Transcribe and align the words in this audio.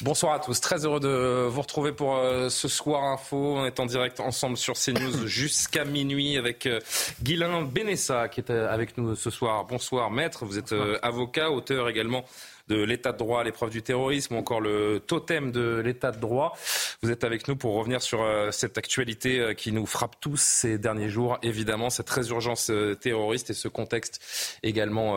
Bonsoir 0.00 0.34
à 0.34 0.38
tous, 0.38 0.60
très 0.60 0.84
heureux 0.84 1.00
de 1.00 1.48
vous 1.48 1.60
retrouver 1.60 1.90
pour 1.90 2.18
euh, 2.18 2.50
ce 2.50 2.68
soir 2.68 3.02
info. 3.02 3.56
On 3.56 3.66
est 3.66 3.80
en 3.80 3.86
direct 3.86 4.20
ensemble 4.20 4.56
sur 4.56 4.74
CNews 4.74 5.26
jusqu'à 5.26 5.84
minuit 5.84 6.36
avec 6.36 6.66
euh, 6.66 6.78
Guylain 7.20 7.62
Benessa 7.62 8.28
qui 8.28 8.38
est 8.38 8.50
euh, 8.50 8.72
avec 8.72 8.96
nous 8.96 9.16
ce 9.16 9.30
soir. 9.30 9.64
Bonsoir 9.64 10.12
maître, 10.12 10.44
vous 10.44 10.56
êtes 10.56 10.72
avocat, 11.02 11.50
auteur 11.50 11.88
également 11.88 12.24
de 12.68 12.82
l'état 12.82 13.12
de 13.12 13.18
droit 13.18 13.40
à 13.40 13.44
l'épreuve 13.44 13.70
du 13.70 13.82
terrorisme 13.82 14.34
ou 14.34 14.38
encore 14.38 14.60
le 14.60 15.00
totem 15.04 15.50
de 15.52 15.80
l'état 15.84 16.12
de 16.12 16.20
droit. 16.20 16.56
Vous 17.02 17.10
êtes 17.10 17.24
avec 17.24 17.48
nous 17.48 17.56
pour 17.56 17.74
revenir 17.74 18.02
sur 18.02 18.22
euh, 18.22 18.50
cette 18.50 18.78
actualité 18.78 19.40
euh, 19.40 19.54
qui 19.54 19.72
nous 19.72 19.86
frappe 19.86 20.16
tous 20.20 20.36
ces 20.36 20.78
derniers 20.78 21.08
jours, 21.08 21.38
évidemment, 21.42 21.90
cette 21.90 22.10
résurgence 22.10 22.70
euh, 22.70 22.94
terroriste 22.94 23.50
et 23.50 23.54
ce 23.54 23.68
contexte 23.68 24.20
également 24.62 25.16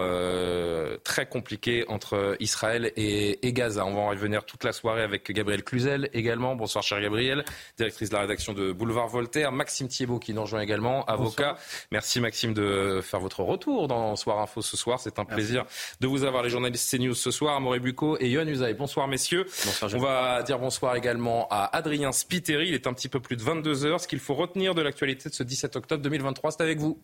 très 1.04 1.26
compliqué 1.28 1.86
entre 1.88 2.36
Israël 2.40 2.92
et, 2.96 3.40
Gaza. 3.52 3.86
On 3.86 3.94
va 3.94 4.02
en 4.02 4.10
revenir 4.10 4.46
toute 4.46 4.64
la 4.64 4.72
soirée 4.72 5.04
avec 5.04 5.32
Gabriel 5.32 5.64
Cluzel 5.64 6.10
également. 6.14 6.56
Bonsoir, 6.56 6.84
cher 6.84 7.02
Gabriel, 7.02 7.44
directrice 7.78 8.10
de 8.10 8.16
la 8.16 8.22
rédaction 8.22 8.54
de 8.54 8.72
Boulevard 8.72 9.08
Voltaire. 9.08 9.52
Maxime 9.52 9.88
Thiebaud 9.88 10.20
qui 10.20 10.34
nous 10.34 10.42
rejoint 10.42 10.62
également, 10.62 11.04
avocat. 11.06 11.58
Merci 11.92 12.22
Maxime 12.22 12.54
de 12.54 13.02
faire 13.04 13.20
votre 13.20 13.44
retour 13.44 13.88
dans 13.88 14.16
Soir 14.16 14.40
Info 14.40 14.62
ce 14.62 14.78
soir. 14.78 15.00
C'est 15.00 15.20
un 15.20 15.26
plaisir 15.26 15.66
de 16.00 16.08
vous 16.08 16.24
avoir 16.24 16.44
les 16.44 16.50
journalistes 16.50 16.90
CNews 16.90 17.14
ce 17.14 17.32
soir 17.32 17.41
bonsoir 17.42 17.58
Amaury 17.58 17.80
Bucco 17.80 18.18
et 18.20 18.30
Yohann 18.30 18.50
Usaï. 18.50 18.76
Bonsoir 18.76 19.08
messieurs. 19.08 19.48
On 19.82 19.98
va 19.98 20.44
dire 20.44 20.60
bonsoir 20.60 20.96
également 20.96 21.48
à 21.50 21.76
Adrien 21.76 22.12
Spiteri. 22.12 22.68
Il 22.68 22.76
est 22.76 22.86
un 22.86 22.94
petit 22.94 23.10
peu 23.10 23.20
plus 23.20 23.36
de 23.36 23.42
22 23.42 23.84
heures. 23.84 24.00
Ce 24.00 24.08
qu'il 24.08 24.20
faut 24.20 24.36
retenir 24.36 24.76
de 24.76 24.82
l'actualité 24.84 25.28
de 25.28 25.34
ce 25.34 25.42
17 25.42 25.76
octobre 25.76 26.04
2023, 26.04 26.52
c'est 26.52 26.62
avec 26.62 26.78
vous. 26.78 27.02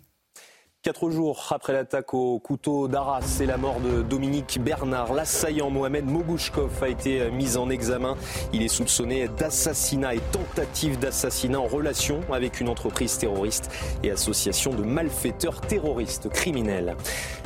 Quatre 0.84 1.10
jours 1.10 1.50
après 1.52 1.74
l'attaque 1.74 2.14
au 2.14 2.40
couteau 2.40 2.88
d'Arras 2.88 3.40
et 3.42 3.46
la 3.46 3.58
mort 3.58 3.82
de 3.82 4.04
Dominique 4.04 4.60
Bernard, 4.64 5.12
l'assaillant 5.12 5.70
Mohamed 5.70 6.06
Mogouchkov 6.06 6.82
a 6.82 6.88
été 6.88 7.30
mis 7.30 7.58
en 7.58 7.70
examen. 7.70 8.16
Il 8.54 8.62
est 8.62 8.70
soupçonné 8.70 9.28
d'assassinat 9.28 10.16
et 10.16 10.22
tentative 10.32 10.98
d'assassinat 10.98 11.60
en 11.60 11.68
relation 11.68 12.22
avec 12.32 12.62
une 12.62 12.70
entreprise 12.70 13.18
terroriste 13.18 13.70
et 14.02 14.12
association 14.12 14.74
de 14.74 14.84
malfaiteurs 14.84 15.60
terroristes 15.60 16.30
criminels. 16.30 16.96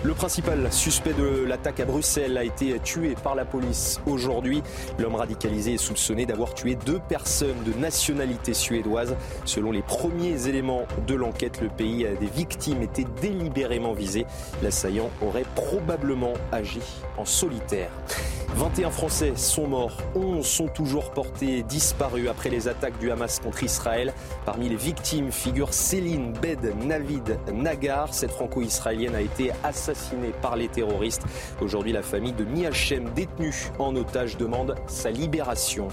Le 0.04 0.14
principal 0.14 0.72
suspect 0.72 1.14
de 1.14 1.44
l'attaque 1.44 1.80
à 1.80 1.86
Bruxelles 1.86 2.38
a 2.38 2.44
été 2.44 2.80
tué 2.80 3.16
par 3.24 3.34
la 3.34 3.46
police 3.46 4.02
aujourd'hui. 4.06 4.62
L'homme 5.00 5.16
radicalisé 5.16 5.76
est 5.76 5.78
soupçonné 5.78 6.28
d'avoir 6.28 6.54
tué 6.54 6.76
deux 6.76 7.00
personnes 7.00 7.64
de 7.66 7.74
nationalité 7.74 8.54
suédoise. 8.54 9.16
Selon 9.46 9.72
les 9.72 9.82
premiers 9.82 10.48
éléments 10.48 10.86
de 11.08 11.16
l'enquête, 11.16 11.60
le 11.62 11.70
pays 11.70 12.06
des 12.20 12.28
victimes 12.28 12.84
était 12.84 13.06
délibérément 13.32 13.94
visé. 13.94 14.26
L'assaillant 14.62 15.10
aurait 15.22 15.46
probablement 15.56 16.34
agi 16.52 16.82
en 17.18 17.26
solitaire. 17.26 17.92
21 18.56 18.90
Français 18.90 19.34
sont 19.36 19.68
morts, 19.68 19.98
11 20.14 20.46
sont 20.46 20.68
toujours 20.68 21.12
portés 21.12 21.64
disparus 21.64 22.28
après 22.30 22.50
les 22.50 22.68
attaques 22.68 22.98
du 23.00 23.10
Hamas 23.10 23.40
contre 23.40 23.64
Israël. 23.64 24.14
Parmi 24.46 24.68
les 24.68 24.76
victimes 24.76 25.32
figure 25.32 25.74
Céline 25.74 26.34
Bed 26.34 26.74
Navid 26.84 27.40
Nagar. 27.54 28.14
Cette 28.14 28.32
franco-israélienne 28.32 29.16
a 29.16 29.22
été 29.22 29.52
assassinée 29.64 30.34
par 30.42 30.58
les 30.58 30.68
terroristes. 30.68 31.24
Aujourd'hui, 31.62 31.94
la 31.94 32.02
famille 32.02 32.34
de 32.34 32.44
Miachem, 32.44 33.10
détenue 33.16 33.56
en 33.80 33.96
otage, 33.96 34.36
demande 34.36 34.76
sa 34.86 35.12
libération. 35.12 35.88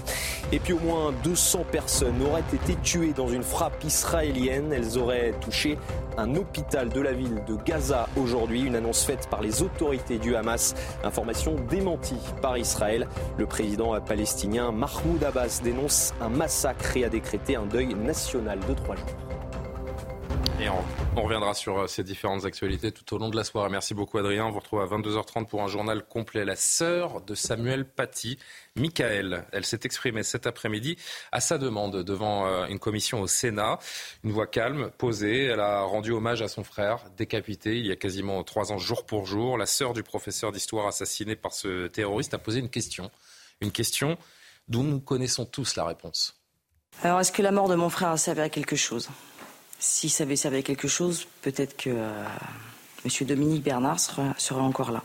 Et 0.51 0.59
puis 0.59 0.73
au 0.73 0.79
moins 0.79 1.13
200 1.23 1.65
personnes 1.71 2.21
auraient 2.21 2.43
été 2.53 2.75
tuées 2.83 3.13
dans 3.13 3.29
une 3.29 3.43
frappe 3.43 3.83
israélienne. 3.85 4.73
Elles 4.73 4.97
auraient 4.97 5.33
touché 5.39 5.77
un 6.17 6.35
hôpital 6.35 6.89
de 6.89 6.99
la 6.99 7.13
ville 7.13 7.18
de 7.27 7.55
Gaza 7.65 8.07
aujourd'hui. 8.15 8.61
Une 8.61 8.75
annonce 8.75 9.03
faite 9.03 9.27
par 9.29 9.41
les 9.41 9.61
autorités 9.61 10.17
du 10.17 10.35
Hamas. 10.35 10.75
Information 11.03 11.55
démentie 11.69 12.19
par 12.41 12.57
Israël. 12.57 13.07
Le 13.37 13.45
président 13.45 13.99
palestinien 14.01 14.71
Mahmoud 14.71 15.23
Abbas 15.23 15.61
dénonce 15.63 16.13
un 16.21 16.29
massacre 16.29 16.95
et 16.95 17.03
a 17.03 17.09
décrété 17.09 17.55
un 17.55 17.65
deuil 17.65 17.93
national 17.93 18.59
de 18.67 18.73
trois 18.73 18.95
jours. 18.95 19.28
Et 20.61 20.67
on, 20.67 21.21
reviendra 21.21 21.53
sur 21.53 21.79
euh, 21.79 21.87
ces 21.87 22.03
différentes 22.03 22.43
actualités 22.43 22.91
tout 22.91 23.15
au 23.15 23.17
long 23.17 23.29
de 23.29 23.35
la 23.37 23.45
soirée. 23.45 23.69
Merci 23.69 23.93
beaucoup 23.93 24.17
Adrien. 24.17 24.45
On 24.45 24.51
vous 24.51 24.59
retrouve 24.59 24.81
à 24.81 24.85
22h30 24.87 25.47
pour 25.47 25.61
un 25.63 25.67
journal 25.67 26.05
complet. 26.05 26.43
La 26.43 26.57
sœur 26.57 27.21
de 27.21 27.33
Samuel 27.33 27.85
Paty, 27.85 28.37
Michael, 28.75 29.45
elle 29.53 29.65
s'est 29.65 29.79
exprimée 29.83 30.23
cet 30.23 30.47
après-midi 30.47 30.97
à 31.31 31.39
sa 31.39 31.57
demande 31.57 32.03
devant 32.03 32.45
euh, 32.45 32.65
une 32.67 32.77
commission 32.77 33.21
au 33.21 33.27
Sénat. 33.27 33.79
Une 34.25 34.31
voix 34.31 34.47
calme, 34.47 34.91
posée. 34.97 35.45
Elle 35.45 35.61
a 35.61 35.81
rendu 35.83 36.11
hommage 36.11 36.41
à 36.41 36.49
son 36.49 36.65
frère, 36.65 37.05
décapité 37.15 37.77
il 37.77 37.87
y 37.87 37.91
a 37.91 37.95
quasiment 37.95 38.43
trois 38.43 38.73
ans, 38.73 38.77
jour 38.77 39.05
pour 39.05 39.25
jour. 39.25 39.57
La 39.57 39.65
sœur 39.65 39.93
du 39.93 40.03
professeur 40.03 40.51
d'histoire 40.51 40.87
assassiné 40.87 41.37
par 41.37 41.53
ce 41.53 41.87
terroriste 41.87 42.33
a 42.33 42.37
posé 42.37 42.59
une 42.59 42.69
question. 42.69 43.11
Une 43.61 43.71
question 43.71 44.17
dont 44.67 44.83
nous 44.83 44.99
connaissons 44.99 45.45
tous 45.45 45.77
la 45.77 45.85
réponse. 45.85 46.35
Alors, 47.01 47.21
est-ce 47.21 47.31
que 47.31 47.41
la 47.41 47.51
mort 47.51 47.69
de 47.69 47.75
mon 47.75 47.89
frère 47.89 48.09
a 48.09 48.17
servi 48.17 48.41
à 48.41 48.49
quelque 48.49 48.75
chose? 48.75 49.09
Si 49.79 50.09
ça 50.09 50.25
avait 50.25 50.35
servi 50.35 50.57
à 50.57 50.61
quelque 50.61 50.87
chose, 50.87 51.25
peut-être 51.41 51.75
que 51.75 51.89
euh, 51.89 52.23
M. 53.05 53.27
Dominique 53.27 53.63
Bernard 53.63 53.99
serait, 53.99 54.59
encore 54.59 54.91
là. 54.91 55.03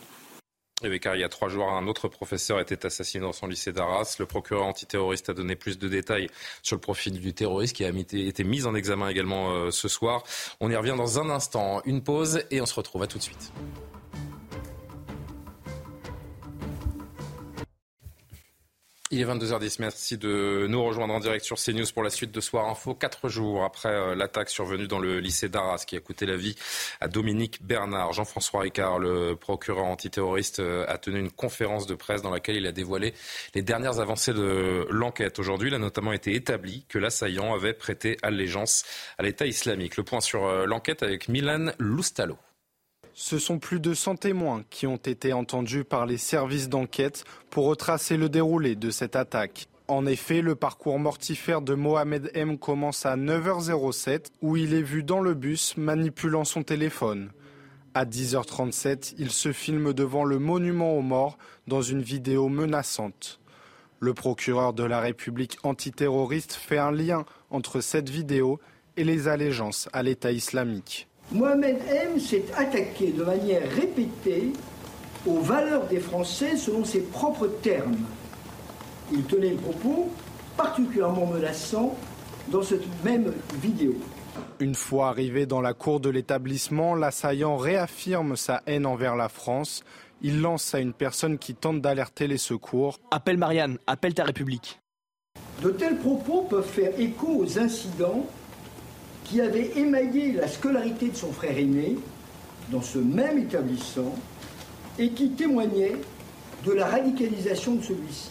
Eh 0.83 0.99
car 0.99 1.15
il 1.15 1.21
y 1.21 1.25
a 1.25 1.29
trois 1.29 1.49
jours, 1.49 1.71
un 1.71 1.87
autre 1.87 2.09
professeur 2.09 2.61
était 2.61 2.85
assassiné 2.85 3.23
dans 3.23 3.33
son 3.33 3.47
lycée 3.47 3.73
d'Arras. 3.73 4.17
Le 4.19 4.27
procureur 4.27 4.65
antiterroriste 4.65 5.31
a 5.31 5.33
donné 5.33 5.55
plus 5.55 5.79
de 5.79 5.89
détails 5.89 6.29
sur 6.63 6.77
le 6.77 6.81
profil 6.81 7.19
du 7.19 7.33
terroriste 7.33 7.77
qui 7.77 7.85
a 7.85 7.89
été 7.89 8.45
mis 8.45 8.67
en 8.67 8.75
examen 8.75 9.09
également 9.09 9.53
euh, 9.53 9.71
ce 9.71 9.89
soir. 9.89 10.25
On 10.61 10.71
y 10.71 10.77
revient 10.77 10.97
dans 10.97 11.21
un 11.21 11.31
instant. 11.31 11.81
Une 11.85 12.03
pause 12.03 12.43
et 12.51 12.61
on 12.61 12.67
se 12.67 12.75
retrouve 12.75 13.05
à 13.05 13.07
tout 13.07 13.19
de 13.19 13.23
suite. 13.23 13.53
Il 19.15 19.21
est 19.21 19.27
22h10. 19.27 19.77
Merci 19.79 20.19
de 20.19 20.67
nous 20.69 20.83
rejoindre 20.83 21.15
en 21.15 21.21
direct 21.21 21.45
sur 21.45 21.57
CNews 21.57 21.87
pour 21.95 22.03
la 22.03 22.11
suite 22.11 22.33
de 22.33 22.41
Soir 22.41 22.69
Info. 22.69 22.97
Quatre 22.97 23.29
jours 23.29 23.63
après 23.63 23.91
euh, 23.91 24.17
l'attaque 24.17 24.51
survenue 24.51 24.89
dans 24.89 24.99
le 24.99 25.21
lycée 25.21 25.49
d'Arras 25.49 25.85
qui 25.87 25.95
a 25.95 26.01
coûté 26.01 26.27
la 26.27 26.37
vie 26.37 26.57
à 27.01 27.07
Dominique 27.07 27.65
Bernard, 27.65 28.13
Jean-François 28.13 28.63
Ricard, 28.63 28.99
le 28.99 29.37
procureur 29.37 29.85
antiterroriste, 29.85 30.59
euh, 30.59 30.85
a 30.89 30.99
tenu 30.99 31.21
une 31.21 31.31
conférence 31.31 31.87
de 31.87 31.95
presse 31.95 32.23
dans 32.23 32.31
laquelle 32.31 32.57
il 32.57 32.67
a 32.67 32.73
dévoilé 32.73 33.15
les 33.55 33.63
dernières 33.63 34.01
avancées 34.01 34.35
de 34.35 34.89
l'enquête. 34.91 35.39
Aujourd'hui, 35.39 35.69
il 35.69 35.75
a 35.77 35.79
notamment 35.79 36.13
été 36.13 36.35
établi 36.35 36.85
que 36.89 36.99
l'assaillant 36.99 37.55
avait 37.55 37.73
prêté 37.73 38.17
allégeance 38.23 38.83
à 39.19 39.23
l'État 39.23 39.47
islamique. 39.47 39.97
Le 39.97 40.03
point 40.03 40.21
sur 40.21 40.45
euh, 40.45 40.67
l'enquête 40.67 41.05
avec 41.05 41.29
Milan 41.29 41.71
Loustalo. 41.79 42.37
Ce 43.17 43.39
sont 43.39 43.61
plus 43.61 43.79
de 43.79 43.95
100 43.95 44.17
témoins 44.17 44.65
qui 44.71 44.89
ont 44.89 44.97
été 44.97 45.33
entendus 45.33 45.85
par 45.85 46.05
les 46.05 46.19
services 46.19 46.69
d'enquête 46.69 47.25
pour 47.49 47.67
retracer 47.67 48.17
le 48.17 48.29
déroulé 48.29 48.75
de 48.75 48.91
cette 48.91 49.15
attaque. 49.15 49.69
En 49.87 50.05
effet, 50.05 50.41
le 50.41 50.57
parcours 50.57 50.99
mortifère 50.99 51.63
de 51.63 51.75
Mohamed 51.75 52.33
M 52.35 52.59
commence 52.59 53.07
à 53.07 53.17
9h07 53.17 54.33
où 54.43 54.57
il 54.57 54.75
est 54.75 54.83
vu 54.83 55.05
dans 55.05 55.21
le 55.21 55.35
bus 55.35 55.77
manipulant 55.77 56.45
son 56.45 56.65
téléphone. 56.65 57.31
À 57.95 58.05
10h37, 58.05 59.15
il 59.19 59.31
se 59.31 59.53
filme 59.53 59.93
devant 59.93 60.25
le 60.25 60.41
monument 60.41 60.99
aux 60.99 61.03
morts 61.03 61.39
dans 61.69 61.83
une 61.83 62.03
vidéo 62.03 62.49
menaçante. 62.49 63.39
Le 64.01 64.13
procureur 64.13 64.73
de 64.73 64.83
la 64.83 64.99
République 64.99 65.57
antiterroriste 65.63 66.55
fait 66.55 66.79
un 66.79 66.91
lien 66.91 67.25
entre 67.51 67.81
cette 67.81 68.11
vidéo 68.11 68.59
et 68.97 69.05
les 69.05 69.29
allégeances 69.29 69.89
à 69.93 70.03
l'État 70.03 70.33
islamique. 70.33 71.07
Mohamed 71.33 71.79
M 71.89 72.21
s'est 72.21 72.45
attaqué 72.57 73.11
de 73.11 73.25
manière 73.25 73.63
répétée 73.71 74.53
aux 75.27 75.41
valeurs 75.41 75.87
des 75.87 76.01
Français 76.01 76.57
selon 76.57 76.85
ses 76.85 77.01
propres 77.01 77.49
termes. 77.63 77.97
Il 79.13 79.25
tenait 79.25 79.51
le 79.51 79.57
propos 79.57 80.11
particulièrement 80.57 81.27
menaçant 81.27 81.97
dans 82.49 82.63
cette 82.63 82.87
même 83.05 83.33
vidéo. 83.61 83.95
Une 84.61 84.75
fois 84.75 85.09
arrivé 85.09 85.47
dans 85.47 85.61
la 85.61 85.75
cour 85.75 86.01
de 86.01 86.11
l'établissement, 86.11 86.95
l'assaillant 86.95 87.57
réaffirme 87.57 88.37
sa 88.37 88.63
haine 88.67 88.87
envers 88.87 89.17
la 89.17 89.29
France. 89.29 89.83
Il 90.23 90.41
lance 90.41 90.75
à 90.75 90.81
une 90.81 90.93
personne 90.93 91.39
qui 91.39 91.55
tente 91.55 91.81
d'alerter 91.81 92.27
les 92.27 92.39
secours. 92.39 92.99
Appelle 93.11 93.39
Marianne, 93.39 93.79
appelle 93.87 94.15
ta 94.15 94.25
République. 94.25 94.81
De 95.63 95.71
tels 95.71 95.99
propos 95.99 96.43
peuvent 96.43 96.67
faire 96.67 96.93
écho 96.99 97.29
aux 97.29 97.59
incidents 97.59 98.27
qui 99.25 99.41
avait 99.41 99.73
émaillé 99.77 100.33
la 100.33 100.49
scolarité 100.49 101.09
de 101.09 101.17
son 101.17 101.33
frère 101.33 101.57
aîné 101.57 101.97
dans 102.71 102.83
ce 102.83 102.99
même 102.99 103.39
établissement 103.39 104.15
et 104.99 105.11
qui 105.11 105.31
témoignait 105.31 105.97
de 106.65 106.73
la 106.73 106.87
radicalisation 106.87 107.75
de 107.77 107.83
celui-ci. 107.83 108.31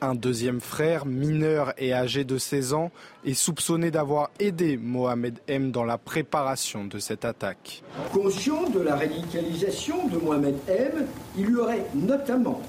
Un 0.00 0.14
deuxième 0.14 0.60
frère, 0.60 1.06
mineur 1.06 1.72
et 1.78 1.92
âgé 1.92 2.24
de 2.24 2.38
16 2.38 2.72
ans, 2.72 2.90
est 3.24 3.34
soupçonné 3.34 3.90
d'avoir 3.90 4.30
aidé 4.38 4.76
Mohamed 4.76 5.38
M 5.46 5.70
dans 5.70 5.84
la 5.84 5.98
préparation 5.98 6.84
de 6.84 6.98
cette 6.98 7.24
attaque. 7.24 7.82
Conscient 8.12 8.68
de 8.70 8.80
la 8.80 8.96
radicalisation 8.96 10.08
de 10.08 10.18
Mohamed 10.18 10.56
M, 10.68 11.06
il 11.36 11.46
lui 11.46 11.56
aurait 11.56 11.84
notamment 11.94 12.60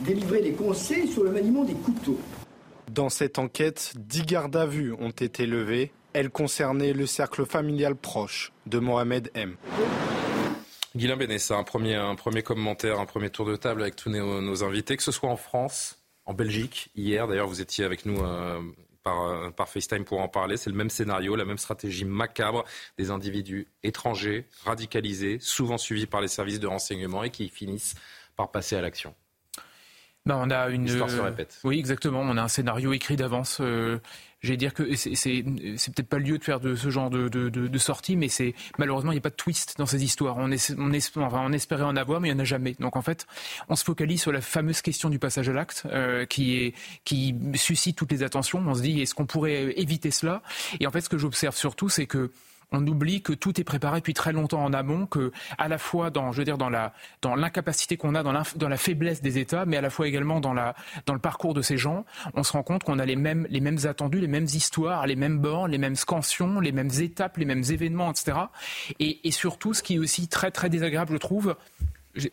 délivré 0.00 0.42
des 0.42 0.52
conseils 0.52 1.08
sur 1.08 1.24
le 1.24 1.30
maniement 1.30 1.64
des 1.64 1.74
couteaux. 1.74 2.18
Dans 2.90 3.08
cette 3.08 3.38
enquête, 3.38 3.94
dix 3.96 4.24
gardes 4.24 4.56
à 4.56 4.66
vue 4.66 4.92
ont 4.92 5.10
été 5.10 5.46
levés. 5.46 5.92
Elles 6.12 6.30
concernaient 6.30 6.92
le 6.92 7.06
cercle 7.06 7.46
familial 7.46 7.96
proche 7.96 8.52
de 8.66 8.78
Mohamed 8.78 9.30
M. 9.34 9.56
Guilain 10.94 11.16
Bénessa, 11.16 11.56
un 11.56 11.64
premier, 11.64 11.94
un 11.94 12.14
premier 12.14 12.42
commentaire, 12.42 13.00
un 13.00 13.06
premier 13.06 13.30
tour 13.30 13.46
de 13.46 13.56
table 13.56 13.80
avec 13.80 13.96
tous 13.96 14.10
nos, 14.10 14.64
invités, 14.64 14.96
que 14.96 15.02
ce 15.02 15.12
soit 15.12 15.30
en 15.30 15.36
France, 15.36 15.98
en 16.26 16.34
Belgique, 16.34 16.90
hier, 16.94 17.26
d'ailleurs 17.26 17.46
vous 17.46 17.62
étiez 17.62 17.84
avec 17.84 18.04
nous 18.04 18.22
euh, 18.22 18.60
par, 19.02 19.22
euh, 19.22 19.50
par, 19.50 19.70
FaceTime 19.70 20.04
pour 20.04 20.20
en 20.20 20.28
parler, 20.28 20.58
c'est 20.58 20.68
le 20.68 20.76
même 20.76 20.90
scénario, 20.90 21.34
la 21.34 21.46
même 21.46 21.56
stratégie 21.56 22.04
macabre 22.04 22.64
des 22.98 23.10
individus 23.10 23.68
étrangers, 23.82 24.46
radicalisés, 24.64 25.38
souvent 25.40 25.78
suivis 25.78 26.06
par 26.06 26.20
les 26.20 26.28
services 26.28 26.60
de 26.60 26.66
renseignement 26.66 27.24
et 27.24 27.30
qui 27.30 27.48
finissent 27.48 27.94
par 28.36 28.50
passer 28.50 28.76
à 28.76 28.82
l'action. 28.82 29.14
Ben, 30.24 30.36
on 30.36 30.50
a 30.50 30.68
une. 30.68 30.84
L'histoire 30.84 31.10
se 31.10 31.18
répète. 31.18 31.58
Oui, 31.64 31.78
exactement. 31.78 32.20
On 32.20 32.36
a 32.36 32.42
un 32.42 32.48
scénario 32.48 32.92
écrit 32.92 33.16
d'avance. 33.16 33.58
Euh, 33.60 33.98
J'ai 34.42 34.56
dire 34.56 34.74
que 34.74 34.96
c'est 34.96 35.42
peut-être 35.42 36.08
pas 36.08 36.18
le 36.18 36.24
lieu 36.24 36.38
de 36.38 36.42
faire 36.42 36.58
de 36.58 36.74
ce 36.74 36.90
genre 36.90 37.10
de, 37.10 37.28
de, 37.28 37.48
de, 37.48 37.68
de 37.68 37.78
sortie, 37.78 38.16
mais 38.16 38.28
c'est 38.28 38.54
malheureusement 38.76 39.12
il 39.12 39.14
n'y 39.14 39.20
a 39.20 39.22
pas 39.22 39.30
de 39.30 39.36
twist 39.36 39.76
dans 39.78 39.86
ces 39.86 40.02
histoires. 40.02 40.36
On, 40.36 40.50
on, 40.78 40.92
espérait 41.52 41.84
en 41.84 41.96
avoir, 41.96 42.20
mais 42.20 42.28
il 42.28 42.32
n'y 42.32 42.40
en 42.40 42.42
a 42.42 42.44
jamais. 42.44 42.74
Donc 42.80 42.96
en 42.96 43.02
fait, 43.02 43.26
on 43.68 43.76
se 43.76 43.84
focalise 43.84 44.20
sur 44.20 44.32
la 44.32 44.40
fameuse 44.40 44.82
question 44.82 45.10
du 45.10 45.20
passage 45.20 45.48
à 45.48 45.52
l'acte, 45.52 45.84
euh, 45.86 46.26
qui 46.26 46.74
qui 47.04 47.36
suscite 47.54 47.96
toutes 47.96 48.10
les 48.10 48.24
attentions. 48.24 48.62
On 48.66 48.74
se 48.74 48.82
dit 48.82 49.00
est-ce 49.00 49.14
qu'on 49.14 49.26
pourrait 49.26 49.74
éviter 49.80 50.10
cela? 50.10 50.42
Et 50.80 50.88
en 50.88 50.90
fait, 50.90 51.02
ce 51.02 51.08
que 51.08 51.18
j'observe 51.18 51.56
surtout, 51.56 51.88
c'est 51.88 52.06
que 52.06 52.32
on 52.72 52.86
oublie 52.86 53.22
que 53.22 53.32
tout 53.32 53.60
est 53.60 53.64
préparé 53.64 54.00
depuis 54.00 54.14
très 54.14 54.32
longtemps 54.32 54.64
en 54.64 54.72
amont, 54.72 55.06
que 55.06 55.32
à 55.58 55.68
la 55.68 55.78
fois 55.78 56.10
dans, 56.10 56.32
je 56.32 56.38
veux 56.38 56.44
dire, 56.44 56.58
dans 56.58 56.70
la, 56.70 56.92
dans 57.20 57.34
l'incapacité 57.34 57.96
qu'on 57.96 58.14
a, 58.14 58.22
dans, 58.22 58.32
dans, 58.56 58.68
la 58.68 58.76
faiblesse 58.76 59.22
des 59.22 59.38
États, 59.38 59.66
mais 59.66 59.76
à 59.76 59.80
la 59.80 59.90
fois 59.90 60.08
également 60.08 60.40
dans 60.40 60.54
la, 60.54 60.74
dans 61.06 61.14
le 61.14 61.20
parcours 61.20 61.54
de 61.54 61.62
ces 61.62 61.76
gens, 61.76 62.04
on 62.34 62.42
se 62.42 62.52
rend 62.52 62.62
compte 62.62 62.84
qu'on 62.84 62.98
a 62.98 63.06
les 63.06 63.16
mêmes, 63.16 63.46
les 63.50 63.60
mêmes 63.60 63.78
attendus, 63.84 64.20
les 64.20 64.28
mêmes 64.28 64.44
histoires, 64.44 65.06
les 65.06 65.16
mêmes 65.16 65.38
bords, 65.38 65.68
les 65.68 65.78
mêmes 65.78 65.96
scansions, 65.96 66.60
les 66.60 66.72
mêmes 66.72 66.90
étapes, 67.00 67.36
les 67.36 67.44
mêmes 67.44 67.64
événements, 67.70 68.10
etc. 68.10 68.38
Et, 68.98 69.26
et 69.26 69.30
surtout, 69.30 69.74
ce 69.74 69.82
qui 69.82 69.94
est 69.94 69.98
aussi 69.98 70.28
très 70.28 70.50
très 70.50 70.68
désagréable, 70.68 71.12
je 71.12 71.18
trouve, 71.18 71.56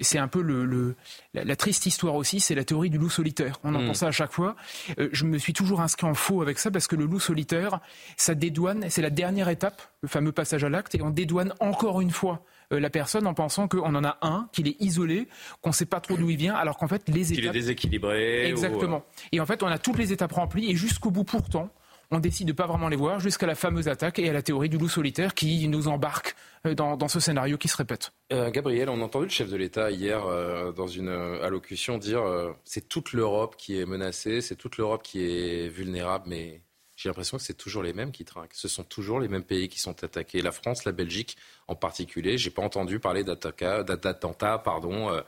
c'est 0.01 0.17
un 0.17 0.27
peu 0.27 0.41
le, 0.41 0.95
la, 1.33 1.55
triste 1.55 1.85
histoire 1.85 2.15
aussi, 2.15 2.39
c'est 2.39 2.55
la 2.55 2.63
théorie 2.63 2.89
du 2.89 2.97
loup 2.97 3.09
solitaire. 3.09 3.59
On 3.63 3.75
entend 3.75 3.91
mm. 3.91 3.95
ça 3.95 4.07
à 4.07 4.11
chaque 4.11 4.31
fois. 4.31 4.55
Euh, 4.99 5.09
je 5.11 5.25
me 5.25 5.37
suis 5.37 5.53
toujours 5.53 5.81
inscrit 5.81 6.07
en 6.07 6.13
faux 6.13 6.41
avec 6.41 6.59
ça 6.59 6.71
parce 6.71 6.87
que 6.87 6.95
le 6.95 7.05
loup 7.05 7.19
solitaire, 7.19 7.79
ça 8.17 8.35
dédouane, 8.35 8.85
c'est 8.89 9.01
la 9.01 9.09
dernière 9.09 9.49
étape, 9.49 9.81
le 10.01 10.07
fameux 10.07 10.31
passage 10.31 10.63
à 10.63 10.69
l'acte, 10.69 10.95
et 10.95 11.01
on 11.01 11.09
dédouane 11.09 11.53
encore 11.59 12.01
une 12.01 12.11
fois 12.11 12.43
euh, 12.71 12.79
la 12.79 12.89
personne 12.89 13.25
en 13.25 13.33
pensant 13.33 13.67
qu'on 13.67 13.95
en 13.95 14.03
a 14.03 14.17
un, 14.21 14.49
qu'il 14.51 14.67
est 14.67 14.79
isolé, 14.79 15.27
qu'on 15.61 15.69
ne 15.69 15.75
sait 15.75 15.85
pas 15.85 15.99
trop 15.99 16.17
d'où 16.17 16.29
il 16.29 16.37
vient, 16.37 16.55
alors 16.55 16.77
qu'en 16.77 16.87
fait 16.87 17.07
les 17.07 17.33
étapes... 17.33 17.35
Qu'il 17.35 17.45
est 17.47 17.53
déséquilibré. 17.53 18.49
Exactement. 18.49 18.97
Euh, 18.97 19.27
et 19.31 19.39
en 19.39 19.45
fait 19.45 19.63
on 19.63 19.67
a 19.67 19.77
toutes 19.77 19.97
les 19.97 20.13
étapes 20.13 20.33
remplies 20.33 20.69
et 20.69 20.75
jusqu'au 20.75 21.11
bout 21.11 21.23
pourtant, 21.23 21.69
on 22.11 22.19
décide 22.19 22.47
de 22.47 22.53
pas 22.53 22.65
vraiment 22.65 22.89
les 22.89 22.95
voir 22.95 23.19
jusqu'à 23.19 23.45
la 23.45 23.55
fameuse 23.55 23.87
attaque 23.87 24.19
et 24.19 24.29
à 24.29 24.33
la 24.33 24.41
théorie 24.41 24.69
du 24.69 24.77
loup 24.77 24.89
solitaire 24.89 25.33
qui 25.33 25.67
nous 25.67 25.87
embarque 25.87 26.35
euh, 26.65 26.73
dans, 26.73 27.07
ce 27.07 27.19
scénario 27.19 27.57
qui 27.57 27.67
se 27.67 27.77
répète. 27.77 28.11
Euh, 28.33 28.49
Gabriel, 28.49 28.89
on 28.89 29.01
a 29.01 29.03
entendu 29.03 29.25
le 29.25 29.31
chef 29.31 29.49
de 29.49 29.55
l'État 29.55 29.91
hier 29.91 30.25
euh, 30.25 30.71
dans 30.71 30.87
une 30.87 31.09
allocution 31.09 31.97
dire 31.97 32.23
c'est 32.65 32.87
toute 32.87 33.13
l'Europe 33.13 33.55
qui 33.57 33.79
est 33.79 33.85
menacée, 33.85 34.41
c'est 34.41 34.55
toute 34.55 34.77
l'Europe 34.77 35.03
qui 35.03 35.23
est 35.23 35.69
vulnérable, 35.69 36.25
mais 36.27 36.61
j'ai 36.99 37.07
l'impression 37.07 37.37
que 37.37 37.43
c'est 37.43 37.53
toujours 37.53 37.81
les 37.81 37.93
mêmes 37.93 38.11
qui 38.11 38.25
trinquent. 38.25 38.53
Ce 38.53 38.67
sont 38.67 38.83
toujours 38.83 39.21
les 39.21 39.29
mêmes 39.29 39.45
pays 39.45 39.69
qui 39.69 39.79
sont 39.79 40.03
attaqués. 40.03 40.41
La 40.41 40.51
France, 40.51 40.83
la 40.83 40.91
Belgique 40.91 41.37
en 41.69 41.75
particulier. 41.75 42.37
J'ai 42.37 42.49
pas 42.49 42.61
entendu 42.61 42.99
parler 42.99 43.23
d'attentats, 43.23 44.57
pardon, 44.57 45.09
euh, 45.09 45.21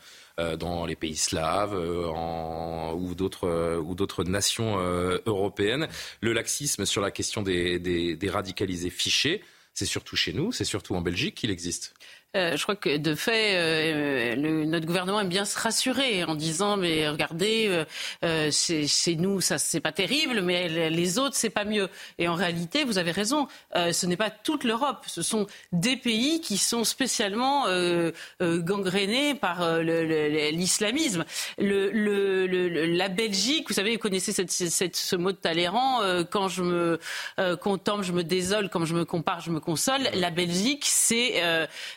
dans 0.58 0.86
les 0.86 0.96
pays 0.96 1.16
slaves 1.16 1.74
euh, 1.76 2.94
ou 2.94 3.16
d'autres 3.16 3.48
euh, 3.48 3.78
ou 3.78 3.96
d'autres 3.96 4.24
nations 4.24 4.78
européennes. 5.26 5.88
Le 6.22 6.34
laxisme 6.34 6.86
sur 6.86 7.02
la 7.02 7.12
question 7.12 7.42
des 7.42 8.30
radicalisés 8.30 8.90
fichés, 8.90 9.42
c'est 9.74 9.86
surtout 9.86 10.16
chez 10.16 10.34
nous, 10.34 10.52
c'est 10.52 10.66
surtout 10.66 10.96
en 10.96 11.02
Belgique 11.02 11.36
qu'il 11.36 11.52
existe. 11.52 11.94
Euh, 12.38 12.56
je 12.56 12.63
crois 12.63 12.78
que 12.78 12.95
de 12.95 13.13
fait, 13.13 13.56
euh, 13.56 14.66
notre 14.66 14.86
gouvernement 14.86 15.19
aime 15.19 15.28
bien 15.28 15.44
se 15.44 15.60
rassurer 15.60 16.24
en 16.24 16.36
disant 16.36 16.78
mais 16.78 17.10
regardez, 17.10 17.83
euh, 18.24 18.50
c'est 18.51 19.16
nous, 19.16 19.42
ça 19.42 19.57
c'est 19.57 19.81
pas 19.81 19.92
terrible, 19.92 20.39
mais 20.42 20.89
les 20.89 21.19
autres 21.19 21.36
c'est 21.36 21.50
pas 21.50 21.66
mieux. 21.66 21.89
Et 22.19 22.30
en 22.30 22.36
réalité, 22.36 22.86
vous 22.86 22.98
avez 22.98 23.12
raison, 23.12 23.48
ce 23.75 24.06
n'est 24.06 24.16
pas 24.16 24.30
toute 24.30 24.63
l'Europe, 24.63 25.04
ce 25.07 25.22
sont 25.22 25.45
des 25.74 25.98
pays 25.98 26.39
qui 26.39 26.57
sont 26.57 26.86
spécialement 26.86 27.66
gangrénés 28.39 29.36
par 29.36 29.81
l'islamisme. 29.81 31.25
La 31.57 33.10
Belgique, 33.10 33.68
vous 33.68 33.74
savez, 33.74 33.94
vous 33.94 34.00
connaissez 34.00 34.31
ce 34.31 35.16
mot 35.18 35.31
de 35.34 35.38
Talleyrand, 35.38 36.00
quand 36.30 36.48
je 36.48 36.63
me 36.63 37.00
contemple, 37.60 38.04
je 38.04 38.13
me 38.13 38.24
désole, 38.24 38.69
quand 38.69 38.86
je 38.86 38.95
me 38.95 39.04
compare, 39.04 39.42
je 39.42 39.51
me 39.51 39.60
console. 39.60 40.01
La 40.13 40.30
Belgique, 40.30 40.86
c'est 40.86 41.42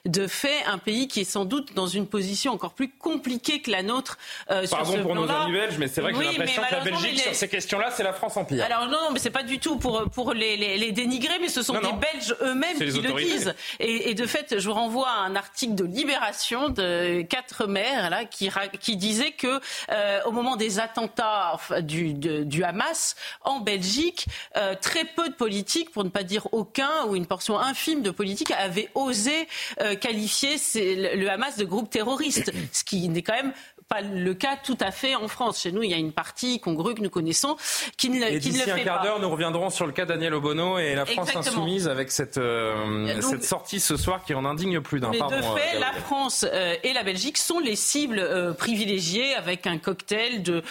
de 0.05 0.24
fait 0.27 0.65
un 0.65 0.79
pays 0.79 1.09
qui 1.09 1.21
est 1.21 1.25
sans 1.25 1.45
doute 1.45 1.75
dans 1.75 1.87
une 1.87 2.07
position 2.07 2.53
encore 2.53 2.75
plus 2.75 2.89
compliquée 2.89 3.61
que 3.61 3.71
la 3.71 3.83
nôtre. 3.83 4.19
Euh, 4.51 4.67
Pardon 4.71 5.03
pour 5.03 5.15
nos 5.15 5.31
amis 5.31 5.53
belges, 5.53 5.79
mais 5.79 5.89
c'est 5.89 6.01
vrai 6.01 6.13
que 6.13 6.19
j'ai 6.19 6.33
l'impression 6.33 6.63
que 6.63 6.75
la 6.75 6.81
Belgique, 6.81 7.21
sur 7.21 7.35
ces 7.35 7.49
questions-là, 7.49 7.91
c'est 7.93 8.03
la 8.03 8.13
France 8.13 8.37
en 8.37 8.45
pire. 8.45 8.65
Alors 8.65 8.87
non, 8.87 9.03
non 9.05 9.11
mais 9.13 9.19
c'est 9.19 9.31
pas 9.31 9.43
du 9.43 9.59
tout 9.59 9.77
pour, 9.77 10.05
pour 10.11 10.33
les, 10.33 10.57
les, 10.57 10.93
dénigrer, 10.93 11.39
mais 11.41 11.49
ce 11.49 11.63
sont 11.63 11.75
des 11.75 11.81
Belges 11.81 12.37
eux-mêmes 12.43 12.77
qui 12.77 13.01
le 13.01 13.13
disent. 13.15 13.55
Et, 13.81 14.11
et, 14.11 14.15
de 14.15 14.27
fait, 14.27 14.59
je 14.59 14.69
vous 14.69 14.75
renvoie 14.75 15.09
à 15.09 15.21
un 15.21 15.37
article 15.37 15.75
de 15.75 15.85
Libération 15.85 16.69
de 16.69 17.23
quatre 17.23 17.67
maires 17.67 18.11
là, 18.11 18.25
qui, 18.25 18.51
qui 18.81 18.97
disait 18.97 19.33
que 19.33 19.61
euh, 19.91 20.21
au 20.25 20.31
moment 20.31 20.57
des 20.57 20.81
attentats 20.81 21.59
du, 21.81 22.15
du 22.15 22.65
Hamas 22.65 23.17
en 23.43 23.61
Belgique, 23.61 24.27
euh, 24.57 24.75
très 24.81 25.05
peu 25.05 25.29
de 25.29 25.35
politiques, 25.35 25.91
pour 25.91 26.05
ne 26.05 26.09
pas 26.09 26.23
dire 26.23 26.49
aucun, 26.53 27.07
ou 27.09 27.17
une 27.17 27.27
portion 27.27 27.59
infime 27.59 28.03
de 28.03 28.11
politiques, 28.11 28.51
avaient 28.51 28.91
osé 28.95 29.49
euh, 29.81 29.95
qualifier 30.15 30.57
le 30.77 31.29
Hamas 31.29 31.57
de 31.57 31.65
groupe 31.65 31.91
terroriste, 31.91 32.53
ce 32.73 32.85
qui 32.85 33.09
n'est 33.09 33.23
quand 33.23 33.35
même 33.35 33.53
pas 33.89 34.01
le 34.01 34.35
cas 34.35 34.57
tout 34.63 34.79
à 34.81 34.91
fait 34.91 35.15
en 35.15 35.29
France. 35.29 35.61
Chez 35.61 35.73
nous, 35.73 35.83
il 35.83 35.91
y 35.91 35.95
a 35.95 35.99
une 35.99 36.13
partie 36.13 36.61
congrue 36.61 36.95
que 36.95 37.03
nous 37.03 37.11
connaissons 37.11 37.57
qui 37.97 38.11
ne, 38.11 38.25
et 38.25 38.41
qui 38.41 38.53
ne 38.53 38.59
le 38.59 38.65
fait 38.65 38.71
un 38.73 38.79
quart 38.79 39.03
d'heure, 39.03 39.21
nous 39.21 39.31
reviendrons 39.31 39.71
sur 39.71 39.87
le 39.87 39.93
cas 39.93 40.05
Daniel 40.05 40.35
Obono 40.35 40.79
et 40.79 40.95
la 40.95 41.07
France 41.07 41.35
insoumise 41.35 41.89
avec 41.89 42.11
cette, 42.11 42.39
euh, 42.39 43.21
cette 43.21 43.45
sortie 43.45 43.81
ce 43.81 43.97
soir 43.97 44.25
qui 44.25 44.35
en 44.35 44.45
indigne 44.45 44.81
plus 44.81 45.01
d'un. 45.01 45.11
Mais 45.11 45.19
de 45.19 45.43
fait, 45.43 45.77
euh, 45.77 45.81
la 45.81 45.93
France 45.93 46.47
euh, 46.51 46.75
et 46.83 46.93
la 46.93 47.03
Belgique 47.03 47.39
sont 47.39 47.59
les 47.59 47.77
cibles 47.77 48.55
privilégiées 48.57 49.35
avec 49.35 49.67
un 49.67 49.79
cocktail 49.79 50.43
de, 50.43 50.63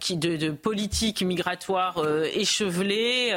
qui, 0.00 0.16
de, 0.16 0.36
de 0.36 0.50
politique 0.50 1.22
migratoire 1.22 2.02
échevelée, 2.32 3.34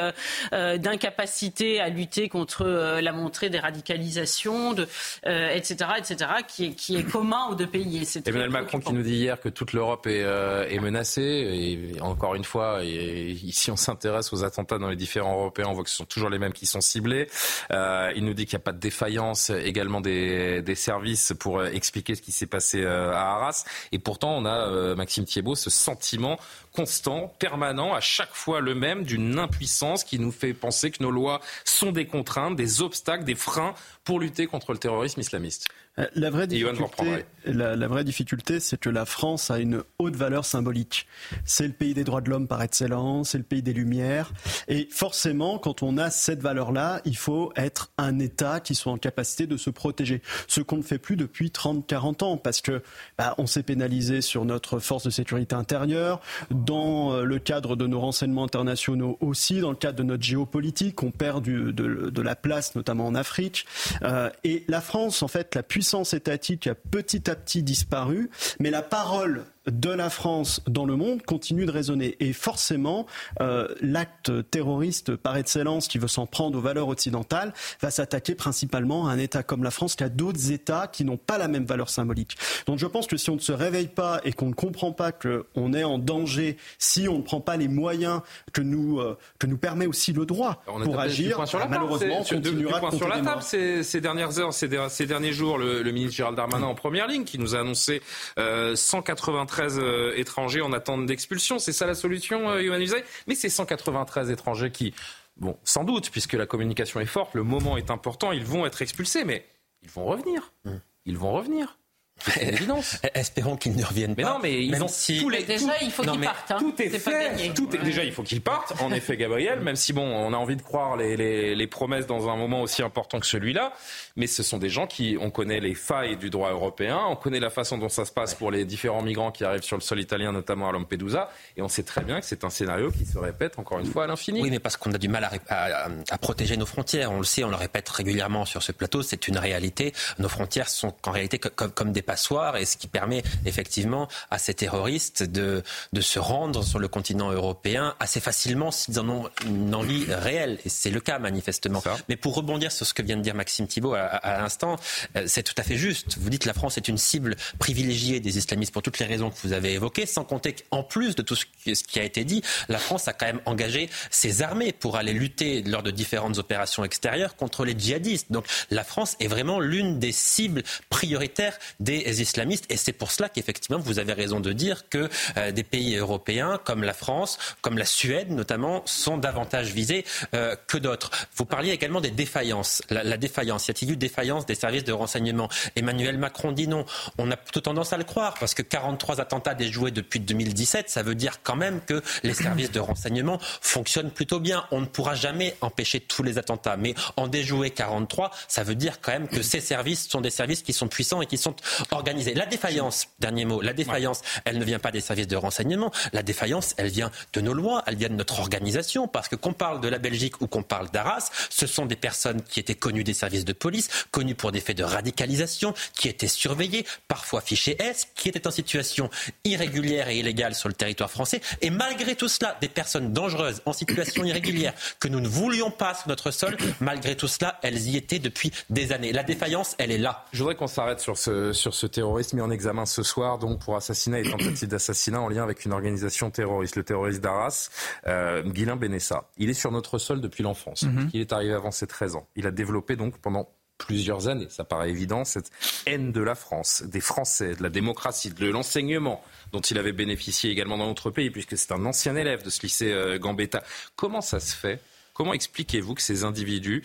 d'incapacité 0.52 1.80
à 1.80 1.88
lutter 1.88 2.28
contre 2.28 2.64
la 2.64 3.12
montée 3.12 3.50
des 3.50 3.58
radicalisations, 3.58 4.72
de, 4.72 4.88
etc., 5.24 5.90
etc., 5.98 6.30
qui 6.46 6.66
est, 6.66 6.70
qui 6.72 6.96
est 6.96 7.04
commun 7.04 7.48
aux 7.50 7.54
deux 7.54 7.66
pays. 7.66 8.06
Emmanuel 8.24 8.50
Macron 8.50 8.80
qui 8.80 8.92
nous 8.92 9.01
dit 9.02 9.14
hier 9.14 9.40
que 9.40 9.48
toute 9.48 9.72
l'Europe 9.72 10.06
est, 10.06 10.22
euh, 10.22 10.80
menacée. 10.80 11.22
Et 11.22 12.00
encore 12.00 12.34
une 12.34 12.44
fois, 12.44 12.82
ici 12.82 13.70
on 13.70 13.76
s'intéresse 13.76 14.32
aux 14.32 14.44
attentats 14.44 14.78
dans 14.78 14.88
les 14.88 14.96
différents 14.96 15.34
Européens, 15.34 15.66
on 15.68 15.74
voit 15.74 15.84
que 15.84 15.90
ce 15.90 15.96
sont 15.96 16.04
toujours 16.04 16.30
les 16.30 16.38
mêmes 16.38 16.52
qui 16.52 16.66
sont 16.66 16.80
ciblés. 16.80 17.28
Euh, 17.70 18.12
il 18.16 18.24
nous 18.24 18.34
dit 18.34 18.46
qu'il 18.46 18.56
n'y 18.56 18.62
a 18.62 18.64
pas 18.64 18.72
de 18.72 18.80
défaillance 18.80 19.50
également 19.50 20.00
des, 20.00 20.62
services 20.74 21.34
pour 21.38 21.60
euh, 21.60 21.66
expliquer 21.66 22.14
ce 22.14 22.22
qui 22.22 22.32
s'est 22.32 22.46
passé 22.46 22.84
à 22.84 23.34
Arras. 23.34 23.64
Et 23.92 23.98
pourtant, 23.98 24.36
on 24.36 24.44
a, 24.46 24.94
Maxime 24.94 25.24
Thiebaud, 25.24 25.54
ce 25.54 25.70
sentiment 25.70 26.38
constant, 26.72 27.32
permanent, 27.38 27.94
à 27.94 28.00
chaque 28.00 28.34
fois 28.34 28.60
le 28.60 28.74
même, 28.74 29.04
d'une 29.04 29.38
impuissance 29.38 30.04
qui 30.04 30.18
nous 30.18 30.32
fait 30.32 30.54
penser 30.54 30.90
que 30.90 31.02
nos 31.02 31.10
lois 31.10 31.40
sont 31.64 31.92
des 31.92 32.06
contraintes, 32.06 32.56
des 32.56 32.80
obstacles, 32.80 33.24
des 33.24 33.34
freins 33.34 33.74
pour 34.04 34.20
lutter 34.20 34.46
contre 34.46 34.72
le 34.72 34.78
terrorisme 34.78 35.20
islamiste. 35.20 35.68
La 36.14 36.30
vraie 36.30 36.46
difficulté, 36.46 37.26
la, 37.44 37.76
la 37.76 37.86
vraie 37.86 38.04
difficulté 38.04 38.60
c'est 38.60 38.78
que 38.78 38.88
la 38.88 39.04
France 39.04 39.50
a 39.50 39.58
une 39.58 39.82
haute 39.98 40.16
valeur 40.16 40.46
symbolique. 40.46 41.06
C'est 41.44 41.66
le 41.66 41.74
pays 41.74 41.92
des 41.92 42.02
droits 42.02 42.22
de 42.22 42.30
l'homme 42.30 42.48
par 42.48 42.62
excellence, 42.62 43.30
c'est 43.30 43.38
le 43.38 43.44
pays 43.44 43.60
des 43.60 43.74
Lumières. 43.74 44.32
Et 44.68 44.88
forcément, 44.90 45.58
quand 45.58 45.82
on 45.82 45.98
a 45.98 46.08
cette 46.10 46.40
valeur-là, 46.40 47.02
il 47.04 47.16
faut 47.16 47.52
être 47.56 47.92
un 47.98 48.18
État 48.20 48.60
qui 48.60 48.74
soit 48.74 48.90
en 48.90 48.96
capacité 48.96 49.46
de 49.46 49.58
se 49.58 49.68
protéger. 49.68 50.22
Ce 50.48 50.62
qu'on 50.62 50.78
ne 50.78 50.82
fait 50.82 50.96
plus 50.96 51.16
depuis 51.16 51.48
30-40 51.48 52.24
ans, 52.24 52.36
parce 52.38 52.62
que 52.62 52.82
bah, 53.18 53.34
on 53.36 53.46
s'est 53.46 53.62
pénalisé 53.62 54.22
sur 54.22 54.46
notre 54.46 54.78
force 54.78 55.04
de 55.04 55.10
sécurité 55.10 55.54
intérieure, 55.54 56.22
dans 56.50 57.12
euh, 57.12 57.24
le 57.24 57.38
cadre 57.38 57.76
de 57.76 57.86
nos 57.86 58.00
renseignements 58.00 58.44
internationaux 58.44 59.18
aussi, 59.20 59.60
dans 59.60 59.70
le 59.70 59.76
cadre 59.76 59.98
de 59.98 60.04
notre 60.04 60.22
géopolitique, 60.22 61.02
on 61.02 61.10
perd 61.10 61.44
du, 61.44 61.74
de, 61.74 62.08
de, 62.10 62.22
la 62.22 62.34
place, 62.34 62.74
notamment 62.76 63.06
en 63.06 63.14
Afrique. 63.14 63.66
Euh, 64.02 64.30
et 64.42 64.64
la 64.68 64.80
France, 64.80 65.22
en 65.22 65.28
fait, 65.28 65.54
la 65.54 65.62
puissance 65.62 65.81
étatique 66.14 66.66
a 66.66 66.74
petit 66.74 67.30
à 67.30 67.34
petit 67.34 67.62
disparu, 67.62 68.30
mais 68.60 68.70
la 68.70 68.82
parole 68.82 69.44
de 69.66 69.90
la 69.90 70.10
France 70.10 70.60
dans 70.66 70.84
le 70.84 70.96
monde 70.96 71.22
continue 71.22 71.66
de 71.66 71.70
résonner. 71.70 72.16
Et 72.20 72.32
forcément, 72.32 73.06
euh, 73.40 73.68
l'acte 73.80 74.50
terroriste 74.50 75.16
par 75.16 75.36
excellence 75.36 75.88
qui 75.88 75.98
veut 75.98 76.08
s'en 76.08 76.26
prendre 76.26 76.58
aux 76.58 76.60
valeurs 76.60 76.88
occidentales 76.88 77.52
va 77.80 77.90
s'attaquer 77.90 78.34
principalement 78.34 79.08
à 79.08 79.12
un 79.12 79.18
État 79.18 79.42
comme 79.42 79.62
la 79.62 79.70
France 79.70 79.94
qu'à 79.94 80.08
d'autres 80.08 80.50
États 80.50 80.88
qui 80.88 81.04
n'ont 81.04 81.16
pas 81.16 81.38
la 81.38 81.48
même 81.48 81.64
valeur 81.64 81.90
symbolique. 81.90 82.36
Donc 82.66 82.78
je 82.78 82.86
pense 82.86 83.06
que 83.06 83.16
si 83.16 83.30
on 83.30 83.36
ne 83.36 83.40
se 83.40 83.52
réveille 83.52 83.88
pas 83.88 84.20
et 84.24 84.32
qu'on 84.32 84.48
ne 84.48 84.54
comprend 84.54 84.92
pas 84.92 85.12
qu'on 85.12 85.72
est 85.72 85.84
en 85.84 85.98
danger, 85.98 86.56
si 86.78 87.08
on 87.08 87.18
ne 87.18 87.22
prend 87.22 87.40
pas 87.40 87.56
les 87.56 87.68
moyens 87.68 88.20
que 88.52 88.62
nous, 88.62 88.98
euh, 88.98 89.16
que 89.38 89.46
nous 89.46 89.58
permet 89.58 89.86
aussi 89.86 90.12
le 90.12 90.26
droit 90.26 90.62
pour 90.66 90.98
agir, 90.98 91.46
sur 91.46 91.58
la 91.58 91.68
malheureusement, 91.68 92.20
on 92.20 92.24
continuera 92.24 92.90
de 92.90 92.96
sur 92.96 93.08
la 93.08 93.20
table 93.20 93.42
ces, 93.42 93.82
ces, 93.82 94.00
dernières 94.00 94.38
heures, 94.38 94.52
ces, 94.52 94.68
ces 94.88 95.06
derniers 95.06 95.32
jours, 95.32 95.58
le, 95.58 95.82
le, 95.82 95.92
ministre 95.92 96.16
Gérald 96.16 96.36
Darmanin 96.36 96.66
en 96.66 96.74
première 96.74 97.06
ligne 97.06 97.24
qui 97.24 97.38
nous 97.38 97.54
a 97.54 97.60
annoncé 97.60 98.02
euh, 98.38 98.74
180 98.74 99.46
193 99.52 99.78
euh, 99.78 100.12
étrangers 100.16 100.60
en 100.62 100.72
attente 100.72 101.06
d'expulsion. 101.06 101.58
C'est 101.58 101.72
ça 101.72 101.86
la 101.86 101.94
solution, 101.94 102.50
euh, 102.50 102.62
Yohann 102.62 102.82
Mais 103.26 103.34
c'est 103.34 103.48
193 103.48 104.30
étrangers 104.30 104.70
qui, 104.70 104.94
bon, 105.36 105.56
sans 105.64 105.84
doute, 105.84 106.10
puisque 106.10 106.32
la 106.32 106.46
communication 106.46 107.00
est 107.00 107.06
forte, 107.06 107.34
le 107.34 107.42
moment 107.42 107.76
est 107.76 107.90
important, 107.90 108.32
ils 108.32 108.44
vont 108.44 108.66
être 108.66 108.82
expulsés, 108.82 109.24
mais 109.24 109.44
ils 109.82 109.90
vont 109.90 110.04
revenir. 110.04 110.52
Mmh. 110.64 110.70
Ils 111.06 111.18
vont 111.18 111.32
revenir. 111.32 111.78
Espérons 113.14 113.56
qu'ils 113.56 113.76
ne 113.76 113.84
reviennent 113.84 114.14
pas. 114.14 114.22
Mais 114.22 114.28
non, 114.28 114.38
mais 114.42 114.64
ils 114.64 114.82
ont 114.82 114.88
si... 114.88 115.20
tous 115.20 115.28
les... 115.28 115.42
déjà 115.42 115.72
il 115.80 115.90
faut 115.90 116.02
qu'ils 116.02 116.20
partent. 116.20 116.50
Hein. 116.50 116.56
Tout 116.58 116.74
est, 116.80 116.88
fait. 116.90 117.52
Tout 117.54 117.74
est... 117.74 117.78
Déjà, 117.78 118.04
il 118.04 118.12
faut 118.12 118.22
qu'ils 118.22 118.40
partent. 118.40 118.80
En 118.80 118.92
effet, 118.92 119.16
Gabriel. 119.16 119.60
Même 119.60 119.76
si 119.76 119.92
bon, 119.92 120.02
on 120.02 120.32
a 120.32 120.36
envie 120.36 120.56
de 120.56 120.62
croire 120.62 120.96
les, 120.96 121.16
les, 121.16 121.54
les 121.54 121.66
promesses 121.66 122.06
dans 122.06 122.28
un 122.28 122.36
moment 122.36 122.62
aussi 122.62 122.82
important 122.82 123.20
que 123.20 123.26
celui-là, 123.26 123.72
mais 124.16 124.26
ce 124.26 124.42
sont 124.42 124.58
des 124.58 124.68
gens 124.68 124.86
qui, 124.86 125.16
on 125.20 125.30
connaît 125.30 125.60
les 125.60 125.74
failles 125.74 126.16
du 126.16 126.30
droit 126.30 126.50
européen, 126.50 127.00
on 127.08 127.16
connaît 127.16 127.40
la 127.40 127.50
façon 127.50 127.78
dont 127.78 127.88
ça 127.88 128.04
se 128.04 128.12
passe 128.12 128.34
pour 128.34 128.50
les 128.50 128.64
différents 128.64 129.02
migrants 129.02 129.30
qui 129.30 129.44
arrivent 129.44 129.62
sur 129.62 129.76
le 129.76 129.82
sol 129.82 130.00
italien, 130.00 130.32
notamment 130.32 130.68
à 130.68 130.72
Lampedusa, 130.72 131.30
et 131.56 131.62
on 131.62 131.68
sait 131.68 131.82
très 131.82 132.02
bien 132.02 132.20
que 132.20 132.26
c'est 132.26 132.44
un 132.44 132.50
scénario 132.50 132.90
qui 132.90 133.06
se 133.06 133.18
répète 133.18 133.58
encore 133.58 133.78
une 133.78 133.86
fois 133.86 134.04
à 134.04 134.06
l'infini. 134.06 134.42
Oui, 134.42 134.50
mais 134.50 134.58
parce 134.58 134.76
qu'on 134.76 134.92
a 134.92 134.98
du 134.98 135.08
mal 135.08 135.24
à, 135.24 135.30
à, 135.48 135.88
à, 136.10 136.18
protéger 136.18 136.56
nos 136.56 136.66
frontières. 136.66 137.12
On 137.12 137.18
le 137.18 137.24
sait, 137.24 137.44
on 137.44 137.50
le 137.50 137.56
répète 137.56 137.88
régulièrement 137.88 138.44
sur 138.44 138.62
ce 138.62 138.72
plateau. 138.72 139.02
C'est 139.02 139.28
une 139.28 139.38
réalité. 139.38 139.92
Nos 140.18 140.28
frontières 140.28 140.68
sont 140.68 140.94
en 141.06 141.10
réalité 141.10 141.38
comme, 141.38 141.70
comme 141.70 141.92
des 141.92 142.02
passoires, 142.12 142.58
et 142.58 142.66
ce 142.66 142.76
qui 142.76 142.88
permet 142.88 143.22
effectivement 143.46 144.06
à 144.30 144.38
ces 144.44 144.52
terroristes 144.52 145.22
de, 145.22 145.62
de 145.94 146.00
se 146.02 146.18
rendre 146.18 146.62
sur 146.62 146.78
le 146.78 146.88
continent 146.88 147.30
européen 147.32 147.94
assez 148.00 148.20
facilement 148.20 148.70
s'ils 148.70 148.98
en 149.00 149.08
ont 149.08 149.24
une 149.46 149.74
envie 149.74 150.04
réelle. 150.12 150.58
Et 150.66 150.68
c'est 150.68 150.90
le 150.90 151.00
cas 151.00 151.18
manifestement. 151.18 151.82
Mais 152.10 152.16
pour 152.16 152.34
rebondir 152.34 152.70
sur 152.70 152.86
ce 152.86 152.92
que 152.92 153.02
vient 153.02 153.16
de 153.16 153.22
dire 153.22 153.34
Maxime 153.34 153.66
Thibault 153.66 153.94
à, 153.94 154.00
à 154.00 154.42
l'instant, 154.42 154.76
euh, 155.16 155.24
c'est 155.26 155.42
tout 155.42 155.54
à 155.56 155.62
fait 155.62 155.78
juste. 155.78 156.18
Vous 156.20 156.28
dites 156.28 156.42
que 156.42 156.48
la 156.48 156.58
France 156.60 156.76
est 156.76 156.88
une 156.88 156.98
cible 156.98 157.36
privilégiée 157.58 158.20
des 158.20 158.36
islamistes 158.36 158.72
pour 158.74 158.82
toutes 158.82 158.98
les 158.98 159.06
raisons 159.06 159.30
que 159.30 159.38
vous 159.42 159.54
avez 159.54 159.72
évoquées, 159.72 160.04
sans 160.04 160.24
compter 160.24 160.54
qu'en 160.54 160.82
plus 160.82 161.14
de 161.14 161.22
tout 161.22 161.36
ce 161.36 161.46
qui 161.90 161.98
a 161.98 162.04
été 162.04 162.24
dit, 162.24 162.42
la 162.68 162.78
France 162.78 163.08
a 163.08 163.14
quand 163.14 163.26
même 163.26 163.40
engagé 163.46 163.88
ses 164.10 164.42
armées 164.42 164.72
pour 164.72 164.96
aller 164.96 165.14
lutter 165.14 165.62
lors 165.62 165.82
de 165.82 165.90
différentes 165.90 166.36
opérations 166.36 166.84
extérieures 166.84 167.36
contre 167.36 167.64
les 167.64 167.74
djihadistes. 167.78 168.30
Donc 168.30 168.44
la 168.70 168.84
France 168.84 169.16
est 169.18 169.28
vraiment 169.28 169.60
l'une 169.60 169.98
des 169.98 170.12
cibles 170.12 170.62
prioritaires 170.90 171.56
des 171.80 172.01
islamistes 172.10 172.66
et 172.68 172.76
c'est 172.76 172.92
pour 172.92 173.10
cela 173.10 173.28
qu'effectivement, 173.28 173.78
vous 173.78 173.98
avez 173.98 174.12
raison 174.12 174.40
de 174.40 174.52
dire 174.52 174.88
que 174.88 175.08
euh, 175.36 175.52
des 175.52 175.64
pays 175.64 175.96
européens 175.96 176.60
comme 176.64 176.82
la 176.82 176.94
France, 176.94 177.38
comme 177.60 177.78
la 177.78 177.84
Suède 177.84 178.30
notamment, 178.30 178.82
sont 178.86 179.18
davantage 179.18 179.72
visés 179.72 180.04
euh, 180.34 180.56
que 180.66 180.78
d'autres. 180.78 181.10
Vous 181.36 181.44
parliez 181.44 181.70
également 181.70 182.00
des 182.00 182.10
défaillances. 182.10 182.82
La, 182.90 183.02
la 183.04 183.16
défaillance, 183.16 183.68
y 183.68 183.70
a-t-il 183.70 183.92
eu 183.92 183.96
défaillance 183.96 184.46
des 184.46 184.54
services 184.54 184.84
de 184.84 184.92
renseignement? 184.92 185.48
Emmanuel 185.76 186.18
Macron 186.18 186.52
dit 186.52 186.68
non. 186.68 186.84
On 187.18 187.30
a 187.30 187.36
plutôt 187.36 187.60
tendance 187.60 187.92
à 187.92 187.96
le 187.96 188.04
croire 188.04 188.34
parce 188.38 188.54
que 188.54 188.62
43 188.62 189.20
attentats 189.20 189.54
déjoués 189.54 189.90
depuis 189.90 190.20
2017, 190.20 190.90
ça 190.90 191.02
veut 191.02 191.14
dire 191.14 191.42
quand 191.42 191.56
même 191.56 191.80
que 191.80 192.02
les 192.22 192.34
services 192.34 192.70
de 192.70 192.80
renseignement 192.80 193.38
fonctionnent 193.60 194.10
plutôt 194.10 194.40
bien. 194.40 194.64
On 194.70 194.80
ne 194.80 194.86
pourra 194.86 195.14
jamais 195.14 195.56
empêcher 195.60 196.00
tous 196.00 196.22
les 196.22 196.38
attentats, 196.38 196.76
mais 196.76 196.94
en 197.16 197.28
déjouer 197.28 197.70
43, 197.70 198.30
ça 198.48 198.62
veut 198.62 198.74
dire 198.74 199.00
quand 199.00 199.12
même 199.12 199.28
que 199.28 199.42
ces 199.42 199.60
services 199.60 200.08
sont 200.08 200.20
des 200.20 200.30
services 200.30 200.62
qui 200.62 200.72
sont 200.72 200.88
puissants 200.88 201.22
et 201.22 201.26
qui 201.26 201.38
sont 201.38 201.54
organisés. 201.90 202.34
La 202.34 202.46
défaillance, 202.46 203.08
dernier 203.18 203.44
mot, 203.44 203.60
la 203.60 203.72
défaillance, 203.72 204.22
elle 204.44 204.58
ne 204.58 204.64
vient 204.64 204.78
pas 204.78 204.90
des 204.90 205.00
services 205.00 205.28
de 205.28 205.36
renseignement. 205.36 205.92
La 206.12 206.22
défaillance, 206.22 206.74
elle 206.76 206.88
vient 206.88 207.10
de 207.32 207.40
nos 207.40 207.54
lois, 207.54 207.82
elle 207.86 207.96
vient 207.96 208.08
de 208.08 208.14
notre 208.14 208.40
organisation. 208.40 209.08
Parce 209.08 209.28
que 209.28 209.36
qu'on 209.36 209.52
parle 209.52 209.80
de 209.80 209.88
la 209.88 209.98
Belgique 209.98 210.40
ou 210.40 210.46
qu'on 210.46 210.62
parle 210.62 210.90
d'Arras, 210.90 211.30
ce 211.50 211.66
sont 211.66 211.86
des 211.86 211.96
personnes 211.96 212.42
qui 212.42 212.60
étaient 212.60 212.74
connues 212.74 213.04
des 213.04 213.14
services 213.14 213.44
de 213.44 213.52
police, 213.52 213.88
connues 214.10 214.34
pour 214.34 214.52
des 214.52 214.60
faits 214.60 214.76
de 214.76 214.84
radicalisation, 214.84 215.74
qui 215.94 216.08
étaient 216.08 216.28
surveillées, 216.28 216.86
parfois 217.08 217.40
fichées 217.40 217.76
S, 217.80 218.08
qui 218.14 218.28
étaient 218.28 218.46
en 218.46 218.50
situation 218.50 219.10
irrégulière 219.44 220.08
et 220.08 220.18
illégale 220.18 220.54
sur 220.54 220.68
le 220.68 220.74
territoire 220.74 221.10
français. 221.10 221.40
Et 221.60 221.70
malgré 221.70 222.16
tout 222.16 222.28
cela, 222.28 222.56
des 222.60 222.68
personnes 222.68 223.12
dangereuses 223.12 223.62
en 223.66 223.72
situation 223.72 224.24
irrégulière 224.24 224.74
que 225.00 225.08
nous 225.08 225.20
ne 225.20 225.28
voulions 225.28 225.70
pas 225.70 225.94
sur 225.94 226.08
notre 226.08 226.30
sol, 226.30 226.56
malgré 226.80 227.16
tout 227.16 227.28
cela, 227.28 227.58
elles 227.62 227.88
y 227.88 227.96
étaient 227.96 228.18
depuis 228.18 228.52
des 228.70 228.92
années. 228.92 229.12
La 229.12 229.22
défaillance, 229.22 229.74
elle 229.78 229.90
est 229.90 229.98
là. 229.98 230.26
Je 230.32 230.38
voudrais 230.38 230.54
qu'on 230.54 230.66
s'arrête 230.66 231.00
sur 231.00 231.18
ce, 231.18 231.52
sur 231.52 231.71
ce 231.72 231.86
terrorisme 231.86 232.36
mis 232.36 232.42
en 232.42 232.50
examen 232.50 232.86
ce 232.86 233.02
soir 233.02 233.38
donc 233.38 233.60
pour 233.60 233.76
assassinat 233.76 234.20
et 234.20 234.30
tentative 234.30 234.68
d'assassinat 234.68 235.20
en 235.20 235.28
lien 235.28 235.42
avec 235.42 235.64
une 235.64 235.72
organisation 235.72 236.30
terroriste, 236.30 236.76
le 236.76 236.84
terroriste 236.84 237.20
d'Arras, 237.20 237.70
euh, 238.06 238.42
Guilain 238.42 238.76
Benessa. 238.76 239.28
Il 239.38 239.50
est 239.50 239.54
sur 239.54 239.70
notre 239.72 239.98
sol 239.98 240.20
depuis 240.20 240.42
l'enfance. 240.42 240.82
Mhm. 240.82 241.10
Il 241.12 241.20
est 241.20 241.32
arrivé 241.32 241.52
avant 241.52 241.70
ses 241.70 241.86
13 241.86 242.16
ans. 242.16 242.26
Il 242.36 242.46
a 242.46 242.50
développé 242.50 242.96
donc 242.96 243.18
pendant 243.18 243.48
plusieurs 243.78 244.28
années, 244.28 244.46
ça 244.48 244.64
paraît 244.64 244.90
évident, 244.90 245.24
cette 245.24 245.50
haine 245.86 246.12
de 246.12 246.20
la 246.20 246.36
France, 246.36 246.84
des 246.86 247.00
Français, 247.00 247.56
de 247.56 247.62
la 247.62 247.68
démocratie, 247.68 248.30
de 248.30 248.48
l'enseignement 248.48 249.24
dont 249.50 249.60
il 249.60 249.76
avait 249.76 249.92
bénéficié 249.92 250.50
également 250.50 250.78
dans 250.78 250.86
notre 250.86 251.10
pays, 251.10 251.30
puisque 251.30 251.58
c'est 251.58 251.72
un 251.72 251.84
ancien 251.84 252.14
élève 252.14 252.44
de 252.44 252.50
ce 252.50 252.62
lycée 252.62 252.92
euh, 252.92 253.18
Gambetta. 253.18 253.62
Comment 253.96 254.20
ça 254.20 254.38
se 254.38 254.54
fait? 254.54 254.80
Comment 255.14 255.34
expliquez-vous 255.34 255.94
que 255.94 256.02
ces 256.02 256.24
individus 256.24 256.82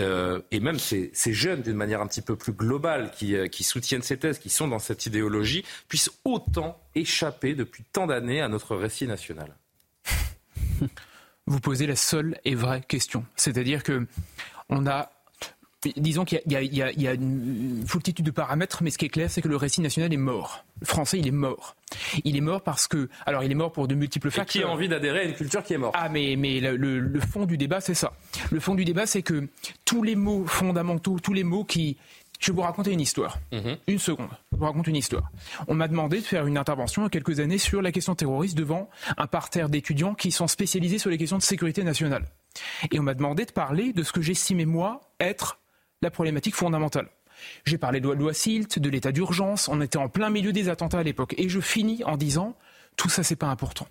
euh, 0.00 0.40
et 0.50 0.60
même 0.60 0.78
ces, 0.78 1.12
jeunes, 1.32 1.62
d'une 1.62 1.76
manière 1.76 2.00
un 2.00 2.06
petit 2.06 2.22
peu 2.22 2.36
plus 2.36 2.52
globale, 2.52 3.10
qui, 3.10 3.36
euh, 3.36 3.48
qui, 3.48 3.64
soutiennent 3.64 4.02
ces 4.02 4.16
thèses, 4.16 4.38
qui 4.38 4.50
sont 4.50 4.68
dans 4.68 4.78
cette 4.78 5.06
idéologie, 5.06 5.64
puissent 5.88 6.10
autant 6.24 6.80
échapper 6.94 7.54
depuis 7.54 7.84
tant 7.92 8.06
d'années 8.06 8.40
à 8.40 8.48
notre 8.48 8.76
récit 8.76 9.06
national 9.06 9.56
Vous 11.46 11.60
posez 11.60 11.86
la 11.86 11.96
seule 11.96 12.38
et 12.44 12.54
vraie 12.54 12.82
question. 12.82 13.24
C'est-à-dire 13.34 13.82
que 13.82 14.06
on 14.68 14.86
a 14.86 15.10
Disons 15.96 16.24
qu'il 16.24 16.40
y, 16.46 16.54
y, 16.54 17.00
y, 17.00 17.06
a 17.06 17.12
une 17.12 17.84
foultitude 17.86 18.24
de 18.24 18.30
paramètres, 18.30 18.82
mais 18.82 18.90
ce 18.90 18.98
qui 18.98 19.06
est 19.06 19.10
clair, 19.10 19.30
c'est 19.30 19.42
que 19.42 19.48
le 19.48 19.56
récit 19.56 19.80
national 19.80 20.12
est 20.12 20.18
mort. 20.18 20.64
Le 20.80 20.86
français, 20.86 21.18
il 21.18 21.26
est 21.26 21.32
mort. 21.32 21.76
Il 22.24 22.36
est 22.36 22.40
mort 22.40 22.62
parce 22.62 22.86
que, 22.86 23.08
alors, 23.26 23.42
il 23.44 23.50
est 23.50 23.56
mort 23.56 23.72
pour 23.72 23.88
de 23.88 23.94
multiples 23.94 24.30
facteurs. 24.30 24.62
Et 24.62 24.64
qui 24.64 24.68
a 24.68 24.72
envie 24.72 24.88
d'adhérer 24.88 25.20
à 25.20 25.24
une 25.24 25.34
culture 25.34 25.62
qui 25.62 25.74
est 25.74 25.78
morte? 25.78 25.94
Ah, 25.98 26.08
mais, 26.08 26.36
mais 26.36 26.60
le, 26.60 26.76
le, 26.76 27.20
fond 27.20 27.46
du 27.46 27.56
débat, 27.56 27.80
c'est 27.80 27.94
ça. 27.94 28.12
Le 28.50 28.60
fond 28.60 28.74
du 28.74 28.84
débat, 28.84 29.06
c'est 29.06 29.22
que 29.22 29.48
tous 29.84 30.02
les 30.02 30.16
mots 30.16 30.46
fondamentaux, 30.46 31.18
tous 31.20 31.32
les 31.32 31.44
mots 31.44 31.64
qui, 31.64 31.96
je 32.38 32.52
vais 32.52 32.56
vous 32.56 32.62
raconter 32.62 32.92
une 32.92 33.00
histoire. 33.00 33.38
Mhm. 33.52 33.76
Une 33.86 33.98
seconde. 33.98 34.30
Je 34.52 34.58
vous 34.58 34.64
raconte 34.64 34.86
une 34.86 34.96
histoire. 34.96 35.30
On 35.66 35.74
m'a 35.74 35.88
demandé 35.88 36.20
de 36.20 36.24
faire 36.24 36.46
une 36.46 36.56
intervention 36.56 37.02
il 37.02 37.04
y 37.04 37.08
a 37.08 37.10
quelques 37.10 37.40
années 37.40 37.58
sur 37.58 37.82
la 37.82 37.92
question 37.92 38.14
terroriste 38.14 38.56
devant 38.56 38.88
un 39.16 39.26
parterre 39.26 39.68
d'étudiants 39.68 40.14
qui 40.14 40.30
sont 40.30 40.46
spécialisés 40.46 40.98
sur 40.98 41.10
les 41.10 41.18
questions 41.18 41.38
de 41.38 41.42
sécurité 41.42 41.82
nationale. 41.82 42.24
Et 42.90 42.98
on 42.98 43.02
m'a 43.02 43.14
demandé 43.14 43.44
de 43.44 43.52
parler 43.52 43.92
de 43.92 44.02
ce 44.02 44.12
que 44.12 44.22
j'estimais, 44.22 44.64
moi, 44.64 45.00
être 45.20 45.58
la 46.02 46.10
problématique 46.10 46.54
fondamentale. 46.54 47.08
J'ai 47.64 47.78
parlé 47.78 48.00
de 48.00 48.08
la 48.08 48.14
loi 48.14 48.32
SILT, 48.32 48.78
de 48.80 48.90
l'état 48.90 49.12
d'urgence, 49.12 49.68
on 49.68 49.80
était 49.80 49.98
en 49.98 50.08
plein 50.08 50.30
milieu 50.30 50.52
des 50.52 50.68
attentats 50.68 50.98
à 50.98 51.02
l'époque. 51.02 51.34
Et 51.38 51.48
je 51.48 51.60
finis 51.60 52.02
en 52.04 52.16
disant, 52.16 52.56
tout 52.96 53.08
ça, 53.08 53.22
c'est 53.22 53.36
pas 53.36 53.46
important. 53.46 53.86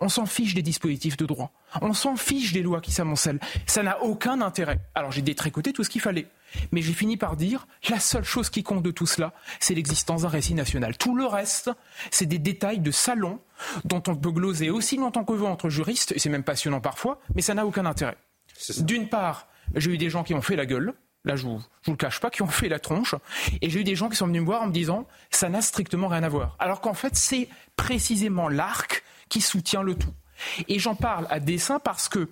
On 0.00 0.08
s'en 0.08 0.26
fiche 0.26 0.54
des 0.54 0.62
dispositifs 0.62 1.16
de 1.16 1.24
droit. 1.24 1.52
On 1.80 1.92
s'en 1.92 2.16
fiche 2.16 2.52
des 2.52 2.62
lois 2.62 2.80
qui 2.80 2.90
s'amoncellent. 2.90 3.38
Ça 3.66 3.82
n'a 3.82 4.02
aucun 4.02 4.40
intérêt. 4.40 4.80
Alors 4.94 5.12
j'ai 5.12 5.22
détricoté 5.22 5.72
tout 5.72 5.84
ce 5.84 5.90
qu'il 5.90 6.00
fallait. 6.00 6.26
Mais 6.72 6.82
j'ai 6.82 6.92
fini 6.92 7.16
par 7.16 7.36
dire, 7.36 7.66
la 7.88 8.00
seule 8.00 8.24
chose 8.24 8.50
qui 8.50 8.62
compte 8.62 8.82
de 8.82 8.90
tout 8.90 9.06
cela, 9.06 9.32
c'est 9.60 9.74
l'existence 9.74 10.22
d'un 10.22 10.28
récit 10.28 10.54
national. 10.54 10.96
Tout 10.96 11.16
le 11.16 11.26
reste, 11.26 11.70
c'est 12.10 12.26
des 12.26 12.38
détails 12.38 12.80
de 12.80 12.90
salon 12.90 13.40
dont 13.84 14.02
on 14.08 14.16
peut 14.16 14.30
gloser 14.30 14.70
aussi 14.70 14.96
longtemps 14.96 15.24
que 15.24 15.32
veut 15.32 15.46
entre 15.46 15.68
juristes, 15.68 16.12
et 16.12 16.18
c'est 16.18 16.28
même 16.28 16.44
passionnant 16.44 16.80
parfois, 16.80 17.20
mais 17.34 17.42
ça 17.42 17.54
n'a 17.54 17.64
aucun 17.64 17.86
intérêt. 17.86 18.16
D'une 18.80 19.08
part, 19.08 19.48
j'ai 19.74 19.92
eu 19.92 19.98
des 19.98 20.10
gens 20.10 20.22
qui 20.22 20.34
ont 20.34 20.42
fait 20.42 20.56
la 20.56 20.66
gueule, 20.66 20.92
là 21.24 21.36
je 21.36 21.44
vous, 21.44 21.58
je 21.82 21.86
vous 21.86 21.92
le 21.92 21.96
cache 21.96 22.20
pas, 22.20 22.30
qui 22.30 22.42
ont 22.42 22.48
fait 22.48 22.68
la 22.68 22.78
tronche. 22.78 23.14
Et 23.60 23.70
j'ai 23.70 23.80
eu 23.80 23.84
des 23.84 23.94
gens 23.94 24.08
qui 24.08 24.16
sont 24.16 24.26
venus 24.26 24.42
me 24.42 24.46
voir 24.46 24.62
en 24.62 24.66
me 24.66 24.72
disant 24.72 25.06
ça 25.30 25.48
n'a 25.48 25.62
strictement 25.62 26.08
rien 26.08 26.22
à 26.22 26.28
voir. 26.28 26.56
Alors 26.58 26.80
qu'en 26.80 26.94
fait, 26.94 27.16
c'est 27.16 27.48
précisément 27.76 28.48
l'arc 28.48 29.04
qui 29.28 29.40
soutient 29.40 29.82
le 29.82 29.94
tout. 29.94 30.12
Et 30.68 30.78
j'en 30.78 30.94
parle 30.94 31.26
à 31.30 31.40
dessein 31.40 31.78
parce 31.78 32.08
que 32.08 32.28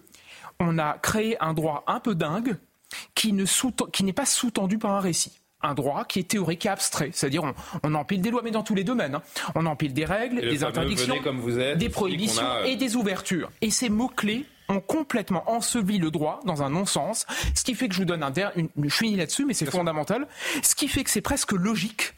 on 0.61 0.78
a 0.78 0.99
créé 0.99 1.37
un 1.42 1.54
droit 1.54 1.84
un 1.87 2.00
peu 2.00 2.14
dingue 2.14 2.56
qui 3.14 3.32
n'est 3.32 4.12
pas 4.12 4.26
sous-tendu 4.26 4.78
par 4.78 4.92
un 4.92 5.00
récit 5.00 5.42
un 5.62 5.75
droit 5.75 6.04
qui 6.04 6.18
est 6.18 6.28
théorique 6.28 6.66
et 6.66 6.68
abstrait. 6.68 7.11
C'est-à-dire, 7.12 7.44
on, 7.82 7.94
empile 7.94 8.20
des 8.20 8.30
lois, 8.30 8.42
mais 8.42 8.50
dans 8.50 8.62
tous 8.62 8.75
les 8.75 8.84
domaines. 8.84 9.14
Hein. 9.14 9.22
On 9.54 9.66
empile 9.66 9.94
des 9.94 10.04
règles, 10.04 10.40
des 10.40 10.64
interdictions, 10.64 11.14
des 11.76 11.88
prohibitions 11.88 12.44
euh, 12.44 12.64
et 12.64 12.76
des 12.76 12.96
ouvertures. 12.96 13.50
Et 13.61 13.70
ces 13.70 13.88
mots-clés 13.88 14.44
ont 14.69 14.81
complètement 14.81 15.50
enseveli 15.50 15.99
le 15.99 16.11
droit 16.11 16.40
dans 16.45 16.62
un 16.62 16.71
non-sens, 16.71 17.26
ce 17.54 17.64
qui 17.64 17.75
fait 17.75 17.88
que 17.88 17.95
je 17.95 18.00
vous 18.00 18.04
donne 18.07 18.23
un... 18.23 18.33
Une, 18.57 18.69
je 18.83 18.95
finis 18.95 19.16
là-dessus, 19.16 19.45
mais 19.45 19.54
c'est 19.54 19.71
fondamental. 19.71 20.26
Ce 20.62 20.75
qui 20.75 20.88
fait 20.88 21.04
que 21.04 21.11
c'est 21.11 21.21
presque 21.21 21.52
logique 21.52 22.14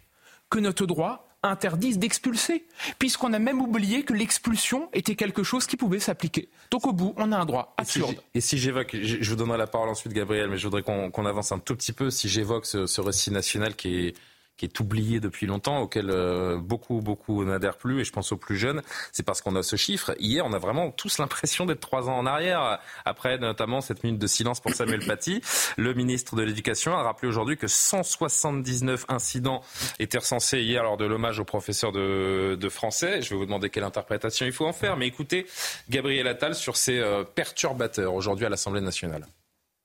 que 0.50 0.58
notre 0.58 0.86
droit 0.86 1.28
interdisent 1.42 1.98
d'expulser, 1.98 2.64
puisqu'on 2.98 3.32
a 3.34 3.38
même 3.38 3.60
oublié 3.60 4.02
que 4.02 4.14
l'expulsion 4.14 4.88
était 4.94 5.14
quelque 5.14 5.42
chose 5.42 5.66
qui 5.66 5.76
pouvait 5.76 6.00
s'appliquer. 6.00 6.48
Donc 6.70 6.86
au 6.86 6.92
bout, 6.92 7.12
on 7.18 7.32
a 7.32 7.36
un 7.36 7.44
droit 7.44 7.74
absurde. 7.76 8.16
Et 8.34 8.40
si 8.40 8.56
j'évoque, 8.56 8.96
je 9.00 9.30
vous 9.30 9.36
donnerai 9.36 9.58
la 9.58 9.66
parole 9.66 9.90
ensuite, 9.90 10.12
Gabriel, 10.14 10.48
mais 10.48 10.56
je 10.56 10.66
voudrais 10.66 10.82
qu'on 10.82 11.26
avance 11.26 11.52
un 11.52 11.58
tout 11.58 11.76
petit 11.76 11.92
peu. 11.92 12.10
Si 12.10 12.28
j'évoque 12.28 12.64
ce 12.66 13.00
récit 13.00 13.30
national 13.30 13.76
qui 13.76 14.06
est 14.06 14.16
qui 14.56 14.66
est 14.66 14.80
oublié 14.80 15.20
depuis 15.20 15.46
longtemps, 15.46 15.80
auquel 15.80 16.10
euh, 16.10 16.58
beaucoup, 16.58 17.00
beaucoup 17.00 17.44
n'adhèrent 17.44 17.76
plus, 17.76 18.00
et 18.00 18.04
je 18.04 18.12
pense 18.12 18.30
aux 18.32 18.36
plus 18.36 18.56
jeunes, 18.56 18.82
c'est 19.10 19.24
parce 19.24 19.40
qu'on 19.42 19.56
a 19.56 19.62
ce 19.62 19.76
chiffre. 19.76 20.14
Hier, 20.18 20.46
on 20.46 20.52
a 20.52 20.58
vraiment 20.58 20.90
tous 20.90 21.18
l'impression 21.18 21.66
d'être 21.66 21.80
trois 21.80 22.08
ans 22.08 22.16
en 22.16 22.26
arrière, 22.26 22.78
après 23.04 23.38
notamment 23.38 23.80
cette 23.80 24.04
minute 24.04 24.20
de 24.20 24.26
silence 24.26 24.60
pour 24.60 24.72
Samuel 24.72 25.00
Paty. 25.06 25.40
Le 25.76 25.92
ministre 25.94 26.36
de 26.36 26.42
l'Éducation 26.42 26.96
a 26.96 27.02
rappelé 27.02 27.28
aujourd'hui 27.28 27.56
que 27.56 27.66
179 27.66 29.06
incidents 29.08 29.62
étaient 29.98 30.18
recensés 30.18 30.60
hier 30.60 30.84
lors 30.84 30.96
de 30.96 31.04
l'hommage 31.04 31.40
aux 31.40 31.44
professeurs 31.44 31.92
de, 31.92 32.56
de, 32.58 32.68
français. 32.68 33.22
Je 33.22 33.30
vais 33.30 33.36
vous 33.36 33.46
demander 33.46 33.70
quelle 33.70 33.84
interprétation 33.84 34.46
il 34.46 34.52
faut 34.52 34.66
en 34.66 34.72
faire, 34.72 34.96
mais 34.96 35.06
écoutez 35.06 35.46
Gabriel 35.88 36.26
Attal 36.28 36.54
sur 36.54 36.76
ces 36.76 36.98
euh, 36.98 37.24
perturbateurs 37.24 38.14
aujourd'hui 38.14 38.46
à 38.46 38.48
l'Assemblée 38.48 38.80
nationale. 38.80 39.26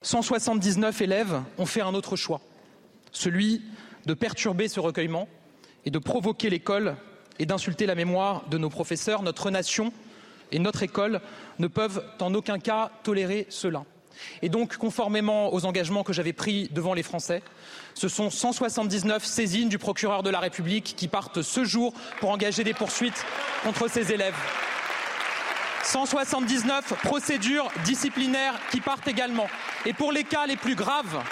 179 0.02 1.02
élèves 1.02 1.42
ont 1.58 1.66
fait 1.66 1.82
un 1.82 1.94
autre 1.94 2.16
choix, 2.16 2.40
celui 3.12 3.62
de 4.06 4.14
perturber 4.14 4.68
ce 4.68 4.80
recueillement 4.80 5.28
et 5.84 5.90
de 5.90 5.98
provoquer 5.98 6.50
l'école 6.50 6.96
et 7.38 7.46
d'insulter 7.46 7.86
la 7.86 7.94
mémoire 7.94 8.48
de 8.48 8.58
nos 8.58 8.70
professeurs. 8.70 9.22
Notre 9.22 9.50
nation 9.50 9.92
et 10.52 10.58
notre 10.58 10.82
école 10.82 11.20
ne 11.58 11.66
peuvent 11.66 12.04
en 12.20 12.34
aucun 12.34 12.58
cas 12.58 12.90
tolérer 13.02 13.46
cela. 13.48 13.84
Et 14.42 14.48
donc, 14.48 14.76
conformément 14.76 15.54
aux 15.54 15.64
engagements 15.64 16.02
que 16.02 16.12
j'avais 16.12 16.32
pris 16.32 16.68
devant 16.72 16.92
les 16.92 17.02
Français, 17.02 17.42
ce 17.94 18.08
sont 18.08 18.28
179 18.28 19.24
saisines 19.24 19.68
du 19.68 19.78
procureur 19.78 20.22
de 20.22 20.30
la 20.30 20.40
République 20.40 20.94
qui 20.96 21.08
partent 21.08 21.42
ce 21.42 21.64
jour 21.64 21.94
pour 22.20 22.30
engager 22.30 22.64
des 22.64 22.74
poursuites 22.74 23.24
contre 23.62 23.88
ces 23.88 24.12
élèves. 24.12 24.36
179 25.84 26.94
procédures 27.02 27.70
disciplinaires 27.84 28.54
qui 28.70 28.80
partent 28.80 29.08
également. 29.08 29.46
Et 29.86 29.94
pour 29.94 30.12
les 30.12 30.24
cas 30.24 30.46
les 30.46 30.56
plus 30.56 30.74
graves, 30.74 31.22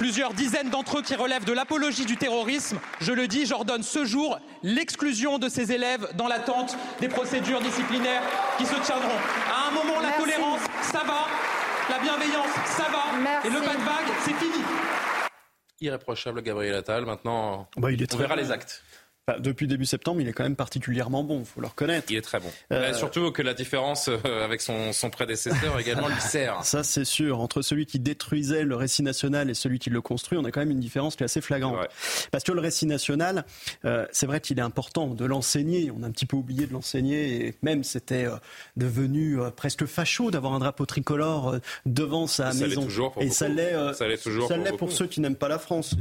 plusieurs 0.00 0.32
dizaines 0.32 0.70
d'entre 0.70 1.00
eux 1.00 1.02
qui 1.02 1.14
relèvent 1.14 1.44
de 1.44 1.52
l'apologie 1.52 2.06
du 2.06 2.16
terrorisme. 2.16 2.78
Je 3.02 3.12
le 3.12 3.28
dis, 3.28 3.44
j'ordonne 3.44 3.82
ce 3.82 4.06
jour 4.06 4.40
l'exclusion 4.62 5.38
de 5.38 5.50
ces 5.50 5.72
élèves 5.72 6.08
dans 6.16 6.26
l'attente 6.26 6.74
des 7.00 7.08
procédures 7.08 7.60
disciplinaires 7.60 8.22
qui 8.56 8.64
se 8.64 8.76
tiendront. 8.76 9.18
À 9.52 9.68
un 9.68 9.70
moment, 9.72 10.00
la 10.00 10.12
tolérance, 10.12 10.62
ça 10.80 11.00
va. 11.00 11.26
La 11.90 11.98
bienveillance, 11.98 12.48
ça 12.64 12.86
va. 12.90 13.46
Et 13.46 13.50
le 13.50 13.60
pas 13.60 13.74
de 13.74 13.82
vague, 13.82 14.14
c'est 14.24 14.32
fini. 14.32 14.64
Irréprochable 15.82 16.40
Gabriel 16.40 16.76
Attal. 16.76 17.04
Maintenant, 17.04 17.68
bah, 17.76 17.92
il 17.92 18.02
est 18.02 18.14
on 18.14 18.16
verra 18.16 18.36
les 18.36 18.50
actes 18.50 18.82
depuis 19.38 19.66
début 19.66 19.86
septembre, 19.86 20.20
il 20.20 20.28
est 20.28 20.32
quand 20.32 20.42
même 20.42 20.56
particulièrement 20.56 21.22
bon, 21.22 21.40
il 21.40 21.46
faut 21.46 21.60
le 21.60 21.68
reconnaître. 21.68 22.06
Il 22.10 22.16
est 22.16 22.22
très 22.22 22.40
bon. 22.40 22.50
Euh, 22.72 22.92
surtout 22.94 23.30
que 23.30 23.42
la 23.42 23.54
différence 23.54 24.08
euh, 24.08 24.44
avec 24.44 24.60
son, 24.60 24.92
prédécesseur 25.10 25.78
également 25.78 26.08
lui 26.08 26.20
sert. 26.20 26.60
Ça, 26.64 26.82
c'est 26.82 27.04
sûr. 27.04 27.40
Entre 27.40 27.62
celui 27.62 27.86
qui 27.86 27.98
détruisait 27.98 28.64
le 28.64 28.76
récit 28.76 29.02
national 29.02 29.50
et 29.50 29.54
celui 29.54 29.78
qui 29.78 29.90
le 29.90 30.00
construit, 30.00 30.38
on 30.38 30.44
a 30.44 30.50
quand 30.50 30.60
même 30.60 30.70
une 30.70 30.80
différence 30.80 31.16
qui 31.16 31.22
est 31.22 31.26
assez 31.26 31.40
flagrante. 31.40 31.76
Parce 32.30 32.44
que 32.44 32.52
le 32.52 32.60
récit 32.60 32.86
national, 32.86 33.44
euh, 33.84 34.06
c'est 34.12 34.26
vrai 34.26 34.40
qu'il 34.40 34.58
est 34.58 34.62
important 34.62 35.08
de 35.08 35.24
l'enseigner. 35.24 35.92
On 35.96 36.02
a 36.02 36.06
un 36.06 36.10
petit 36.10 36.26
peu 36.26 36.36
oublié 36.36 36.66
de 36.66 36.72
l'enseigner 36.72 37.46
et 37.46 37.54
même 37.62 37.84
c'était 37.84 38.26
devenu 38.76 39.38
presque 39.56 39.86
facho 39.86 40.30
d'avoir 40.30 40.54
un 40.54 40.58
drapeau 40.58 40.86
tricolore 40.86 41.56
devant 41.86 42.26
sa 42.26 42.52
maison. 42.52 42.86
et 43.20 43.30
ça 43.30 43.48
l'est. 43.48 43.94
ça 43.94 44.08
l'est 44.08 44.22
toujours. 44.22 44.48
Ça 44.48 44.56
l'est 44.56 44.76
pour, 44.76 44.92
ceux 44.92 45.06
qui 45.06 45.20
n'aiment 45.20 45.36
pas 45.36 45.48
la 45.48 45.58
France. 45.58 45.94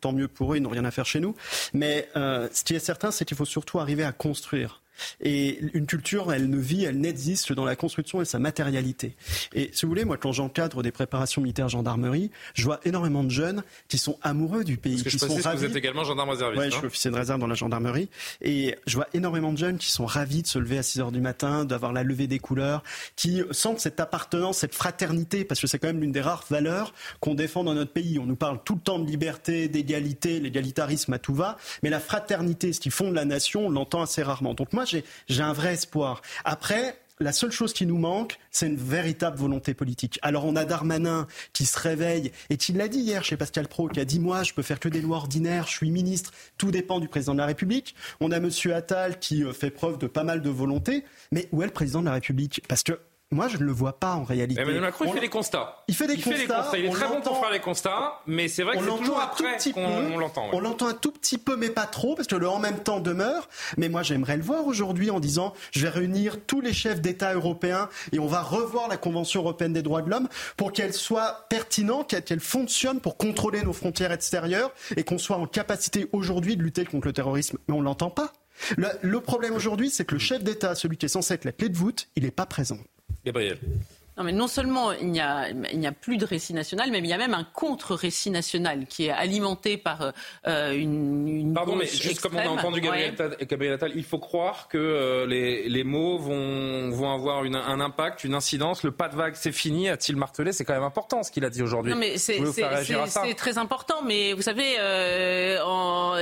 tant 0.00 0.12
mieux 0.12 0.28
pour 0.28 0.52
eux, 0.52 0.56
ils 0.56 0.62
n'ont 0.62 0.70
rien 0.70 0.84
à 0.84 0.90
faire 0.90 1.06
chez 1.06 1.20
nous. 1.20 1.34
Mais 1.72 2.08
ce 2.52 2.64
qui 2.64 2.74
est 2.74 2.78
certain, 2.78 3.10
c'est 3.10 3.24
qu'il 3.24 3.36
faut 3.36 3.44
surtout 3.44 3.78
arriver 3.78 4.04
à 4.04 4.12
construire. 4.12 4.82
Et 5.20 5.60
une 5.74 5.86
culture, 5.86 6.32
elle 6.32 6.48
ne 6.50 6.58
vit, 6.58 6.84
elle 6.84 6.98
n'existe 6.98 7.52
dans 7.52 7.64
la 7.64 7.76
construction 7.76 8.20
et 8.20 8.24
sa 8.24 8.38
matérialité. 8.38 9.16
Et 9.54 9.70
si 9.72 9.84
vous 9.84 9.90
voulez, 9.90 10.04
moi, 10.04 10.16
quand 10.16 10.32
j'encadre 10.32 10.82
des 10.82 10.92
préparations 10.92 11.42
militaires 11.42 11.68
gendarmerie, 11.68 12.30
je 12.54 12.64
vois 12.64 12.80
énormément 12.84 13.24
de 13.24 13.30
jeunes 13.30 13.62
qui 13.88 13.98
sont 13.98 14.18
amoureux 14.22 14.64
du 14.64 14.76
pays, 14.76 14.94
Parce 14.94 15.04
que 15.04 15.08
qui 15.10 15.18
je 15.18 15.18
sont 15.18 15.34
ravis. 15.34 15.42
Que 15.42 15.66
vous 15.66 15.70
êtes 15.72 15.76
également 15.76 16.04
gendarme 16.04 16.30
réserviste. 16.30 16.62
Oui, 16.62 16.70
je 16.70 16.76
suis 16.76 16.86
officier 16.86 17.10
de 17.10 17.16
réserve 17.16 17.40
dans 17.40 17.46
la 17.46 17.54
gendarmerie. 17.54 18.08
Et 18.40 18.76
je 18.86 18.96
vois 18.96 19.08
énormément 19.14 19.52
de 19.52 19.58
jeunes 19.58 19.78
qui 19.78 19.90
sont 19.90 20.06
ravis 20.06 20.42
de 20.42 20.46
se 20.46 20.58
lever 20.58 20.78
à 20.78 20.82
6 20.82 21.00
heures 21.00 21.12
du 21.12 21.20
matin, 21.20 21.64
d'avoir 21.64 21.92
la 21.92 22.02
levée 22.02 22.26
des 22.26 22.38
couleurs, 22.38 22.82
qui 23.16 23.42
sentent 23.50 23.80
cette 23.80 24.00
appartenance, 24.00 24.58
cette 24.58 24.74
fraternité, 24.74 25.44
parce 25.44 25.60
que 25.60 25.66
c'est 25.66 25.78
quand 25.78 25.88
même 25.88 26.00
l'une 26.00 26.12
des 26.12 26.20
rares 26.20 26.44
valeurs 26.50 26.94
qu'on 27.20 27.34
défend 27.34 27.64
dans 27.64 27.74
notre 27.74 27.92
pays. 27.92 28.18
On 28.18 28.26
nous 28.26 28.36
parle 28.36 28.60
tout 28.64 28.74
le 28.74 28.80
temps 28.80 28.98
de 28.98 29.06
liberté, 29.06 29.68
d'égalité, 29.68 30.40
l'égalitarisme 30.40 31.12
à 31.12 31.18
tout 31.18 31.34
va, 31.34 31.56
mais 31.82 31.90
la 31.90 32.00
fraternité, 32.00 32.72
ce 32.72 32.80
qui 32.80 32.90
fonde 32.90 33.14
la 33.14 33.24
nation, 33.24 33.66
on 33.66 33.70
l'entend 33.70 34.02
assez 34.02 34.22
rarement. 34.22 34.54
Donc 34.54 34.72
moi, 34.72 34.84
j'ai 35.28 35.42
un 35.42 35.52
vrai 35.52 35.74
espoir. 35.74 36.22
Après, 36.44 36.98
la 37.22 37.32
seule 37.32 37.52
chose 37.52 37.72
qui 37.72 37.86
nous 37.86 37.98
manque, 37.98 38.38
c'est 38.50 38.66
une 38.66 38.76
véritable 38.76 39.36
volonté 39.36 39.74
politique. 39.74 40.18
Alors 40.22 40.44
on 40.44 40.56
a 40.56 40.64
Darmanin 40.64 41.26
qui 41.52 41.66
se 41.66 41.78
réveille 41.78 42.32
et 42.50 42.56
qui 42.56 42.72
l'a 42.72 42.88
dit 42.88 42.98
hier 42.98 43.24
chez 43.24 43.36
Pascal 43.36 43.68
Pro, 43.68 43.88
qui 43.88 44.00
a 44.00 44.04
dit 44.04 44.18
moi 44.18 44.42
je 44.42 44.52
peux 44.52 44.62
faire 44.62 44.80
que 44.80 44.88
des 44.88 45.00
lois 45.00 45.18
ordinaires, 45.18 45.66
je 45.66 45.72
suis 45.72 45.90
ministre, 45.90 46.32
tout 46.58 46.70
dépend 46.70 47.00
du 47.00 47.08
président 47.08 47.34
de 47.34 47.38
la 47.38 47.46
République. 47.46 47.94
On 48.20 48.32
a 48.32 48.40
Monsieur 48.40 48.74
Attal 48.74 49.18
qui 49.18 49.44
euh, 49.44 49.52
fait 49.52 49.70
preuve 49.70 49.98
de 49.98 50.06
pas 50.06 50.24
mal 50.24 50.42
de 50.42 50.50
volonté, 50.50 51.04
mais 51.30 51.48
où 51.52 51.62
est 51.62 51.66
le 51.66 51.72
président 51.72 52.00
de 52.00 52.06
la 52.06 52.14
République? 52.14 52.62
Parce 52.66 52.82
que 52.82 52.98
moi, 53.32 53.48
je 53.48 53.56
ne 53.56 53.64
le 53.64 53.72
vois 53.72 53.98
pas 53.98 54.14
en 54.14 54.24
réalité. 54.24 54.60
Emmanuel 54.60 54.82
Macron, 54.82 55.06
il 55.06 55.12
fait 55.14 55.20
des 55.20 55.28
constats. 55.28 55.82
Il 55.88 55.94
fait 55.94 56.06
des, 56.06 56.18
constats, 56.18 56.70
Il 56.74 56.84
est 56.84 56.90
très 56.90 57.08
bon 57.08 57.20
pour 57.22 57.40
faire 57.40 57.50
les 57.50 57.60
constats, 57.60 58.20
mais 58.26 58.46
c'est 58.46 58.62
vrai 58.62 58.76
que 58.76 58.84
c'est 58.84 58.98
toujours 58.98 59.20
après 59.20 59.56
qu'on 59.72 60.18
l'entend. 60.18 60.50
On 60.52 60.60
l'entend 60.60 60.88
un 60.88 60.94
tout 60.94 61.10
petit 61.10 61.38
peu, 61.38 61.56
mais 61.56 61.70
pas 61.70 61.86
trop, 61.86 62.14
parce 62.14 62.28
que 62.28 62.36
le 62.36 62.48
en 62.48 62.58
même 62.58 62.80
temps 62.80 63.00
demeure. 63.00 63.48
Mais 63.78 63.88
moi, 63.88 64.02
j'aimerais 64.02 64.36
le 64.36 64.42
voir 64.42 64.66
aujourd'hui 64.66 65.10
en 65.10 65.18
disant 65.18 65.54
je 65.70 65.80
vais 65.80 65.88
réunir 65.88 66.44
tous 66.46 66.60
les 66.60 66.74
chefs 66.74 67.00
d'État 67.00 67.32
européens 67.32 67.88
et 68.12 68.18
on 68.18 68.26
va 68.26 68.42
revoir 68.42 68.88
la 68.88 68.98
Convention 68.98 69.40
européenne 69.40 69.72
des 69.72 69.82
droits 69.82 70.02
de 70.02 70.10
l'homme 70.10 70.28
pour 70.58 70.72
qu'elle 70.72 70.92
soit 70.92 71.46
pertinente, 71.48 72.14
qu'elle 72.24 72.40
fonctionne 72.40 73.00
pour 73.00 73.16
contrôler 73.16 73.62
nos 73.62 73.72
frontières 73.72 74.12
extérieures 74.12 74.72
et 74.96 75.04
qu'on 75.04 75.18
soit 75.18 75.38
en 75.38 75.46
capacité 75.46 76.06
aujourd'hui 76.12 76.56
de 76.56 76.62
lutter 76.62 76.84
contre 76.84 77.06
le 77.06 77.14
terrorisme. 77.14 77.56
Mais 77.66 77.74
on 77.74 77.80
l'entend 77.80 78.10
pas. 78.10 78.32
Le, 78.76 78.88
le 79.00 79.20
problème 79.20 79.54
aujourd'hui, 79.54 79.88
c'est 79.88 80.04
que 80.04 80.14
le 80.14 80.20
chef 80.20 80.44
d'État, 80.44 80.74
celui 80.74 80.98
qui 80.98 81.06
est 81.06 81.08
censé 81.08 81.32
être 81.32 81.46
la 81.46 81.52
clé 81.52 81.70
de 81.70 81.76
voûte, 81.76 82.08
il 82.16 82.24
n'est 82.24 82.30
pas 82.30 82.46
présent. 82.46 82.78
Gabriel. 83.24 83.58
Non, 84.22 84.26
mais 84.26 84.32
non 84.32 84.46
seulement 84.46 84.92
il 84.92 85.10
n'y 85.10 85.18
a, 85.20 85.92
plus 86.00 86.16
de 86.16 86.24
récit 86.24 86.54
national, 86.54 86.90
mais 86.92 87.00
il 87.00 87.06
y 87.06 87.12
a 87.12 87.18
même 87.18 87.34
un 87.34 87.42
contre-récit 87.42 88.30
national 88.30 88.86
qui 88.86 89.06
est 89.06 89.10
alimenté 89.10 89.76
par 89.76 90.12
euh, 90.46 90.72
une, 90.72 91.26
une, 91.26 91.54
Pardon, 91.54 91.74
mais 91.74 91.86
juste 91.86 92.20
comme 92.20 92.36
on 92.36 92.38
a 92.38 92.46
entendu 92.46 92.80
Gabriel, 92.80 93.72
Attal, 93.72 93.90
il 93.96 94.04
faut 94.04 94.20
croire 94.20 94.68
que 94.68 94.78
euh, 94.78 95.26
les, 95.26 95.68
les, 95.68 95.82
mots 95.82 96.18
vont, 96.18 96.90
vont 96.90 97.12
avoir 97.12 97.42
une, 97.42 97.56
un 97.56 97.80
impact, 97.80 98.22
une 98.22 98.34
incidence. 98.34 98.84
Le 98.84 98.92
pas 98.92 99.08
de 99.08 99.16
vague, 99.16 99.34
c'est 99.34 99.50
fini, 99.50 99.88
a-t-il 99.88 100.16
martelé? 100.16 100.52
C'est 100.52 100.64
quand 100.64 100.74
même 100.74 100.84
important 100.84 101.24
ce 101.24 101.32
qu'il 101.32 101.44
a 101.44 101.50
dit 101.50 101.62
aujourd'hui. 101.62 101.90
Non, 101.90 101.98
mais 101.98 102.16
c'est 102.16 102.38
très 103.36 103.58
important. 103.58 104.02
Mais 104.06 104.34
vous 104.34 104.42
savez, 104.42 104.76
euh, 104.78 105.58
en, 105.64 106.14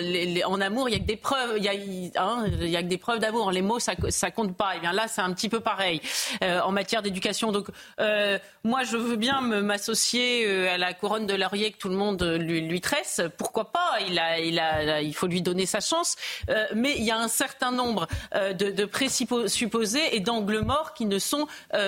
en, 0.47 0.61
amour, 0.63 0.89
il 0.89 0.93
y 0.93 0.97
a 0.97 1.01
que 1.01 1.05
des 1.05 1.17
preuves. 1.17 1.59
Il 1.59 1.65
y 1.65 1.69
a, 1.69 2.23
hein, 2.23 2.47
il 2.63 2.71
y 2.71 2.77
a 2.77 2.83
que 2.83 2.89
des 2.89 2.97
preuves 2.97 3.19
d'amour. 3.19 3.53
Les 3.53 3.61
mots, 3.61 3.79
ça, 3.79 3.93
ça 4.09 4.31
compte 4.31 4.57
pas. 4.57 4.73
Et 4.73 4.79
eh 4.79 4.81
bien 4.81 4.95
là, 4.95 5.07
c'est 5.07 5.21
un 5.21 5.35
petit 5.35 5.51
peu 5.51 5.61
pareil 5.61 6.01
en 6.41 6.73
matière 6.73 7.03
d'éducation. 7.03 7.53
Donc 7.53 7.69
euh, 7.98 8.38
moi, 8.64 8.83
je 8.85 8.96
veux 8.96 9.16
bien 9.16 9.40
m'associer 9.40 10.46
euh, 10.46 10.74
à 10.74 10.79
la 10.79 10.92
couronne 10.92 11.26
de 11.26 11.35
laurier 11.35 11.72
que 11.72 11.79
tout 11.79 11.88
le 11.88 11.96
monde 11.96 12.22
lui, 12.22 12.61
lui 12.61 12.81
tresse. 12.81 13.20
Pourquoi 13.37 13.72
pas? 13.72 13.98
Il, 14.00 15.14
faut 15.14 15.26
lui 15.26 15.42
donner 15.42 15.66
sa 15.66 15.81
chance. 15.81 16.16
Euh, 16.48 16.66
mais 16.74 16.94
il 16.96 17.05
y 17.05 17.11
a 17.11 17.18
un 17.18 17.29
certain 17.29 17.72
nombre 17.72 18.07
de, 18.35 18.70
de 18.70 18.85
présupposés 18.85 20.14
et 20.14 20.20
d'angles 20.20 20.61
morts 20.61 20.94
qui 20.94 21.07
ne 21.07 21.18
sont 21.18 21.46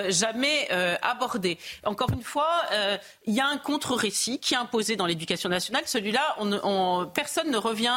jamais 0.09 0.69
abordés. 1.03 1.59
Encore 1.85 2.11
une 2.11 2.23
fois, 2.23 2.63
il 3.27 3.35
y 3.35 3.41
a 3.41 3.47
un 3.47 3.59
contre-récit 3.59 4.39
qui 4.39 4.55
est 4.55 4.57
imposé 4.57 4.97
dans 4.97 5.07
l'éducation 5.07 5.49
nationale. 5.49 5.83
Celui-là, 5.87 6.37
on, 6.39 7.07
personne 7.13 7.51
ne 7.51 7.57
revient 7.57 7.95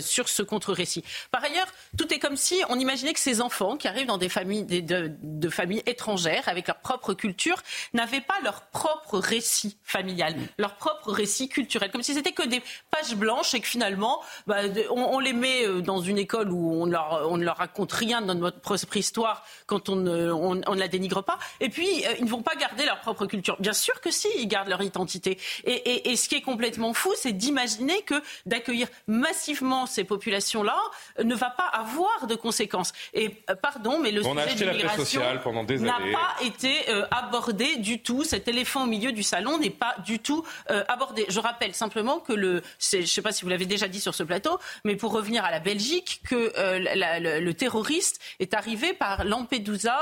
sur 0.00 0.28
ce 0.28 0.42
contre-récit. 0.42 1.04
Par 1.30 1.42
ailleurs, 1.44 1.66
tout 1.98 2.12
est 2.12 2.18
comme 2.18 2.36
si 2.36 2.62
on 2.68 2.78
imaginait 2.78 3.12
que 3.12 3.20
ces 3.20 3.40
enfants 3.40 3.76
qui 3.76 3.88
arrivent 3.88 4.06
dans 4.06 4.18
des 4.18 4.28
familles 4.28 4.64
de, 4.64 5.12
de 5.22 5.48
familles 5.48 5.82
étrangères 5.86 6.48
avec 6.48 6.66
leur 6.66 6.78
propre 6.78 7.14
culture 7.14 7.31
culture 7.32 7.56
n'avaient 7.94 8.20
pas 8.20 8.38
leur 8.44 8.60
propre 8.62 9.18
récit 9.18 9.76
familial, 9.84 10.34
leur 10.58 10.76
propre 10.76 11.10
récit 11.10 11.48
culturel, 11.48 11.90
comme 11.90 12.02
si 12.02 12.14
c'était 12.14 12.32
que 12.32 12.46
des 12.46 12.62
pages 12.90 13.16
blanches 13.16 13.54
et 13.54 13.60
que 13.60 13.66
finalement, 13.66 14.20
bah, 14.46 14.58
on, 14.90 15.18
les 15.18 15.32
met 15.32 15.66
euh, 15.66 15.80
dans 15.80 16.00
une 16.00 16.18
école 16.18 16.50
où 16.50 16.82
on, 16.82 16.86
leur, 16.86 17.26
on 17.30 17.38
ne 17.38 17.44
leur 17.44 17.56
raconte 17.56 17.92
rien 17.92 18.20
de 18.20 18.34
notre 18.34 18.60
propre 18.60 18.96
histoire 18.96 19.44
quand 19.66 19.88
on 19.88 19.96
ne, 19.96 20.30
on, 20.30 20.54
ne 20.54 20.78
la 20.78 20.88
dénigre 20.88 21.22
pas. 21.22 21.38
Et 21.60 21.68
puis, 21.70 22.04
euh, 22.06 22.14
ils 22.18 22.24
ne 22.24 22.30
vont 22.30 22.42
pas 22.42 22.54
garder 22.54 22.84
leur 22.84 23.00
propre 23.00 23.26
culture. 23.26 23.56
Bien 23.60 23.72
sûr 23.72 24.00
que 24.00 24.10
si, 24.10 24.28
ils 24.36 24.48
gardent 24.48 24.68
leur 24.68 24.82
identité. 24.82 25.38
Et, 25.64 26.10
et 26.10 26.16
ce 26.16 26.28
qui 26.28 26.34
est 26.36 26.42
complètement 26.42 26.92
fou, 26.92 27.12
c'est 27.16 27.32
d'imaginer 27.32 28.02
que 28.02 28.22
d'accueillir 28.46 28.88
massivement 29.06 29.86
ces 29.86 30.04
populations-là 30.04 30.78
ne 31.22 31.34
va 31.34 31.50
pas 31.50 31.66
avoir 31.66 32.26
de 32.26 32.34
conséquences. 32.34 32.92
Et 33.14 33.42
euh, 33.50 33.54
pardon, 33.54 33.98
mais 34.00 34.10
le 34.10 34.22
sujet 34.22 34.54
de 34.54 34.70
l'immigration 34.70 35.20
n'a 35.20 35.98
pas 36.12 36.44
été 36.44 36.88
euh, 36.88 37.06
abordé 37.24 37.76
du 37.76 38.00
tout. 38.00 38.24
Cet 38.24 38.48
éléphant 38.48 38.84
au 38.84 38.86
milieu 38.86 39.12
du 39.12 39.22
salon 39.22 39.58
n'est 39.58 39.70
pas 39.70 39.96
du 40.04 40.18
tout 40.18 40.44
euh, 40.70 40.84
abordé. 40.88 41.26
Je 41.28 41.40
rappelle 41.40 41.74
simplement 41.74 42.18
que 42.18 42.32
le, 42.32 42.62
je 42.78 42.98
ne 42.98 43.04
sais 43.04 43.22
pas 43.22 43.32
si 43.32 43.42
vous 43.42 43.48
l'avez 43.48 43.66
déjà 43.66 43.88
dit 43.88 44.00
sur 44.00 44.14
ce 44.14 44.22
plateau, 44.22 44.58
mais 44.84 44.96
pour 44.96 45.12
revenir 45.12 45.44
à 45.44 45.50
la 45.50 45.60
Belgique, 45.60 46.20
que 46.28 46.52
le, 46.54 47.52
terroriste 47.52 48.20
est 48.40 48.54
arrivé 48.54 48.92
par 48.92 49.24
Lampedusa 49.24 49.98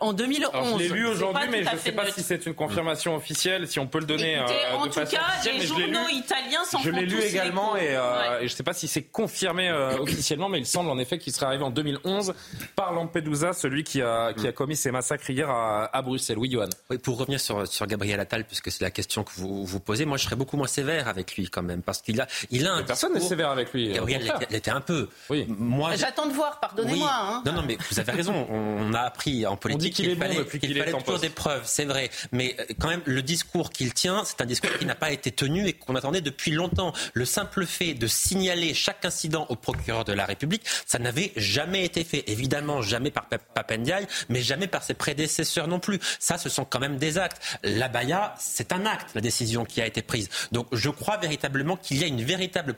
en 0.00 0.12
2011. 0.12 0.50
Alors, 0.52 0.78
je 0.78 0.82
l'ai 0.82 0.88
lu 0.88 1.06
aujourd'hui, 1.06 1.48
mais 1.50 1.64
je 1.64 1.72
ne 1.72 1.78
sais 1.78 1.92
pas 1.92 2.10
si 2.10 2.22
c'est 2.22 2.46
une 2.46 2.54
confirmation 2.54 3.16
officielle, 3.16 3.68
si 3.68 3.78
on 3.78 3.86
peut 3.86 3.98
le 3.98 4.06
donner. 4.06 4.38
en 4.38 4.86
tout 4.86 5.00
cas, 5.00 5.20
les 5.44 5.66
journaux 5.66 6.08
italiens 6.10 6.64
s'en 6.64 6.78
Je 6.80 6.90
l'ai 6.90 7.06
lu 7.06 7.20
également 7.20 7.76
et, 7.76 7.92
et, 7.92 8.38
je 8.40 8.44
ne 8.44 8.48
sais 8.48 8.62
pas 8.62 8.74
si 8.74 8.88
c'est 8.88 9.02
confirmé 9.02 9.70
officiellement, 10.00 10.48
mais 10.48 10.58
il 10.58 10.66
semble 10.66 10.90
en 10.90 10.98
effet 10.98 11.18
qu'il 11.18 11.32
serait 11.32 11.46
arrivé 11.46 11.64
en 11.64 11.70
2011 11.70 12.34
par 12.76 12.92
Lampedusa, 12.92 13.52
celui 13.52 13.84
qui 13.84 14.02
a, 14.02 14.32
qui 14.32 14.46
a 14.46 14.52
commis 14.52 14.76
ces 14.76 14.90
massacres 14.90 15.28
hier 15.30 15.50
à, 15.50 16.02
Bruxelles. 16.02 16.38
Oui, 16.38 16.56
Johan. 16.62 16.70
Oui, 16.90 16.98
pour 16.98 17.18
revenir 17.18 17.40
sur, 17.40 17.66
sur 17.66 17.86
Gabriel 17.86 18.20
Attal, 18.20 18.44
puisque 18.44 18.70
c'est 18.70 18.82
la 18.82 18.90
question 18.90 19.24
que 19.24 19.32
vous 19.36 19.64
vous 19.64 19.80
posez, 19.80 20.04
moi 20.04 20.16
je 20.16 20.24
serais 20.24 20.36
beaucoup 20.36 20.56
moins 20.56 20.66
sévère 20.66 21.08
avec 21.08 21.36
lui 21.36 21.48
quand 21.48 21.62
même, 21.62 21.82
parce 21.82 22.02
qu'il 22.02 22.20
a, 22.20 22.26
il 22.50 22.66
a 22.66 22.74
un 22.74 22.82
Personne 22.82 23.14
n'est 23.14 23.20
sévère 23.20 23.50
avec 23.50 23.72
lui. 23.72 23.92
Gabriel 23.92 24.32
l'était 24.50 24.70
un 24.70 24.80
peu. 24.80 25.08
Oui. 25.30 25.46
Moi, 25.48 25.96
J'attends 25.96 26.26
de 26.26 26.32
voir, 26.32 26.60
pardonnez-moi. 26.60 27.10
Hein. 27.10 27.42
Non, 27.46 27.52
non, 27.52 27.62
mais 27.66 27.76
vous 27.90 28.00
avez 28.00 28.12
raison. 28.12 28.46
On 28.50 28.92
a 28.94 29.00
appris 29.00 29.46
en 29.46 29.56
politique 29.56 29.94
qu'il 29.94 30.16
fallait, 30.16 30.36
bon 30.36 30.44
qu'il 30.44 30.76
fallait 30.76 30.92
toujours 30.92 31.18
des 31.18 31.30
preuves, 31.30 31.62
c'est 31.64 31.84
vrai. 31.84 32.10
Mais 32.32 32.56
euh, 32.58 32.64
quand 32.80 32.88
même, 32.88 33.02
le 33.04 33.22
discours 33.22 33.70
qu'il 33.70 33.92
tient, 33.94 34.24
c'est 34.24 34.40
un 34.40 34.46
discours 34.46 34.70
qui 34.78 34.86
n'a 34.86 34.94
pas 34.94 35.10
été 35.10 35.30
tenu 35.30 35.66
et 35.66 35.72
qu'on 35.72 35.94
attendait 35.94 36.20
depuis 36.20 36.50
longtemps. 36.50 36.92
Le 37.14 37.24
simple 37.24 37.66
fait 37.66 37.94
de 37.94 38.06
signaler 38.06 38.74
chaque 38.74 39.04
incident 39.04 39.46
au 39.48 39.56
procureur 39.56 40.04
de 40.04 40.12
la 40.12 40.24
République, 40.24 40.62
ça 40.86 40.98
n'avait 40.98 41.32
jamais 41.36 41.84
été 41.84 42.04
fait. 42.04 42.24
Évidemment, 42.28 42.82
jamais 42.82 43.10
par 43.10 43.26
Papendiaï, 43.54 44.06
mais 44.28 44.40
jamais 44.42 44.66
par 44.66 44.82
ses 44.82 44.94
prédécesseurs 44.94 45.68
non 45.68 45.78
plus. 45.78 45.98
Ça, 46.18 46.38
ce 46.38 46.48
sont 46.52 46.64
quand 46.64 46.80
même 46.80 46.98
des 46.98 47.18
actes. 47.18 47.58
La 47.62 47.88
Baya, 47.88 48.34
c'est 48.38 48.72
un 48.72 48.86
acte, 48.86 49.14
la 49.14 49.20
décision 49.20 49.64
qui 49.64 49.80
a 49.80 49.86
été 49.86 50.02
prise. 50.02 50.28
Donc, 50.52 50.66
je 50.72 50.90
crois 50.90 51.16
véritablement 51.16 51.76
qu'il 51.76 51.98
y 51.98 52.04
a 52.04 52.06
une 52.06 52.22
véritable 52.22 52.74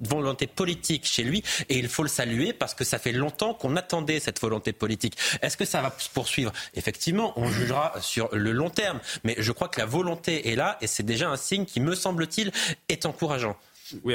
volonté 0.00 0.46
politique 0.46 1.06
chez 1.06 1.22
lui, 1.22 1.42
et 1.68 1.78
il 1.78 1.88
faut 1.88 2.02
le 2.02 2.08
saluer 2.08 2.52
parce 2.52 2.74
que 2.74 2.84
ça 2.84 2.98
fait 2.98 3.12
longtemps 3.12 3.54
qu'on 3.54 3.76
attendait 3.76 4.20
cette 4.20 4.40
volonté 4.40 4.72
politique. 4.72 5.16
Est-ce 5.40 5.56
que 5.56 5.64
ça 5.64 5.80
va 5.80 5.94
se 5.98 6.08
poursuivre? 6.08 6.52
Effectivement, 6.74 7.32
on 7.36 7.48
jugera 7.50 7.94
sur 8.00 8.28
le 8.34 8.52
long 8.52 8.70
terme, 8.70 9.00
mais 9.24 9.36
je 9.38 9.52
crois 9.52 9.68
que 9.68 9.80
la 9.80 9.86
volonté 9.86 10.50
est 10.50 10.56
là, 10.56 10.78
et 10.80 10.86
c'est 10.86 11.02
déjà 11.02 11.28
un 11.28 11.36
signe 11.36 11.64
qui, 11.64 11.80
me 11.80 11.94
semble-t-il, 11.94 12.52
est 12.88 13.06
encourageant. 13.06 13.56
Oui. 14.04 14.14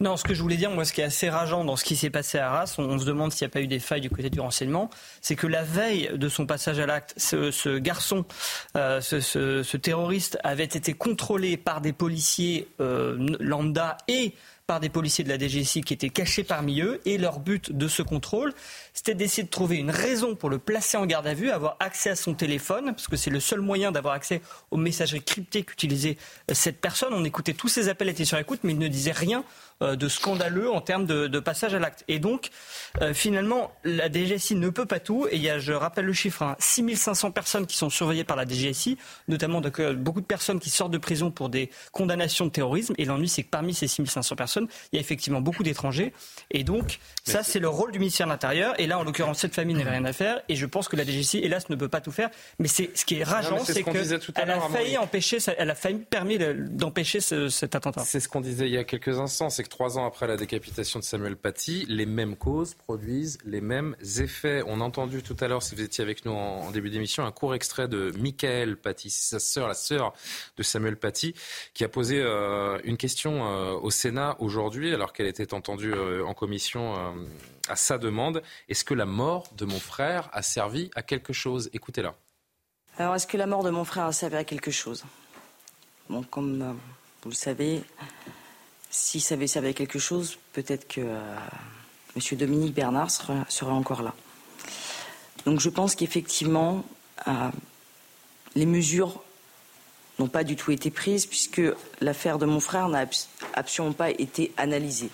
Non, 0.00 0.16
ce 0.16 0.24
que 0.24 0.34
je 0.34 0.42
voulais 0.42 0.56
dire, 0.56 0.70
moi, 0.70 0.84
ce 0.84 0.92
qui 0.92 1.00
est 1.00 1.04
assez 1.04 1.28
rageant 1.28 1.64
dans 1.64 1.76
ce 1.76 1.84
qui 1.84 1.96
s'est 1.96 2.10
passé 2.10 2.38
à 2.38 2.48
Arras, 2.48 2.74
on, 2.78 2.98
se 2.98 3.04
demande 3.04 3.32
s'il 3.32 3.46
n'y 3.46 3.50
a 3.50 3.52
pas 3.52 3.60
eu 3.60 3.66
des 3.66 3.78
failles 3.78 4.00
du 4.00 4.10
côté 4.10 4.30
du 4.30 4.40
renseignement, 4.40 4.90
c'est 5.20 5.36
que 5.36 5.46
la 5.46 5.62
veille 5.62 6.10
de 6.14 6.28
son 6.28 6.46
passage 6.46 6.78
à 6.78 6.86
l'acte, 6.86 7.14
ce, 7.16 7.78
garçon, 7.78 8.24
euh, 8.76 9.00
ce, 9.00 9.76
terroriste 9.76 10.38
avait 10.44 10.64
été 10.64 10.92
contrôlé 10.94 11.56
par 11.56 11.80
des 11.80 11.92
policiers 11.92 12.68
euh, 12.80 13.36
lambda 13.40 13.96
et 14.08 14.34
par 14.70 14.78
des 14.78 14.88
policiers 14.88 15.24
de 15.24 15.28
la 15.28 15.36
DGSI 15.36 15.80
qui 15.80 15.94
étaient 15.94 16.10
cachés 16.10 16.44
parmi 16.44 16.80
eux. 16.80 17.00
Et 17.04 17.18
leur 17.18 17.40
but 17.40 17.76
de 17.76 17.88
ce 17.88 18.02
contrôle, 18.02 18.54
c'était 18.94 19.14
d'essayer 19.16 19.42
de 19.42 19.48
trouver 19.48 19.78
une 19.78 19.90
raison 19.90 20.36
pour 20.36 20.48
le 20.48 20.58
placer 20.58 20.96
en 20.96 21.06
garde 21.06 21.26
à 21.26 21.34
vue, 21.34 21.50
avoir 21.50 21.76
accès 21.80 22.10
à 22.10 22.14
son 22.14 22.34
téléphone, 22.34 22.84
parce 22.92 23.08
que 23.08 23.16
c'est 23.16 23.30
le 23.30 23.40
seul 23.40 23.62
moyen 23.62 23.90
d'avoir 23.90 24.14
accès 24.14 24.42
aux 24.70 24.76
messageries 24.76 25.24
cryptées 25.24 25.64
qu'utilisait 25.64 26.16
euh, 26.48 26.54
cette 26.54 26.80
personne. 26.80 27.12
On 27.12 27.24
écoutait 27.24 27.52
tous 27.52 27.66
ses 27.66 27.88
appels, 27.88 28.10
étaient 28.10 28.24
sur 28.24 28.38
écoute, 28.38 28.60
mais 28.62 28.70
il 28.70 28.78
ne 28.78 28.86
disait 28.86 29.10
rien 29.10 29.42
de 29.80 30.08
scandaleux 30.08 30.70
en 30.70 30.80
termes 30.80 31.06
de, 31.06 31.40
passage 31.40 31.74
à 31.74 31.78
l'acte. 31.78 32.04
Et 32.08 32.18
donc, 32.18 32.50
euh, 33.00 33.14
finalement, 33.14 33.72
la 33.84 34.10
DGSI 34.12 34.54
ne 34.56 34.68
peut 34.68 34.86
pas 34.86 35.00
tout. 35.00 35.26
Et 35.30 35.36
il 35.36 35.42
y 35.42 35.48
a, 35.48 35.58
je 35.58 35.72
rappelle 35.72 36.04
le 36.04 36.12
chiffre, 36.12 36.42
hein, 36.42 36.56
6500 36.58 37.30
personnes 37.30 37.66
qui 37.66 37.76
sont 37.76 37.90
surveillées 37.90 38.24
par 38.24 38.36
la 38.36 38.46
DGSI, 38.46 38.98
notamment 39.28 39.60
de, 39.60 39.70
beaucoup 39.94 40.20
de 40.20 40.26
personnes 40.26 40.60
qui 40.60 40.70
sortent 40.70 40.92
de 40.92 40.98
prison 40.98 41.30
pour 41.30 41.48
des 41.48 41.70
condamnations 41.92 42.44
de 42.44 42.50
terrorisme. 42.50 42.94
Et 42.98 43.04
l'ennui, 43.04 43.28
c'est 43.28 43.42
que 43.42 43.48
parmi 43.48 43.72
ces 43.72 43.88
6500 43.88 44.36
personnes, 44.36 44.68
il 44.92 44.96
y 44.96 44.98
a 44.98 45.00
effectivement 45.00 45.40
beaucoup 45.40 45.62
d'étrangers. 45.62 46.12
Et 46.50 46.62
donc, 46.62 46.98
ça, 47.24 47.42
c'est 47.42 47.58
le 47.58 47.68
rôle 47.68 47.92
du 47.92 47.98
ministère 47.98 48.26
de 48.26 48.32
l'Intérieur. 48.32 48.78
Et 48.78 48.86
là, 48.86 48.98
en 48.98 49.04
l'occurrence, 49.04 49.38
cette 49.38 49.54
famille 49.54 49.76
n'avait 49.76 49.90
rien 49.90 50.04
à 50.04 50.12
faire. 50.12 50.42
Et 50.48 50.56
je 50.56 50.66
pense 50.66 50.88
que 50.88 50.96
la 50.96 51.04
DGSI, 51.04 51.38
hélas, 51.38 51.70
ne 51.70 51.76
peut 51.76 51.88
pas 51.88 52.00
tout 52.00 52.12
faire. 52.12 52.30
Mais 52.58 52.68
c'est 52.68 52.90
ce 52.94 53.04
qui 53.04 53.18
est 53.18 53.24
rageant, 53.24 53.64
c'est 53.64 53.82
qu'elle 53.82 54.50
a 54.50 54.60
failli 54.60 54.98
empêcher, 54.98 55.38
elle 55.56 55.70
a 55.70 55.74
failli 55.74 55.98
permis 55.98 56.38
d'empêcher 56.38 57.20
cet 57.20 57.74
attentat. 57.74 58.02
C'est 58.04 58.20
ce 58.20 58.28
qu'on 58.28 58.40
disait 58.40 58.66
il 58.66 58.72
y 58.74 58.78
a 58.78 58.84
quelques 58.84 59.18
instants, 59.18 59.48
c'est 59.48 59.69
trois 59.70 59.96
ans 59.96 60.06
après 60.06 60.26
la 60.26 60.36
décapitation 60.36 60.98
de 60.98 61.04
Samuel 61.04 61.36
Paty, 61.36 61.86
les 61.88 62.04
mêmes 62.04 62.36
causes 62.36 62.74
produisent 62.74 63.38
les 63.46 63.62
mêmes 63.62 63.96
effets. 64.18 64.62
On 64.66 64.82
a 64.82 64.84
entendu 64.84 65.22
tout 65.22 65.36
à 65.40 65.48
l'heure, 65.48 65.62
si 65.62 65.74
vous 65.74 65.80
étiez 65.80 66.02
avec 66.02 66.26
nous 66.26 66.32
en, 66.32 66.70
début 66.70 66.90
d'émission, 66.90 67.24
un 67.24 67.32
court 67.32 67.54
extrait 67.54 67.88
de 67.88 68.12
Michael 68.18 68.76
Paty, 68.76 69.08
sa 69.08 69.38
sœur, 69.38 69.68
la 69.68 69.74
sœur 69.74 70.12
de 70.58 70.62
Samuel 70.62 70.98
Paty, 70.98 71.34
qui 71.72 71.84
a 71.84 71.88
posé 71.88 72.20
euh, 72.20 72.78
une 72.84 72.98
question 72.98 73.46
euh, 73.46 73.72
au 73.72 73.90
Sénat 73.90 74.36
aujourd'hui, 74.40 74.92
alors 74.92 75.14
qu'elle 75.14 75.26
était 75.28 75.54
entendue 75.54 75.94
euh, 75.94 76.26
en 76.26 76.34
commission 76.34 76.94
à 77.68 77.76
sa 77.76 77.96
demande. 77.96 78.42
Est-ce 78.68 78.84
que 78.84 78.94
la 78.94 79.06
mort 79.06 79.48
de 79.56 79.64
mon 79.64 79.80
frère 79.80 80.28
a 80.32 80.42
servi 80.42 80.90
à 80.94 81.02
quelque 81.02 81.32
chose? 81.32 81.70
Écoutez-la. 81.72 82.14
Alors, 82.98 83.14
est-ce 83.14 83.26
que 83.26 83.36
la 83.36 83.46
mort 83.46 83.62
de 83.62 83.70
mon 83.70 83.84
frère 83.84 84.04
a 84.04 84.12
servi 84.12 84.36
à 84.36 84.44
quelque 84.44 84.70
chose? 84.70 85.04
Bon, 86.08 86.22
comme 86.24 86.76
vous 87.22 87.30
le 87.30 87.34
savez, 87.34 87.82
si 88.90 89.20
ça 89.20 89.36
avait 89.36 89.46
servi 89.46 89.68
à 89.68 89.72
quelque 89.72 90.00
chose, 90.00 90.36
peut-être 90.52 90.86
que 90.88 91.00
euh, 91.00 91.36
M. 92.16 92.38
Dominique 92.38 92.74
Bernard 92.74 93.10
serait, 93.10 93.70
encore 93.70 94.02
là. 94.02 94.14
Donc 95.46 95.60
je 95.60 95.68
pense 95.68 95.94
qu'effectivement, 95.94 96.84
euh, 97.28 97.32
les 98.56 98.66
mesures 98.66 99.22
n'ont 100.18 100.28
pas 100.28 100.44
du 100.44 100.56
tout 100.56 100.72
été 100.72 100.90
prises 100.90 101.24
puisque 101.24 101.62
l'affaire 102.00 102.38
de 102.38 102.46
mon 102.46 102.60
frère 102.60 102.88
n'a 102.88 103.06
absolument 103.54 103.94
pas 103.94 104.10
été 104.10 104.52
analysée. 104.56 105.10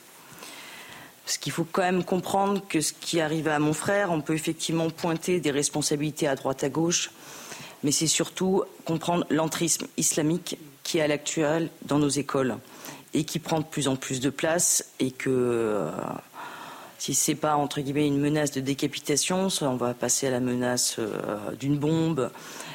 Parce 1.25 1.39
qu'il 1.39 1.53
faut 1.53 1.67
quand 1.71 1.83
même 1.83 2.05
comprendre 2.05 2.67
que 2.67 2.81
ce 2.81 2.93
qui 2.93 3.21
arrive 3.21 3.49
à 3.49 3.59
mon 3.59 3.73
frère, 3.73 4.11
on 4.11 4.21
peut 4.21 4.35
effectivement 4.35 4.89
pointer 4.91 5.39
des 5.39 5.51
responsabilités 5.51 6.27
à 6.27 6.35
droite 6.35 6.65
à 6.65 6.69
gauche, 6.69 7.11
mais 7.83 7.93
c'est 7.93 8.07
surtout 8.07 8.65
comprendre 8.85 9.27
l'entrisme 9.29 9.87
islamique 9.97 10.57
qui 10.83 10.99
est 10.99 11.03
à 11.03 11.09
l'actuel 11.09 11.69
dans 11.83 11.99
nos 11.99 12.09
écoles 12.09 12.57
et 13.17 13.25
qui 13.25 13.39
prend 13.39 13.61
de 13.61 13.65
plus 13.65 13.89
en 13.89 13.97
plus 13.97 14.21
de 14.21 14.29
place 14.29 14.93
et 15.01 15.11
que 15.11 15.31
euh, 15.31 15.91
si 16.99 17.15
c'est 17.15 17.35
pas 17.35 17.57
entre 17.57 17.81
guillemets 17.81 18.07
une 18.07 18.21
menace 18.21 18.51
de 18.51 18.61
décapitation, 18.61 19.49
on 19.63 19.77
va 19.77 19.95
passer 19.95 20.27
à 20.27 20.31
la 20.31 20.41
menace 20.41 20.97
euh, 20.99 21.53
d'une 21.59 21.79
bombe. 21.79 22.31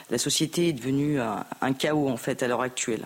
La 0.09 0.17
société 0.17 0.69
est 0.69 0.73
devenue 0.73 1.19
un, 1.21 1.73
chaos 1.73 2.09
en 2.09 2.17
fait 2.17 2.41
à 2.41 2.47
l'heure 2.47 2.61
actuelle. 2.61 3.05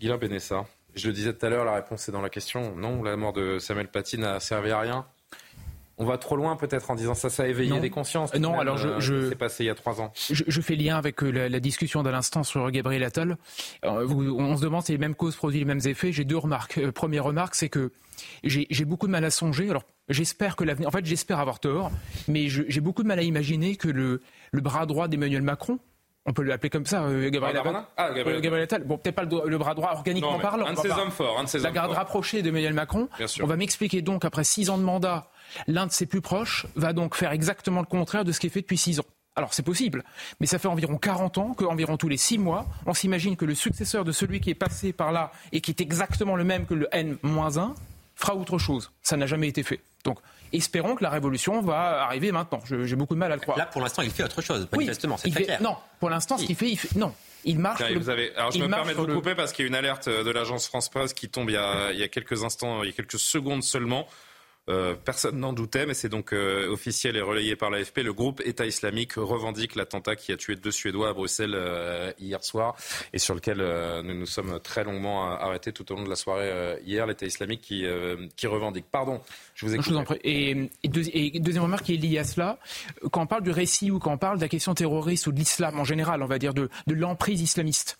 Guilain 0.00 0.16
Benessa, 0.16 0.64
je 0.94 1.08
le 1.08 1.12
disais 1.12 1.34
tout 1.34 1.44
à 1.44 1.50
l'heure, 1.50 1.66
la 1.66 1.74
réponse 1.74 2.08
est 2.08 2.12
dans 2.12 2.22
la 2.22 2.30
question. 2.30 2.74
Non, 2.74 3.02
la 3.02 3.14
mort 3.16 3.34
de 3.34 3.58
Samuel 3.58 3.88
Paty 3.88 4.16
n'a 4.16 4.40
servi 4.40 4.70
à 4.70 4.80
rien 4.80 5.06
on 6.00 6.06
va 6.06 6.16
trop 6.16 6.34
loin 6.34 6.56
peut-être 6.56 6.90
en 6.90 6.94
disant 6.94 7.14
ça, 7.14 7.28
ça 7.28 7.42
a 7.42 7.46
éveillé 7.46 7.78
des 7.78 7.90
consciences. 7.90 8.34
Non, 8.34 8.58
alors 8.58 8.78
je, 8.78 8.88
euh, 8.88 9.00
je 9.00 9.28
c'est 9.28 9.36
passé 9.36 9.64
il 9.64 9.66
y 9.66 9.70
a 9.70 9.74
trois 9.74 10.00
ans. 10.00 10.12
Je, 10.30 10.60
fais 10.62 10.74
lien 10.74 10.96
avec 10.96 11.22
euh, 11.22 11.30
la, 11.30 11.60
discussion 11.60 12.02
d'un 12.02 12.14
instant 12.14 12.42
sur 12.42 12.70
Gabriel 12.70 13.04
Attal. 13.04 13.36
on 13.82 14.56
se 14.56 14.62
demande 14.62 14.82
si 14.82 14.92
les 14.92 14.98
mêmes 14.98 15.14
causes 15.14 15.36
produisent 15.36 15.60
les 15.60 15.66
mêmes 15.66 15.80
effets. 15.84 16.10
J'ai 16.10 16.24
deux 16.24 16.38
remarques. 16.38 16.78
Euh, 16.78 16.90
première 16.90 17.24
remarque, 17.24 17.54
c'est 17.54 17.68
que 17.68 17.92
j'ai 18.42 18.84
beaucoup 18.86 19.06
de 19.06 19.12
mal 19.12 19.24
à 19.26 19.30
songer. 19.30 19.68
Alors 19.68 19.84
j'espère 20.08 20.56
que 20.56 20.64
l'avenir, 20.64 20.88
en 20.88 20.90
fait 20.90 21.04
j'espère 21.04 21.38
avoir 21.38 21.60
tort, 21.60 21.90
mais 22.28 22.48
j'ai 22.48 22.80
beaucoup 22.80 23.02
de 23.02 23.08
mal 23.08 23.18
à 23.18 23.22
imaginer 23.22 23.76
que 23.76 23.88
le, 23.88 24.22
le 24.52 24.60
bras 24.62 24.86
droit 24.86 25.06
d'Emmanuel 25.06 25.42
Macron 25.42 25.78
on 26.26 26.32
peut 26.32 26.42
l'appeler 26.42 26.70
comme 26.70 26.86
ça, 26.86 27.02
Gabriel, 27.30 27.56
Attal. 27.56 27.84
Ah, 27.96 28.10
Gabriel. 28.12 28.62
Attal. 28.62 28.84
Bon, 28.84 28.98
peut-être 28.98 29.14
pas 29.14 29.24
le, 29.24 29.58
bras 29.58 29.74
droit 29.74 29.92
organiquement 29.92 30.38
parlant. 30.38 30.66
Un 30.66 30.74
de 30.74 30.78
ses 30.78 30.90
hommes 30.90 31.10
forts, 31.10 31.38
un 31.38 31.44
de 31.44 31.48
ses 31.48 31.60
La 31.60 31.70
garde 31.70 31.92
rapprochée 31.92 32.42
d'Emmanuel 32.42 32.74
Macron. 32.74 33.08
On 33.42 33.46
va 33.46 33.56
m'expliquer 33.56 34.02
donc, 34.02 34.24
après 34.24 34.44
six 34.44 34.70
ans 34.70 34.78
de 34.78 34.82
mandat, 34.82 35.30
L'un 35.66 35.86
de 35.86 35.92
ses 35.92 36.06
plus 36.06 36.20
proches 36.20 36.66
va 36.76 36.92
donc 36.92 37.14
faire 37.14 37.32
exactement 37.32 37.80
le 37.80 37.86
contraire 37.86 38.24
de 38.24 38.32
ce 38.32 38.40
qui 38.40 38.46
est 38.46 38.50
fait 38.50 38.60
depuis 38.60 38.78
6 38.78 39.00
ans. 39.00 39.06
Alors 39.36 39.54
c'est 39.54 39.62
possible, 39.62 40.02
mais 40.40 40.46
ça 40.46 40.58
fait 40.58 40.68
environ 40.68 40.98
40 40.98 41.38
ans 41.38 41.54
qu'environ 41.54 41.96
tous 41.96 42.08
les 42.08 42.16
6 42.16 42.38
mois, 42.38 42.66
on 42.84 42.94
s'imagine 42.94 43.36
que 43.36 43.44
le 43.44 43.54
successeur 43.54 44.04
de 44.04 44.12
celui 44.12 44.40
qui 44.40 44.50
est 44.50 44.54
passé 44.54 44.92
par 44.92 45.12
là 45.12 45.30
et 45.52 45.60
qui 45.60 45.70
est 45.70 45.80
exactement 45.80 46.36
le 46.36 46.44
même 46.44 46.66
que 46.66 46.74
le 46.74 46.88
N-1 46.92 47.74
fera 48.16 48.34
autre 48.34 48.58
chose. 48.58 48.90
Ça 49.02 49.16
n'a 49.16 49.26
jamais 49.26 49.48
été 49.48 49.62
fait. 49.62 49.80
Donc, 50.04 50.18
espérons 50.52 50.94
que 50.94 51.02
la 51.02 51.10
révolution 51.10 51.60
va 51.60 52.04
arriver 52.04 52.32
maintenant. 52.32 52.60
J'ai 52.64 52.96
beaucoup 52.96 53.14
de 53.14 53.18
mal 53.18 53.32
à 53.32 53.36
le 53.36 53.40
croire. 53.40 53.58
Là, 53.58 53.66
pour 53.66 53.80
l'instant, 53.80 54.02
il 54.02 54.10
fait 54.10 54.24
autre 54.24 54.42
chose, 54.42 54.68
manifestement, 54.72 55.16
c'est 55.16 55.30
très 55.30 55.44
clair. 55.44 55.62
Non, 55.62 55.76
pour 55.98 56.10
l'instant, 56.10 56.38
ce 56.38 56.44
qu'il 56.44 56.56
fait, 56.56 56.70
il 56.70 56.76
fait, 56.76 56.96
non. 56.98 57.14
Il 57.44 57.58
marche. 57.58 57.82
vous 57.92 58.10
avez... 58.10 58.34
Alors, 58.36 58.50
je 58.50 58.58
me 58.58 58.68
permets 58.68 58.94
de 58.94 58.98
vous 58.98 59.06
couper 59.06 59.34
parce 59.34 59.52
qu'il 59.52 59.64
y 59.64 59.66
a 59.66 59.70
une 59.70 59.74
alerte 59.74 60.08
de 60.08 60.30
l'agence 60.30 60.66
France 60.66 60.90
Presse 60.90 61.14
qui 61.14 61.28
tombe 61.28 61.48
il 61.48 61.54
y, 61.54 61.56
a, 61.56 61.90
il 61.92 61.98
y 61.98 62.02
a 62.02 62.08
quelques 62.08 62.44
instants, 62.44 62.82
il 62.82 62.90
y 62.90 62.92
a 62.92 62.94
quelques 62.94 63.18
secondes 63.18 63.62
seulement. 63.62 64.06
Euh, 64.70 64.94
personne 64.94 65.38
n'en 65.38 65.52
doutait, 65.52 65.84
mais 65.84 65.94
c'est 65.94 66.08
donc 66.08 66.32
euh, 66.32 66.68
officiel 66.70 67.16
et 67.16 67.20
relayé 67.20 67.56
par 67.56 67.70
l'AFP. 67.70 67.98
Le 67.98 68.12
groupe 68.12 68.40
État 68.44 68.66
islamique 68.66 69.14
revendique 69.14 69.74
l'attentat 69.74 70.14
qui 70.14 70.30
a 70.32 70.36
tué 70.36 70.54
deux 70.54 70.70
Suédois 70.70 71.08
à 71.08 71.12
Bruxelles 71.12 71.54
euh, 71.54 72.12
hier 72.20 72.42
soir 72.44 72.76
et 73.12 73.18
sur 73.18 73.34
lequel 73.34 73.58
nous 74.04 74.14
nous 74.14 74.26
sommes 74.26 74.60
très 74.60 74.84
longuement 74.84 75.30
arrêtés 75.30 75.72
tout 75.72 75.90
au 75.92 75.96
long 75.96 76.04
de 76.04 76.08
la 76.08 76.16
soirée 76.16 76.78
hier. 76.84 77.06
L'État 77.06 77.26
islamique 77.26 77.62
qui, 77.62 77.84
qui 78.36 78.46
revendique. 78.46 78.86
Pardon, 78.90 79.20
je 79.54 79.66
vous 79.66 79.74
écoute. 79.74 80.18
Et, 80.22 80.70
et, 80.82 80.88
deuxième 80.88 81.64
remarque 81.64 81.84
qui 81.84 81.94
est 81.94 81.96
liée 81.96 82.18
à 82.18 82.24
cela, 82.24 82.58
quand 83.10 83.22
on 83.22 83.26
parle 83.26 83.42
du 83.42 83.50
récit 83.50 83.90
ou 83.90 83.98
quand 83.98 84.12
on 84.12 84.18
parle 84.18 84.36
de 84.36 84.42
la 84.42 84.48
question 84.48 84.74
terroriste 84.74 85.26
ou 85.26 85.32
de 85.32 85.38
l'islam 85.38 85.78
en 85.80 85.84
général, 85.84 86.22
on 86.22 86.26
va 86.26 86.38
dire 86.38 86.54
de, 86.54 86.68
de 86.86 86.94
l'emprise 86.94 87.40
islamiste. 87.40 87.98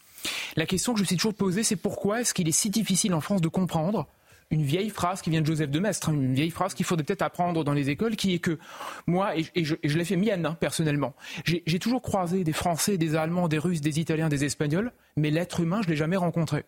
La 0.56 0.66
question 0.66 0.92
que 0.92 0.98
je 0.98 1.02
me 1.02 1.06
suis 1.06 1.16
toujours 1.16 1.34
posée, 1.34 1.62
c'est 1.62 1.76
pourquoi 1.76 2.20
est-ce 2.20 2.34
qu'il 2.34 2.48
est 2.48 2.52
si 2.52 2.70
difficile 2.70 3.14
en 3.14 3.20
France 3.20 3.40
de 3.40 3.48
comprendre 3.48 4.06
une 4.50 4.62
vieille 4.62 4.90
phrase 4.90 5.22
qui 5.22 5.30
vient 5.30 5.40
de 5.40 5.46
Joseph 5.46 5.70
de 5.70 5.78
Maistre, 5.78 6.08
hein, 6.08 6.14
une 6.14 6.34
vieille 6.34 6.50
phrase 6.50 6.74
qu'il 6.74 6.84
faudrait 6.84 7.04
peut-être 7.04 7.22
apprendre 7.22 7.64
dans 7.64 7.72
les 7.72 7.90
écoles, 7.90 8.16
qui 8.16 8.34
est 8.34 8.38
que 8.38 8.58
moi, 9.06 9.36
et, 9.36 9.64
je, 9.64 9.76
l'ai 9.82 10.04
fait 10.04 10.16
mienne 10.16 10.46
hein, 10.46 10.56
personnellement, 10.58 11.14
j'ai 11.44 11.78
toujours 11.78 12.02
croisé 12.02 12.44
des 12.44 12.52
Français, 12.52 12.98
des 12.98 13.14
Allemands, 13.14 13.48
des 13.48 13.58
Russes, 13.58 13.80
des 13.80 14.00
Italiens, 14.00 14.28
des 14.28 14.44
Espagnols, 14.44 14.92
mais 15.16 15.30
l'être 15.30 15.60
humain, 15.60 15.80
je 15.82 15.88
l'ai 15.88 15.96
jamais 15.96 16.16
rencontré. 16.16 16.64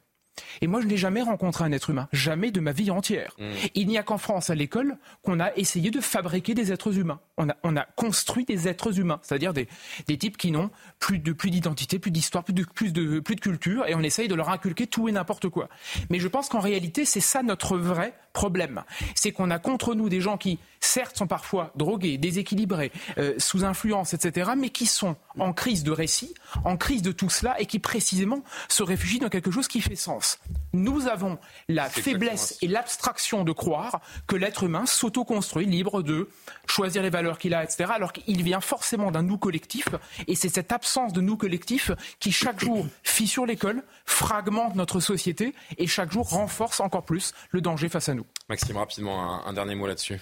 Et 0.61 0.67
moi, 0.67 0.81
je 0.81 0.87
n'ai 0.87 0.97
jamais 0.97 1.23
rencontré 1.23 1.65
un 1.65 1.73
être 1.73 1.91
humain, 1.91 2.09
jamais 2.13 2.51
de 2.51 2.61
ma 2.61 2.73
vie 2.73 2.91
entière. 2.91 3.35
Mmh. 3.39 3.45
Il 3.75 3.89
n'y 3.89 3.99
a 3.99 4.03
qu'en 4.03 4.19
France, 4.19 4.51
à 4.51 4.55
l'école, 4.55 4.97
qu'on 5.23 5.41
a 5.41 5.55
essayé 5.57 5.91
de 5.91 6.01
fabriquer 6.01 6.55
des 6.55 6.73
êtres 6.73 6.99
humains. 6.99 7.21
On 7.37 7.49
a, 7.49 7.57
on 7.63 7.77
a 7.77 7.85
construit 7.97 8.45
des 8.45 8.69
êtres 8.69 8.99
humains, 8.99 9.21
c'est-à-dire 9.23 9.53
des, 9.53 9.69
des, 10.07 10.19
types 10.19 10.37
qui 10.37 10.51
n'ont 10.51 10.71
plus 10.99 11.19
de 11.19 11.33
plus 11.33 11.51
d'identité, 11.51 11.99
plus 11.99 12.11
d'histoire, 12.11 12.45
plus 12.45 12.55
de, 12.55 12.65
plus, 12.65 12.93
de, 12.93 13.21
plus 13.21 13.37
de 13.37 13.41
culture, 13.41 13.87
et 13.87 13.95
on 13.95 14.03
essaye 14.03 14.29
de 14.29 14.35
leur 14.35 14.51
inculquer 14.51 14.87
tout 14.87 15.09
et 15.09 15.13
n'importe 15.13 15.49
quoi. 15.49 15.69
Mais 16.11 16.19
je 16.19 16.29
pense 16.29 16.49
qu'en 16.49 16.61
réalité, 16.61 17.05
c'est 17.05 17.21
ça 17.21 17.43
notre 17.43 17.77
vrai 17.77 18.15
problème. 18.33 18.83
C'est 19.15 19.33
qu'on 19.33 19.51
a 19.51 19.59
contre 19.59 19.95
nous 19.95 20.09
des 20.09 20.21
gens 20.21 20.37
qui, 20.37 20.59
certes, 20.81 21.17
sont 21.17 21.27
parfois 21.27 21.73
drogués, 21.77 22.19
déséquilibrés, 22.19 22.93
euh, 23.19 23.35
sous 23.39 23.65
influence, 23.65 24.15
etc., 24.15 24.53
mais 24.57 24.71
qui 24.71 24.87
sont 24.87 25.17
en 25.39 25.53
crise 25.53 25.83
de 25.83 25.91
récit, 25.91 26.35
en 26.65 26.77
crise 26.77 27.03
de 27.03 27.13
tout 27.13 27.31
cela, 27.31 27.61
et 27.61 27.67
qui 27.67 27.79
précisément 27.79 28.43
se 28.69 28.83
réfugient 28.83 29.19
dans 29.19 29.29
quelque 29.29 29.51
chose 29.51 29.69
qui 29.69 29.81
fait 29.81 29.97
sens. 29.97 30.39
Nous 30.73 31.07
avons 31.07 31.39
la 31.69 31.89
faiblesse 31.89 32.57
et 32.63 32.69
l'abstraction 32.69 33.45
de 33.45 33.53
croire 33.53 34.01
que 34.27 34.37
l'être 34.37 34.65
humain 34.65 34.87
s'auto-construit 34.87 35.67
libre 35.67 36.03
de 36.03 36.29
choisir 36.67 37.03
les 37.03 37.11
valeurs 37.11 37.39
qu'il 37.39 37.55
a, 37.55 37.65
etc., 37.65 37.91
alors 37.95 38.13
qu'il 38.13 38.43
vient 38.43 38.61
forcément 38.61 39.11
d'un 39.11 39.23
nous 39.23 39.39
collectif, 39.39 39.87
et 40.27 40.35
c'est 40.35 40.49
cette 40.49 40.73
absence 40.73 41.13
de 41.13 41.21
nous 41.21 41.37
collectif 41.37 41.91
qui 42.19 42.33
chaque 42.33 42.61
jour 42.61 42.87
fissure 43.03 43.47
l'école, 43.47 43.83
fragmente 44.05 44.75
notre 44.75 45.01
société, 45.01 45.55
et 45.79 45.87
chaque 45.87 46.13
jour 46.13 46.29
renforce 46.29 46.81
encore 46.81 47.05
plus 47.05 47.33
le 47.51 47.61
danger 47.61 47.89
face 47.89 48.09
à 48.09 48.15
nous. 48.15 48.22
Maxime, 48.49 48.77
rapidement, 48.77 49.47
un 49.47 49.53
dernier 49.53 49.75
mot 49.75 49.87
là-dessus. 49.87 50.21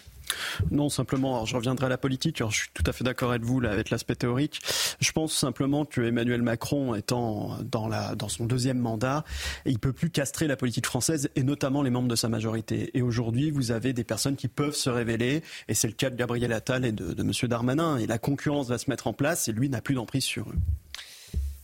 Non, 0.70 0.88
simplement, 0.88 1.44
je 1.44 1.56
reviendrai 1.56 1.86
à 1.86 1.88
la 1.88 1.98
politique. 1.98 2.42
je 2.48 2.54
suis 2.54 2.68
tout 2.72 2.84
à 2.86 2.92
fait 2.92 3.04
d'accord 3.04 3.30
avec 3.30 3.42
vous 3.42 3.60
avec 3.64 3.90
l'aspect 3.90 4.14
théorique. 4.14 4.60
Je 5.00 5.12
pense 5.12 5.32
simplement 5.32 5.84
que 5.84 6.00
Emmanuel 6.00 6.42
Macron, 6.42 6.94
étant 6.94 7.58
dans, 7.64 7.88
la, 7.88 8.14
dans 8.14 8.28
son 8.28 8.46
deuxième 8.46 8.78
mandat, 8.78 9.24
il 9.66 9.78
peut 9.78 9.92
plus 9.92 10.10
castrer 10.10 10.46
la 10.46 10.56
politique 10.56 10.86
française 10.86 11.30
et 11.36 11.42
notamment 11.42 11.82
les 11.82 11.90
membres 11.90 12.08
de 12.08 12.16
sa 12.16 12.28
majorité. 12.28 12.96
Et 12.96 13.02
aujourd'hui, 13.02 13.50
vous 13.50 13.70
avez 13.70 13.92
des 13.92 14.04
personnes 14.04 14.36
qui 14.36 14.48
peuvent 14.48 14.74
se 14.74 14.90
révéler, 14.90 15.42
et 15.68 15.74
c'est 15.74 15.88
le 15.88 15.94
cas 15.94 16.10
de 16.10 16.16
Gabriel 16.16 16.52
Attal 16.52 16.84
et 16.84 16.92
de, 16.92 17.12
de 17.12 17.22
M. 17.22 17.32
Darmanin. 17.48 17.98
Et 17.98 18.06
la 18.06 18.18
concurrence 18.18 18.68
va 18.68 18.78
se 18.78 18.90
mettre 18.90 19.06
en 19.06 19.12
place, 19.12 19.48
et 19.48 19.52
lui 19.52 19.68
n'a 19.68 19.80
plus 19.80 19.94
d'emprise 19.94 20.24
sur 20.24 20.48
eux. 20.48 20.56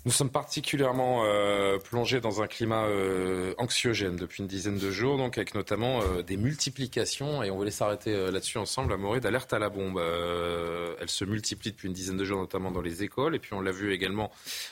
Nous 0.07 0.13
sommes 0.13 0.31
particulièrement 0.31 1.25
euh, 1.25 1.79
plongés 1.79 2.21
dans 2.21 2.41
un 2.41 2.47
climat 2.47 2.85
euh, 2.85 3.55
anxiogène 3.59 4.15
depuis 4.15 4.41
une 4.41 4.47
dizaine 4.47 4.79
de 4.79 4.93
jours, 4.93 5.17
donc 5.17 5.37
avec 5.37 5.57
notamment 5.57 6.01
euh, 6.01 6.23
des 6.23 6.37
multiplications, 6.37 7.43
et 7.43 7.51
on 7.51 7.57
voulait 7.57 7.73
s'arrêter 7.73 8.15
là-dessus 8.31 8.59
ensemble, 8.59 8.93
à 8.93 8.99
Morée, 8.99 9.19
d'alerte 9.19 9.53
à 9.53 9.59
la 9.59 9.69
bombe. 9.69 10.01
elle 11.01 11.11
se 11.11 11.25
multiplie 11.25 11.73
depuis 11.73 11.89
une 11.89 11.93
dizaine 11.93 12.17
de 12.17 12.25
jours, 12.25 12.39
notamment 12.39 12.71
dans 12.71 12.83
les 12.83 13.03
écoles, 13.03 13.35
et 13.35 13.41
puis 13.41 13.53
on 13.53 13.61
l'a 13.61 13.73
vu 13.73 13.93
également 13.93 14.31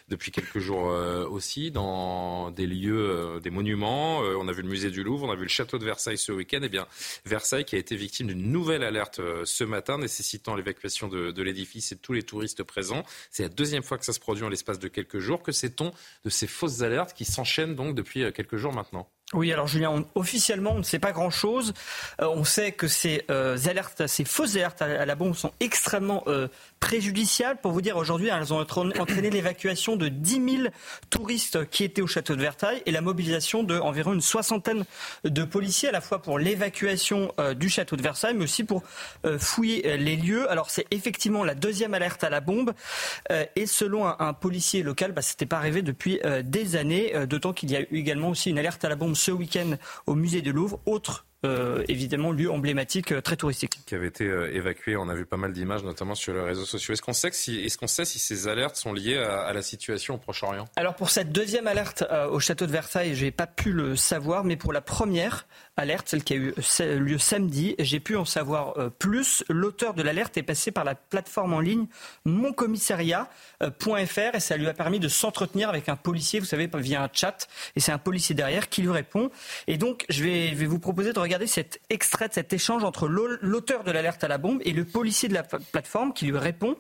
depuis 0.09 0.31
quelques 0.31 0.61
jours 0.61 0.85
aussi 1.29 1.73
dans 1.73 2.53
des 2.53 2.69
lieux, 2.69 3.41
des 3.43 3.51
monuments. 3.51 4.19
on 4.21 4.47
a 4.47 4.53
vu 4.53 4.63
le 4.63 4.69
musée 4.69 4.93
du 4.93 5.03
Louvre, 5.03 5.27
on 5.27 5.33
a 5.33 5.35
vu 5.35 5.43
le 5.43 5.49
château 5.49 5.79
de 5.79 5.85
Versailles 5.85 6.19
ce 6.19 6.31
week-end. 6.31 6.61
Et 6.63 6.67
eh 6.67 6.69
bien, 6.69 6.87
Versailles 7.25 7.65
qui 7.65 7.75
a 7.75 7.79
été 7.79 7.97
victime 7.97 8.29
d'une 8.29 8.53
nouvelle 8.53 8.85
alerte 8.85 9.21
ce 9.45 9.65
matin, 9.65 9.99
nécessitant 9.99 10.55
l'évacuation 10.55 11.09
de, 11.09 11.33
de 11.33 11.43
l'édifice 11.43 11.91
et 11.91 11.97
de 11.97 12.01
tous 12.01 12.13
les 12.13 12.23
touristes 12.23 12.63
présents. 12.63 13.03
C'est 13.33 13.43
la 13.43 13.49
deuxième 13.49 13.83
fois 13.83 13.99
que 13.99 14.05
ça 14.05 14.13
se 14.13 14.21
produit 14.21 14.45
en 14.45 14.49
l'espace 14.49 14.79
de 14.79 14.87
quelques 14.87 15.19
jours 15.19 15.24
jours. 15.25 15.43
Que 15.43 15.53
sait-on 15.53 15.91
de 16.25 16.31
ces 16.31 16.47
fausses 16.47 16.83
alertes 16.83 17.13
qui 17.15 17.25
s'enchaînent 17.25 17.75
donc 17.75 17.95
depuis 17.95 18.23
euh, 18.23 18.31
quelques 18.31 18.57
jours 18.57 18.73
maintenant 18.73 19.09
oui, 19.33 19.53
alors 19.53 19.67
Julien, 19.67 20.05
officiellement, 20.15 20.73
on 20.73 20.79
ne 20.79 20.83
sait 20.83 20.99
pas 20.99 21.13
grand-chose. 21.13 21.73
Euh, 22.21 22.27
on 22.29 22.45
sait 22.45 22.73
que 22.73 22.87
ces 22.87 23.25
euh, 23.31 23.57
alertes, 23.67 24.07
ces 24.07 24.25
fausses 24.25 24.55
alertes 24.55 24.83
à, 24.83 25.07
la 25.07 25.15
bombe 25.15 25.35
sont 25.35 25.53
extrêmement 25.61 26.25
préjudiciables. 26.79 27.59
Pour 27.61 27.73
vous 27.73 27.81
dire, 27.81 27.97
aujourd'hui, 27.97 28.29
elles 28.29 28.53
ont 28.53 28.59
entraîné 28.61 29.31
l'évacuation 29.31 29.97
de 29.97 30.09
10 30.09 30.59
000 30.59 30.69
touristes 31.09 31.69
qui 31.71 31.85
étaient 31.85 32.03
au 32.03 32.07
château 32.07 32.37
de 32.37 32.43
Versailles 32.43 32.83
et 32.85 32.93
la 32.93 33.01
mobilisation 33.01 33.63
d'environ 33.63 34.13
une 34.13 34.21
soixantaine 34.21 34.85
de 35.25 35.45
policiers, 35.45 35.89
à 35.89 35.93
la 35.93 36.03
fois 36.03 36.21
pour 36.21 36.39
l'évacuation 36.39 37.33
du 37.57 37.69
château 37.71 37.97
de 37.97 38.03
Versailles, 38.03 38.35
mais 38.35 38.45
aussi 38.45 38.65
pour 38.65 38.83
fouiller 39.39 39.97
les 39.97 40.17
lieux. 40.17 40.51
Alors, 40.51 40.71
c'est 40.71 40.87
effectivement 40.91 41.45
la 41.45 41.55
deuxième 41.55 41.95
alerte 41.95 42.23
à 42.25 42.31
la 42.31 42.41
bombe. 42.41 42.75
et 43.57 43.67
selon 43.67 44.07
un, 44.07 44.33
policier 44.35 44.83
local, 44.83 45.13
bah, 45.13 45.23
ce 45.23 45.33
n'était 45.33 45.47
pas 45.47 45.57
arrivé 45.57 45.81
depuis 45.83 46.21
des 46.45 46.77
années, 46.77 47.15
d'autant 47.27 47.53
qu'il 47.53 47.71
y 47.71 47.77
a 47.77 47.81
eu 47.81 47.97
également 47.97 48.31
aussi 48.31 48.51
une 48.51 48.59
alerte 48.59 48.85
à 48.85 48.89
la 48.89 48.97
bombe 48.97 49.14
ce 49.15 49.31
week-end 49.31 49.77
au 50.07 50.15
musée 50.15 50.43
de 50.43 50.51
Louvre. 50.51 50.81
Autre 50.87 51.27
euh, 51.45 51.85
évidemment 51.89 52.33
lieu 52.33 52.51
emblématique 52.51 53.13
euh, 53.13 53.21
très 53.21 53.37
touristique. 53.37 53.79
Qui 53.85 53.95
avait 53.95 54.07
été 54.07 54.25
euh, 54.25 54.55
évacué, 54.55 54.97
on 54.97 55.11
a 55.11 55.15
vu 55.15 55.27
pas 55.27 55.37
mal 55.37 55.53
d'images 55.53 55.85
notamment 55.85 56.15
sur 56.15 56.33
les 56.33 56.41
réseaux 56.41 56.65
sociaux. 56.65 56.95
Est-ce 56.95 57.03
qu'on 57.03 57.13
sait, 57.13 57.31
si, 57.33 57.59
est 57.59 57.77
qu'on 57.77 57.87
sait 57.87 58.07
si 58.07 58.19
ces 58.19 58.49
alertes 58.49 58.77
sont 58.77 58.95
liées 58.95 59.19
à, 59.19 59.53
la 59.53 59.61
situation 59.61 60.15
au 60.15 60.19
Proche-Orient? 60.19 60.65
Alors 60.77 60.95
pour 60.95 61.11
cette 61.11 61.33
deuxième 61.33 61.67
alerte 61.67 62.05
au 62.31 62.41
château 62.41 62.67
de 62.67 62.73
Versailles, 62.73 63.15
j'ai 63.15 63.31
pas 63.31 63.47
pu 63.47 63.73
le 63.73 63.95
savoir, 63.95 64.45
mais 64.45 64.57
pour 64.57 64.73
la 64.73 64.81
première 64.81 65.47
alerte, 65.77 66.09
celle 66.09 66.25
qui 66.25 66.35
a 66.35 66.37
eu 66.37 66.55
lieu 66.99 67.19
samedi, 67.19 67.75
j'ai 67.79 68.01
pu 68.01 68.17
en 68.17 68.25
savoir 68.25 68.75
plus. 68.99 69.45
L'auteur 69.49 69.95
de 69.95 70.03
l'alerte 70.03 70.37
est 70.37 70.43
passé 70.43 70.71
par 70.71 70.85
la 70.85 70.95
plateforme 70.95 71.53
en 71.53 71.61
ligne 71.61 71.87
moncommissariat.fr 72.25 74.35
et 74.35 74.41
ça 74.41 74.57
lui 74.57 74.69
a 74.69 74.75
permis 74.75 75.01
de 75.01 75.09
s'entretenir 75.09 75.69
avec 75.69 75.89
un 75.89 75.97
policier, 75.97 76.41
vous 76.41 76.47
savez, 76.47 76.69
via 76.75 77.03
un 77.03 77.09
chat, 77.13 77.49
et 77.77 77.81
c'est 77.81 77.93
un 77.93 77.99
policier 77.99 78.35
derrière 78.35 78.69
qui 78.69 78.83
lui 78.83 78.91
répond. 78.91 79.31
Et 79.67 79.79
donc 79.79 80.05
je 80.09 80.23
vais, 80.23 80.49
je 80.49 80.55
vais 80.55 80.67
vous 80.67 80.79
proposer 80.79 81.13
de 81.13 81.19
regarder 81.19 81.47
cet 81.47 81.81
extrait 81.91 82.29
de 82.29 82.35
cet 82.35 82.53
échange 82.53 82.85
entre 82.85 83.09
l'auteur 83.09 83.85
de 83.85 83.91
l'alerte 83.91 84.25
à 84.25 84.29
la 84.29 84.39
bombe 84.39 84.61
et 84.65 84.73
le 84.73 84.85
policier 84.85 85.29
de 85.29 85.35
la 85.35 85.43
plateforme 85.43 86.13
qui 86.13 86.27
lui 86.27 86.39
répond. 86.39 86.77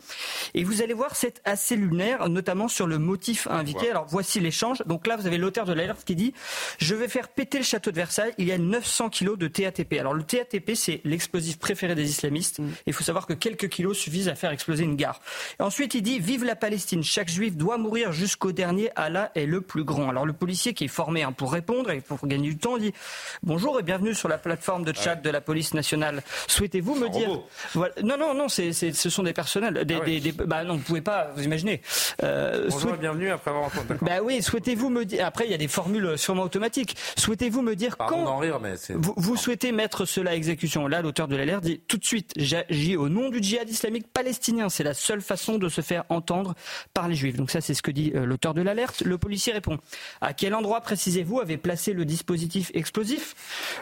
Et 0.54 0.64
vous 0.64 0.82
allez 0.82 0.94
voir, 0.94 1.16
c'est 1.16 1.40
assez 1.44 1.76
lunaire, 1.76 2.28
notamment 2.28 2.68
sur 2.68 2.86
le 2.86 2.98
motif 2.98 3.46
indiqué. 3.48 3.90
Alors 3.90 4.06
voici 4.08 4.40
l'échange. 4.40 4.82
Donc 4.86 5.06
là, 5.06 5.16
vous 5.16 5.26
avez 5.26 5.38
l'auteur 5.38 5.64
de 5.64 5.72
l'alerte 5.72 6.04
qui 6.04 6.14
dit 6.14 6.34
Je 6.78 6.94
vais 6.94 7.08
faire 7.08 7.28
péter 7.28 7.58
le 7.58 7.64
château 7.64 7.90
de 7.90 7.96
Versailles. 7.96 8.34
Il 8.38 8.46
y 8.46 8.52
a 8.52 8.58
900 8.84 9.08
kilos 9.08 9.38
de 9.38 9.48
TATP. 9.48 9.94
Alors 9.98 10.14
le 10.14 10.22
TATP, 10.22 10.74
c'est 10.74 11.00
l'explosif 11.04 11.58
préféré 11.58 11.94
des 11.94 12.08
islamistes. 12.08 12.58
Mm. 12.58 12.68
Il 12.86 12.92
faut 12.92 13.02
savoir 13.02 13.26
que 13.26 13.32
quelques 13.32 13.68
kilos 13.68 13.96
suffisent 13.96 14.28
à 14.28 14.34
faire 14.34 14.50
exploser 14.50 14.84
une 14.84 14.96
gare. 14.96 15.20
Et 15.58 15.62
ensuite, 15.62 15.94
il 15.94 16.02
dit 16.02 16.20
Vive 16.20 16.44
la 16.44 16.54
Palestine. 16.54 17.02
Chaque 17.02 17.28
juif 17.28 17.56
doit 17.56 17.78
mourir 17.78 18.12
jusqu'au 18.12 18.52
dernier. 18.52 18.90
Allah 18.94 19.30
est 19.34 19.46
le 19.46 19.62
plus 19.62 19.84
grand. 19.84 20.10
Alors 20.10 20.26
le 20.26 20.32
policier 20.32 20.74
qui 20.74 20.84
est 20.84 20.88
formé 20.88 21.22
hein, 21.22 21.32
pour 21.32 21.52
répondre 21.52 21.90
et 21.90 22.00
pour 22.00 22.26
gagner 22.26 22.48
du 22.48 22.58
temps 22.58 22.76
dit 22.76 22.92
Bonjour 23.42 23.80
et 23.80 23.82
bienvenue 23.82 24.14
sur 24.14 24.28
la 24.28 24.38
plateforme 24.38 24.84
de 24.84 24.94
chat 24.94 25.16
de 25.16 25.30
la 25.30 25.40
police 25.40 25.74
nationale. 25.74 26.22
Souhaitez-vous 26.46 26.94
me 26.94 27.08
dire 27.08 27.40
Non, 27.74 28.18
non, 28.18 28.34
non, 28.34 28.48
ce 28.48 28.92
sont 28.92 29.22
des 29.22 29.32
personnels. 29.32 29.84
Des, 29.84 29.98
ah 30.00 30.04
des, 30.04 30.32
bah 30.32 30.64
non, 30.64 30.74
vous 30.74 30.82
pouvez 30.82 31.00
pas 31.00 31.30
vous 31.34 31.42
imaginer. 31.42 31.80
Euh, 32.22 32.68
Bonjour 32.70 32.92
bienvenue 32.94 33.30
après 33.30 33.50
avoir 33.50 33.66
entendu. 33.66 33.98
Bah 34.02 34.20
oui, 34.22 34.42
souhaitez-vous 34.42 34.90
me 34.90 35.04
dire. 35.04 35.24
Après, 35.24 35.46
il 35.46 35.50
y 35.50 35.54
a 35.54 35.58
des 35.58 35.68
formules 35.68 36.18
sûrement 36.18 36.42
automatiques. 36.42 36.96
Souhaitez-vous 37.16 37.62
me 37.62 37.74
dire 37.74 37.96
Pardon 37.96 38.24
quand 38.24 38.38
rire, 38.38 38.60
mais 38.60 38.73
c'est... 38.73 38.73
vous, 38.94 39.36
souhaitez 39.36 39.72
mettre 39.72 40.04
cela 40.04 40.32
à 40.32 40.34
exécution 40.34 40.86
Là, 40.86 41.02
l'auteur 41.02 41.28
de 41.28 41.36
l'alerte 41.36 41.64
dit 41.64 41.80
tout 41.86 41.98
de 41.98 42.04
suite, 42.04 42.32
j'agis 42.36 42.96
au 42.96 43.08
nom 43.08 43.30
du 43.30 43.42
djihad 43.42 43.68
islamique 43.68 44.06
palestinien. 44.12 44.68
C'est 44.68 44.84
la 44.84 44.94
seule 44.94 45.22
façon 45.22 45.58
de 45.58 45.68
se 45.68 45.80
faire 45.80 46.04
entendre 46.08 46.54
par 46.92 47.08
les 47.08 47.14
juifs. 47.14 47.36
Donc 47.36 47.50
ça, 47.50 47.60
c'est 47.60 47.74
ce 47.74 47.82
que 47.82 47.90
dit 47.90 48.12
euh, 48.14 48.24
l'auteur 48.24 48.54
de 48.54 48.62
l'alerte. 48.62 49.02
Le 49.02 49.18
policier 49.18 49.52
répond 49.52 49.78
à 50.20 50.32
quel 50.32 50.54
endroit 50.54 50.80
précisez-vous 50.80 51.40
avez 51.40 51.56
placé 51.56 51.92
le 51.92 52.04
dispositif 52.04 52.70
explosif? 52.74 53.34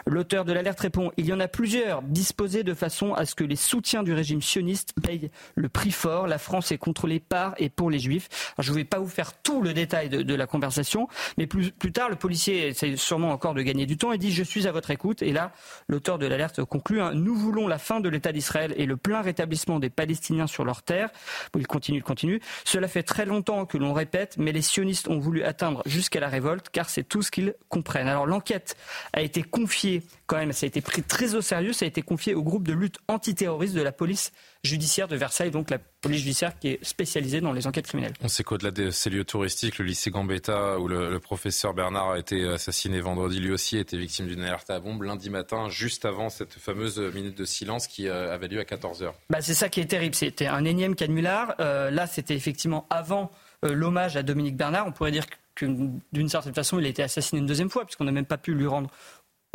L'auteur 0.05 0.45
de 0.45 0.53
l'alerte 0.53 0.79
répond 0.79 1.11
il 1.17 1.25
y 1.25 1.33
en 1.33 1.39
a 1.39 1.47
plusieurs 1.47 2.01
disposés 2.01 2.63
de 2.63 2.73
façon 2.73 3.13
à 3.13 3.25
ce 3.25 3.35
que 3.35 3.43
les 3.43 3.55
soutiens 3.55 4.03
du 4.03 4.13
régime 4.13 4.41
sioniste 4.41 4.93
payent 5.01 5.29
le 5.55 5.69
prix 5.69 5.91
fort. 5.91 6.27
La 6.27 6.37
France 6.37 6.71
est 6.71 6.77
contrôlée 6.77 7.19
par 7.19 7.53
et 7.57 7.69
pour 7.69 7.89
les 7.89 7.99
juifs. 7.99 8.53
je 8.59 8.71
ne 8.71 8.77
vais 8.77 8.83
pas 8.83 8.99
vous 8.99 9.07
faire 9.07 9.33
tout 9.41 9.61
le 9.61 9.73
détail 9.73 10.09
de, 10.09 10.33
la 10.33 10.47
conversation, 10.47 11.07
mais 11.37 11.47
plus, 11.47 11.71
tard, 11.91 12.09
le 12.09 12.15
policier 12.15 12.69
essaie 12.69 12.95
sûrement 12.97 13.31
encore 13.31 13.53
de 13.53 13.61
gagner 13.61 13.85
du 13.85 13.97
temps 13.97 14.11
et 14.11 14.17
dit 14.17 14.31
je 14.31 14.43
suis 14.43 14.67
à 14.67 14.71
votre 14.71 14.82
Et 15.21 15.31
là, 15.31 15.51
l'auteur 15.87 16.17
de 16.17 16.25
l'alerte 16.25 16.63
conclut 16.63 17.01
hein, 17.01 17.13
nous 17.13 17.35
voulons 17.35 17.67
la 17.67 17.77
fin 17.77 17.99
de 17.99 18.09
l'État 18.09 18.31
d'Israël 18.31 18.73
et 18.77 18.85
le 18.85 18.97
plein 18.97 19.21
rétablissement 19.21 19.79
des 19.79 19.89
Palestiniens 19.89 20.47
sur 20.47 20.65
leur 20.65 20.83
terre. 20.83 21.09
il 21.55 21.67
continue, 21.67 21.99
il 21.99 22.03
continue. 22.03 22.41
Cela 22.65 22.87
fait 22.87 23.03
très 23.03 23.25
longtemps 23.25 23.65
que 23.65 23.77
l'on 23.77 23.93
répète, 23.93 24.35
mais 24.37 24.51
les 24.51 24.61
sionistes 24.61 25.07
ont 25.07 25.19
voulu 25.19 25.43
atteindre 25.43 25.81
jusqu'à 25.85 26.19
la 26.19 26.29
révolte, 26.29 26.69
car 26.69 26.89
c'est 26.89 27.03
tout 27.03 27.21
ce 27.21 27.31
qu'ils 27.31 27.55
comprennent. 27.69 28.07
Alors 28.07 28.25
l'enquête 28.25 28.75
a 29.13 29.21
été 29.21 29.43
confiée, 29.43 30.03
quand 30.27 30.37
même, 30.37 30.51
ça 30.51 30.65
a 30.65 30.67
été 30.67 30.81
pris 30.81 31.03
très 31.03 31.35
au 31.35 31.41
sérieux, 31.41 31.73
ça 31.73 31.85
a 31.85 31.87
été 31.87 32.01
confié 32.01 32.35
au 32.35 32.43
groupe 32.43 32.67
de 32.67 32.73
lutte 32.73 32.97
antiterroriste 33.07 33.75
de 33.75 33.81
la 33.81 33.91
police 33.91 34.31
judiciaire 34.63 35.07
de 35.07 35.15
Versailles, 35.17 35.51
donc 35.51 35.69
la 35.69 35.77
police 35.77 36.19
judiciaire 36.19 36.57
qui 36.57 36.69
est 36.69 36.83
spécialisée 36.83 37.41
dans 37.41 37.51
les 37.51 37.67
enquêtes 37.67 37.87
criminelles. 37.87 38.13
On 38.21 38.29
sait 38.29 38.43
qu'au-delà 38.43 38.71
de 38.71 38.91
ces 38.91 39.09
lieux 39.09 39.25
touristiques, 39.25 39.77
le 39.77 39.85
lycée 39.85 40.09
Gambetta, 40.09 40.79
où 40.79 40.87
le, 40.87 41.19
professeur 41.19 41.73
Bernard 41.73 42.11
a 42.11 42.19
été 42.19 42.47
assassiné 42.47 42.99
vendredi, 43.01 43.39
lui 43.39 43.51
aussi 43.51 43.77
a 43.77 43.81
été 43.81 43.97
victime 43.97 44.27
d'une 44.27 44.41
alerte 44.41 44.69
à 44.69 44.79
bombe 44.79 45.03
lundi 45.03 45.29
matin, 45.29 45.69
juste 45.69 46.05
avant 46.05 46.29
cette 46.29 46.53
fameuse 46.53 46.99
minute 47.13 47.37
de 47.37 47.45
silence 47.45 47.87
qui 47.87 48.07
euh, 48.07 48.33
avait 48.33 48.47
lieu 48.47 48.59
à 48.59 48.63
14h. 48.63 49.11
Bah, 49.29 49.41
c'est 49.41 49.53
ça 49.53 49.69
qui 49.69 49.81
est 49.81 49.85
terrible, 49.85 50.15
c'était 50.15 50.47
un 50.47 50.63
énième 50.63 50.95
canular. 50.95 51.55
Euh, 51.59 51.91
là, 51.91 52.07
c'était 52.07 52.35
effectivement 52.35 52.85
avant 52.89 53.31
euh, 53.65 53.73
l'hommage 53.73 54.15
à 54.17 54.23
Dominique 54.23 54.55
Bernard. 54.55 54.87
On 54.87 54.91
pourrait 54.91 55.11
dire 55.11 55.25
que 55.55 55.65
d'une 55.65 56.29
certaine 56.29 56.53
façon, 56.53 56.79
il 56.79 56.85
a 56.85 56.89
été 56.89 57.03
assassiné 57.03 57.39
une 57.39 57.45
deuxième 57.45 57.69
fois, 57.69 57.85
puisqu'on 57.85 58.05
n'a 58.05 58.11
même 58.11 58.25
pas 58.25 58.37
pu 58.37 58.53
lui 58.53 58.65
rendre 58.65 58.89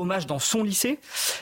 hommage 0.01 0.27
dans 0.29 0.39
son 0.39 0.63
lycée. 0.63 1.01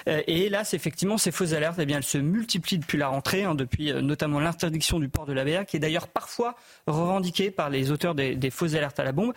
Euh, 0.09 0.23
et 0.27 0.47
hélas, 0.47 0.73
effectivement, 0.73 1.19
ces 1.19 1.31
fausses 1.31 1.53
alertes, 1.53 1.77
eh 1.79 1.85
bien, 1.85 1.99
elles 1.99 2.05
se 2.05 2.17
multiplient 2.17 2.79
depuis 2.79 2.97
la 2.97 3.09
rentrée, 3.09 3.45
hein, 3.45 3.55
depuis 3.55 3.93
euh, 3.93 4.01
notamment 4.01 4.41
l'interdiction 4.41 4.99
du 4.99 5.11
port 5.11 5.27
de 5.27 5.35
la 5.35 5.45
BA, 5.45 5.67
qui 5.67 5.77
est 5.77 5.81
d'ailleurs 5.81 6.09
parfois 6.09 6.57
revendiquée 6.87 7.51
par 7.51 7.69
les 7.69 7.91
auteurs 7.91 8.15
des, 8.15 8.51
fausses 8.51 8.75
alertes 8.75 8.99
à 8.99 9.05
la 9.05 9.13
bombe. 9.13 9.35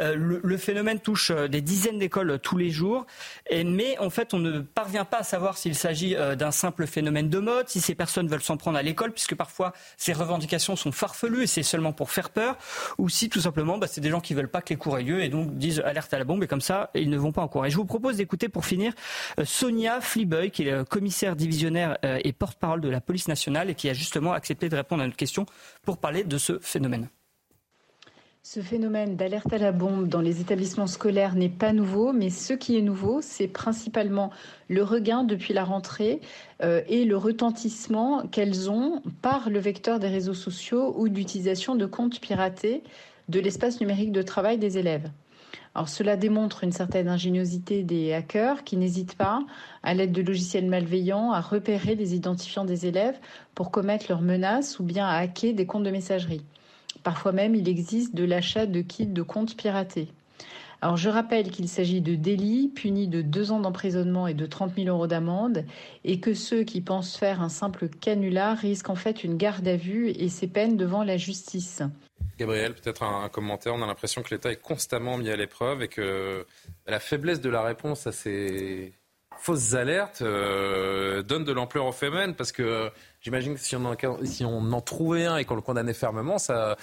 Euh, 0.00 0.16
le, 0.16 0.56
phénomène 0.56 0.98
touche 0.98 1.30
des 1.30 1.60
dizaines 1.60 1.98
d'écoles 1.98 2.40
tous 2.42 2.56
les 2.56 2.70
jours, 2.70 3.06
mais 3.52 3.96
en 3.98 4.10
fait, 4.10 4.34
on 4.34 4.38
ne 4.38 4.60
parvient 4.60 5.04
pas 5.04 5.18
à 5.18 5.22
savoir 5.22 5.58
s'il 5.58 5.74
s'agit 5.74 6.16
d'un 6.16 6.50
simple 6.50 6.86
phénomène 6.86 7.28
de 7.28 7.38
mode, 7.38 7.68
si 7.68 7.80
ces 7.80 7.94
personnes 7.94 8.26
veulent 8.26 8.42
s'en 8.42 8.56
prendre 8.56 8.78
à 8.78 8.82
l'école, 8.82 9.12
puisque 9.12 9.34
parfois 9.34 9.74
ces 9.98 10.14
revendications 10.14 10.74
sont 10.74 10.92
farfelues 10.92 11.42
et 11.42 11.46
c'est 11.46 11.62
seulement 11.62 11.92
pour 11.92 12.10
faire 12.10 12.30
peur, 12.30 12.56
ou 12.96 13.10
si 13.10 13.28
tout 13.28 13.40
simplement, 13.40 13.76
bah, 13.76 13.86
c'est 13.86 14.00
des 14.00 14.08
gens 14.08 14.20
qui 14.20 14.32
veulent 14.32 14.50
pas 14.50 14.62
que 14.62 14.70
les 14.70 14.76
cours 14.76 14.98
aient 14.98 15.02
lieu 15.02 15.22
et 15.22 15.28
donc 15.28 15.56
disent 15.56 15.80
alerte 15.84 16.12
à 16.14 16.18
la 16.18 16.24
bombe, 16.24 16.42
et 16.42 16.46
comme 16.46 16.62
ça, 16.62 16.90
ils 16.94 17.10
ne 17.10 17.18
vont 17.18 17.32
pas 17.32 17.42
en 17.42 17.48
cours. 17.48 17.66
Et 17.66 17.70
je 17.70 17.76
vous 17.76 17.84
propose 17.84 18.16
d'écouter 18.16 18.48
pour 18.56 18.64
finir, 18.64 18.94
euh, 19.38 19.44
Sonia 19.44 20.00
Fliboy, 20.00 20.50
qui 20.50 20.66
est 20.66 20.88
commissaire 20.88 21.36
divisionnaire 21.36 21.98
euh, 22.06 22.18
et 22.24 22.32
porte-parole 22.32 22.80
de 22.80 22.88
la 22.88 23.02
police 23.02 23.28
nationale 23.28 23.68
et 23.68 23.74
qui 23.74 23.90
a 23.90 23.92
justement 23.92 24.32
accepté 24.32 24.70
de 24.70 24.76
répondre 24.76 25.02
à 25.02 25.04
notre 25.04 25.18
question 25.18 25.44
pour 25.82 25.98
parler 25.98 26.24
de 26.24 26.38
ce 26.38 26.58
phénomène. 26.60 27.10
Ce 28.42 28.60
phénomène 28.60 29.14
d'alerte 29.14 29.52
à 29.52 29.58
la 29.58 29.72
bombe 29.72 30.08
dans 30.08 30.22
les 30.22 30.40
établissements 30.40 30.86
scolaires 30.86 31.34
n'est 31.34 31.50
pas 31.50 31.74
nouveau, 31.74 32.14
mais 32.14 32.30
ce 32.30 32.54
qui 32.54 32.78
est 32.78 32.80
nouveau, 32.80 33.20
c'est 33.20 33.48
principalement 33.48 34.30
le 34.68 34.82
regain 34.82 35.22
depuis 35.22 35.52
la 35.52 35.64
rentrée 35.64 36.22
euh, 36.62 36.80
et 36.88 37.04
le 37.04 37.18
retentissement 37.18 38.26
qu'elles 38.26 38.70
ont 38.70 39.02
par 39.20 39.50
le 39.50 39.58
vecteur 39.58 39.98
des 39.98 40.08
réseaux 40.08 40.32
sociaux 40.32 40.94
ou 40.96 41.10
d'utilisation 41.10 41.74
de 41.74 41.84
comptes 41.84 42.20
piratés 42.20 42.82
de 43.28 43.38
l'espace 43.38 43.82
numérique 43.82 44.12
de 44.12 44.22
travail 44.22 44.56
des 44.56 44.78
élèves. 44.78 45.10
Alors 45.74 45.88
cela 45.88 46.16
démontre 46.16 46.64
une 46.64 46.72
certaine 46.72 47.08
ingéniosité 47.08 47.82
des 47.82 48.12
hackers 48.12 48.64
qui 48.64 48.76
n'hésitent 48.76 49.16
pas, 49.16 49.40
à 49.82 49.94
l'aide 49.94 50.12
de 50.12 50.22
logiciels 50.22 50.66
malveillants, 50.66 51.32
à 51.32 51.40
repérer 51.40 51.94
les 51.94 52.14
identifiants 52.14 52.64
des 52.64 52.86
élèves 52.86 53.18
pour 53.54 53.70
commettre 53.70 54.06
leurs 54.08 54.22
menaces 54.22 54.78
ou 54.78 54.84
bien 54.84 55.06
à 55.06 55.16
hacker 55.16 55.54
des 55.54 55.66
comptes 55.66 55.84
de 55.84 55.90
messagerie. 55.90 56.44
Parfois 57.02 57.32
même, 57.32 57.54
il 57.54 57.68
existe 57.68 58.14
de 58.14 58.24
l'achat 58.24 58.66
de 58.66 58.80
kits 58.80 59.06
de 59.06 59.22
comptes 59.22 59.56
piratés. 59.56 60.08
Alors 60.82 60.96
je 60.96 61.08
rappelle 61.08 61.50
qu'il 61.50 61.68
s'agit 61.68 62.00
de 62.00 62.14
délits 62.14 62.68
punis 62.68 63.08
de 63.08 63.22
deux 63.22 63.50
ans 63.50 63.60
d'emprisonnement 63.60 64.26
et 64.26 64.34
de 64.34 64.44
30 64.44 64.74
000 64.76 64.88
euros 64.88 65.06
d'amende 65.06 65.64
et 66.04 66.20
que 66.20 66.34
ceux 66.34 66.64
qui 66.64 66.80
pensent 66.80 67.16
faire 67.16 67.40
un 67.40 67.48
simple 67.48 67.88
canular 67.88 68.56
risquent 68.56 68.90
en 68.90 68.94
fait 68.94 69.24
une 69.24 69.36
garde 69.36 69.66
à 69.66 69.76
vue 69.76 70.10
et 70.10 70.28
ses 70.28 70.46
peines 70.46 70.76
devant 70.76 71.02
la 71.02 71.16
justice. 71.16 71.82
Gabriel, 72.38 72.74
peut-être 72.74 73.02
un, 73.02 73.28
commentaire. 73.28 73.74
On 73.74 73.82
a 73.82 73.86
l'impression 73.86 74.22
que 74.22 74.34
l'État 74.34 74.50
est 74.52 74.60
constamment 74.60 75.16
mis 75.16 75.30
à 75.30 75.36
l'épreuve 75.36 75.82
et 75.82 75.88
que 75.88 76.46
la 76.86 77.00
faiblesse 77.00 77.40
de 77.40 77.48
la 77.48 77.62
réponse 77.62 78.06
à 78.06 78.12
ces 78.12 78.92
fausses 79.38 79.74
alertes 79.74 80.22
euh, 80.22 81.22
donne 81.22 81.44
de 81.44 81.52
l'ampleur 81.52 81.86
au 81.86 81.92
phénomène 81.92 82.34
parce 82.34 82.52
que 82.52 82.90
J'imagine 83.26 83.54
que 83.54 83.60
si 83.60 83.74
on, 83.74 83.84
en, 83.84 83.96
si 84.22 84.44
on 84.44 84.72
en 84.72 84.80
trouvait 84.80 85.26
un 85.26 85.36
et 85.36 85.44
qu'on 85.44 85.56
le 85.56 85.60
condamnait 85.60 85.94
fermement, 85.94 86.38
ça, 86.38 86.76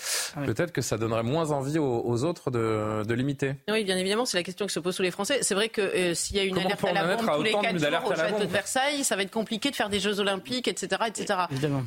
peut-être 0.45 0.73
que 0.73 0.82
ça 0.82 0.97
donnerait 0.97 1.23
moins 1.23 1.51
envie 1.51 1.79
aux, 1.79 2.23
autres 2.25 2.51
de, 2.51 3.06
de, 3.08 3.13
limiter. 3.13 3.56
Oui, 3.69 3.86
bien 3.86 3.97
évidemment, 3.97 4.25
c'est 4.25 4.36
la 4.36 4.43
question 4.43 4.65
que 4.65 4.73
se 4.73 4.82
pose 4.82 4.93
tous 4.93 5.03
les 5.03 5.12
Français. 5.12 5.38
C'est 5.41 5.56
vrai 5.56 5.69
que 5.69 5.79
euh, 5.79 6.13
s'il 6.13 6.36
y 6.36 6.41
a 6.41 6.43
une 6.43 6.58
alerte 6.58 6.84
à 6.84 6.91
la 6.91 7.15
bombe 7.15 7.25
tous 7.25 7.43
les 7.43 7.53
4 7.53 7.79
jours 7.79 8.12
au 8.12 8.15
château 8.17 8.39
de 8.43 8.49
Versailles, 8.49 9.06
ça 9.06 9.15
va 9.15 9.21
être 9.21 9.32
compliqué 9.32 9.71
de 9.71 9.75
faire 9.77 9.88
des 9.88 10.01
Jeux 10.01 10.19
Olympiques, 10.19 10.67
etc. 10.67 11.03
etc. 11.08 11.39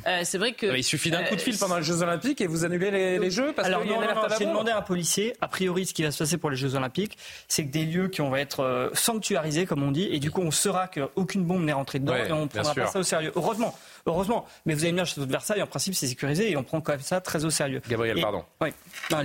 Euh, 0.07 0.21
c'est 0.23 0.39
vrai 0.39 0.53
que. 0.53 0.75
Il 0.75 0.83
suffit 0.83 1.11
d'un 1.11 1.21
coup 1.21 1.35
de 1.35 1.41
fil 1.41 1.53
euh, 1.53 1.59
pendant 1.59 1.77
les 1.77 1.83
Jeux 1.83 2.01
Olympiques 2.01 2.41
et 2.41 2.47
vous 2.47 2.65
annulez 2.65 2.89
les, 2.89 3.29
Jeux 3.29 3.53
parce 3.53 3.67
Alors, 3.67 3.85
non, 3.85 3.99
j'ai 4.39 4.45
demandé 4.47 4.71
à 4.71 4.79
un 4.79 4.81
policier, 4.81 5.35
a 5.39 5.47
priori, 5.47 5.85
ce 5.85 5.93
qui 5.93 6.01
va 6.01 6.09
se 6.09 6.17
passer 6.17 6.37
pour 6.37 6.49
les 6.49 6.57
Jeux 6.57 6.73
Olympiques, 6.73 7.15
c'est 7.47 7.63
que 7.63 7.71
des 7.71 7.85
lieux 7.85 8.07
qui 8.07 8.21
vont 8.21 8.35
être 8.35 8.89
sanctuarisés, 8.93 9.67
comme 9.67 9.83
on 9.83 9.91
dit, 9.91 10.09
et 10.11 10.17
du 10.17 10.31
coup, 10.31 10.41
on 10.41 10.49
saura 10.49 10.87
qu'aucune 10.87 11.43
bombe 11.43 11.63
n'est 11.63 11.73
rentrée 11.73 11.99
dedans 11.99 12.15
et 12.15 12.31
on 12.31 12.45
ne 12.45 12.47
prendra 12.47 12.73
pas 12.73 12.87
ça 12.87 12.97
au 12.97 13.03
sérieux. 13.03 13.31
Heureusement. 13.35 13.75
Heureusement. 14.07 14.45
Mais 14.65 14.73
vous 14.73 14.83
avez 14.83 14.93
bien 14.93 15.05
château 15.05 15.25
de 15.25 15.31
Versailles, 15.31 15.61
en 15.61 15.67
principe, 15.67 15.93
c'est 15.93 16.07
sécurisé 16.07 16.49
et 16.51 16.57
on 16.57 16.63
prend 16.63 16.81
quand 16.81 16.93
même 16.93 17.01
ça 17.01 17.21
très 17.21 17.45
au 17.45 17.49
sérieux. 17.49 17.81
Gabriel, 17.87 18.19
pardon. 18.21 18.43
Oui. 18.61 18.69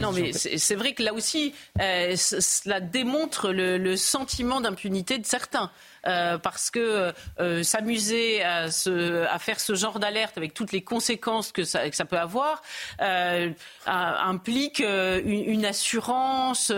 Non, 0.00 0.12
mais 0.12 0.32
c'est 0.32 0.74
vrai 0.74 0.92
que 0.92 1.02
là 1.02 1.14
aussi, 1.14 1.54
euh, 1.80 2.14
cela 2.16 2.80
démontre 2.80 3.50
le 3.52 3.96
sentiment 3.96 4.60
d'impunité 4.60 5.18
de 5.18 5.26
certains. 5.26 5.70
Euh, 6.06 6.36
parce 6.36 6.70
que 6.72 7.12
euh, 7.38 7.62
s'amuser 7.62 8.42
à, 8.42 8.64
à, 8.64 9.38
faire 9.38 9.60
ce 9.60 9.74
genre 9.76 10.00
d'alerte 10.00 10.36
avec 10.36 10.52
toutes 10.52 10.72
les 10.72 10.82
conséquences 10.82 11.52
que 11.52 11.62
ça, 11.62 11.88
que 11.88 11.94
ça 11.94 12.04
peut 12.04 12.18
avoir 12.18 12.60
euh, 13.00 13.50
implique 13.86 14.80
une, 14.80 15.64
assurance 15.64 16.72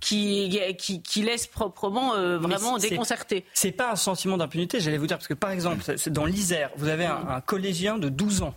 qui, 0.00 0.60
qui, 0.76 1.02
qui, 1.02 1.22
laisse 1.22 1.46
proprement 1.46 2.14
vraiment 2.38 2.78
déconcerté. 2.78 3.44
C'est 3.54 3.70
pas 3.70 3.92
un 3.92 3.96
sentiment 3.96 4.36
d'impunité, 4.36 4.80
j'allais 4.80 4.98
vous 4.98 5.06
dire, 5.06 5.18
parce 5.18 5.28
que 5.28 5.34
par 5.34 5.52
exemple, 5.52 5.84
dans 6.08 6.24
l'Isère, 6.24 6.70
vous 6.76 6.88
avez 6.88 7.06
un, 7.06 7.28
un 7.28 7.40
collégien 7.40 7.96
de 7.98 8.08
12 8.08 8.42
ans 8.42 8.54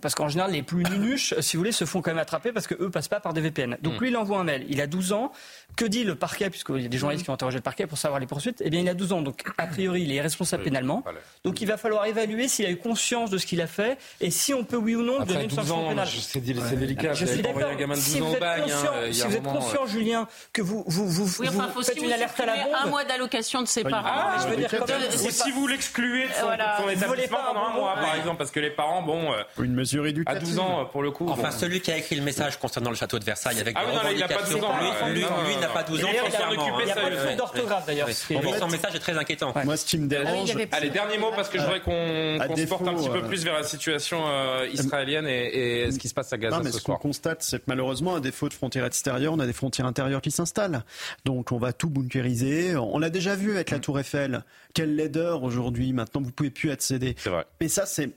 parce 0.00 0.14
qu'en 0.14 0.28
général, 0.28 0.52
les 0.52 0.62
plus 0.62 0.84
nunuches, 0.84 1.34
si 1.40 1.56
vous 1.56 1.60
voulez, 1.60 1.72
se 1.72 1.84
font 1.84 2.02
quand 2.02 2.10
même 2.10 2.18
attraper 2.18 2.52
parce 2.52 2.66
qu'eux 2.66 2.90
passent 2.90 3.08
pas 3.08 3.20
par 3.20 3.32
des 3.32 3.40
VPN. 3.40 3.76
Donc 3.82 3.94
mm. 3.94 4.00
lui, 4.00 4.08
il 4.08 4.16
envoie 4.16 4.38
un 4.38 4.44
mail. 4.44 4.66
Il 4.68 4.80
a 4.80 4.86
12 4.86 5.12
ans. 5.12 5.32
Que 5.76 5.84
dit 5.84 6.04
le 6.04 6.14
parquet, 6.14 6.48
puisqu'il 6.48 6.80
y 6.80 6.86
a 6.86 6.88
des 6.88 6.96
journalistes 6.96 7.24
qui 7.24 7.30
ont 7.30 7.34
interrogé 7.34 7.58
le 7.58 7.62
parquet 7.62 7.86
pour 7.86 7.98
savoir 7.98 8.18
les 8.18 8.26
poursuites? 8.26 8.62
Eh 8.64 8.70
bien, 8.70 8.80
il 8.80 8.88
a 8.88 8.94
12 8.94 9.12
ans. 9.12 9.20
Donc, 9.20 9.42
a 9.58 9.66
priori, 9.66 10.02
il 10.02 10.12
est 10.12 10.22
responsable 10.22 10.62
pénalement. 10.62 11.04
Donc, 11.44 11.60
il 11.60 11.66
va 11.66 11.76
falloir 11.76 12.06
évaluer 12.06 12.48
s'il 12.48 12.64
a 12.64 12.70
eu 12.70 12.78
conscience 12.78 13.28
de 13.28 13.36
ce 13.36 13.44
qu'il 13.44 13.60
a 13.60 13.66
fait 13.66 13.98
et 14.20 14.30
si 14.30 14.54
on 14.54 14.64
peut, 14.64 14.76
oui 14.76 14.94
ou 14.94 15.02
non, 15.02 15.22
donner 15.24 15.44
une 15.44 15.50
sanction 15.50 15.88
pénale. 15.88 16.08
C'est 16.08 16.40
délicat. 16.40 17.12
Je 17.12 17.26
suis 17.26 17.42
d'accord. 17.42 17.70
Si 17.94 18.20
vous 18.20 18.34
êtes 18.34 18.62
conscient, 18.62 18.92
hein, 18.94 19.12
si 19.12 19.26
vous 19.26 19.36
êtes 19.36 19.42
conscient 19.42 19.86
Julien, 19.86 20.28
que 20.52 20.62
vous, 20.62 20.84
vous, 20.86 21.08
vous, 21.08 21.40
oui, 21.40 21.48
enfin, 21.48 21.68
faut 21.68 21.82
faites 21.82 22.00
une 22.00 22.12
alerte 22.12 22.40
à 22.40 22.46
la 22.46 22.64
bombe. 22.64 22.74
un 22.84 22.88
mois 22.88 23.04
d'allocation 23.04 23.60
de 23.60 23.66
ses 23.66 23.82
parents. 23.84 24.08
Ah, 24.08 24.36
je 24.42 24.48
veux 24.48 24.56
dire, 24.56 24.70
ou 24.72 25.30
si 25.30 25.50
vous 25.50 25.66
l'excluez 25.66 26.26
de 26.28 26.32
son 26.32 26.88
établissement 26.88 27.38
pendant 27.48 27.66
un 27.66 27.74
mois, 27.74 27.94
par 27.94 28.14
exemple, 28.14 28.38
parce 28.38 28.50
que 28.50 28.60
les 28.60 28.70
parents, 28.70 29.02
bon. 29.02 29.32
Une 29.66 29.74
mesure 29.74 30.06
éducative. 30.06 30.48
12 30.48 30.58
ans 30.60 30.84
pour 30.86 31.02
le 31.02 31.10
coup. 31.10 31.28
Enfin, 31.28 31.50
celui 31.50 31.80
qui 31.80 31.90
a 31.90 31.96
écrit 31.96 32.14
le 32.14 32.22
message 32.22 32.58
concernant 32.58 32.90
le 32.90 32.96
château 32.96 33.18
de 33.18 33.24
Versailles 33.24 33.58
avec 33.60 33.76
ah 33.76 33.82
oui, 33.86 33.94
non, 33.94 34.00
il 34.12 34.18
n'a 34.18 34.28
pas 34.28 34.42
12 34.42 34.62
ans. 34.62 34.74
Lui, 35.08 35.20
lui 35.20 35.56
n'a 35.60 35.68
pas 35.68 35.82
12 35.82 36.04
ans. 36.04 36.08
Il 36.08 36.84
n'y 36.84 36.90
a 36.90 36.94
pas 36.94 37.10
de 37.10 37.16
faute 37.16 37.36
d'orthographe 37.36 37.86
d'ailleurs. 37.86 38.08
Son 38.10 38.68
message 38.68 38.94
est 38.94 39.00
très 39.00 39.16
inquiétant. 39.16 39.52
Moi, 39.64 39.76
ce 39.76 39.84
qui 39.84 39.98
me 39.98 40.06
dérange. 40.06 40.56
Allez, 40.72 40.90
dernier 40.90 41.18
mot 41.18 41.30
parce 41.34 41.48
que 41.48 41.58
je 41.58 41.64
voudrais 41.64 41.80
qu'on 41.80 42.56
se 42.56 42.66
porte 42.66 42.86
un 42.86 42.94
petit 42.94 43.08
peu 43.08 43.22
plus 43.22 43.44
vers 43.44 43.54
la 43.54 43.64
situation 43.64 44.24
euh, 44.26 44.68
israélienne 44.72 45.26
et 45.26 45.90
ce 45.90 45.98
qui 45.98 46.08
se 46.08 46.14
passe 46.14 46.32
à 46.32 46.38
Gaza 46.38 46.58
ce 46.58 46.70
soir. 46.70 46.80
Ce 46.80 46.84
qu'on 46.84 46.96
constate, 46.96 47.42
c'est 47.42 47.58
que 47.58 47.64
malheureusement, 47.66 48.14
à 48.14 48.20
défaut 48.20 48.48
de 48.48 48.54
frontières 48.54 48.84
extérieures, 48.84 49.32
on 49.32 49.40
a 49.40 49.46
des 49.46 49.52
frontières 49.52 49.86
intérieures 49.86 50.20
qui 50.20 50.30
s'installent. 50.30 50.84
Donc, 51.24 51.52
on 51.52 51.58
va 51.58 51.72
tout 51.72 51.90
bunkériser. 51.90 52.76
On 52.76 52.98
l'a 52.98 53.10
déjà 53.10 53.34
vu 53.34 53.52
avec 53.52 53.70
la 53.70 53.78
Tour 53.78 53.98
Eiffel. 53.98 54.42
Quelle 54.74 54.94
laideur 54.94 55.42
aujourd'hui. 55.42 55.92
Maintenant, 55.92 56.20
vous 56.20 56.30
pouvez 56.30 56.50
plus 56.50 56.70
accéder. 56.70 57.14
C'est 57.18 57.30
vrai. 57.30 57.46
Mais 57.60 57.68
ça, 57.68 57.86
c'est 57.86 58.10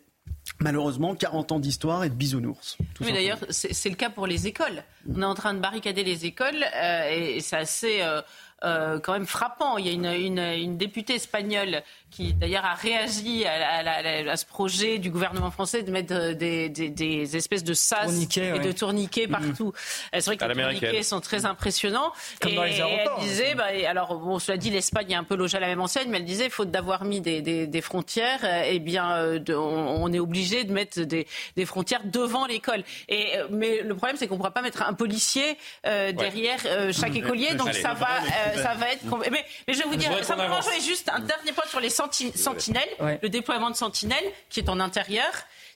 malheureusement 0.59 1.15
40 1.15 1.51
ans 1.53 1.59
d'histoire 1.59 2.03
et 2.03 2.09
de 2.09 2.15
bisounours. 2.15 2.77
Oui, 3.01 3.11
d'ailleurs, 3.11 3.39
c'est 3.49 3.89
le 3.89 3.95
cas 3.95 4.09
pour 4.09 4.27
les 4.27 4.47
écoles. 4.47 4.83
On 5.13 5.21
est 5.21 5.25
en 5.25 5.35
train 5.35 5.53
de 5.53 5.59
barricader 5.59 6.03
les 6.03 6.25
écoles 6.25 6.65
euh, 6.75 7.09
et 7.09 7.39
c'est 7.39 7.57
assez. 7.57 8.01
Euh, 8.01 8.21
euh, 8.63 8.99
quand 8.99 9.13
même 9.13 9.27
frappant. 9.27 9.77
Il 9.77 9.87
y 9.87 9.89
a 9.89 9.93
une, 9.93 10.05
une, 10.05 10.39
une 10.39 10.77
députée 10.77 11.15
espagnole 11.15 11.83
qui 12.11 12.33
d'ailleurs 12.33 12.65
a 12.65 12.73
réagi 12.73 13.45
à, 13.45 13.51
à, 13.51 14.31
à, 14.31 14.37
ce 14.37 14.45
projet 14.45 14.97
du 14.97 15.11
gouvernement 15.11 15.51
français 15.51 15.83
de 15.83 15.91
mettre 15.91 16.33
des, 16.33 16.69
des, 16.69 16.89
des 16.89 17.37
espèces 17.37 17.63
de 17.63 17.73
sas 17.73 18.11
et 18.37 18.59
de 18.59 18.71
tourniquets 18.71 19.27
mm-hmm. 19.27 19.47
partout. 19.47 19.73
C'est 20.11 20.25
vrai 20.25 20.37
que 20.37 20.45
les 20.45 20.55
tourniquets 20.55 21.03
sont 21.03 21.21
très 21.21 21.45
impressionnants. 21.45 22.11
Comme 22.41 22.53
et, 22.53 22.55
dans 22.55 22.63
les 22.63 22.79
elle 22.79 23.09
disait, 23.19 23.55
bah, 23.55 23.67
alors 23.87 24.17
bon, 24.17 24.39
cela 24.39 24.57
dit, 24.57 24.69
l'Espagne 24.71 25.11
est 25.11 25.15
un 25.15 25.23
peu 25.23 25.35
logée 25.35 25.57
à 25.57 25.59
la 25.59 25.67
même 25.67 25.81
enseigne, 25.81 26.09
mais 26.09 26.17
elle 26.17 26.25
disait, 26.25 26.49
faute 26.49 26.71
d'avoir 26.71 27.03
mis 27.03 27.21
des, 27.21 27.41
des, 27.41 27.81
frontières, 27.81 28.39
eh 28.65 28.79
bien, 28.79 29.37
de, 29.37 29.53
on, 29.53 30.03
on, 30.03 30.13
est 30.13 30.19
obligé 30.19 30.63
de 30.63 30.73
mettre 30.73 31.01
des, 31.01 31.25
frontières 31.65 32.01
devant 32.05 32.45
l'école. 32.45 32.83
Et 33.07 33.27
mais 33.49 33.81
le 33.81 33.95
problème, 33.95 34.17
c'est 34.17 34.27
qu'on 34.27 34.35
ne 34.35 34.39
pourra 34.39 34.51
pas 34.51 34.61
mettre 34.61 34.81
un 34.83 34.93
policier 34.93 35.57
euh, 35.85 36.11
derrière 36.11 36.59
euh, 36.65 36.91
chaque 36.93 37.15
écolier, 37.15 37.53
donc 37.55 37.73
ça 37.73 37.93
va, 37.93 38.17
euh, 38.17 38.48
ça 38.55 38.73
va 38.75 38.91
être. 38.91 39.03
Mais, 39.31 39.45
mais, 39.67 39.73
je 39.73 39.79
vais 39.79 39.85
vous 39.85 39.95
dire, 39.95 40.11
simplement, 40.23 40.59
je 40.61 40.83
juste 40.83 41.09
un 41.09 41.19
dernier 41.19 41.51
point 41.51 41.65
sur 41.67 41.79
les 41.79 41.89
sentinelles, 41.89 42.89
le 43.21 43.29
déploiement 43.29 43.69
de 43.69 43.75
sentinelles 43.75 44.31
qui 44.49 44.59
est 44.59 44.69
en 44.69 44.79
intérieur 44.79 45.31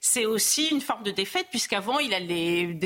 c'est 0.06 0.26
aussi 0.26 0.66
une 0.66 0.82
forme 0.82 1.02
de 1.02 1.10
défaite, 1.10 1.46
puisqu'avant, 1.48 1.98
il 1.98 2.12
allait 2.12 2.76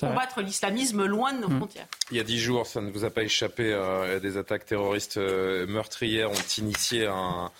combattre 0.00 0.40
l'islamisme 0.40 1.04
loin 1.04 1.34
de 1.34 1.40
nos 1.42 1.50
mm. 1.50 1.56
frontières. 1.58 1.86
Il 2.10 2.16
y 2.16 2.20
a 2.20 2.22
dix 2.22 2.40
jours, 2.40 2.66
ça 2.66 2.80
ne 2.80 2.90
vous 2.90 3.04
a 3.04 3.10
pas 3.10 3.24
échappé, 3.24 3.78
des 4.22 4.38
attaques 4.38 4.64
terroristes 4.64 5.18
meurtrières 5.18 6.30
ont 6.30 6.48
initié 6.56 7.06
un 7.06 7.50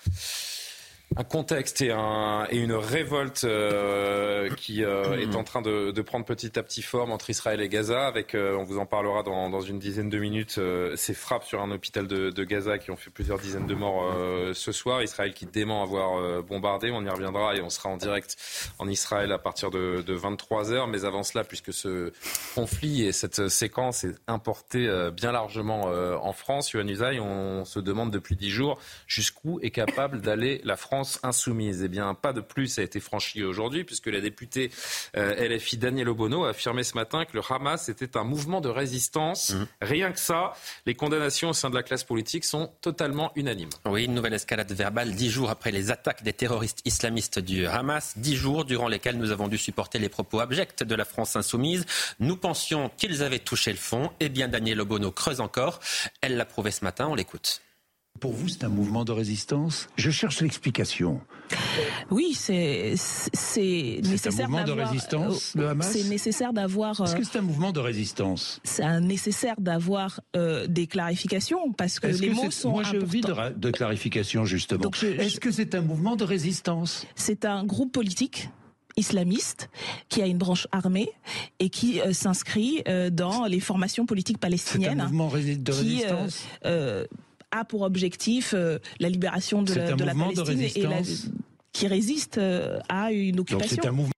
un 1.16 1.24
contexte 1.24 1.82
et, 1.82 1.90
un, 1.90 2.46
et 2.50 2.58
une 2.58 2.72
révolte 2.72 3.44
euh, 3.44 4.48
qui 4.56 4.84
euh, 4.84 5.18
est 5.18 5.34
en 5.36 5.44
train 5.44 5.62
de, 5.62 6.00
prendre 6.02 6.24
petit 6.24 6.58
à 6.58 6.62
petit 6.62 6.82
forme 6.82 7.12
entre 7.12 7.30
Israël 7.30 7.60
et 7.60 7.68
Gaza. 7.68 8.06
Avec, 8.06 8.34
euh, 8.34 8.56
on 8.56 8.64
vous 8.64 8.78
en 8.78 8.86
parlera 8.86 9.22
dans, 9.22 9.60
une 9.60 9.78
dizaine 9.78 10.08
de 10.08 10.18
minutes, 10.18 10.58
ces 10.96 11.14
frappes 11.14 11.44
sur 11.44 11.62
un 11.62 11.70
hôpital 11.70 12.06
de, 12.06 12.44
Gaza 12.44 12.78
qui 12.78 12.90
ont 12.90 12.96
fait 12.96 13.10
plusieurs 13.10 13.38
dizaines 13.38 13.66
de 13.66 13.74
morts 13.74 14.12
ce 14.54 14.72
soir. 14.72 15.02
Israël 15.02 15.32
qui 15.32 15.46
dément 15.46 15.82
avoir 15.82 16.42
bombardé. 16.42 16.90
On 16.90 17.04
y 17.04 17.08
reviendra 17.08 17.54
et 17.54 17.62
on 17.62 17.70
sera 17.70 17.88
en 17.88 17.96
direct 17.96 18.36
en 18.78 18.88
Israël 18.88 19.30
à 19.30 19.38
partir 19.38 19.70
de, 19.70 20.02
de 20.02 20.14
23 20.14 20.70
h 20.70 20.90
Mais 20.90 21.04
avant 21.04 21.22
cela, 21.22 21.44
puisque 21.44 21.72
ce 21.72 22.12
conflit 22.54 23.04
et 23.04 23.12
cette 23.12 23.48
séquence 23.48 24.04
est 24.04 24.16
importée 24.26 24.88
bien 25.14 25.32
largement 25.32 25.82
en 25.82 26.32
France, 26.32 26.72
Yohann 26.72 26.90
on 27.20 27.64
se 27.64 27.78
demande 27.78 28.10
depuis 28.10 28.34
dix 28.34 28.50
jours 28.50 28.78
jusqu'où 29.06 29.60
est 29.60 29.70
capable 29.70 30.20
d'aller 30.20 30.60
la 30.64 30.76
France 30.76 31.01
insoumise. 31.22 31.82
Eh 31.82 31.88
bien, 31.88 32.14
pas 32.14 32.32
de 32.32 32.40
plus 32.40 32.78
a 32.78 32.82
été 32.82 33.00
franchi 33.00 33.42
aujourd'hui, 33.42 33.84
puisque 33.84 34.06
la 34.06 34.20
députée 34.20 34.70
euh, 35.16 35.48
LFI 35.48 35.78
Daniel 35.78 36.08
Obono 36.08 36.44
a 36.44 36.50
affirmé 36.50 36.82
ce 36.84 36.94
matin 36.94 37.24
que 37.24 37.36
le 37.36 37.42
Hamas 37.48 37.88
était 37.88 38.16
un 38.16 38.24
mouvement 38.24 38.60
de 38.60 38.68
résistance. 38.68 39.50
Mmh. 39.50 39.66
Rien 39.82 40.12
que 40.12 40.20
ça, 40.20 40.52
les 40.86 40.94
condamnations 40.94 41.50
au 41.50 41.52
sein 41.52 41.70
de 41.70 41.74
la 41.74 41.82
classe 41.82 42.04
politique 42.04 42.44
sont 42.44 42.70
totalement 42.80 43.32
unanimes. 43.36 43.70
Oui, 43.86 44.04
une 44.04 44.14
nouvelle 44.14 44.34
escalade 44.34 44.70
verbale 44.72 45.12
dix 45.12 45.30
jours 45.30 45.50
après 45.50 45.70
les 45.70 45.90
attaques 45.90 46.22
des 46.22 46.32
terroristes 46.32 46.80
islamistes 46.84 47.38
du 47.38 47.66
Hamas, 47.66 48.14
dix 48.16 48.36
jours 48.36 48.64
durant 48.64 48.88
lesquels 48.88 49.18
nous 49.18 49.30
avons 49.30 49.48
dû 49.48 49.58
supporter 49.58 49.98
les 49.98 50.08
propos 50.08 50.40
abjects 50.40 50.82
de 50.82 50.94
la 50.94 51.04
France 51.04 51.36
insoumise. 51.36 51.84
Nous 52.20 52.36
pensions 52.36 52.90
qu'ils 52.96 53.22
avaient 53.22 53.38
touché 53.38 53.70
le 53.70 53.78
fond. 53.78 54.10
Eh 54.20 54.28
bien, 54.28 54.48
Daniel 54.48 54.80
Obono 54.80 55.10
creuse 55.10 55.40
encore. 55.40 55.80
Elle 56.20 56.36
l'a 56.36 56.44
prouvé 56.44 56.70
ce 56.70 56.84
matin, 56.84 57.06
on 57.08 57.14
l'écoute. 57.14 57.62
Pour 58.20 58.32
vous, 58.32 58.48
c'est 58.48 58.62
un 58.62 58.68
mouvement 58.68 59.04
de 59.04 59.10
résistance? 59.10 59.88
Je 59.96 60.10
cherche 60.10 60.40
l'explication. 60.42 61.20
Oui, 62.10 62.34
c'est 62.34 62.94
c'est 62.96 64.00
nécessaire 64.04 64.04
d'avoir. 64.04 64.20
C'est 64.30 64.42
un 64.42 64.48
mouvement 64.48 64.64
de 64.64 64.72
résistance, 64.72 65.54
le 65.56 65.68
Hamas? 65.68 65.90
C'est 65.90 66.04
nécessaire 66.04 66.52
d'avoir. 66.52 67.00
Est-ce 67.00 67.16
que 67.16 67.24
c'est 67.24 67.38
un 67.38 67.42
mouvement 67.42 67.72
de 67.72 67.80
résistance? 67.80 68.60
C'est 68.62 69.00
nécessaire 69.00 69.56
d'avoir 69.58 70.20
euh, 70.36 70.66
des 70.68 70.86
clarifications 70.86 71.72
parce 71.72 71.98
que 71.98 72.06
les 72.06 72.30
mots 72.30 72.50
sont 72.50 72.70
Moi, 72.70 72.84
je 72.84 72.98
vis 72.98 73.22
de, 73.22 73.58
de 73.58 73.70
clarification 73.70 74.44
justement. 74.44 74.90
Est-ce 75.02 75.40
que 75.40 75.50
c'est 75.50 75.74
un 75.74 75.82
mouvement 75.82 76.14
de 76.14 76.24
résistance? 76.24 77.06
C'est 77.16 77.44
un 77.44 77.64
groupe 77.64 77.92
politique 77.92 78.50
islamiste 78.96 79.70
qui 80.08 80.22
a 80.22 80.26
une 80.26 80.38
branche 80.38 80.68
armée 80.70 81.08
et 81.58 81.70
qui 81.70 82.00
euh, 82.00 82.12
s'inscrit 82.12 82.82
euh, 82.88 83.10
dans 83.10 83.46
les 83.46 83.58
formations 83.58 84.06
politiques 84.06 84.38
palestiniennes. 84.38 84.96
C'est 84.96 85.00
un 85.00 85.04
mouvement 85.06 85.28
de 85.28 85.72
résistance? 85.72 86.44
A 87.52 87.64
pour 87.64 87.82
objectif 87.82 88.54
euh, 88.54 88.78
la 88.98 89.08
libération 89.08 89.62
de, 89.62 89.74
la, 89.74 89.92
de 89.92 90.04
la, 90.04 90.14
Palestine 90.14 90.82
et 90.82 90.86
la, 90.86 91.00
qui 91.72 91.86
résiste 91.86 92.38
euh, 92.38 92.80
à 92.88 93.12
une 93.12 93.40
occupation. 93.40 93.76
Donc 93.76 93.86
un 93.86 93.92
mouvement 93.92 94.12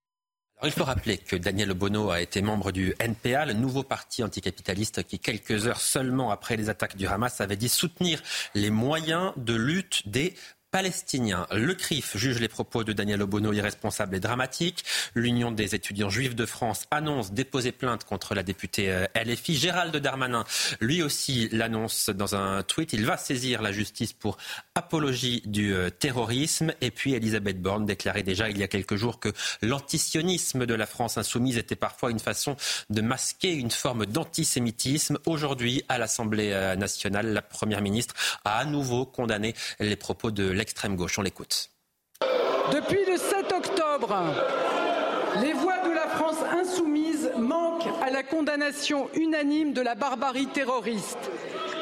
il 0.66 0.72
faut 0.72 0.84
rappeler 0.84 1.18
que 1.18 1.36
Daniel 1.36 1.74
Bono 1.74 2.10
a 2.10 2.20
été 2.20 2.40
membre 2.40 2.72
du 2.72 2.94
NPA, 2.98 3.46
le 3.46 3.52
nouveau 3.52 3.82
parti 3.82 4.22
anticapitaliste 4.22 5.04
qui, 5.04 5.18
quelques 5.18 5.66
heures 5.66 5.80
seulement 5.80 6.30
après 6.30 6.56
les 6.56 6.70
attaques 6.70 6.96
du 6.96 7.06
Hamas, 7.06 7.40
avait 7.40 7.56
dit 7.56 7.68
soutenir 7.68 8.22
les 8.54 8.70
moyens 8.70 9.32
de 9.36 9.54
lutte 9.54 10.08
des 10.08 10.34
palestinien. 10.74 11.46
Le 11.52 11.72
CRIF 11.72 12.16
juge 12.16 12.40
les 12.40 12.48
propos 12.48 12.82
de 12.82 12.92
Daniel 12.92 13.22
Obono 13.22 13.52
irresponsables 13.52 14.16
et 14.16 14.18
dramatiques. 14.18 14.84
L'Union 15.14 15.52
des 15.52 15.76
étudiants 15.76 16.10
juifs 16.10 16.34
de 16.34 16.46
France 16.46 16.86
annonce 16.90 17.30
déposer 17.30 17.70
plainte 17.70 18.02
contre 18.02 18.34
la 18.34 18.42
députée 18.42 18.90
euh, 18.90 19.06
LFI. 19.14 19.54
Gérald 19.54 19.96
Darmanin, 19.96 20.44
lui 20.80 21.00
aussi, 21.00 21.48
l'annonce 21.52 22.10
dans 22.10 22.34
un 22.34 22.64
tweet. 22.64 22.92
Il 22.92 23.06
va 23.06 23.16
saisir 23.16 23.62
la 23.62 23.70
justice 23.70 24.12
pour 24.12 24.36
apologie 24.74 25.42
du 25.46 25.72
euh, 25.72 25.90
terrorisme. 25.90 26.72
Et 26.80 26.90
puis 26.90 27.14
Elisabeth 27.14 27.62
Borne 27.62 27.86
déclarait 27.86 28.24
déjà 28.24 28.50
il 28.50 28.58
y 28.58 28.64
a 28.64 28.68
quelques 28.68 28.96
jours 28.96 29.20
que 29.20 29.28
l'antisionisme 29.62 30.66
de 30.66 30.74
la 30.74 30.86
France 30.86 31.18
insoumise 31.18 31.56
était 31.56 31.76
parfois 31.76 32.10
une 32.10 32.18
façon 32.18 32.56
de 32.90 33.00
masquer 33.00 33.52
une 33.52 33.70
forme 33.70 34.06
d'antisémitisme. 34.06 35.18
Aujourd'hui, 35.26 35.84
à 35.88 35.98
l'Assemblée 35.98 36.50
euh, 36.50 36.74
nationale, 36.74 37.32
la 37.32 37.42
Première 37.42 37.80
ministre 37.80 38.16
a 38.44 38.58
à 38.58 38.64
nouveau 38.64 39.06
condamné 39.06 39.54
les 39.78 39.94
propos 39.94 40.32
de 40.32 40.63
On 41.18 41.22
l'écoute. 41.22 41.70
Depuis 42.72 43.04
le 43.06 43.16
7 43.16 43.52
octobre, 43.52 44.16
les 45.42 45.52
voix 45.52 45.78
de 45.86 45.90
la 45.90 46.08
France 46.08 46.38
insoumise 46.52 47.30
manquent 47.38 47.88
à 48.02 48.10
la 48.10 48.22
condamnation 48.22 49.08
unanime 49.14 49.72
de 49.72 49.80
la 49.80 49.94
barbarie 49.94 50.46
terroriste. 50.46 51.30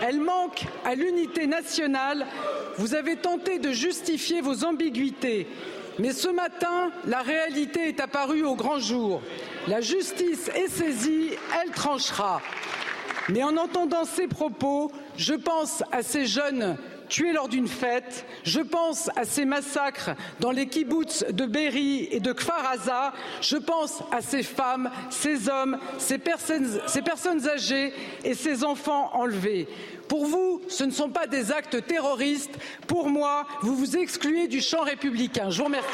Elles 0.03 0.21
manquent 0.21 0.67
à 0.85 0.95
l'unité 0.95 1.47
nationale. 1.47 2.27
Vous 2.79 2.95
avez 2.95 3.17
tenté 3.17 3.59
de 3.59 3.71
justifier 3.71 4.41
vos 4.41 4.65
ambiguïtés. 4.65 5.47
Mais 5.99 6.13
ce 6.13 6.29
matin, 6.29 6.91
la 7.07 7.23
réalité 7.23 7.89
est 7.89 8.01
apparue 8.01 8.43
au 8.43 8.57
grand 8.57 8.79
jour. 8.79 9.23
La 9.69 9.81
justice 9.81 10.49
est 10.49 10.69
saisie, 10.69 11.31
elle 11.63 11.71
tranchera. 11.71 12.41
Mais 13.29 13.45
en 13.45 13.57
entendant 13.57 14.05
ces 14.05 14.27
propos, 14.27 14.91
je 15.17 15.35
pense 15.35 15.85
à 15.93 16.03
ces 16.03 16.27
jeunes 16.27 16.77
tués 17.13 17.33
lors 17.33 17.49
d'une 17.49 17.69
fête. 17.69 18.25
Je 18.43 18.61
pense 18.61 19.11
à 19.17 19.25
ces 19.25 19.45
massacres 19.45 20.13
dans 20.41 20.51
les 20.51 20.67
kibbutz 20.67 21.27
de 21.31 21.45
Berry 21.45 22.09
et 22.11 22.21
de 22.21 22.33
Kfar 22.33 22.71
Aza. 22.73 23.13
Je 23.43 23.59
pense 23.59 24.03
à 24.11 24.23
ces 24.23 24.43
femmes, 24.43 24.91
ces 25.11 25.51
hommes, 25.51 25.79
ces 25.99 26.17
personnes, 26.17 26.81
ces 26.87 27.03
personnes 27.03 27.47
âgées 27.47 27.93
et 28.25 28.35
ces 28.35 28.65
enfants 28.65 29.11
enlevés. 29.13 29.69
Pour 30.09 30.25
vous, 30.25 30.63
ce 30.69 30.85
ne 30.85 30.91
sont 30.91 31.11
pas 31.11 31.27
des 31.27 31.53
actes 31.53 31.87
terroristes. 31.87 32.59
Pour 32.87 33.11
moi, 33.11 33.47
vous 33.61 33.77
vous 33.77 33.97
excluez 33.99 34.49
du 34.49 34.63
champ 34.63 34.83
républicain. 34.83 35.51
Je 35.51 35.59
vous 35.59 35.65
remercie. 35.65 35.89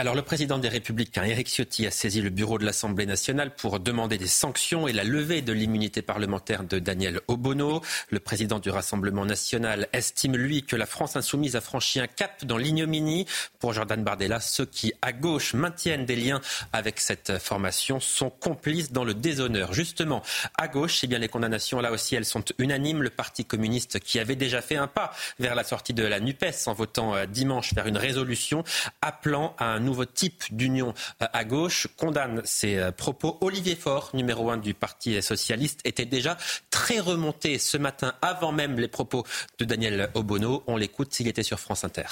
Alors 0.00 0.14
le 0.14 0.22
président 0.22 0.56
des 0.56 0.70
Républicains, 0.70 1.24
Éric 1.24 1.48
Ciotti, 1.48 1.86
a 1.86 1.90
saisi 1.90 2.22
le 2.22 2.30
bureau 2.30 2.58
de 2.58 2.64
l'Assemblée 2.64 3.04
nationale 3.04 3.54
pour 3.54 3.80
demander 3.80 4.16
des 4.16 4.28
sanctions 4.28 4.88
et 4.88 4.94
la 4.94 5.04
levée 5.04 5.42
de 5.42 5.52
l'immunité 5.52 6.00
parlementaire 6.00 6.64
de 6.64 6.78
Daniel 6.78 7.20
Obono. 7.28 7.82
Le 8.08 8.18
président 8.18 8.60
du 8.60 8.70
Rassemblement 8.70 9.26
national 9.26 9.88
estime, 9.92 10.38
lui, 10.38 10.62
que 10.62 10.74
la 10.74 10.86
France 10.86 11.16
insoumise 11.16 11.54
a 11.54 11.60
franchi 11.60 12.00
un 12.00 12.06
cap 12.06 12.46
dans 12.46 12.56
l'ignominie. 12.56 13.26
Pour 13.58 13.74
Jordan 13.74 14.02
Bardella, 14.02 14.40
ceux 14.40 14.64
qui, 14.64 14.94
à 15.02 15.12
gauche, 15.12 15.52
maintiennent 15.52 16.06
des 16.06 16.16
liens 16.16 16.40
avec 16.72 16.98
cette 16.98 17.38
formation 17.38 18.00
sont 18.00 18.30
complices 18.30 18.92
dans 18.92 19.04
le 19.04 19.12
déshonneur. 19.12 19.74
Justement, 19.74 20.22
à 20.56 20.68
gauche, 20.68 21.00
eh 21.04 21.08
bien, 21.08 21.18
les 21.18 21.28
condamnations, 21.28 21.78
là 21.78 21.92
aussi, 21.92 22.14
elles 22.14 22.24
sont 22.24 22.44
unanimes. 22.56 23.02
Le 23.02 23.10
Parti 23.10 23.44
communiste, 23.44 24.00
qui 24.00 24.18
avait 24.18 24.34
déjà 24.34 24.62
fait 24.62 24.76
un 24.76 24.86
pas 24.86 25.12
vers 25.38 25.54
la 25.54 25.62
sortie 25.62 25.92
de 25.92 26.04
la 26.04 26.20
NUPES 26.20 26.68
en 26.68 26.72
votant 26.72 27.14
euh, 27.14 27.26
dimanche 27.26 27.74
vers 27.74 27.86
une 27.86 27.98
résolution 27.98 28.64
appelant 29.02 29.54
à 29.58 29.66
un 29.66 29.89
nouveau 29.90 30.04
type 30.04 30.44
d'union 30.50 30.94
euh, 31.22 31.26
à 31.32 31.44
gauche, 31.44 31.88
condamne 31.96 32.40
ces 32.44 32.76
euh, 32.76 32.92
propos. 32.92 33.36
Olivier 33.40 33.76
Faure, 33.76 34.10
numéro 34.14 34.50
un 34.50 34.56
du 34.56 34.72
Parti 34.72 35.20
socialiste, 35.20 35.80
était 35.84 36.06
déjà 36.06 36.36
très 36.70 37.00
remonté 37.00 37.58
ce 37.58 37.76
matin, 37.76 38.14
avant 38.22 38.52
même 38.52 38.78
les 38.78 38.88
propos 38.88 39.24
de 39.58 39.64
Daniel 39.64 40.10
Obono. 40.14 40.62
On 40.66 40.76
l'écoute 40.76 41.12
s'il 41.12 41.28
était 41.28 41.42
sur 41.42 41.60
France 41.60 41.84
Inter. 41.84 42.06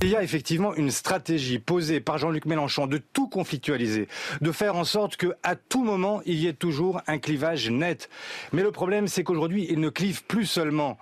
Il 0.00 0.10
y 0.10 0.16
a 0.16 0.22
effectivement 0.22 0.76
une 0.76 0.92
stratégie 0.92 1.58
posée 1.58 1.98
par 1.98 2.18
Jean-Luc 2.18 2.46
Mélenchon 2.46 2.86
de 2.86 2.98
tout 2.98 3.26
conflictualiser, 3.26 4.06
de 4.40 4.52
faire 4.52 4.76
en 4.76 4.84
sorte 4.84 5.16
qu'à 5.16 5.56
tout 5.56 5.82
moment, 5.82 6.22
il 6.24 6.36
y 6.36 6.46
ait 6.46 6.52
toujours 6.52 7.02
un 7.08 7.18
clivage 7.18 7.68
net. 7.68 8.08
Mais 8.52 8.62
le 8.62 8.70
problème, 8.70 9.08
c'est 9.08 9.24
qu'aujourd'hui, 9.24 9.66
il 9.68 9.80
ne 9.80 9.88
clive 9.88 10.22
plus 10.22 10.46
seulement 10.46 10.98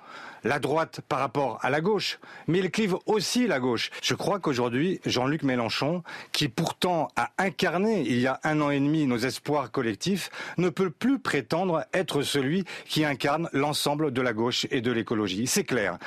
la 0.46 0.58
droite 0.58 1.00
par 1.08 1.18
rapport 1.18 1.58
à 1.62 1.70
la 1.70 1.80
gauche, 1.80 2.18
mais 2.46 2.60
il 2.60 2.70
clive 2.70 2.96
aussi 3.06 3.46
la 3.46 3.60
gauche. 3.60 3.90
Je 4.02 4.14
crois 4.14 4.38
qu'aujourd'hui, 4.38 5.00
Jean-Luc 5.04 5.42
Mélenchon, 5.42 6.02
qui 6.32 6.48
pourtant 6.48 7.08
a 7.16 7.30
incarné 7.38 8.00
il 8.00 8.20
y 8.20 8.26
a 8.26 8.40
un 8.44 8.60
an 8.60 8.70
et 8.70 8.80
demi 8.80 9.06
nos 9.06 9.18
espoirs 9.18 9.70
collectifs, 9.70 10.30
ne 10.56 10.68
peut 10.68 10.90
plus 10.90 11.18
prétendre 11.18 11.84
être 11.92 12.22
celui 12.22 12.64
qui 12.86 13.04
incarne 13.04 13.48
l'ensemble 13.52 14.12
de 14.12 14.22
la 14.22 14.32
gauche 14.32 14.66
et 14.70 14.80
de 14.80 14.92
l'écologie. 14.92 15.46
C'est 15.46 15.64
clair. 15.64 15.98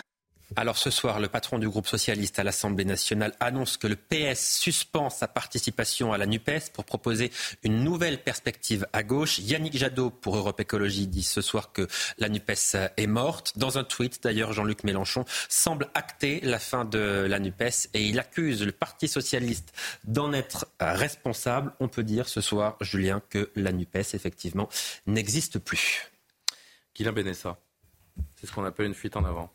Alors 0.56 0.78
ce 0.78 0.90
soir, 0.90 1.20
le 1.20 1.28
patron 1.28 1.60
du 1.60 1.70
groupe 1.70 1.86
socialiste 1.86 2.40
à 2.40 2.44
l'Assemblée 2.44 2.84
nationale 2.84 3.34
annonce 3.40 3.78
que 3.78 3.86
le 3.86 3.96
PS 3.96 4.58
suspend 4.60 5.12
sa 5.12 5.28
participation 5.28 6.12
à 6.12 6.18
la 6.18 6.26
NUPES 6.26 6.72
pour 6.74 6.86
proposer 6.86 7.32
une 7.64 7.84
nouvelle 7.84 8.24
perspective 8.24 8.88
à 8.92 9.04
gauche. 9.04 9.38
Yannick 9.38 9.78
Jadot 9.78 10.10
pour 10.10 10.36
Europe 10.36 10.60
Écologie 10.60 11.06
dit 11.06 11.22
ce 11.22 11.42
soir 11.42 11.72
que 11.72 11.88
la 12.18 12.30
NUPES 12.30 12.92
est 12.98 13.08
morte. 13.08 13.60
Dans 13.60 13.78
un 13.78 13.84
tweet, 13.84 14.24
d'ailleurs, 14.24 14.52
Jean-Luc 14.52 14.84
Mélenchon 14.84 15.24
semble 15.50 15.88
acter 15.94 16.42
la 16.42 16.58
fin 16.58 16.84
de 16.84 17.28
la 17.30 17.40
NUPES 17.40 17.90
et 17.94 18.04
il 18.04 18.18
accuse 18.18 18.64
le 18.64 18.72
Parti 18.72 19.08
socialiste 19.08 19.72
d'en 20.06 20.34
être 20.34 20.66
responsable. 20.80 21.74
On 21.80 21.88
peut 21.88 22.04
dire 22.04 22.28
ce 22.28 22.42
soir, 22.42 22.76
Julien, 22.82 23.22
que 23.30 23.52
la 23.56 23.72
NUPES, 23.72 24.16
effectivement, 24.16 24.68
n'existe 25.06 25.60
plus. 25.60 26.12
Guilain 26.96 27.12
Benessa, 27.12 27.60
c'est 28.36 28.48
ce 28.48 28.52
qu'on 28.52 28.66
appelle 28.66 28.88
une 28.88 28.96
fuite 28.96 29.16
en 29.16 29.24
avant. 29.26 29.54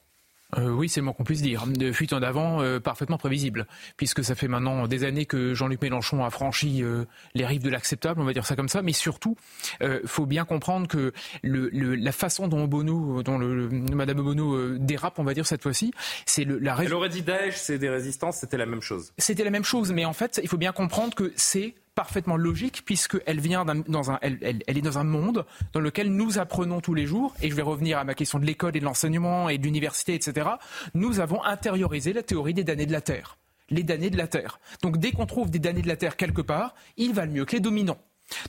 Euh, 0.59 0.70
oui, 0.70 0.88
c'est 0.88 1.01
le 1.01 1.05
moins 1.05 1.14
qu'on 1.14 1.24
puisse 1.24 1.42
dire. 1.42 1.66
De 1.66 1.92
fuite 1.92 2.12
en 2.12 2.22
avant 2.22 2.62
euh, 2.62 2.78
parfaitement 2.80 3.18
prévisible, 3.18 3.66
puisque 3.97 4.22
ça 4.22 4.34
fait 4.34 4.49
maintenant 4.49 4.86
des 4.86 5.05
années 5.05 5.26
que 5.26 5.55
Jean-Luc 5.55 5.82
Mélenchon 5.82 6.24
a 6.24 6.30
franchi 6.30 6.82
euh, 6.82 7.05
les 7.34 7.45
rives 7.45 7.62
de 7.62 7.70
l'acceptable, 7.70 8.20
on 8.20 8.24
va 8.24 8.32
dire 8.32 8.47
ça 8.47 8.57
comme 8.57 8.68
ça. 8.68 8.82
Mais 8.82 8.92
surtout, 8.92 9.36
il 9.80 10.01
faut 10.07 10.26
bien 10.26 10.45
comprendre 10.45 10.86
que 10.88 11.12
le, 11.42 11.68
la 11.70 12.12
façon 12.12 12.49
dont 12.49 12.66
Bono, 12.66 13.22
dont 13.22 13.38
le, 13.38 13.68
Madame 13.68 14.22
Bono 14.22 14.78
dérape, 14.78 15.18
on 15.18 15.24
va 15.24 15.34
dire 15.34 15.47
cette 15.47 15.62
fois-ci, 15.62 15.92
c'est 16.26 16.45
la. 16.45 16.76
Elle 16.80 16.95
aurait 16.95 17.09
dit 17.09 17.22
Daesh, 17.22 17.57
c'est 17.57 17.78
des 17.78 17.90
résistances, 17.90 18.38
c'était 18.38 18.57
la 18.57 18.66
même 18.66 18.82
chose. 18.82 19.12
C'était 19.18 19.45
la 19.45 19.51
même 19.51 19.64
chose, 19.64 19.92
mais 19.92 20.05
en 20.05 20.12
fait, 20.12 20.40
il 20.42 20.49
faut 20.49 20.57
bien 20.57 20.72
comprendre 20.72 21.14
que 21.14 21.32
c'est 21.36 21.74
parfaitement 21.95 22.36
logique 22.36 22.82
puisqu'elle 22.84 23.40
vient 23.40 23.64
dans 23.64 24.11
un, 24.11 24.18
elle, 24.22 24.38
elle, 24.42 24.78
est 24.78 24.82
dans 24.82 24.99
un 24.99 25.05
monde 25.05 25.47
dans 25.72 25.80
lequel 25.80 26.11
nous 26.11 26.38
apprenons 26.38 26.80
tous 26.80 26.95
les 26.95 27.07
jours, 27.07 27.34
et 27.42 27.51
je 27.51 27.55
vais 27.55 27.62
revenir 27.62 27.99
à 27.99 28.05
ma 28.05 28.14
question 28.14 28.38
de 28.38 28.45
l'école 28.45 28.76
et 28.76 28.80
de 28.80 28.84
l'enseignement 28.84 29.49
et 29.49 29.59
de 29.59 29.64
l'université, 29.64 30.14
etc. 30.14 30.49
Nous 30.95 31.20
avons 31.20 31.42
intériorisé 31.45 32.12
la 32.12 32.22
théorie 32.22 32.55
des 32.55 32.64
damnés 32.64 32.86
de 32.86 32.92
la 32.92 33.01
Terre. 33.01 33.38
Les 33.70 33.82
damnés 33.82 34.11
de 34.11 34.16
la 34.16 34.26
Terre. 34.26 34.61
Donc 34.82 34.99
dès 34.99 35.12
qu'on 35.12 35.26
trouve 35.26 35.51
des 35.51 35.59
damnés 35.59 35.82
de 35.82 35.88
la 35.88 35.97
Terre 35.97 36.16
quelque 36.16 36.42
part, 36.42 36.74
ils 36.97 37.14
valent 37.14 37.32
mieux 37.32 37.45
que 37.45 37.53
les 37.53 37.61
dominants. 37.61 37.99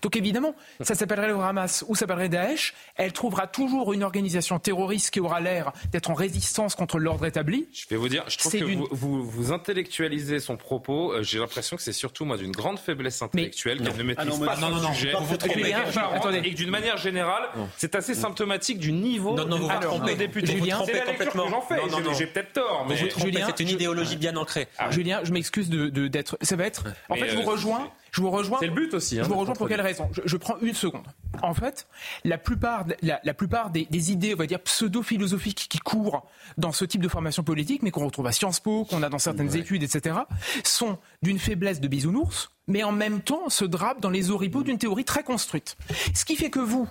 Donc 0.01 0.15
évidemment, 0.15 0.55
ça 0.81 0.95
s'appellerait 0.95 1.27
le 1.27 1.35
Hamas 1.35 1.83
ou 1.87 1.95
ça 1.95 2.01
s'appellerait 2.01 2.29
Daesh, 2.29 2.73
elle 2.95 3.13
trouvera 3.13 3.47
toujours 3.47 3.93
une 3.93 4.03
organisation 4.03 4.59
terroriste 4.59 5.11
qui 5.11 5.19
aura 5.19 5.41
l'air 5.41 5.71
d'être 5.91 6.09
en 6.09 6.13
résistance 6.13 6.75
contre 6.75 6.99
l'ordre 6.99 7.25
établi. 7.25 7.67
Je 7.73 7.85
vais 7.89 7.97
vous 7.97 8.09
dire, 8.09 8.23
je 8.27 8.37
trouve 8.37 8.51
que 8.51 8.63
vous, 8.91 9.23
vous, 9.23 9.51
intellectualisez 9.51 10.39
son 10.39 10.57
propos. 10.57 11.13
Euh, 11.13 11.23
j'ai 11.23 11.39
l'impression 11.39 11.77
que 11.77 11.83
c'est 11.83 11.93
surtout 11.93 12.25
moi 12.25 12.37
d'une 12.37 12.51
grande 12.51 12.79
faiblesse 12.79 13.21
intellectuelle 13.21 13.81
qu'elle 13.81 13.97
ne 13.97 14.03
maîtrise 14.03 14.39
ah 14.41 14.45
pas 14.45 14.57
non, 14.57 14.69
non, 14.69 14.93
sujet. 14.93 15.13
et 16.43 16.51
d'une 16.51 16.69
manière 16.69 16.97
générale, 16.97 17.43
c'est 17.77 17.95
assez 17.95 18.13
symptomatique 18.13 18.79
du 18.79 18.91
niveau 18.91 19.35
non, 19.35 19.45
non, 19.45 19.57
vous 19.57 19.69
alors, 19.69 19.99
des 20.01 20.15
députés. 20.15 20.53
Julien, 20.53 20.81
c'est 20.85 20.93
la 20.93 21.05
lecture 21.05 21.31
que 21.31 21.49
j'en 21.49 21.61
fais. 21.61 21.79
J'ai 22.17 22.27
peut-être 22.27 22.53
tort, 22.53 22.85
mais 22.87 22.95
c'est 22.97 23.59
une 23.59 23.69
idéologie 23.69 24.17
bien 24.17 24.35
ancrée. 24.35 24.67
Julien, 24.89 25.21
je 25.23 25.31
m'excuse 25.31 25.69
de 25.69 26.07
d'être. 26.07 26.37
Ça 26.41 26.55
va 26.55 26.65
être. 26.65 26.83
En 27.09 27.15
fait, 27.15 27.29
je 27.29 27.35
vous 27.35 27.41
euh, 27.41 27.51
rejoins. 27.51 27.91
Je 28.15 28.21
vous 28.21 28.31
rejoins. 28.31 28.59
C'est 28.61 28.67
le 28.67 28.73
but 28.73 28.93
aussi. 28.93 29.17
je 29.17 29.21
hein, 29.21 29.25
vous 29.27 29.35
rejoins 29.35 29.55
pour 29.55 29.67
quelle 29.67 29.81
raison? 29.81 30.09
Je, 30.23 30.37
prends 30.37 30.57
une 30.61 30.73
seconde. 30.73 31.05
En 31.41 31.53
fait, 31.53 31.85
la 32.23 32.37
plupart, 32.37 32.85
la, 33.01 33.33
plupart 33.33 33.71
des, 33.71 34.11
idées, 34.11 34.33
on 34.33 34.37
va 34.37 34.45
dire, 34.45 34.61
pseudo-philosophiques 34.61 35.67
qui 35.69 35.79
courent 35.79 36.25
dans 36.57 36.71
ce 36.71 36.85
type 36.85 37.01
de 37.01 37.09
formation 37.09 37.43
politique, 37.43 37.83
mais 37.83 37.91
qu'on 37.91 38.05
retrouve 38.05 38.27
à 38.27 38.31
Sciences 38.31 38.61
Po, 38.61 38.85
qu'on 38.85 39.03
a 39.03 39.09
dans 39.09 39.19
certaines 39.19 39.53
études, 39.57 39.83
etc., 39.83 40.15
sont 40.63 40.97
d'une 41.23 41.39
faiblesse 41.39 41.81
de 41.81 41.89
bisounours, 41.89 42.51
mais 42.67 42.83
en 42.83 42.93
même 42.93 43.19
temps 43.19 43.49
se 43.49 43.65
drapent 43.65 43.99
dans 43.99 44.09
les 44.09 44.31
oripeaux 44.31 44.63
d'une 44.63 44.77
théorie 44.77 45.03
très 45.03 45.23
construite. 45.23 45.75
Ce 46.13 46.23
qui 46.23 46.37
fait 46.37 46.49
que 46.49 46.59
vous, 46.59 46.87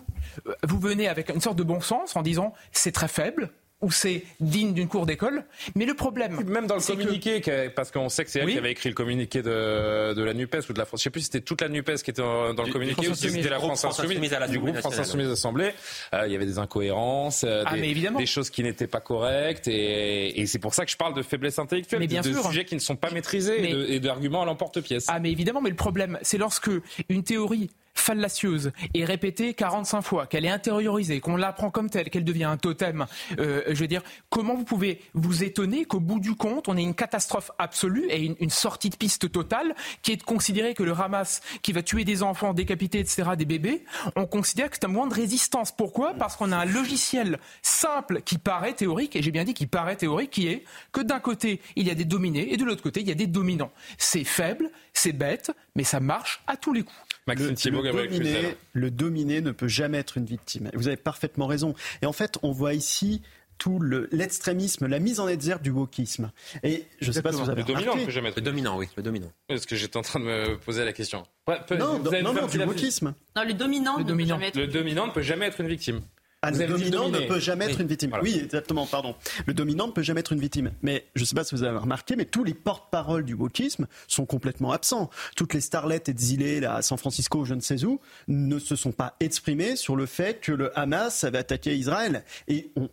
euh, 0.46 0.52
vous 0.68 0.78
venez 0.78 1.08
avec 1.08 1.30
une 1.30 1.40
sorte 1.40 1.56
de 1.56 1.62
bon 1.62 1.80
sens 1.80 2.16
en 2.16 2.22
disant 2.22 2.52
c'est 2.70 2.92
très 2.92 3.08
faible, 3.08 3.50
ou 3.84 3.90
c'est 3.90 4.22
digne 4.40 4.72
d'une 4.72 4.88
cour 4.88 5.04
d'école. 5.04 5.44
Mais 5.74 5.84
le 5.84 5.94
problème. 5.94 6.42
Même 6.46 6.66
dans 6.66 6.76
le 6.76 6.80
communiqué, 6.80 7.42
parce 7.76 7.90
qu'on 7.90 8.08
sait 8.08 8.24
que 8.24 8.30
c'est 8.30 8.40
elle 8.40 8.50
qui 8.50 8.58
avait 8.58 8.72
écrit 8.72 8.88
le 8.88 8.94
communiqué 8.94 9.42
de, 9.42 10.14
de, 10.14 10.22
la 10.22 10.32
NUPES 10.32 10.70
ou 10.70 10.72
de 10.72 10.78
la 10.78 10.86
France. 10.86 11.00
Je 11.00 11.04
sais 11.04 11.10
plus 11.10 11.20
si 11.20 11.26
c'était 11.26 11.42
toute 11.42 11.60
la 11.60 11.68
NUPES 11.68 11.96
qui 12.02 12.10
était 12.10 12.22
dans 12.22 12.52
le 12.52 12.72
communiqué 12.72 13.08
ou 13.08 13.14
si 13.14 13.30
c'était 13.30 13.50
la 13.50 13.58
France 13.58 13.84
Insoumise. 13.84 14.32
À 14.32 14.40
la 14.40 14.48
du 14.48 14.58
groupe 14.58 14.76
France 14.76 14.98
Insoumise 14.98 15.28
Assemblée. 15.28 15.72
Euh, 16.14 16.26
il 16.26 16.32
y 16.32 16.36
avait 16.36 16.46
des 16.46 16.58
incohérences, 16.58 17.44
euh, 17.44 17.62
ah, 17.66 17.76
des, 17.76 17.94
des, 17.94 18.26
choses 18.26 18.48
qui 18.48 18.62
n'étaient 18.62 18.86
pas 18.86 19.00
correctes. 19.00 19.68
Et, 19.68 20.40
et 20.40 20.46
c'est 20.46 20.58
pour 20.58 20.72
ça 20.72 20.84
que 20.86 20.90
je 20.90 20.96
parle 20.96 21.14
de 21.14 21.22
faiblesse 21.22 21.58
intellectuelle, 21.58 22.00
mais 22.00 22.06
bien 22.06 22.22
de, 22.22 22.32
sujets 22.32 22.64
qui 22.64 22.74
ne 22.74 22.80
sont 22.80 22.96
pas 22.96 23.10
maîtrisés 23.10 23.94
et 23.94 24.00
d'arguments 24.00 24.42
à 24.42 24.46
l'emporte-pièce. 24.46 25.06
Ah, 25.08 25.20
mais 25.20 25.30
évidemment, 25.30 25.60
mais 25.60 25.70
le 25.70 25.76
problème, 25.76 26.18
c'est 26.22 26.38
lorsque 26.38 26.70
une 27.08 27.22
théorie 27.22 27.70
fallacieuse 27.94 28.72
et 28.92 29.04
répétée 29.04 29.54
45 29.54 30.02
fois, 30.02 30.26
qu'elle 30.26 30.44
est 30.44 30.50
intériorisée, 30.50 31.20
qu'on 31.20 31.36
l'apprend 31.36 31.70
comme 31.70 31.90
telle, 31.90 32.10
qu'elle 32.10 32.24
devient 32.24 32.44
un 32.44 32.56
totem, 32.56 33.06
euh, 33.38 33.62
je 33.68 33.80
veux 33.80 33.86
dire, 33.86 34.02
comment 34.30 34.54
vous 34.54 34.64
pouvez 34.64 35.00
vous 35.14 35.44
étonner 35.44 35.84
qu'au 35.84 36.00
bout 36.00 36.20
du 36.20 36.34
compte, 36.34 36.68
on 36.68 36.76
ait 36.76 36.82
une 36.82 36.94
catastrophe 36.94 37.50
absolue 37.58 38.06
et 38.10 38.34
une, 38.38 38.50
sortie 38.50 38.90
de 38.90 38.96
piste 38.96 39.30
totale 39.32 39.74
qui 40.02 40.12
est 40.12 40.16
de 40.16 40.22
considérer 40.22 40.74
que 40.74 40.82
le 40.82 40.92
Hamas, 40.92 41.40
qui 41.62 41.72
va 41.72 41.82
tuer 41.82 42.04
des 42.04 42.22
enfants, 42.22 42.54
décapiter, 42.54 43.00
etc., 43.00 43.30
des 43.36 43.44
bébés, 43.44 43.84
on 44.16 44.26
considère 44.26 44.70
que 44.70 44.76
c'est 44.76 44.84
un 44.84 44.88
moyen 44.88 45.08
de 45.08 45.14
résistance. 45.14 45.72
Pourquoi? 45.72 46.14
Parce 46.14 46.36
qu'on 46.36 46.52
a 46.52 46.56
un 46.56 46.64
logiciel 46.64 47.38
simple 47.62 48.22
qui 48.22 48.38
paraît 48.38 48.74
théorique, 48.74 49.16
et 49.16 49.22
j'ai 49.22 49.30
bien 49.30 49.44
dit 49.44 49.54
qui 49.54 49.66
paraît 49.66 49.96
théorique, 49.96 50.30
qui 50.30 50.48
est 50.48 50.64
que 50.92 51.00
d'un 51.00 51.20
côté, 51.20 51.60
il 51.76 51.86
y 51.86 51.90
a 51.90 51.94
des 51.94 52.04
dominés 52.04 52.52
et 52.52 52.56
de 52.56 52.64
l'autre 52.64 52.82
côté, 52.82 53.00
il 53.00 53.08
y 53.08 53.12
a 53.12 53.16
des 53.16 53.26
dominants. 53.26 53.72
C'est 53.98 54.24
faible, 54.24 54.70
c'est 54.92 55.12
bête, 55.12 55.52
mais 55.74 55.84
ça 55.84 56.00
marche 56.00 56.42
à 56.46 56.56
tous 56.56 56.72
les 56.72 56.82
coups 56.82 57.03
le, 57.26 58.90
dominé, 58.90 59.40
ne 59.40 59.50
peut 59.50 59.68
jamais 59.68 59.98
être 59.98 60.18
une 60.18 60.26
victime. 60.26 60.70
Vous 60.74 60.88
avez 60.88 60.96
parfaitement 60.96 61.46
raison. 61.46 61.74
Et 62.02 62.06
en 62.06 62.12
fait, 62.12 62.38
on 62.42 62.52
voit 62.52 62.74
ici 62.74 63.22
tout 63.56 63.80
l'extrémisme, 64.10 64.86
la 64.86 64.98
mise 64.98 65.20
en 65.20 65.28
exergue 65.28 65.62
du 65.62 65.70
wokisme. 65.70 66.32
Et 66.62 66.84
je 67.00 67.08
ne 67.08 67.12
sais 67.12 67.22
pas 67.22 67.32
si 67.32 67.40
vous 67.40 67.48
avez 67.48 67.62
le 67.62 67.66
dominant 67.68 67.94
ne 67.96 68.04
peut 68.04 68.10
jamais 68.10 68.28
être 68.30 68.36
le 68.36 68.42
dominant, 68.42 68.76
oui, 68.76 68.88
le 68.96 69.02
dominant. 69.02 69.30
Parce 69.48 69.64
que 69.64 69.76
j'étais 69.76 69.96
en 69.96 70.02
train 70.02 70.20
de 70.20 70.24
me 70.24 70.58
poser 70.58 70.84
la 70.84 70.92
question. 70.92 71.24
non, 71.48 72.00
non, 72.00 72.32
non, 72.32 72.46
du 72.46 72.58
wokisme. 72.58 73.14
Non, 73.36 73.44
le 73.44 73.54
dominant, 73.54 73.96
le 73.98 74.04
dominant. 74.04 74.38
Le 74.54 74.66
dominant 74.66 75.06
ne 75.06 75.12
peut 75.12 75.22
jamais 75.22 75.46
être 75.46 75.60
une 75.60 75.68
victime. 75.68 76.02
Ah, 76.46 76.50
le 76.50 76.66
dominant 76.66 77.08
ne 77.08 77.20
peut 77.20 77.38
jamais 77.38 77.70
être 77.70 77.80
une 77.80 77.86
victime. 77.86 78.16
Oui, 78.22 78.40
exactement, 78.42 78.86
pardon. 78.86 79.14
Le 79.46 79.54
dominant 79.54 79.86
ne 79.86 79.92
peut 79.92 80.02
jamais 80.02 80.20
être 80.20 80.32
une 80.32 80.40
victime. 80.40 80.72
Mais 80.82 81.06
je 81.14 81.22
ne 81.22 81.26
sais 81.26 81.34
pas 81.34 81.44
si 81.44 81.54
vous 81.54 81.62
avez 81.62 81.78
remarqué, 81.78 82.16
mais 82.16 82.26
tous 82.26 82.44
les 82.44 82.54
porte-paroles 82.54 83.24
du 83.24 83.34
wokisme 83.34 83.86
sont 84.08 84.26
complètement 84.26 84.72
absents. 84.72 85.10
Toutes 85.36 85.54
les 85.54 85.60
starlettes 85.60 86.08
exilées 86.08 86.60
là, 86.60 86.74
à 86.74 86.82
San 86.82 86.98
Francisco, 86.98 87.44
je 87.44 87.54
ne 87.54 87.60
sais 87.60 87.84
où, 87.84 88.00
ne 88.28 88.58
se 88.58 88.76
sont 88.76 88.92
pas 88.92 89.16
exprimées 89.20 89.76
sur 89.76 89.96
le 89.96 90.06
fait 90.06 90.40
que 90.40 90.52
le 90.52 90.78
Hamas 90.78 91.24
avait 91.24 91.38
attaqué 91.38 91.74
Israël. 91.76 92.24
Et 92.48 92.70
on, 92.76 92.88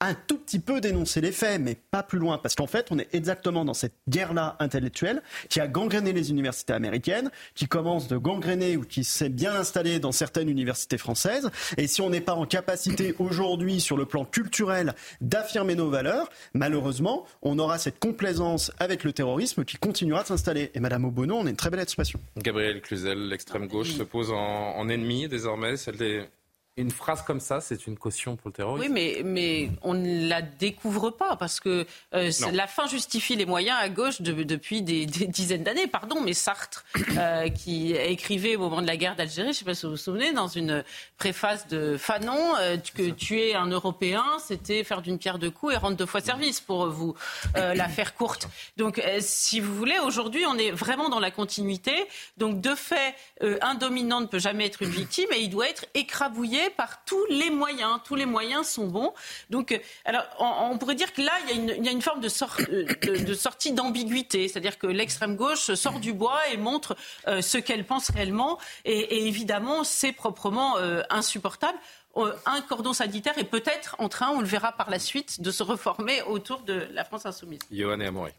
un 0.00 0.14
tout 0.14 0.38
petit 0.38 0.58
peu 0.58 0.80
dénoncer 0.80 1.20
les 1.20 1.32
faits, 1.32 1.60
mais 1.60 1.74
pas 1.74 2.02
plus 2.02 2.18
loin, 2.18 2.38
parce 2.38 2.54
qu'en 2.54 2.66
fait, 2.66 2.88
on 2.90 2.98
est 2.98 3.14
exactement 3.14 3.64
dans 3.64 3.74
cette 3.74 3.94
guerre-là 4.08 4.56
intellectuelle 4.58 5.22
qui 5.48 5.60
a 5.60 5.68
gangréné 5.68 6.12
les 6.12 6.30
universités 6.30 6.72
américaines, 6.72 7.30
qui 7.54 7.66
commence 7.66 8.08
de 8.08 8.16
gangréner 8.16 8.76
ou 8.76 8.82
qui 8.82 9.04
s'est 9.04 9.28
bien 9.28 9.54
installée 9.54 9.98
dans 9.98 10.12
certaines 10.12 10.48
universités 10.48 10.98
françaises. 10.98 11.50
Et 11.76 11.86
si 11.86 12.00
on 12.00 12.10
n'est 12.10 12.20
pas 12.20 12.34
en 12.34 12.46
capacité 12.46 13.14
aujourd'hui, 13.18 13.80
sur 13.80 13.96
le 13.96 14.06
plan 14.06 14.24
culturel, 14.24 14.94
d'affirmer 15.20 15.74
nos 15.74 15.90
valeurs, 15.90 16.30
malheureusement, 16.54 17.26
on 17.42 17.58
aura 17.58 17.78
cette 17.78 17.98
complaisance 17.98 18.72
avec 18.78 19.04
le 19.04 19.12
terrorisme 19.12 19.64
qui 19.64 19.76
continuera 19.76 20.22
de 20.22 20.28
s'installer. 20.28 20.70
Et 20.74 20.80
Madame 20.80 21.04
Obono, 21.04 21.36
on 21.36 21.46
a 21.46 21.50
une 21.50 21.56
très 21.56 21.70
belle 21.70 21.80
expression. 21.80 22.20
Gabriel 22.38 22.80
Cluzel, 22.80 23.28
l'extrême 23.28 23.66
gauche, 23.68 23.92
se 23.92 24.02
pose 24.02 24.30
en, 24.30 24.36
en 24.76 24.88
ennemi 24.88 25.28
désormais, 25.28 25.76
celle 25.76 25.96
des 25.96 26.24
une 26.76 26.90
phrase 26.90 27.22
comme 27.22 27.40
ça, 27.40 27.60
c'est 27.60 27.86
une 27.86 27.98
caution 27.98 28.36
pour 28.36 28.48
le 28.48 28.52
terrorisme? 28.54 28.86
Oui, 28.86 28.92
mais, 28.92 29.22
mais 29.24 29.70
on 29.82 29.94
ne 29.94 30.28
la 30.28 30.40
découvre 30.40 31.10
pas 31.10 31.36
parce 31.36 31.60
que 31.60 31.84
euh, 32.14 32.30
la 32.52 32.66
fin 32.66 32.86
justifie 32.86 33.36
les 33.36 33.44
moyens 33.44 33.76
à 33.80 33.88
gauche 33.88 34.22
depuis 34.22 34.82
des, 34.82 35.04
dizaines 35.06 35.64
d'années. 35.64 35.88
Pardon, 35.88 36.20
mais 36.20 36.32
Sartre, 36.32 36.84
euh, 37.16 37.48
qui 37.48 37.92
écrivait 37.92 38.56
au 38.56 38.60
moment 38.60 38.82
de 38.82 38.86
la 38.86 38.96
guerre 38.96 39.16
d'Algérie, 39.16 39.48
je 39.48 39.50
ne 39.50 39.52
sais 39.54 39.64
pas 39.64 39.74
si 39.74 39.86
vous 39.86 39.92
vous 39.92 39.98
souvenez, 39.98 40.32
dans 40.32 40.46
une 40.46 40.84
préface 41.18 41.66
de 41.68 41.96
Fanon, 41.98 42.54
euh, 42.60 42.76
que 42.94 43.10
tuer 43.10 43.54
un 43.54 43.66
Européen, 43.66 44.24
c'était 44.44 44.84
faire 44.84 45.02
d'une 45.02 45.18
pierre 45.18 45.38
deux 45.38 45.50
coups 45.50 45.74
et 45.74 45.76
rendre 45.76 45.96
deux 45.96 46.06
fois 46.06 46.20
service, 46.20 46.60
pour 46.60 46.86
vous 46.88 47.14
la 47.54 47.88
faire 47.88 48.14
courte. 48.14 48.48
Donc, 48.76 49.02
si 49.20 49.60
vous 49.60 49.74
voulez, 49.74 49.98
aujourd'hui, 49.98 50.44
on 50.46 50.56
est 50.56 50.70
vraiment 50.70 51.08
dans 51.08 51.20
la 51.20 51.30
continuité. 51.30 51.92
Donc, 52.36 52.60
de 52.60 52.74
fait, 52.74 53.14
un 53.40 53.74
dominant 53.74 54.20
ne 54.20 54.26
peut 54.26 54.38
jamais 54.38 54.66
être 54.66 54.82
une 54.82 54.90
victime 54.90 55.28
et 55.34 55.40
il 55.40 55.50
doit 55.50 55.68
être 55.68 55.86
écrabouillé 55.94 56.59
par 56.68 57.04
tous 57.04 57.24
les 57.30 57.48
moyens. 57.48 58.00
Tous 58.04 58.16
les 58.16 58.26
moyens 58.26 58.66
sont 58.66 58.86
bons. 58.86 59.14
Donc, 59.48 59.72
euh, 59.72 59.78
alors, 60.04 60.24
on, 60.38 60.76
pourrait 60.76 60.94
dire 60.94 61.12
que 61.14 61.22
là, 61.22 61.32
il 61.48 61.84
y 61.84 61.88
a 61.88 61.92
une, 61.92 62.02
forme 62.02 62.20
euh, 62.20 62.84
de, 63.24 63.34
sortie 63.34 63.72
d'ambiguïté. 63.72 64.48
C'est-à-dire 64.48 64.78
que 64.78 64.86
l'extrême 64.86 65.36
gauche 65.36 65.72
sort 65.74 66.00
du 66.00 66.12
bois 66.12 66.38
et 66.52 66.56
montre 66.58 66.96
euh, 67.28 67.40
ce 67.40 67.56
qu'elle 67.56 67.84
pense 67.84 68.10
réellement. 68.10 68.58
Et, 68.84 69.26
évidemment, 69.26 69.84
c'est 69.84 70.12
proprement 70.12 70.76
insupportable. 71.08 71.78
un 72.16 72.60
cordon 72.62 72.92
sanitaire 72.92 73.38
est 73.38 73.44
peut-être 73.44 73.96
en 73.98 74.08
train, 74.08 74.30
on 74.30 74.40
le 74.40 74.46
verra 74.46 74.72
par 74.72 74.90
la 74.90 74.98
suite, 74.98 75.40
de 75.40 75.50
se 75.50 75.62
reformer 75.62 76.22
autour 76.22 76.60
de 76.60 76.88
la 76.92 77.04
France 77.04 77.26
insoumise. 77.26 77.60
Johan 77.70 78.00
et 78.00 78.06
Amaury. 78.06 78.32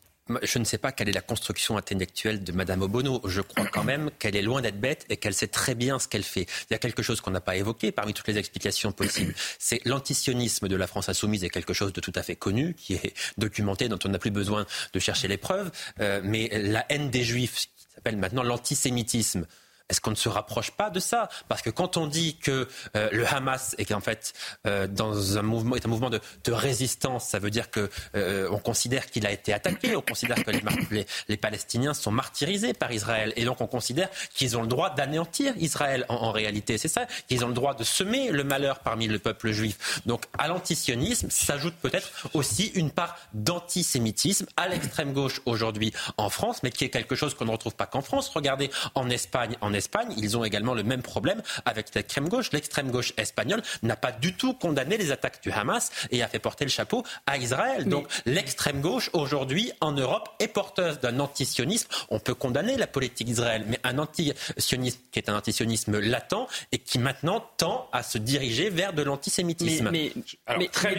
Je 0.44 0.60
ne 0.60 0.64
sais 0.64 0.78
pas 0.78 0.92
quelle 0.92 1.10
est 1.10 1.14
la 1.14 1.22
construction 1.22 1.78
intellectuelle 1.78 2.44
de 2.44 2.52
Madame 2.52 2.82
Obono. 2.82 3.22
Je 3.26 3.42
crois 3.42 3.66
quand 3.66 3.84
même 3.84 4.12
qu'elle 4.20 4.36
est 4.36 4.42
loin 4.42 4.62
d'être 4.62 4.80
bête 4.80 5.06
et 5.10 5.18
qu'elle 5.18 5.34
sait 5.34 5.48
très 5.48 5.76
bien 5.76 6.00
ce 6.00 6.08
qu'elle 6.08 6.24
fait. 6.24 6.48
Il 6.70 6.74
y 6.74 6.76
a 6.76 6.78
quelque 6.78 7.02
chose 7.02 7.22
qu'on 7.22 7.32
n'a 7.32 7.42
pas 7.42 7.56
évoqué 7.56 7.92
parmi 7.92 8.14
toutes 8.14 8.28
les 8.28 8.38
explications 8.38 8.92
possibles. 8.92 9.34
C'est 9.60 9.84
l'antisionisme 9.86 10.68
de 10.68 10.76
la 10.76 10.88
France 10.88 11.10
insoumise 11.10 11.44
est 11.44 11.50
quelque 11.50 11.74
chose 11.74 11.92
de 11.92 12.02
tout 12.02 12.14
à 12.16 12.24
fait 12.24 12.36
connu, 12.36 12.76
qui 12.76 12.94
est 12.94 13.14
documenté, 13.38 13.90
dont 13.90 14.00
on 14.06 14.10
n'a 14.10 14.20
plus 14.20 14.32
besoin 14.32 14.66
de 14.94 15.00
chercher 15.00 15.28
les 15.28 15.38
preuves. 15.38 15.72
Euh, 16.00 16.22
mais 16.24 16.50
la 16.54 16.86
haine 16.90 17.10
des 17.10 17.24
Juifs, 17.24 17.68
qui 17.76 17.88
s'appelle 17.96 18.18
maintenant 18.18 18.44
l'antisémitisme, 18.44 19.46
est-ce 19.92 20.00
qu'on 20.00 20.12
ne 20.12 20.16
se 20.16 20.30
rapproche 20.30 20.72
pas 20.72 20.90
de 20.90 21.02
ça? 21.02 21.28
Parce 21.50 21.62
que 21.62 21.70
quand 21.70 21.98
on 21.98 22.08
dit 22.08 22.38
que 22.38 22.68
euh, 22.96 23.10
le 23.12 23.28
Hamas 23.28 23.76
est 23.78 23.92
en 23.92 24.00
fait 24.00 24.32
euh, 24.66 24.88
dans 24.88 25.38
un 25.38 25.42
mouvement, 25.42 25.76
est 25.76 25.86
un 25.86 25.90
mouvement 25.90 26.10
de, 26.10 26.22
résistance, 26.48 27.26
ça 27.26 27.40
veut 27.40 27.50
dire 27.50 27.70
que 27.72 27.90
euh, 28.16 28.48
on 28.52 28.58
considère 28.58 29.08
qu'il 29.08 29.26
a 29.26 29.32
été 29.32 29.52
attaqué, 29.52 29.96
on 29.96 30.02
considère 30.02 30.44
que 30.44 30.52
les, 30.52 31.06
les, 31.28 31.38
Palestiniens 31.38 31.94
sont 31.94 32.12
martyrisés 32.12 32.74
par 32.74 32.92
Israël, 32.92 33.34
et 33.36 33.44
donc 33.44 33.60
on 33.60 33.68
considère 33.68 34.10
qu'ils 34.34 34.58
ont 34.58 34.62
le 34.62 34.68
droit 34.68 34.92
d'anéantir 34.92 35.54
Israël 35.58 36.06
en, 36.08 36.32
réalité. 36.32 36.78
C'est 36.78 36.88
ça, 36.88 37.06
qu'ils 37.28 37.44
ont 37.44 37.50
le 37.50 37.54
droit 37.54 37.74
de 37.74 37.84
semer 37.84 38.32
le 38.32 38.46
malheur 38.46 38.80
parmi 38.80 39.08
le 39.08 39.20
peuple 39.20 39.52
juif. 39.52 40.02
Donc 40.06 40.24
à 40.38 40.48
l'antisionisme 40.48 41.30
s'ajoute 41.30 41.76
peut-être 41.82 42.10
aussi 42.34 42.68
une 42.76 42.92
part 42.92 43.18
d'antisémitisme 43.34 44.46
à 44.56 44.70
l'extrême 44.70 45.12
gauche 45.12 45.42
aujourd'hui 45.46 45.92
en 46.16 46.30
France, 46.30 46.64
mais 46.64 46.72
qui 46.72 46.86
est 46.86 46.90
quelque 46.90 47.16
chose 47.16 47.34
qu'on 47.34 47.46
ne 47.46 47.52
retrouve 47.52 47.76
pas 47.76 47.88
qu'en 47.88 48.02
France. 48.02 48.30
Regardez 48.30 48.72
en 48.96 49.10
Espagne, 49.10 49.58
en 49.60 49.74
Espagne 49.74 49.81
Espagne, 49.82 50.14
ils 50.18 50.38
ont 50.38 50.44
également 50.44 50.76
le 50.76 50.84
même 50.84 51.02
problème 51.02 51.42
avec 51.66 51.94
l'extrême 51.96 52.30
gauche. 52.30 52.52
L'extrême 52.52 52.92
gauche 52.92 53.14
espagnole 53.18 53.64
n'a 53.82 53.96
pas 53.96 54.12
du 54.12 54.34
tout 54.34 54.54
condamné 54.54 54.96
les 54.98 55.12
attaques 55.12 55.42
du 55.42 55.52
Hamas 55.52 55.92
et 56.12 56.22
a 56.22 56.28
fait 56.28 56.38
porter 56.40 56.66
le 56.66 56.70
chapeau 56.70 57.04
à 57.26 57.38
Israël. 57.38 57.86
Donc 57.86 58.08
l'extrême 58.26 58.80
gauche 58.82 59.10
aujourd'hui 59.14 59.72
en 59.82 59.92
Europe 59.92 60.30
est 60.40 60.48
porteuse 60.48 61.00
d'un 61.00 61.20
antisionisme. 61.20 61.88
On 62.10 62.20
peut 62.20 62.36
condamner 62.36 62.78
la 62.78 62.88
politique 62.88 63.28
d'Israël, 63.28 63.64
mais 63.68 63.80
un 63.84 63.98
antisionisme 63.98 65.00
qui 65.12 65.20
est 65.20 65.30
un 65.30 65.36
antisionisme 65.36 66.00
latent 66.00 66.48
et 66.72 66.78
qui 66.78 67.00
maintenant 67.00 67.44
tend 67.58 67.90
à 67.92 68.04
se 68.04 68.20
diriger 68.20 68.70
vers 68.70 68.94
de 68.94 69.02
l'antisémitisme. 69.02 69.90
Mais, 69.92 70.14
mais, 70.58 70.68
très 70.68 70.96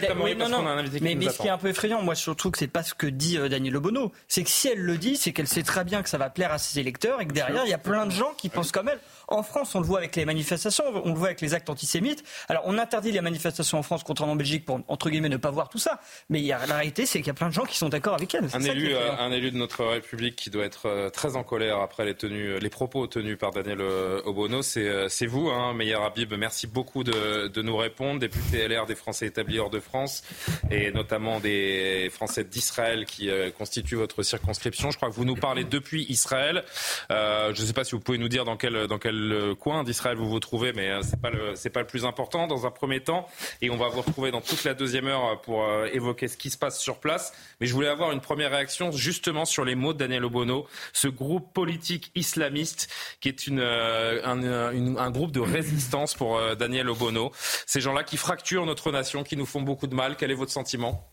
mais, 1.00 1.28
ce 1.28 1.38
qui 1.38 1.46
est 1.46 1.50
un 1.50 1.58
peu 1.58 1.68
effrayant, 1.68 2.02
moi 2.02 2.14
surtout 2.14 2.50
que 2.50 2.58
c'est 2.58 2.66
pas 2.66 2.82
ce 2.82 2.94
que 2.94 3.06
dit 3.06 3.38
euh, 3.38 3.48
Daniel 3.48 3.76
Obono, 3.76 4.12
c'est 4.28 4.42
que 4.42 4.50
si 4.50 4.68
elle 4.68 4.80
le 4.80 4.98
dit, 4.98 5.16
c'est 5.16 5.32
qu'elle 5.32 5.48
sait 5.48 5.62
très 5.62 5.84
bien 5.84 6.02
que 6.02 6.08
ça 6.08 6.18
va 6.18 6.30
plaire 6.30 6.52
à 6.52 6.58
ses 6.58 6.80
électeurs 6.80 7.20
et 7.20 7.26
que 7.26 7.32
derrière 7.32 7.64
il 7.64 7.70
y 7.70 7.74
a 7.74 7.78
plein 7.78 8.06
de 8.06 8.12
gens 8.12 8.32
qui 8.36 8.48
pensent 8.48 8.61
comme 8.70 8.88
elle. 8.88 9.00
En 9.28 9.42
France, 9.42 9.74
on 9.74 9.80
le 9.80 9.86
voit 9.86 9.98
avec 9.98 10.14
les 10.16 10.24
manifestations, 10.24 10.84
on 11.04 11.08
le 11.08 11.18
voit 11.18 11.28
avec 11.28 11.40
les 11.40 11.54
actes 11.54 11.70
antisémites. 11.70 12.22
Alors, 12.48 12.62
on 12.66 12.78
interdit 12.78 13.12
les 13.12 13.20
manifestations 13.20 13.78
en 13.78 13.82
France, 13.82 14.02
contrairement 14.04 14.34
en 14.34 14.36
Belgique, 14.36 14.64
pour, 14.64 14.80
entre 14.88 15.10
guillemets, 15.10 15.28
ne 15.28 15.36
pas 15.36 15.50
voir 15.50 15.68
tout 15.68 15.78
ça. 15.78 16.00
Mais 16.28 16.40
il 16.40 16.46
y 16.46 16.52
a, 16.52 16.66
la 16.66 16.76
réalité, 16.76 17.06
c'est 17.06 17.18
qu'il 17.18 17.28
y 17.28 17.30
a 17.30 17.34
plein 17.34 17.48
de 17.48 17.54
gens 17.54 17.64
qui 17.64 17.76
sont 17.76 17.88
d'accord 17.88 18.14
avec 18.14 18.34
elle. 18.34 18.48
Un 18.52 18.60
élu, 18.62 18.94
euh, 18.94 19.16
un 19.18 19.32
élu 19.32 19.50
de 19.50 19.56
notre 19.56 19.84
République 19.84 20.36
qui 20.36 20.50
doit 20.50 20.64
être 20.64 20.86
euh, 20.86 21.10
très 21.10 21.36
en 21.36 21.42
colère 21.42 21.78
après 21.78 22.04
les, 22.04 22.14
tenues, 22.14 22.58
les 22.58 22.70
propos 22.70 23.06
tenus 23.06 23.38
par 23.38 23.50
Daniel 23.50 23.80
euh, 23.80 24.20
Obono, 24.24 24.62
c'est 24.62 25.26
vous, 25.26 25.48
hein, 25.48 25.74
Meilleur 25.74 26.02
Habib. 26.02 26.32
Merci 26.34 26.66
beaucoup 26.66 27.04
de, 27.04 27.48
de, 27.48 27.62
nous 27.62 27.76
répondre. 27.76 28.20
Député 28.20 28.68
LR 28.68 28.86
des 28.86 28.94
Français 28.94 29.26
établis 29.26 29.58
hors 29.58 29.70
de 29.70 29.80
France 29.80 30.22
et 30.70 30.90
notamment 30.92 31.40
des 31.40 32.10
Français 32.12 32.44
d'Israël 32.44 33.04
qui 33.06 33.30
constituent 33.56 33.96
votre 33.96 34.22
circonscription. 34.22 34.90
Je 34.90 34.96
crois 34.96 35.08
que 35.08 35.14
vous 35.14 35.24
nous 35.24 35.36
parlez 35.36 35.64
depuis 35.64 36.04
Israël. 36.08 36.64
je 37.10 37.50
ne 37.50 37.66
sais 37.66 37.72
pas 37.72 37.84
si 37.84 37.92
vous 37.92 38.00
pouvez 38.00 38.18
nous 38.18 38.28
dire 38.28 38.44
dans 38.44 38.51
dans 38.88 38.98
quel 38.98 39.54
coin 39.58 39.84
d'Israël 39.84 40.16
vous 40.16 40.28
vous 40.28 40.40
trouvez, 40.40 40.72
mais 40.72 41.02
c'est 41.02 41.20
pas 41.20 41.30
pas 41.72 41.80
le 41.80 41.86
plus 41.86 42.04
important 42.04 42.46
dans 42.46 42.66
un 42.66 42.70
premier 42.70 43.00
temps. 43.00 43.26
Et 43.60 43.70
on 43.70 43.76
va 43.76 43.88
vous 43.88 44.02
retrouver 44.02 44.30
dans 44.30 44.40
toute 44.40 44.62
la 44.64 44.74
deuxième 44.74 45.06
heure 45.06 45.40
pour 45.40 45.64
euh, 45.64 45.88
évoquer 45.92 46.28
ce 46.28 46.36
qui 46.36 46.50
se 46.50 46.58
passe 46.58 46.80
sur 46.80 47.00
place. 47.00 47.32
Mais 47.60 47.66
je 47.66 47.74
voulais 47.74 47.88
avoir 47.88 48.12
une 48.12 48.20
première 48.20 48.50
réaction 48.50 48.92
justement 48.92 49.44
sur 49.44 49.64
les 49.64 49.74
mots 49.74 49.92
de 49.92 49.98
Daniel 49.98 50.24
Obono, 50.24 50.66
ce 50.92 51.08
groupe 51.08 51.52
politique 51.52 52.12
islamiste 52.14 52.92
qui 53.20 53.28
est 53.28 53.48
euh, 53.48 54.22
un, 54.24 55.10
groupe 55.10 55.32
de 55.32 55.40
résistance 55.40 56.14
pour 56.14 56.38
euh, 56.38 56.54
Daniel 56.54 56.88
Obono. 56.88 57.32
Ces 57.66 57.80
gens-là 57.80 58.04
qui 58.04 58.16
fracturent 58.16 58.66
notre 58.66 58.92
nation, 58.92 59.24
qui 59.24 59.36
nous 59.36 59.46
font 59.46 59.62
beaucoup 59.62 59.86
de 59.86 59.94
mal. 59.94 60.16
Quel 60.16 60.30
est 60.30 60.34
votre 60.34 60.52
sentiment? 60.52 61.08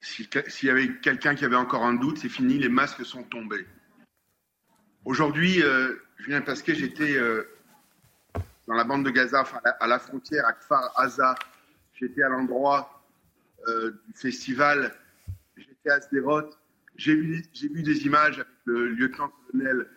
S'il 0.00 0.28
y 0.62 0.70
avait 0.70 0.88
quelqu'un 1.02 1.34
qui 1.34 1.44
avait 1.44 1.56
encore 1.56 1.84
un 1.84 1.92
doute, 1.94 2.18
c'est 2.18 2.30
fini, 2.30 2.58
les 2.58 2.70
masques 2.70 3.04
sont 3.04 3.22
tombés. 3.22 3.66
Aujourd'hui, 5.06 5.62
euh, 5.62 5.96
Julien 6.18 6.42
Pasquet, 6.42 6.74
j'étais 6.74 7.16
euh, 7.16 7.44
dans 8.66 8.74
la 8.74 8.84
bande 8.84 9.02
de 9.02 9.10
Gaza, 9.10 9.44
à 9.64 9.86
la 9.86 9.98
frontière, 9.98 10.46
à 10.46 10.52
Kfar 10.52 10.92
Aza. 10.94 11.34
J'étais 11.94 12.22
à 12.22 12.28
l'endroit 12.28 13.02
euh, 13.66 13.92
du 14.06 14.12
festival. 14.12 14.94
J'étais 15.56 15.90
à 15.90 16.02
Sderot. 16.02 16.50
J'ai 16.96 17.14
vu, 17.14 17.42
des 17.82 18.04
images 18.04 18.40
avec 18.40 18.52
le 18.66 18.88
lieutenant-colonel 18.88 19.88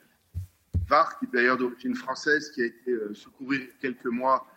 Var, 0.88 1.20
qui 1.20 1.26
est 1.26 1.34
d'ailleurs 1.34 1.58
d'origine 1.58 1.96
française, 1.96 2.50
qui 2.52 2.62
a 2.62 2.66
été 2.66 2.92
euh, 2.92 3.14
secourir 3.14 3.68
quelques 3.82 4.06
mois 4.06 4.48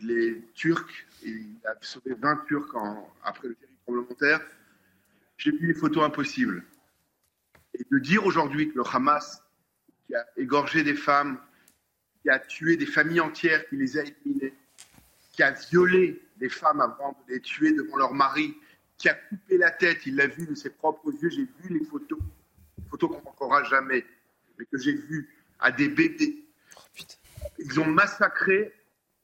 les 0.00 0.42
Turcs. 0.52 1.06
il 1.24 1.56
a 1.64 1.74
sauvé 1.80 2.14
20 2.14 2.44
Turcs 2.46 2.76
après 3.24 3.48
le 3.48 3.54
terrible 3.54 3.78
tremblement 3.84 4.08
de 4.10 4.14
terre. 4.14 4.40
J'ai 5.38 5.50
vu 5.50 5.66
les 5.66 5.74
photos 5.74 6.04
impossibles. 6.04 6.62
Et 7.72 7.86
de 7.90 7.98
dire 7.98 8.26
aujourd'hui 8.26 8.68
que 8.68 8.76
le 8.76 8.84
Hamas 8.86 9.42
qui 10.08 10.14
a 10.14 10.26
égorgé 10.36 10.82
des 10.82 10.94
femmes, 10.94 11.38
qui 12.22 12.30
a 12.30 12.38
tué 12.38 12.76
des 12.76 12.86
familles 12.86 13.20
entières, 13.20 13.68
qui 13.68 13.76
les 13.76 13.98
a 13.98 14.02
éliminées, 14.02 14.54
qui 15.32 15.42
a 15.42 15.52
violé 15.52 16.20
des 16.38 16.48
femmes 16.48 16.80
avant 16.80 17.12
de 17.12 17.34
les 17.34 17.40
tuer 17.40 17.72
devant 17.72 17.96
leur 17.96 18.14
mari, 18.14 18.56
qui 18.96 19.08
a 19.08 19.14
coupé 19.14 19.58
la 19.58 19.70
tête, 19.70 20.06
il 20.06 20.16
l'a 20.16 20.26
vu 20.26 20.46
de 20.46 20.54
ses 20.54 20.70
propres 20.70 21.12
yeux, 21.22 21.28
j'ai 21.28 21.46
vu 21.60 21.78
les 21.78 21.84
photos, 21.84 22.18
photos 22.90 23.10
qu'on 23.10 23.22
n'encorera 23.22 23.62
jamais, 23.64 24.04
mais 24.58 24.64
que 24.64 24.78
j'ai 24.78 24.94
vues 24.94 25.28
à 25.60 25.70
des 25.70 25.88
bébés. 25.88 26.44
Ils 27.58 27.78
ont 27.78 27.86
massacré 27.86 28.72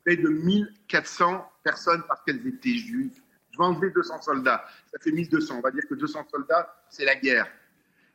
près 0.05 0.16
de 0.16 0.28
1400 0.28 1.51
personnes 1.62 2.03
parce 2.07 2.22
qu'elles 2.22 2.47
étaient 2.47 2.76
juives. 2.76 3.20
Je 3.51 3.59
vais 3.59 3.64
enlever 3.64 3.91
200 3.91 4.20
soldats, 4.20 4.64
ça 4.93 4.99
fait 5.01 5.12
1200. 5.12 5.57
On 5.59 5.61
va 5.61 5.70
dire 5.70 5.85
que 5.89 5.95
200 5.95 6.26
soldats, 6.30 6.76
c'est 6.91 7.05
la 7.05 7.14
guerre. 7.14 7.49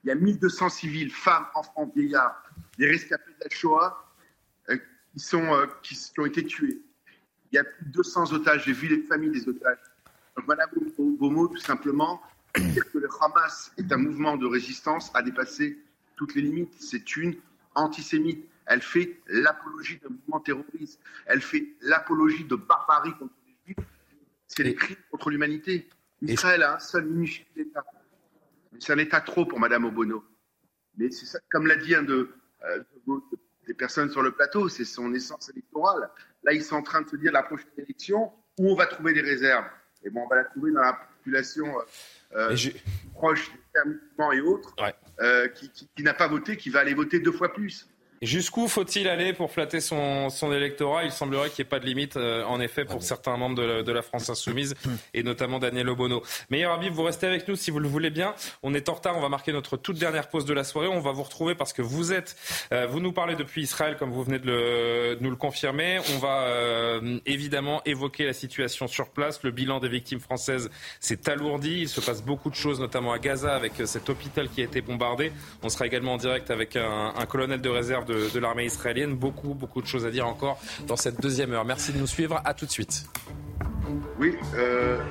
Il 0.04 0.08
y 0.08 0.12
a 0.12 0.16
1200 0.16 0.70
civils, 0.70 1.12
femmes, 1.12 1.46
enfants, 1.56 1.92
vieillards, 1.94 2.42
des 2.80 2.88
rescapés 2.88 3.32
de 3.38 3.44
la 3.44 3.50
Shoah 3.50 4.14
euh, 4.70 4.78
qui, 5.14 5.20
sont, 5.20 5.54
euh, 5.54 5.68
qui, 5.84 5.98
ont 6.18 6.26
été 6.26 6.46
tués. 6.46 6.82
Il 7.52 7.56
y 7.56 7.60
a 7.60 7.66
plus 7.66 7.86
de 7.86 7.92
200 7.92 8.32
otages. 8.32 8.64
J'ai 8.66 8.72
vu 8.72 8.88
les 8.88 9.04
familles 9.04 9.32
des 9.32 9.48
otages. 9.48 9.78
Donc, 10.36 10.48
Madame 10.48 10.70
Bomo, 10.98 11.50
tout 11.50 11.58
simplement, 11.58 12.22
dire 12.58 12.90
que 12.92 12.98
le 12.98 13.10
Hamas 13.20 13.74
est 13.78 13.92
un 13.92 13.98
mouvement 13.98 14.38
de 14.38 14.48
résistance 14.48 15.12
a 15.14 15.22
dépassé 15.22 15.78
toutes 16.16 16.36
les 16.36 16.42
limites. 16.42 16.74
C'est 16.80 17.18
une 17.18 17.36
antisémite. 17.76 18.48
Elle 18.66 18.82
fait 18.82 19.20
l'apologie 19.28 20.00
d'un 20.00 20.10
mouvement 20.10 20.40
terroriste. 20.40 21.02
Elle 21.26 21.42
fait 21.42 21.68
l'apologie 21.82 22.46
de 22.46 22.56
barbarie 22.56 23.12
contre 23.18 23.34
les 23.46 23.74
Juifs. 23.74 23.86
C'est 24.48 24.64
des 24.64 24.76
crimes 24.76 24.98
contre 25.12 25.30
l'humanité. 25.32 25.90
Israël 26.22 26.64
a 26.64 26.76
un 26.76 26.80
seul 26.80 27.06
minuscule 27.06 27.46
État. 27.58 27.84
C'est 28.80 28.94
un 28.94 28.98
État 29.00 29.20
trop 29.20 29.46
pour 29.46 29.60
Madame 29.60 29.84
Obono. 29.86 30.24
Mais 30.98 31.12
c'est 31.12 31.40
comme 31.50 31.68
l'a 31.68 31.76
dit 31.76 31.96
un 31.96 32.04
de, 32.04 32.30
des 33.68 33.74
personnes 33.74 34.10
sur 34.10 34.22
le 34.22 34.32
plateau, 34.32 34.70
c'est 34.70 34.86
son 34.86 35.14
essence 35.14 35.50
électorale. 35.50 36.10
Là, 36.44 36.54
ils 36.54 36.64
sont 36.64 36.76
en 36.76 36.82
train 36.82 37.02
de 37.02 37.10
se 37.10 37.16
dire 37.16 37.32
la 37.32 37.44
prochaine 37.44 37.68
élection, 37.78 38.32
où 38.58 38.72
on 38.72 38.76
va 38.76 38.88
trouver 38.88 39.14
des 39.14 39.22
réserves? 39.22 39.66
Et 40.04 40.10
bon, 40.10 40.22
on 40.24 40.28
va 40.28 40.38
la 40.38 40.44
trouver 40.46 40.72
dans 40.72 40.82
la 40.82 40.94
population 40.94 41.68
euh, 42.36 42.56
euh 42.56 42.70
proche 43.14 43.52
des 43.74 44.38
et 44.38 44.42
autres, 44.42 44.74
euh, 45.20 45.48
qui, 45.50 45.70
qui 45.70 46.04
n'a 46.04 46.14
pas 46.14 46.28
voté, 46.28 46.56
qui 46.56 46.70
va 46.70 46.80
aller 46.80 46.94
voter 46.94 47.20
deux 47.20 47.34
fois 47.34 47.54
plus. 47.54 47.89
Jusqu'où 48.22 48.68
faut-il 48.68 49.08
aller 49.08 49.32
pour 49.32 49.50
flatter 49.50 49.80
son, 49.80 50.30
son 50.30 50.52
électorat? 50.52 51.06
Il 51.06 51.12
semblerait 51.12 51.50
qu'il 51.50 51.64
n'y 51.64 51.68
ait 51.68 51.70
pas 51.70 51.80
de 51.80 51.86
limite, 51.86 52.18
euh, 52.18 52.44
en 52.44 52.60
effet, 52.60 52.84
pour 52.84 53.02
certains 53.02 53.38
membres 53.38 53.56
de, 53.56 53.82
de, 53.82 53.92
la 53.94 54.02
France 54.02 54.30
insoumise, 54.30 54.76
et 55.14 55.24
notamment 55.24 55.58
Daniel 55.58 55.88
Obono. 55.88 56.22
Meilleur 56.50 56.74
Habib, 56.74 56.92
vous 56.92 57.04
restez 57.04 57.28
avec 57.28 57.48
nous 57.48 57.56
si 57.56 57.72
vous 57.72 57.80
le 57.80 57.88
voulez 57.88 58.10
bien. 58.10 58.36
On 58.62 58.74
est 58.74 58.90
en 58.90 58.94
retard, 58.96 59.16
on 59.16 59.22
va 59.22 59.30
marquer 59.30 59.54
notre 59.54 59.78
toute 59.78 59.98
dernière 59.98 60.28
pause 60.28 60.44
de 60.44 60.54
la 60.54 60.66
soirée. 60.66 60.90
On 60.90 61.00
va 61.00 61.14
vous 61.14 61.24
retrouver 61.24 61.56
parce 61.56 61.72
que 61.72 61.82
vous 61.82 62.12
êtes, 62.12 62.36
euh, 62.74 62.88
vous 62.88 63.00
nous 63.00 63.14
parlez 63.14 63.36
depuis 63.36 63.64
Israël, 63.64 63.96
comme 63.98 64.12
vous 64.12 64.24
venez 64.24 64.40
de, 64.40 64.48
le, 64.48 65.18
nous 65.22 65.30
le 65.30 65.38
confirmer. 65.38 66.00
On 66.14 66.18
va 66.18 66.42
euh, 66.42 67.20
évidemment 67.26 67.82
évoquer 67.86 68.26
la 68.26 68.34
situation 68.34 68.88
sur 68.88 69.12
place. 69.12 69.44
Le 69.44 69.52
bilan 69.52 69.80
des 69.80 69.90
victimes 69.90 70.20
françaises 70.20 70.70
s'est 71.00 71.30
alourdi. 71.30 71.84
Il 71.84 71.90
se 71.90 72.02
passe 72.02 72.22
beaucoup 72.22 72.50
de 72.50 72.56
choses, 72.56 72.82
notamment 72.82 73.14
à 73.14 73.20
Gaza, 73.20 73.56
avec 73.56 73.74
cet 73.86 74.10
hôpital 74.10 74.50
qui 74.50 74.60
a 74.60 74.66
été 74.66 74.82
bombardé. 74.82 75.32
On 75.64 75.70
sera 75.70 75.88
également 75.88 76.16
en 76.16 76.18
direct 76.18 76.52
avec 76.52 76.76
un, 76.76 77.14
un 77.16 77.26
colonel 77.26 77.62
de 77.62 77.70
réserve 77.70 78.09
de, 78.10 78.40
l'armée 78.40 78.66
israélienne. 78.66 79.16
Beaucoup, 79.16 79.54
beaucoup 79.54 79.82
de 79.82 79.88
choses 79.88 80.06
à 80.06 80.12
dire 80.12 80.28
encore 80.28 80.60
dans 80.88 80.96
cette 80.96 81.22
deuxième 81.22 81.54
heure. 81.54 81.66
Merci 81.66 81.94
de 81.94 81.98
nous 81.98 82.08
suivre. 82.08 82.42
À 82.44 82.54
tout 82.54 82.66
de 82.66 82.72
suite. 82.72 83.06
Oui. 84.20 84.36
Euh... 84.56 85.02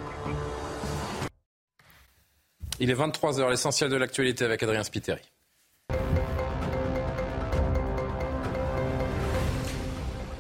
Il 2.81 2.91
est 2.91 2.95
23h, 2.95 3.51
l'essentiel 3.51 3.91
de 3.91 3.97
l'actualité 3.97 4.45
avec 4.45 4.63
Adrien 4.63 4.85
Spiteri. 4.85 5.21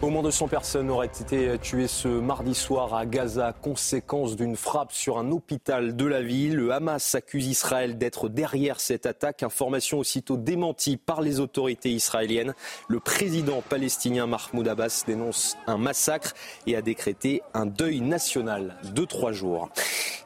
Au 0.00 0.10
moins 0.10 0.22
200 0.22 0.46
personnes 0.46 0.90
auraient 0.90 1.06
été 1.06 1.58
tuées 1.58 1.88
ce 1.88 2.06
mardi 2.06 2.54
soir 2.54 2.94
à 2.94 3.04
Gaza, 3.04 3.52
conséquence 3.52 4.36
d'une 4.36 4.54
frappe 4.54 4.92
sur 4.92 5.18
un 5.18 5.32
hôpital 5.32 5.96
de 5.96 6.04
la 6.04 6.22
ville. 6.22 6.54
Le 6.54 6.72
Hamas 6.72 7.16
accuse 7.16 7.48
Israël 7.48 7.98
d'être 7.98 8.28
derrière 8.28 8.78
cette 8.78 9.06
attaque. 9.06 9.42
Information 9.42 9.98
aussitôt 9.98 10.36
démentie 10.36 10.98
par 10.98 11.20
les 11.20 11.40
autorités 11.40 11.90
israéliennes. 11.90 12.54
Le 12.86 13.00
président 13.00 13.60
palestinien 13.60 14.28
Mahmoud 14.28 14.68
Abbas 14.68 15.02
dénonce 15.04 15.56
un 15.66 15.78
massacre 15.78 16.34
et 16.68 16.76
a 16.76 16.80
décrété 16.80 17.42
un 17.52 17.66
deuil 17.66 18.00
national 18.00 18.76
de 18.94 19.04
trois 19.04 19.32
jours. 19.32 19.68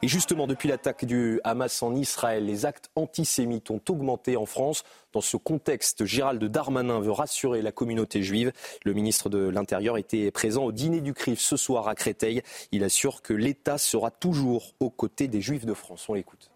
Et 0.03 0.07
justement, 0.07 0.45
depuis 0.45 0.69
l'attaque 0.69 1.05
du 1.05 1.41
Hamas 1.43 1.81
en 1.81 1.95
Israël, 1.95 2.45
les 2.45 2.67
actes 2.67 2.91
antisémites 2.95 3.71
ont 3.71 3.81
augmenté 3.89 4.37
en 4.37 4.45
France. 4.45 4.83
Dans 5.13 5.21
ce 5.21 5.37
contexte, 5.37 6.05
Gérald 6.05 6.43
Darmanin 6.43 6.99
veut 6.99 7.11
rassurer 7.11 7.61
la 7.61 7.71
communauté 7.71 8.23
juive. 8.23 8.51
Le 8.83 8.93
ministre 8.93 9.29
de 9.29 9.47
l'Intérieur 9.47 9.97
était 9.99 10.31
présent 10.31 10.65
au 10.65 10.71
dîner 10.71 11.01
du 11.01 11.13
CRIF 11.13 11.39
ce 11.39 11.55
soir 11.55 11.87
à 11.87 11.93
Créteil. 11.93 12.41
Il 12.71 12.83
assure 12.83 13.21
que 13.21 13.33
l'État 13.33 13.77
sera 13.77 14.09
toujours 14.09 14.73
aux 14.79 14.89
côtés 14.89 15.27
des 15.27 15.39
juifs 15.39 15.65
de 15.65 15.75
France. 15.75 16.05
On 16.09 16.15
l'écoute. 16.15 16.49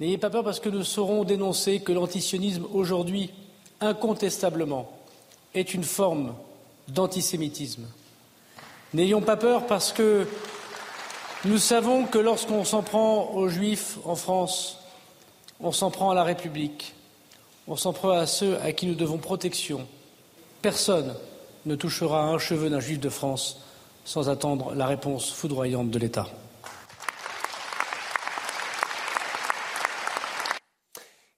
N'ayez 0.00 0.16
pas 0.16 0.30
peur 0.30 0.44
parce 0.44 0.60
que 0.60 0.70
nous 0.70 0.82
saurons 0.82 1.24
dénoncer 1.24 1.80
que 1.80 1.92
l'antisionisme 1.92 2.66
aujourd'hui, 2.72 3.30
incontestablement, 3.80 4.90
est 5.54 5.74
une 5.74 5.84
forme 5.84 6.34
d'antisémitisme. 6.88 7.86
N'ayons 8.94 9.20
pas 9.20 9.36
peur 9.36 9.66
parce 9.66 9.92
que 9.92 10.26
nous 11.44 11.58
savons 11.58 12.06
que 12.06 12.18
lorsqu'on 12.18 12.64
s'en 12.64 12.82
prend 12.82 13.34
aux 13.34 13.48
juifs 13.48 13.98
en 14.06 14.14
France, 14.14 14.78
on 15.60 15.70
s'en 15.70 15.90
prend 15.90 16.10
à 16.10 16.14
la 16.14 16.24
République, 16.24 16.94
on 17.68 17.76
s'en 17.76 17.92
prend 17.92 18.10
à 18.10 18.26
ceux 18.26 18.58
à 18.60 18.72
qui 18.72 18.86
nous 18.86 18.94
devons 18.94 19.18
protection. 19.18 19.86
Personne 20.62 21.14
ne 21.66 21.74
touchera 21.74 22.24
un 22.24 22.38
cheveu 22.38 22.70
d'un 22.70 22.80
juif 22.80 23.00
de 23.00 23.08
France 23.08 23.60
sans 24.04 24.28
attendre 24.28 24.74
la 24.74 24.86
réponse 24.86 25.30
foudroyante 25.30 25.90
de 25.90 25.98
l'État. 25.98 26.26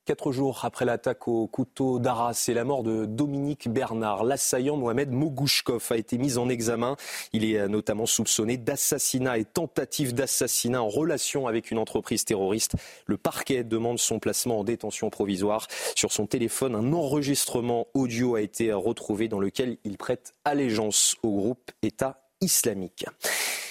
Quatre 0.07 0.33
jours 0.33 0.67
après 0.67 0.85
l'attaque 0.85 1.29
au 1.29 1.47
couteau 1.47 1.99
d'Arras 1.99 2.45
et 2.49 2.53
la 2.53 2.65
mort 2.65 2.83
de 2.83 3.07
Dominique 3.07 3.71
Bernard, 3.71 4.23
l'assaillant 4.23 4.77
Mohamed 4.77 5.11
Mogouchkov 5.11 5.87
a 5.89 5.97
été 5.97 6.19
mis 6.19 6.37
en 6.37 6.51
examen. 6.51 6.99
Il 7.33 7.43
est 7.43 7.67
notamment 7.69 8.05
soupçonné 8.05 8.59
d'assassinat 8.59 9.39
et 9.39 9.47
tentative 9.47 10.13
d'assassinat 10.13 10.83
en 10.83 10.89
relation 10.89 11.47
avec 11.47 11.71
une 11.71 11.79
entreprise 11.79 12.27
terroriste. 12.27 12.75
Le 13.07 13.17
parquet 13.17 13.65
demande 13.65 13.99
son 13.99 14.19
placement 14.19 14.61
en 14.61 14.65
détention 14.65 15.09
provisoire. 15.09 15.69
Sur 15.97 16.13
son 16.13 16.27
téléphone, 16.27 16.75
un 16.75 16.93
enregistrement 16.93 17.87
audio 17.95 18.35
a 18.35 18.43
été 18.43 18.75
retrouvé 18.75 19.29
dans 19.29 19.41
lequel 19.41 19.79
il 19.85 19.97
prête 19.97 20.35
allégeance 20.45 21.17
au 21.23 21.31
groupe 21.31 21.71
État 21.83 22.24
islamique. 22.45 23.07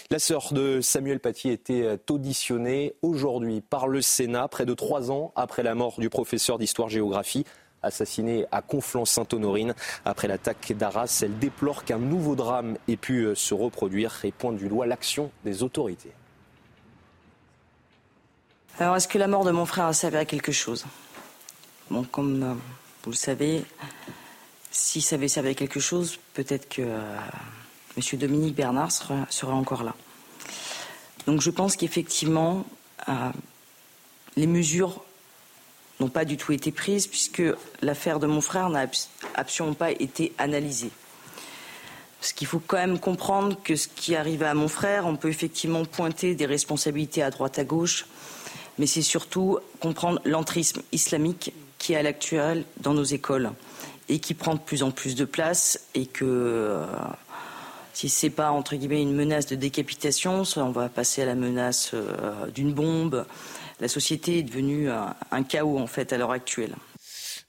La 0.10 0.20
sœur 0.20 0.54
de 0.54 0.82
Samuel 0.82 1.20
Paty 1.20 1.50
était 1.50 1.98
auditionnée 2.10 2.94
aujourd'hui 3.02 3.62
par 3.62 3.88
le 3.88 4.02
Sénat, 4.02 4.48
près 4.48 4.66
de 4.66 4.74
trois 4.74 5.12
ans 5.12 5.32
après 5.36 5.64
la 5.64 5.76
mort 5.76 6.00
du 6.00 6.10
professeur 6.10 6.58
d'histoire-géographie 6.60 7.46
assassiné 7.84 8.46
à 8.52 8.62
Conflans-Sainte-Honorine. 8.62 9.76
Après 10.06 10.28
l'attaque 10.28 10.72
d'Arras, 10.72 11.20
elle 11.22 11.38
déplore 11.38 11.84
qu'un 11.84 12.00
nouveau 12.00 12.36
drame 12.36 12.78
ait 12.88 12.98
pu 12.98 13.28
se 13.36 13.54
reproduire 13.54 14.20
et 14.24 14.32
pointe 14.32 14.56
du 14.56 14.70
doigt 14.70 14.88
l'action 14.88 15.32
des 15.44 15.64
autorités. 15.64 16.12
Alors, 18.80 18.96
est-ce 18.96 19.08
que 19.08 19.20
la 19.20 19.28
mort 19.28 19.44
de 19.44 19.52
mon 19.52 19.66
frère 19.66 19.86
a 19.86 19.94
servi 19.94 20.18
à 20.18 20.26
quelque 20.26 20.52
chose? 20.52 20.86
Comme 22.12 22.44
euh, 22.44 22.54
vous 23.04 23.12
le 23.12 23.16
savez, 23.16 23.64
si 24.72 25.00
ça 25.00 25.16
avait 25.16 25.28
servi 25.28 25.50
à 25.50 25.54
quelque 25.54 25.80
chose, 25.80 26.18
peut-être 26.34 26.68
que 26.68 26.82
euh, 26.82 27.18
M. 27.98 28.20
Dominique 28.20 28.56
Bernard 28.56 28.92
sera, 28.92 29.54
encore 29.54 29.84
là. 29.84 29.96
Donc 31.28 31.42
je 31.42 31.50
pense 31.50 31.76
qu'effectivement, 31.76 32.66
euh, 33.08 33.14
les 34.36 34.48
mesures 34.48 35.04
n'ont 36.00 36.10
pas 36.10 36.26
du 36.26 36.38
tout 36.38 36.52
été 36.52 36.72
prises 36.72 37.08
puisque 37.08 37.44
l'affaire 37.82 38.20
de 38.20 38.28
mon 38.28 38.42
frère 38.42 38.70
n'a 38.70 38.88
absolument 39.36 39.76
pas 39.76 39.92
été 39.92 40.34
analysée. 40.38 40.92
Parce 42.20 42.34
qu'il 42.34 42.48
faut 42.48 42.62
quand 42.66 42.78
même 42.78 43.00
comprendre 43.00 43.58
que 43.64 43.76
ce 43.76 43.88
qui 43.88 44.16
arrive 44.16 44.44
à 44.44 44.54
mon 44.54 44.70
frère, 44.70 45.06
on 45.06 45.18
peut 45.18 45.30
effectivement 45.30 45.84
pointer 45.86 46.36
des 46.36 46.46
responsabilités 46.46 47.22
à 47.22 47.30
droite 47.30 47.60
à 47.60 47.66
gauche, 47.66 48.06
mais 48.80 48.88
c'est 48.88 49.02
surtout 49.02 49.60
comprendre 49.80 50.22
l'entrisme 50.24 50.82
islamique 50.92 51.54
qui 51.78 51.94
est 51.94 51.98
à 51.98 52.02
l'actuel 52.02 52.64
dans 52.78 52.94
nos 52.94 53.04
écoles 53.04 53.52
et 54.10 54.20
qui 54.20 54.34
prend 54.34 54.54
de 54.56 54.60
plus 54.60 54.84
en 54.84 54.92
plus 54.92 55.16
de 55.16 55.26
place 55.26 55.88
et 55.96 56.06
que 56.06 56.24
euh, 56.26 56.86
si 57.94 58.10
c'est 58.10 58.30
pas 58.30 58.52
entre 58.52 58.76
guillemets 58.76 59.02
une 59.02 59.14
menace 59.14 59.46
de 59.46 59.56
décapitation, 59.56 60.44
on 60.58 60.72
va 60.72 60.90
passer 60.90 61.22
à 61.22 61.26
la 61.26 61.36
menace 61.36 61.92
euh, 61.94 62.48
d'une 62.54 62.74
bombe. 62.74 63.26
La 63.80 63.88
société 63.88 64.40
est 64.40 64.44
devenue 64.44 64.90
un, 64.90 65.16
un 65.32 65.44
chaos 65.44 65.78
en 65.78 65.88
fait 65.88 66.12
à 66.12 66.18
l'heure 66.18 66.32
actuelle. 66.32 66.76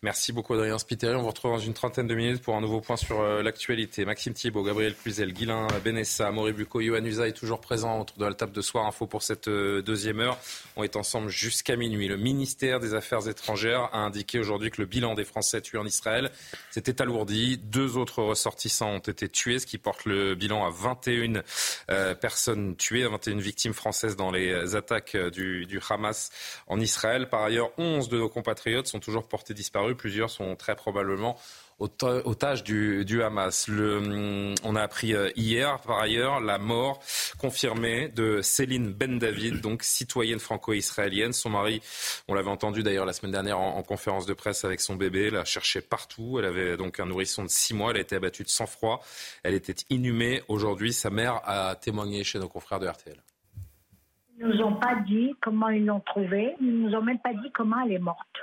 Merci 0.03 0.33
beaucoup 0.33 0.53
Adrien 0.55 0.79
Spiteri. 0.79 1.15
On 1.15 1.23
vous 1.23 1.29
retrouve 1.29 1.53
dans 1.53 1.59
une 1.59 1.73
trentaine 1.73 2.07
de 2.07 2.15
minutes 2.15 2.43
pour 2.43 2.55
un 2.57 2.61
nouveau 2.61 2.81
point 2.81 2.97
sur 2.97 3.21
euh, 3.21 3.43
l'actualité. 3.43 4.05
Maxime 4.05 4.35
Thibault, 4.35 4.63
Gabriel 4.63 4.95
Cluzel, 4.95 5.33
Guilain 5.33 5.67
Benessa, 5.83 6.31
Maurice 6.31 6.55
Bucco, 6.55 6.81
Usa 6.81 7.27
est 7.27 7.33
toujours 7.33 7.61
présent 7.61 8.01
autour 8.01 8.19
de 8.19 8.27
la 8.27 8.35
table 8.35 8.53
de 8.53 8.61
Soir 8.61 8.87
Info 8.87 9.07
pour 9.07 9.23
cette 9.23 9.49
euh, 9.49 9.81
deuxième 9.81 10.21
heure. 10.21 10.39
On 10.77 10.85
est 10.85 10.97
ensemble 10.97 11.31
jusqu'à 11.31 11.77
minuit. 11.77 12.09
Le 12.09 12.19
ministère 12.19 12.81
des 12.81 12.95
Affaires 12.95 13.27
étrangères 13.29 13.89
a 13.95 13.99
indiqué 13.99 14.39
aujourd'hui 14.39 14.71
que 14.71 14.83
le 14.83 14.87
bilan 14.87 15.15
des 15.15 15.25
Français 15.25 15.63
tués 15.63 15.79
en 15.79 15.87
Israël 15.87 16.31
s'était 16.71 17.01
alourdi. 17.01 17.57
Deux 17.57 17.97
autres 17.97 18.23
ressortissants 18.23 18.91
ont 18.91 18.99
été 18.99 19.29
tués, 19.29 19.59
ce 19.59 19.67
qui 19.67 19.79
porte 19.79 20.05
le 20.05 20.35
bilan 20.35 20.67
à 20.67 20.71
21 20.71 21.43
euh, 21.91 22.15
personnes 22.15 22.77
tuées, 22.77 23.07
21 23.07 23.39
victimes 23.39 23.73
françaises 23.73 24.17
dans 24.17 24.31
les 24.31 24.77
attaques 24.77 25.17
du 25.17 25.81
Hamas 25.89 26.31
en 26.67 26.79
Israël. 26.79 27.29
Par 27.31 27.43
ailleurs, 27.43 27.71
11 27.79 28.09
de 28.11 28.19
nos 28.19 28.29
compatriotes 28.29 28.87
sont 28.87 29.01
toujours 29.01 29.27
portés 29.27 29.55
disparus 29.55 29.94
Plusieurs 29.95 30.31
sont 30.31 30.57
très 30.57 30.77
probablement 30.77 31.37
otages 31.79 32.63
du, 32.65 33.23
Hamas. 33.23 33.69
Hum, 33.69 34.55
on 34.65 34.77
a 34.77 34.83
appris 34.83 35.15
euh, 35.15 35.31
hier, 35.37 35.81
par 35.81 35.99
ailleurs, 35.99 36.41
la 36.41 36.59
mort 36.59 37.01
confirmée 37.39 38.09
de 38.09 38.41
Céline 38.43 38.93
Ben 38.93 39.19
David, 39.19 39.61
donc 39.61 39.83
citoyenne 39.83 40.39
franco-israélienne. 40.39 41.33
Son 41.33 41.51
mari, 41.51 41.83
on 42.29 42.35
l'avait 42.35 42.51
entendu 42.51 42.83
d'ailleurs 42.83 43.07
la 43.07 43.13
semaine 43.13 43.33
dernière 43.33 43.59
en, 43.59 43.77
en, 43.77 43.83
conférence 43.83 44.27
de 44.27 44.35
presse 44.35 44.65
avec 44.65 44.81
son 44.81 44.97
bébé, 44.97 45.31
la 45.31 45.45
cherchait 45.45 45.83
partout. 45.83 46.37
Elle 46.39 46.47
avait 46.47 46.77
donc 46.77 47.01
un 47.01 47.07
nourrisson 47.07 47.43
de 47.43 47.49
six 47.49 47.75
mois. 47.75 47.91
Elle 47.91 47.99
a 47.99 48.01
été 48.01 48.17
abattue 48.17 48.45
de 48.45 48.49
sang-froid. 48.49 49.03
Elle 49.43 49.55
était 49.55 49.75
inhumée. 49.91 50.43
Aujourd'hui, 50.49 50.93
sa 50.93 51.11
mère 51.11 51.41
a 51.45 51.75
témoigné 51.77 52.25
chez 52.25 52.39
nos 52.39 52.49
confrères 52.49 52.81
de 52.81 52.87
RTL. 52.87 53.17
Ils 54.39 54.47
nous 54.47 54.63
ont 54.63 54.75
pas 54.75 54.97
dit 55.07 55.35
comment 55.41 55.69
ils 55.69 55.85
l'ont 55.85 56.01
trouvée. 56.01 56.55
Ils 56.61 56.81
nous 56.81 56.95
ont 56.95 57.03
même 57.03 57.21
pas 57.21 57.33
dit 57.33 57.51
comment 57.55 57.77
elle 57.85 57.93
est 57.93 57.99
morte. 57.99 58.37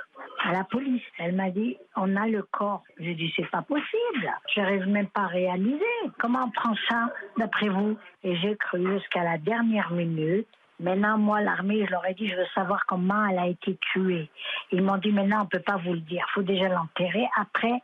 À 0.44 0.52
la 0.52 0.64
police, 0.64 1.02
elle 1.18 1.34
m'a 1.34 1.50
dit 1.50 1.76
on 1.96 2.16
a 2.16 2.26
le 2.26 2.42
corps. 2.42 2.82
J'ai 2.98 3.14
dit 3.14 3.32
c'est 3.36 3.50
pas 3.50 3.62
possible. 3.62 4.32
Je 4.54 4.60
n'arrive 4.60 4.88
même 4.88 5.06
pas 5.06 5.22
à 5.22 5.26
réaliser. 5.28 5.84
Comment 6.18 6.44
on 6.46 6.50
prend 6.50 6.74
ça 6.88 7.12
d'après 7.38 7.68
vous? 7.68 7.96
Et 8.24 8.36
j'ai 8.36 8.56
cru 8.56 8.84
jusqu'à 8.92 9.22
la 9.22 9.38
dernière 9.38 9.90
minute. 9.92 10.48
Maintenant, 10.80 11.16
moi, 11.16 11.40
l'armée, 11.42 11.84
je 11.86 11.90
leur 11.92 12.04
ai 12.06 12.14
dit, 12.14 12.28
je 12.28 12.34
veux 12.34 12.46
savoir 12.56 12.84
comment 12.86 13.24
elle 13.26 13.38
a 13.38 13.46
été 13.46 13.78
tuée. 13.92 14.28
Ils 14.72 14.82
m'ont 14.82 14.96
dit, 14.96 15.12
maintenant, 15.12 15.42
on 15.42 15.46
peut 15.46 15.60
pas 15.60 15.76
vous 15.76 15.92
le 15.92 16.00
dire. 16.00 16.24
Il 16.28 16.32
faut 16.32 16.42
déjà 16.42 16.68
l'enterrer. 16.68 17.28
Après, 17.36 17.80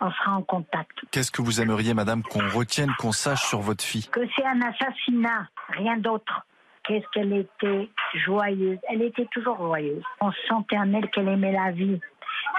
on 0.00 0.12
sera 0.12 0.36
en 0.36 0.42
contact. 0.42 0.96
Qu'est-ce 1.10 1.32
que 1.32 1.42
vous 1.42 1.60
aimeriez, 1.60 1.92
madame, 1.92 2.22
qu'on 2.22 2.46
retienne, 2.48 2.92
qu'on 2.98 3.10
sache 3.10 3.42
sur 3.48 3.60
votre 3.60 3.82
fille? 3.82 4.06
Que 4.12 4.20
c'est 4.36 4.44
un 4.44 4.60
assassinat, 4.60 5.48
rien 5.70 5.96
d'autre 5.96 6.46
qu'est-ce 6.86 7.06
qu'elle 7.12 7.32
était 7.32 7.88
joyeuse. 8.14 8.78
Elle 8.88 9.02
était 9.02 9.26
toujours 9.32 9.56
joyeuse. 9.56 10.02
On 10.20 10.32
sentait 10.48 10.78
en 10.78 10.92
elle 10.94 11.08
qu'elle 11.10 11.28
aimait 11.28 11.52
la 11.52 11.70
vie. 11.72 12.00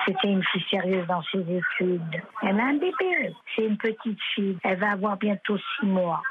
C'était 0.06 0.30
une 0.30 0.44
fille 0.44 0.66
sérieuse 0.70 1.08
dans 1.08 1.24
ses 1.24 1.40
études. 1.40 2.22
Elle 2.44 2.60
a 2.60 2.66
un 2.66 2.74
bébé. 2.74 3.34
C'est 3.56 3.66
une 3.66 3.78
petite 3.78 4.20
fille. 4.34 4.58
Elle 4.64 4.80
va 4.80 4.92
avoir 4.92 5.18
bientôt 5.18 5.58
six 5.58 5.86
mois. 5.86 6.22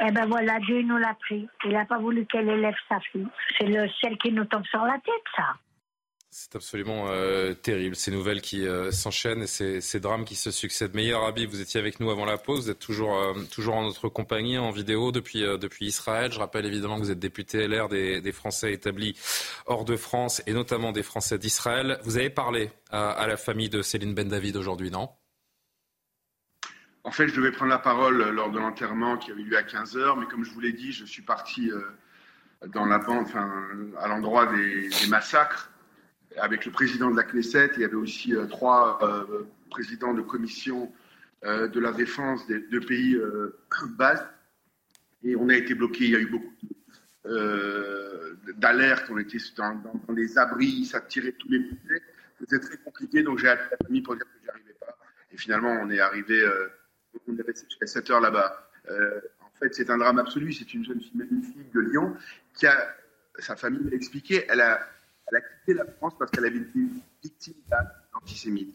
Eh 0.00 0.12
ben 0.12 0.26
voilà, 0.26 0.58
Dieu 0.60 0.82
nous 0.82 0.96
l'a 0.96 1.14
pris. 1.14 1.48
Il 1.64 1.72
n'a 1.72 1.84
pas 1.84 1.98
voulu 1.98 2.24
qu'elle 2.26 2.48
élève 2.48 2.76
sa 2.88 3.00
fille. 3.00 3.26
C'est 3.58 3.66
le 3.66 3.88
ciel 3.88 4.16
qui 4.18 4.32
nous 4.32 4.44
tombe 4.44 4.64
sur 4.66 4.84
la 4.84 4.94
tête, 4.94 5.24
ça. 5.36 5.56
C'est 6.30 6.56
absolument 6.56 7.06
euh, 7.08 7.54
terrible, 7.54 7.96
ces 7.96 8.10
nouvelles 8.10 8.42
qui 8.42 8.66
euh, 8.66 8.90
s'enchaînent 8.90 9.42
et 9.42 9.46
ces, 9.46 10.00
drames 10.00 10.26
qui 10.26 10.34
se 10.34 10.50
succèdent. 10.50 10.94
Meilleur 10.94 11.24
Habib, 11.24 11.48
vous 11.48 11.62
étiez 11.62 11.80
avec 11.80 12.00
nous 12.00 12.10
avant 12.10 12.26
la 12.26 12.36
pause, 12.36 12.64
vous 12.64 12.70
êtes 12.70 12.78
toujours, 12.78 13.16
euh, 13.16 13.32
toujours 13.50 13.76
en 13.76 13.84
notre 13.84 14.10
compagnie 14.10 14.58
en 14.58 14.70
vidéo 14.70 15.10
depuis, 15.10 15.42
Israël. 15.80 16.30
Je 16.30 16.38
rappelle 16.38 16.66
évidemment 16.66 16.96
que 16.96 17.04
vous 17.04 17.10
êtes 17.10 17.18
député 17.18 17.66
LR 17.66 17.88
des, 17.88 18.20
des, 18.20 18.32
Français 18.32 18.74
établis 18.74 19.16
hors 19.64 19.86
de 19.86 19.96
France 19.96 20.42
et 20.46 20.52
notamment 20.52 20.92
des 20.92 21.02
Français 21.02 21.38
d'Israël. 21.38 21.98
Vous 22.04 22.18
avez 22.18 22.30
parlé 22.30 22.70
à, 22.90 23.26
la 23.26 23.38
famille 23.38 23.70
de 23.70 23.80
Céline 23.80 24.12
Ben 24.12 24.28
David 24.28 24.58
aujourd'hui, 24.58 24.90
non? 24.90 25.08
En 27.04 27.10
fait, 27.10 27.28
je 27.28 27.36
devais 27.36 27.52
prendre 27.52 27.70
la 27.70 27.78
parole 27.78 28.18
lors 28.30 28.50
de 28.50 28.58
l'enterrement 28.58 29.16
qui 29.16 29.30
avait 29.30 29.42
lieu 29.42 29.56
à 29.56 29.62
15h, 29.62 30.20
mais 30.20 30.26
comme 30.26 30.44
je 30.44 30.50
vous 30.52 30.60
l'ai 30.60 30.74
dit, 30.74 30.92
je 30.92 31.06
suis 31.06 31.22
parti 31.22 31.70
dans 32.66 32.84
la 32.84 33.00
à 33.98 34.08
l'endroit 34.08 34.44
des 34.46 34.90
massacres 35.08 35.70
avec 36.40 36.66
le 36.66 36.72
président 36.72 37.10
de 37.10 37.16
la 37.16 37.24
Knesset. 37.24 37.70
Il 37.76 37.82
y 37.82 37.84
avait 37.84 37.94
aussi 37.94 38.34
euh, 38.34 38.46
trois 38.46 38.98
euh, 39.02 39.44
présidents 39.70 40.14
de 40.14 40.22
commission 40.22 40.92
euh, 41.44 41.68
de 41.68 41.78
la 41.78 41.92
défense 41.92 42.46
des 42.48 42.58
deux 42.58 42.80
pays 42.80 43.14
euh, 43.14 43.56
basques. 43.96 44.24
Et 45.22 45.36
on 45.36 45.48
a 45.48 45.54
été 45.54 45.74
bloqué. 45.74 46.04
Il 46.04 46.10
y 46.10 46.16
a 46.16 46.20
eu 46.20 46.26
beaucoup 46.26 46.52
euh, 47.26 48.34
d'alertes. 48.56 49.06
On 49.10 49.18
était 49.18 49.38
dans, 49.56 49.74
dans, 49.74 50.14
les 50.14 50.36
abris, 50.38 50.84
ça 50.84 51.00
tirait 51.00 51.32
tous 51.32 51.48
les 51.48 51.60
budgets. 51.60 52.02
C'était 52.40 52.58
très 52.58 52.76
compliqué. 52.78 53.22
Donc 53.22 53.38
j'ai 53.38 53.48
appelé 53.48 53.68
la 53.70 53.86
famille 53.86 54.02
pour 54.02 54.16
dire 54.16 54.24
que 54.24 54.38
j'y 54.42 54.48
arrivais 54.48 54.76
pas. 54.80 54.96
Et 55.32 55.36
finalement, 55.36 55.76
on 55.80 55.90
est 55.90 56.00
arrivé. 56.00 56.44
on 57.26 57.36
est 57.36 57.64
jusqu'à 57.68 57.86
7 57.86 58.10
heures 58.10 58.20
là-bas. 58.20 58.70
en 58.88 59.58
fait, 59.58 59.74
c'est 59.74 59.90
un 59.90 59.98
drame 59.98 60.18
absolu. 60.18 60.52
C'est 60.52 60.72
une 60.72 60.84
jeune 60.84 61.00
fille 61.00 61.16
magnifique 61.16 61.72
de 61.72 61.80
Lyon 61.80 62.16
qui 62.54 62.66
a 62.66 62.94
sa 63.38 63.56
famille 63.56 63.80
m'a 63.80 63.92
expliqué. 63.92 64.44
Elle 64.48 64.60
a, 64.60 64.80
elle 65.30 65.36
a 65.36 65.40
quitté 65.40 65.74
la 65.74 65.84
France 65.84 66.14
parce 66.18 66.30
qu'elle 66.30 66.46
avait 66.46 66.58
été 66.58 66.80
victime 67.22 67.54
d'antisémites 68.12 68.74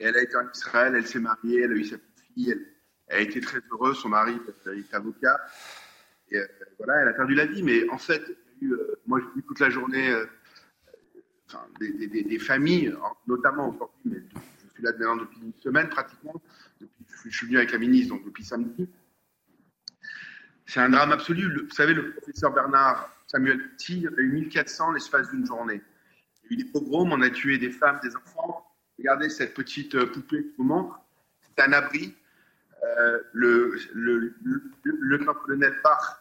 elle 0.00 0.16
a 0.16 0.22
été 0.22 0.36
en 0.36 0.50
Israël, 0.50 0.94
elle 0.96 1.06
s'est 1.06 1.20
mariée, 1.20 1.62
elle 1.62 1.72
a 1.72 1.76
eu 1.76 1.84
sa 1.84 1.98
petite 1.98 2.20
fille, 2.34 2.50
elle, 3.06 3.16
a 3.16 3.20
été 3.20 3.40
très 3.40 3.60
heureuse, 3.70 3.98
son 3.98 4.08
mari 4.08 4.38
est 4.66 4.94
avocat. 4.94 5.40
Et 6.30 6.38
euh, 6.38 6.46
voilà, 6.78 7.02
elle 7.02 7.08
a 7.08 7.12
perdu 7.12 7.34
la 7.34 7.46
vie, 7.46 7.62
mais 7.62 7.88
en 7.90 7.98
fait, 7.98 8.22
euh, 8.62 8.98
moi 9.06 9.20
j'ai 9.20 9.40
vu 9.40 9.42
toute 9.46 9.60
la 9.60 9.68
journée 9.68 10.10
euh, 10.10 10.26
des, 11.80 12.38
familles, 12.38 12.94
notamment 13.26 13.68
aujourd'hui, 13.68 14.00
mais 14.04 14.22
je 14.22 14.74
suis 14.74 14.82
là 14.82 14.92
depuis 14.92 15.40
une 15.40 15.52
semaine 15.60 15.88
pratiquement, 15.88 16.40
je 17.24 17.28
suis 17.30 17.46
venu 17.46 17.58
avec 17.58 17.72
la 17.72 17.78
ministre, 17.78 18.14
donc 18.14 18.24
depuis 18.24 18.44
samedi. 18.44 18.88
C'est 20.66 20.80
un 20.80 20.88
drame 20.88 21.10
absolu. 21.10 21.64
vous 21.64 21.74
savez, 21.74 21.94
le 21.94 22.12
professeur 22.12 22.52
Bernard 22.52 23.10
Samuel 23.26 23.70
Petit, 23.70 24.02
il 24.02 24.08
a 24.08 24.22
eu 24.22 24.30
1400 24.30 24.92
l'espace 24.92 25.28
d'une 25.30 25.44
journée. 25.44 25.82
Eu 26.50 26.56
des 26.56 26.64
pogroms, 26.64 27.12
on 27.12 27.22
a 27.22 27.30
tué 27.30 27.58
des 27.58 27.70
femmes, 27.70 28.00
des 28.02 28.16
enfants. 28.16 28.66
Regardez 28.98 29.30
cette 29.30 29.54
petite 29.54 29.94
euh, 29.94 30.06
poupée 30.06 30.42
que 30.42 30.50
je 30.50 30.56
vous 30.58 30.64
montre. 30.64 31.00
C'est 31.42 31.62
un 31.62 31.72
abri. 31.72 32.12
Euh, 32.82 33.20
le, 33.32 33.78
le, 33.94 34.34
lieutenant-colonel 34.82 35.76
Parr 35.82 36.20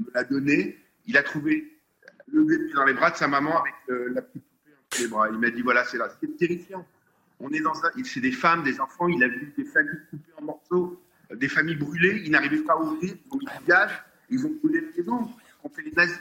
me 0.00 0.10
l'a 0.12 0.24
donné. 0.24 0.78
Il 1.06 1.16
a 1.16 1.22
trouvé 1.22 1.78
le 2.32 2.44
bébé 2.44 2.72
dans 2.74 2.84
les 2.84 2.94
bras 2.94 3.10
de 3.10 3.16
sa 3.16 3.28
maman 3.28 3.60
avec 3.60 3.74
euh, 3.90 4.12
la 4.12 4.22
petite 4.22 4.42
poupée 4.42 4.72
entre 4.76 5.02
les 5.02 5.08
bras. 5.08 5.28
Il 5.30 5.38
m'a 5.38 5.50
dit 5.50 5.62
voilà, 5.62 5.84
c'est 5.84 5.98
là. 5.98 6.08
C'est 6.20 6.36
terrifiant. 6.36 6.84
On 7.38 7.50
est 7.50 7.60
dans 7.60 7.84
un. 7.84 7.90
C'est 8.04 8.20
des 8.20 8.32
femmes, 8.32 8.64
des 8.64 8.80
enfants. 8.80 9.06
Il 9.08 9.22
a 9.22 9.28
vu 9.28 9.52
des 9.56 9.64
familles 9.64 10.00
coupées 10.10 10.32
en 10.36 10.42
morceaux, 10.42 11.00
des 11.32 11.48
familles 11.48 11.76
brûlées. 11.76 12.22
Il 12.24 12.32
n'arrivait 12.32 12.62
pas 12.62 12.72
à 12.72 12.78
ouvrir. 12.78 13.14
Ils 13.32 13.34
ont. 13.34 13.38
Ils 14.30 14.46
ont 14.46 14.52
brûlé 14.62 14.80
les 14.80 14.92
maisons. 14.98 15.30
On 15.62 15.68
fait 15.68 15.82
les 15.82 15.92
nazis. 15.92 16.18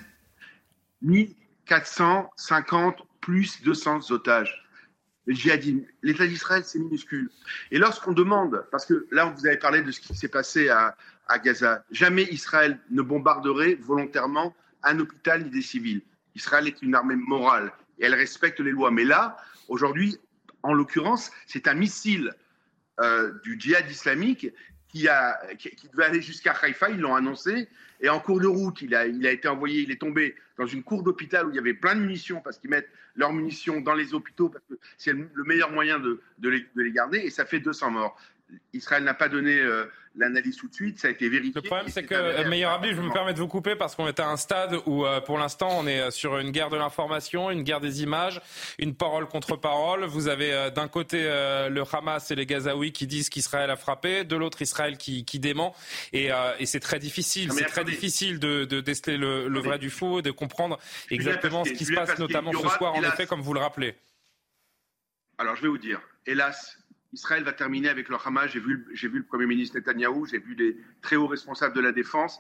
1450 1.02 3.08
plus 3.22 3.62
200 3.64 4.12
otages 4.12 4.66
djihadisme. 5.34 5.82
L'État 6.02 6.28
d'Israël, 6.28 6.64
c'est 6.66 6.80
minuscule. 6.80 7.30
Et 7.72 7.78
lorsqu'on 7.78 8.14
demande, 8.14 8.66
parce 8.72 8.86
que 8.86 9.08
là, 9.12 9.26
vous 9.26 9.46
avez 9.46 9.58
parlé 9.58 9.82
de 9.82 9.92
ce 9.92 10.00
qui 10.00 10.16
s'est 10.16 10.30
passé 10.30 10.70
à, 10.70 10.96
Gaza, 11.44 11.84
jamais 11.92 12.24
Israël 12.24 12.80
ne 12.90 13.04
bombarderait 13.04 13.76
volontairement 13.76 14.56
un 14.82 15.00
hôpital 15.00 15.44
ni 15.44 15.50
des 15.52 15.62
civils. 15.62 16.02
Israël 16.34 16.68
est 16.68 16.82
une 16.82 16.96
armée 16.96 17.16
morale 17.16 17.72
et 18.00 18.06
elle 18.06 18.16
respecte 18.16 18.60
les 18.60 18.72
lois. 18.72 18.90
Mais 18.90 19.04
là, 19.04 19.38
aujourd'hui, 19.68 20.18
en 20.64 20.74
l'occurrence, 20.74 21.32
c'est 21.46 21.68
un 21.68 21.76
missile 21.76 22.34
euh, 23.00 23.32
du 23.44 23.60
djihad 23.60 23.90
islamique 23.92 24.48
qui, 24.90 25.08
devait 25.94 26.06
aller 26.06 26.22
jusqu'à 26.22 26.54
Haïfa, 26.54 26.90
ils 26.90 27.00
l'ont 27.00 27.16
annoncé, 27.16 27.70
et 28.02 28.10
en 28.10 28.20
cours 28.20 28.40
de 28.40 28.48
route, 28.48 28.82
il 28.82 28.96
a, 28.96 29.06
été 29.06 29.48
envoyé, 29.48 29.82
il 29.82 29.92
est 29.92 30.02
tombé 30.02 30.36
dans 30.58 30.66
une 30.66 30.84
cour 30.84 31.04
d'hôpital 31.04 31.46
où 31.46 31.50
il 31.52 31.56
y 31.56 31.60
avait 31.60 31.74
plein 31.74 31.96
de 31.96 32.02
munitions, 32.02 32.42
parce 32.42 32.58
qu'ils 32.58 32.70
mettent 32.70 32.90
leurs 33.16 33.34
munitions 33.34 33.82
dans 33.82 33.94
les 33.94 34.14
hôpitaux, 34.14 34.50
parce 34.50 34.64
que 34.70 34.76
c'est 34.98 35.14
le 35.14 35.44
meilleur 35.44 35.72
moyen 35.72 36.00
de, 36.00 36.22
les, 36.42 36.66
de, 36.76 36.82
les, 36.82 36.92
garder, 36.92 37.20
et 37.20 37.30
ça 37.30 37.46
fait 37.46 37.60
200 37.60 37.92
morts. 37.92 38.20
Israël 38.74 39.04
n'a 39.04 39.14
pas 39.14 39.30
donné 39.30 39.60
euh, 39.60 39.86
l'analyse 40.16 40.58
tout 40.58 40.68
de 40.68 40.74
suite, 40.74 41.00
ça 41.00 41.08
a 41.08 41.12
été 41.12 41.30
vérifié. 41.30 41.54
Le 41.54 41.62
problème, 41.62 41.88
c'est 41.90 42.04
que, 42.04 42.16
euh, 42.16 42.50
meilleur 42.50 42.72
Abdi, 42.72 42.90
je 42.94 43.02
me 43.02 43.14
permets 43.14 43.34
de 43.34 43.40
vous 43.40 43.48
couper 43.48 43.76
parce 43.76 43.96
qu'on 43.96 44.08
est 44.08 44.20
à 44.20 44.28
un 44.28 44.38
stade 44.38 44.76
où, 44.88 45.06
euh, 45.06 45.22
pour 45.22 45.38
l'instant, 45.38 45.70
on 45.72 45.86
est 45.86 46.10
sur 46.10 46.40
une 46.40 46.50
guerre 46.50 46.70
de 46.70 46.78
l'information, 46.78 47.52
une 47.52 47.62
guerre 47.62 47.80
des 47.80 48.02
images, 48.02 48.42
une 48.80 48.96
parole 48.96 49.28
contre 49.28 49.56
parole. 49.56 50.06
Vous 50.06 50.28
avez 50.28 50.72
d'un 50.74 50.88
côté 50.88 51.24
le 51.24 51.84
Hamas 51.92 52.32
et 52.32 52.36
les 52.36 52.48
Gazaouis 52.48 52.92
qui 52.92 53.06
disent 53.06 53.30
qu'Israël 53.30 53.70
a 53.70 53.76
frappé, 53.76 54.24
de 54.24 54.36
l'autre 54.36 54.62
Israël 54.64 54.98
qui, 54.98 55.26
qui 55.26 55.38
dément, 55.38 55.76
et, 56.12 56.30
et 56.58 56.66
c'est 56.66 56.80
très 56.80 56.98
difficile. 56.98 57.52
C'est 57.52 57.66
très 57.66 57.86
difficile 57.86 58.40
de, 58.40 58.66
de 58.66 58.82
déceler 58.82 59.18
le, 59.18 59.48
le 59.48 59.60
vrai 59.60 59.78
du 59.78 59.92
faux, 59.92 60.22
de 60.24 60.32
comprendre 60.32 60.80
exactement 61.12 61.66
ce 61.66 61.72
qui 61.72 61.86
se 61.86 61.94
passe, 61.94 62.18
notamment 62.18 62.52
ce 62.54 62.68
soir, 62.70 62.96
en 62.96 63.04
effet, 63.04 63.28
comme 63.28 63.42
vous 63.42 63.54
le 63.54 63.60
rappelez. 63.60 63.96
Alors, 65.38 65.56
je 65.56 65.62
vais 65.62 65.68
vous 65.68 65.78
dire, 65.78 66.02
hélas, 66.26 66.79
Israël 67.14 67.44
va 67.44 67.54
terminer 67.54 67.90
avec 67.90 68.10
le 68.10 68.18
Hamas. 68.24 68.52
J'ai 68.52 68.60
vu, 68.60 68.86
vu 68.94 69.18
le 69.18 69.24
Premier 69.24 69.46
ministre 69.46 69.78
Netanyahou, 69.78 70.26
j'ai 70.26 70.40
vu 70.40 70.56
les 70.56 70.78
très 71.02 71.16
hauts 71.16 71.28
responsables 71.28 71.76
de 71.76 71.82
la 71.82 71.92
défense. 71.92 72.40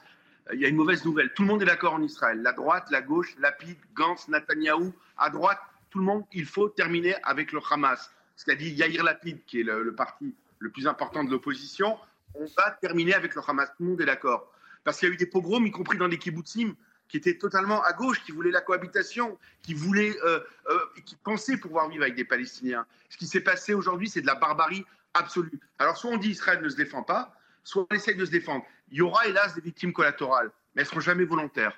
Euh, 0.50 0.56
il 0.56 0.62
y 0.62 0.66
a 0.66 0.68
une 0.68 0.76
mauvaise 0.76 1.06
nouvelle. 1.06 1.34
Tout 1.34 1.44
le 1.44 1.48
monde 1.48 1.62
est 1.62 1.66
d'accord 1.66 1.94
en 1.94 2.02
Israël. 2.02 2.42
La 2.42 2.54
droite, 2.54 2.88
la 2.92 3.02
gauche, 3.02 3.36
Lapid, 3.40 3.78
Gantz, 3.94 4.28
Netanyahou. 4.28 4.94
À 5.18 5.30
droite, 5.30 5.60
tout 5.90 6.00
le 6.00 6.06
monde, 6.06 6.24
il 6.34 6.46
faut 6.46 6.70
terminer 6.70 7.16
avec 7.24 7.52
le 7.52 7.60
Hamas. 7.72 8.12
Ce 8.36 8.46
qu'a 8.46 8.56
dit 8.56 8.70
Yair 8.70 9.04
Lapid, 9.04 9.44
qui 9.46 9.62
est 9.62 9.64
le, 9.64 9.94
parti 9.94 10.36
le 10.60 10.70
plus 10.70 10.88
important 10.88 11.24
de 11.24 11.32
l'opposition. 11.32 11.98
On 12.36 12.46
va 12.58 12.72
terminer 12.80 13.16
avec 13.16 13.36
le 13.36 13.42
Hamas. 13.48 13.70
Tout 13.76 13.84
le 13.84 13.90
monde 13.90 14.02
est 14.02 14.06
d'accord. 14.06 14.52
Parce 14.84 15.00
qu'il 15.00 15.10
y 15.10 15.12
a 15.12 15.14
eu 15.14 15.18
des 15.18 15.26
pogroms, 15.26 15.66
y 15.66 15.72
compris 15.72 15.98
dans 15.98 16.08
les 16.08 16.18
kibbutzim, 16.18 16.76
qui 17.10 17.18
était 17.18 17.38
totalement 17.38 17.84
à 17.84 17.92
gauche, 17.92 18.24
qui 18.24 18.32
voulait 18.32 18.52
la 18.52 18.62
cohabitation, 18.62 19.38
qui 19.64 19.74
voulait, 19.74 20.16
euh, 20.24 20.40
euh, 20.70 20.80
qui 21.06 21.16
pensait 21.16 21.58
pouvoir 21.58 21.90
vivre 21.90 22.04
avec 22.04 22.16
des 22.16 22.24
Palestiniens. 22.24 22.86
Ce 23.10 23.18
qui 23.18 23.28
s'est 23.28 23.42
passé 23.42 23.74
aujourd'hui, 23.74 24.08
c'est 24.08 24.22
de 24.22 24.28
la 24.28 24.36
barbarie 24.36 24.86
absolue. 25.16 25.60
Alors, 25.80 25.98
soit 25.98 26.12
on 26.12 26.18
dit 26.18 26.30
Israël 26.30 26.62
ne 26.62 26.70
se 26.70 26.76
défend 26.76 27.02
pas, 27.02 27.36
soit 27.64 27.86
on 27.90 27.96
essaye 27.96 28.16
de 28.16 28.26
se 28.26 28.32
défendre. 28.32 28.64
Il 28.92 29.00
y 29.00 29.02
aura 29.02 29.28
hélas 29.28 29.56
des 29.56 29.62
victimes 29.62 29.92
collatérales, 29.92 30.52
mais 30.76 30.82
elles 30.82 30.86
ne 30.86 30.90
seront 30.90 31.00
jamais 31.00 31.26
volontaires. 31.26 31.78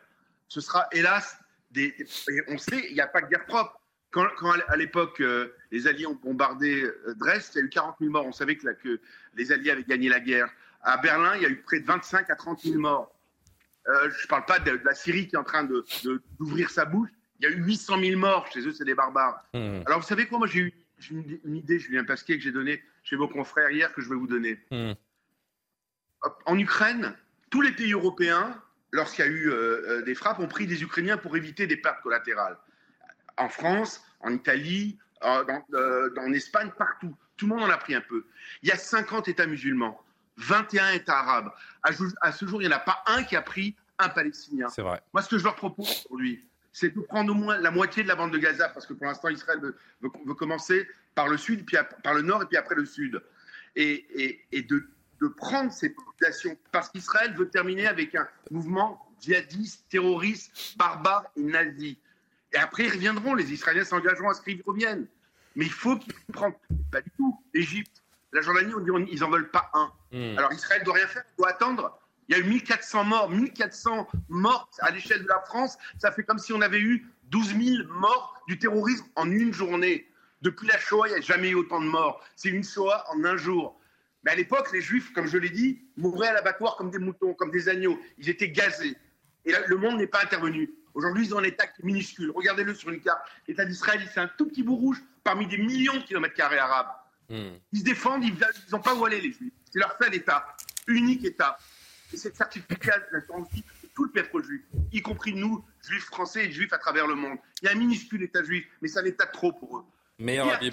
Ce 0.49 0.59
sera 0.59 0.87
hélas 0.91 1.37
des. 1.71 1.95
On 2.49 2.57
sait, 2.57 2.85
il 2.89 2.93
n'y 2.93 3.01
a 3.01 3.07
pas 3.07 3.21
de 3.21 3.27
guerre 3.27 3.45
propre. 3.45 3.79
Quand, 4.11 4.27
à 4.67 4.75
l'époque, 4.75 5.21
euh, 5.21 5.55
les 5.71 5.87
Alliés 5.87 6.05
ont 6.05 6.19
bombardé 6.21 6.85
Dresde, 7.15 7.51
il 7.55 7.59
y 7.59 7.61
a 7.61 7.65
eu 7.65 7.69
40 7.69 7.95
000 8.01 8.11
morts. 8.11 8.25
On 8.25 8.33
savait 8.33 8.57
que, 8.57 8.67
que 8.73 8.99
les 9.35 9.53
Alliés 9.53 9.71
avaient 9.71 9.85
gagné 9.85 10.09
la 10.09 10.19
guerre. 10.19 10.49
À 10.81 10.97
Berlin, 10.97 11.37
il 11.37 11.43
y 11.43 11.45
a 11.45 11.49
eu 11.49 11.61
près 11.61 11.79
de 11.79 11.85
25 11.85 12.29
à 12.29 12.35
30 12.35 12.59
000 12.59 12.77
morts. 12.77 13.10
Euh, 13.87 14.09
je 14.11 14.23
ne 14.23 14.27
parle 14.27 14.45
pas 14.45 14.59
de, 14.59 14.79
la 14.83 14.93
Syrie 14.93 15.27
qui 15.27 15.35
est 15.35 15.39
en 15.39 15.43
train 15.43 15.67
d'ouvrir 16.39 16.69
sa 16.69 16.85
bouche. 16.85 17.09
Il 17.39 17.45
y 17.45 17.47
a 17.47 17.55
eu 17.55 17.63
800 17.63 17.99
000 17.99 18.19
morts. 18.19 18.47
Chez 18.53 18.61
eux, 18.61 18.71
c'est 18.71 18.85
des 18.85 18.93
barbares. 18.93 19.43
Hmm. 19.53 19.81
Alors, 19.85 19.99
vous 19.99 20.07
savez 20.07 20.27
quoi? 20.27 20.37
Moi, 20.37 20.47
j'ai 20.47 20.59
eu 20.59 20.73
une, 21.09 21.55
idée, 21.55 21.79
Julien 21.79 22.03
Pasquier, 22.03 22.37
que 22.37 22.43
j'ai 22.43 22.51
donnée 22.51 22.83
chez 23.03 23.15
vos 23.15 23.27
confrères 23.27 23.71
hier, 23.71 23.91
que 23.93 24.01
je 24.01 24.09
vais 24.09 24.15
vous 24.15 24.27
donner. 24.27 24.59
Hmm. 24.69 24.93
En 26.45 26.57
Ukraine, 26.59 27.15
tous 27.49 27.61
les 27.61 27.71
pays 27.71 27.93
européens, 27.93 28.61
lorsqu'il 28.91 29.25
y 29.25 29.27
a 29.27 29.31
eu 29.31 29.49
euh, 29.49 29.53
euh, 29.87 30.01
des 30.03 30.13
frappes, 30.13 30.39
ont 30.39 30.47
pris 30.47 30.67
des 30.67 30.83
Ukrainiens 30.83 31.17
pour 31.17 31.35
éviter 31.35 31.65
des 31.65 31.77
pertes 31.77 32.01
collatérales. 32.03 32.57
En 33.37 33.49
France, 33.49 34.03
en 34.19 34.31
Italie, 34.31 34.99
en, 35.21 35.43
en 36.17 36.33
Espagne, 36.33 36.71
partout. 36.77 37.15
Tout 37.37 37.47
le 37.47 37.55
monde 37.55 37.63
en 37.63 37.71
a 37.71 37.77
pris 37.77 37.95
un 37.95 38.01
peu. 38.01 38.27
Il 38.61 38.69
y 38.69 38.71
a 38.71 38.77
50 38.77 39.27
États 39.27 39.47
musulmans. 39.47 39.99
21 40.41 40.91
États 40.91 41.19
arabes. 41.19 41.51
À, 41.83 42.31
ce 42.31 42.45
jour, 42.45 42.61
il 42.61 42.67
n'y 42.67 42.73
en 42.73 42.77
a 42.77 42.79
pas 42.79 43.03
un 43.07 43.23
qui 43.23 43.35
a 43.35 43.41
pris 43.41 43.75
un 43.97 44.09
Palestinien. 44.09 44.67
C'est 44.69 44.81
vrai. 44.81 45.01
Moi, 45.13 45.21
ce 45.21 45.29
que 45.29 45.37
je 45.37 45.43
leur 45.43 45.55
propose 45.55 46.05
aujourd'hui, 46.09 46.45
c'est 46.73 46.95
de 46.95 47.01
prendre 47.01 47.31
au 47.31 47.35
moins 47.35 47.57
la 47.57 47.71
moitié 47.71 48.03
de 48.03 48.07
la 48.07 48.15
bande 48.15 48.31
de 48.31 48.37
Gaza, 48.37 48.69
parce 48.69 48.85
que 48.85 48.93
pour 48.93 49.05
l'instant, 49.05 49.29
Israël 49.29 49.59
veut, 50.01 50.33
commencer 50.35 50.87
par 51.15 51.27
le 51.27 51.37
sud, 51.37 51.65
puis 51.65 51.77
par 52.03 52.13
le 52.13 52.21
nord, 52.21 52.43
et 52.43 52.45
puis 52.45 52.57
après 52.57 52.75
le 52.75 52.85
sud. 52.85 53.21
Et, 53.75 54.05
de, 54.51 54.87
prendre 55.37 55.71
ces 55.71 55.91
populations, 55.91 56.57
parce 56.71 56.89
qu'Israël 56.89 57.33
veut 57.35 57.49
terminer 57.49 57.87
avec 57.87 58.15
un 58.15 58.27
mouvement 58.49 59.05
djihadiste, 59.19 59.85
terroriste, 59.89 60.75
barbare 60.77 61.25
et 61.37 61.43
nazi. 61.43 61.99
Et 62.53 62.57
après, 62.57 62.85
ils 62.85 62.91
reviendront, 62.91 63.35
les 63.35 63.53
Israéliens 63.53 63.85
s'engageront 63.85 64.29
à 64.29 64.33
ce 64.33 64.41
qu'ils 64.41 64.63
reviennent. 64.65 65.07
Mais 65.55 65.65
il 65.65 65.71
faut 65.71 65.97
qu'ils 65.97 66.13
prennent, 66.33 66.55
pas 66.91 67.01
du 67.01 67.11
tout, 67.11 67.39
l'Égypte, 67.53 68.00
la 68.33 68.41
Jordanie, 68.41 68.73
on 68.73 68.79
dit 68.79 69.11
ils 69.11 69.19
n'en 69.19 69.29
veulent 69.29 69.51
pas 69.51 69.69
un. 69.73 69.91
Hmm. 70.11 70.37
Alors 70.37 70.53
Israël 70.53 70.83
doit 70.83 70.95
rien 70.95 71.07
faire, 71.07 71.23
il 71.33 71.37
doit 71.37 71.49
attendre. 71.49 71.99
Il 72.27 72.37
y 72.37 72.39
a 72.39 72.43
eu 72.43 72.47
1400 72.47 73.03
morts, 73.03 73.29
1400 73.29 74.07
morts 74.29 74.69
à 74.79 74.91
l'échelle 74.91 75.23
de 75.23 75.27
la 75.27 75.41
France. 75.41 75.77
Ça 75.97 76.11
fait 76.11 76.23
comme 76.23 76.39
si 76.39 76.53
on 76.53 76.61
avait 76.61 76.79
eu 76.79 77.05
12 77.25 77.57
000 77.57 77.87
morts 77.89 78.41
du 78.47 78.57
terrorisme 78.57 79.05
en 79.15 79.29
une 79.29 79.53
journée. 79.53 80.07
Depuis 80.41 80.67
la 80.67 80.77
Shoah, 80.79 81.07
il 81.07 81.11
n'y 81.11 81.17
a 81.17 81.21
jamais 81.21 81.49
eu 81.49 81.55
autant 81.55 81.81
de 81.81 81.87
morts. 81.87 82.23
C'est 82.35 82.49
une 82.49 82.63
Shoah 82.63 83.03
en 83.09 83.23
un 83.25 83.37
jour. 83.37 83.77
Mais 84.23 84.31
à 84.31 84.35
l'époque, 84.35 84.71
les 84.71 84.81
Juifs, 84.81 85.11
comme 85.13 85.27
je 85.27 85.37
l'ai 85.37 85.49
dit, 85.49 85.81
mouraient 85.97 86.29
à 86.29 86.33
l'abattoir 86.33 86.77
comme 86.77 86.89
des 86.89 86.99
moutons, 86.99 87.33
comme 87.33 87.51
des 87.51 87.69
agneaux. 87.69 87.99
Ils 88.17 88.29
étaient 88.29 88.49
gazés. 88.49 88.95
Et 89.45 89.51
là, 89.51 89.59
le 89.67 89.77
monde 89.77 89.97
n'est 89.97 90.07
pas 90.07 90.23
intervenu. 90.23 90.71
Aujourd'hui, 90.93 91.25
ils 91.25 91.35
ont 91.35 91.39
un 91.39 91.43
État 91.43 91.65
minuscule. 91.83 92.31
Regardez-le 92.31 92.73
sur 92.75 92.89
une 92.89 93.01
carte. 93.01 93.21
L'État 93.47 93.65
d'Israël, 93.65 94.01
c'est 94.13 94.19
un 94.19 94.29
tout 94.37 94.47
petit 94.47 94.63
bout 94.63 94.75
rouge 94.75 95.01
parmi 95.23 95.47
des 95.47 95.57
millions 95.57 95.95
de 95.95 96.03
kilomètres 96.03 96.35
carrés 96.35 96.59
arabes. 96.59 96.91
Ils 97.71 97.79
se 97.79 97.83
défendent, 97.83 98.23
ils 98.23 98.35
n'ont 98.71 98.79
pas 98.79 98.93
où 98.95 99.05
aller, 99.05 99.21
les 99.21 99.31
Juifs. 99.31 99.53
C'est 99.71 99.79
leur 99.79 99.95
seul 100.01 100.13
État, 100.13 100.45
unique 100.87 101.23
État. 101.23 101.57
Et 102.13 102.17
cette 102.17 102.35
certificat 102.35 102.99
de 102.99 103.17
la 103.17 103.21
tout 103.93 104.05
le 104.05 104.11
peuple 104.11 104.43
juif, 104.43 104.61
y 104.91 105.01
compris 105.01 105.33
nous, 105.33 105.63
juifs 105.85 106.05
français 106.05 106.45
et 106.45 106.51
juifs 106.51 106.73
à 106.73 106.77
travers 106.77 107.07
le 107.07 107.15
monde. 107.15 107.37
Il 107.61 107.65
y 107.65 107.69
a 107.69 107.71
un 107.73 107.75
minuscule 107.75 108.23
État 108.23 108.43
juif, 108.43 108.65
mais 108.81 108.87
c'est 108.87 108.99
un 108.99 109.05
État 109.05 109.25
trop 109.25 109.51
pour 109.51 109.77
eux. 109.77 109.83
Meilleur 110.19 110.59
qui, 110.59 110.71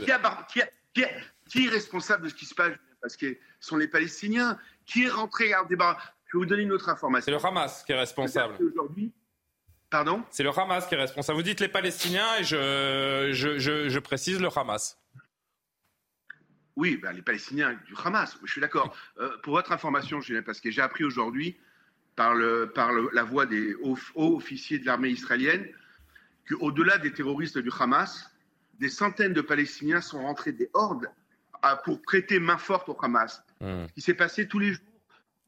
qui, 0.95 1.03
qui, 1.49 1.67
est 1.67 1.69
responsable 1.69 2.25
de 2.25 2.29
ce 2.29 2.35
qui 2.35 2.45
se 2.45 2.55
passe 2.55 2.73
parce 3.01 3.17
que 3.17 3.37
ce 3.61 3.69
sont 3.69 3.77
les 3.77 3.89
Palestiniens. 3.89 4.59
Qui 4.85 5.05
est 5.05 5.11
rentré 5.11 5.53
à 5.53 5.65
débat 5.65 5.99
Je 6.27 6.37
vais 6.37 6.45
vous 6.45 6.47
donner 6.47 6.63
une 6.63 6.73
autre 6.73 6.89
information. 6.89 7.25
C'est 7.25 7.31
le 7.39 7.45
Hamas 7.45 7.85
qui 7.85 7.93
est 7.93 7.99
responsable. 7.99 8.55
Aujourd'hui, 8.63 9.13
pardon? 9.91 10.23
C'est 10.31 10.43
le 10.43 10.51
Hamas 10.51 10.87
qui 10.87 10.95
est 10.95 10.99
responsable. 10.99 11.37
Vous 11.37 11.43
dites 11.43 11.61
les 11.61 11.69
Palestiniens 11.69 12.37
et 12.39 12.45
je, 12.45 13.31
je, 13.33 13.59
je, 13.59 13.89
je 13.89 13.99
précise 13.99 14.41
le 14.41 14.49
Hamas. 14.55 14.99
Oui, 16.79 16.97
ben, 16.97 17.11
les 17.11 17.23
Palestiniens 17.23 17.77
du 17.87 17.95
Hamas, 18.05 18.39
je 18.45 18.53
suis 18.53 18.61
d'accord. 18.61 18.97
Euh, 19.19 19.37
pour 19.43 19.55
votre 19.55 19.73
information, 19.73 20.21
Julien, 20.21 20.43
parce 20.43 20.61
que 20.61 20.71
j'ai 20.71 20.81
appris 20.81 21.03
aujourd'hui 21.03 21.57
par, 22.15 22.37
le, 22.37 22.71
par 22.73 22.93
le, 22.93 23.11
la 23.13 23.25
voix 23.25 23.47
des 23.47 23.75
hauts, 23.83 23.99
hauts 24.15 24.37
officiers 24.37 24.79
de 24.79 24.87
l'armée 24.87 25.09
israélienne 25.09 25.67
qu'au-delà 26.49 26.99
des 26.99 27.13
terroristes 27.13 27.59
du 27.59 27.71
Hamas, 27.81 28.31
des 28.79 28.89
centaines 28.89 29.33
de 29.33 29.41
Palestiniens 29.41 30.01
sont 30.01 30.23
rentrés 30.23 30.53
des 30.53 30.71
hordes 30.73 31.11
à, 31.63 31.75
pour 31.75 32.01
prêter 32.01 32.39
main 32.39 32.59
forte 32.59 32.89
au 32.89 32.97
Hamas. 33.03 33.43
Hmm. 33.61 33.87
Ce 33.89 33.93
qui 33.95 34.01
s'est 34.01 34.15
passé 34.15 34.47
tous 34.47 34.61
les 34.61 34.75
jours. 34.75 34.85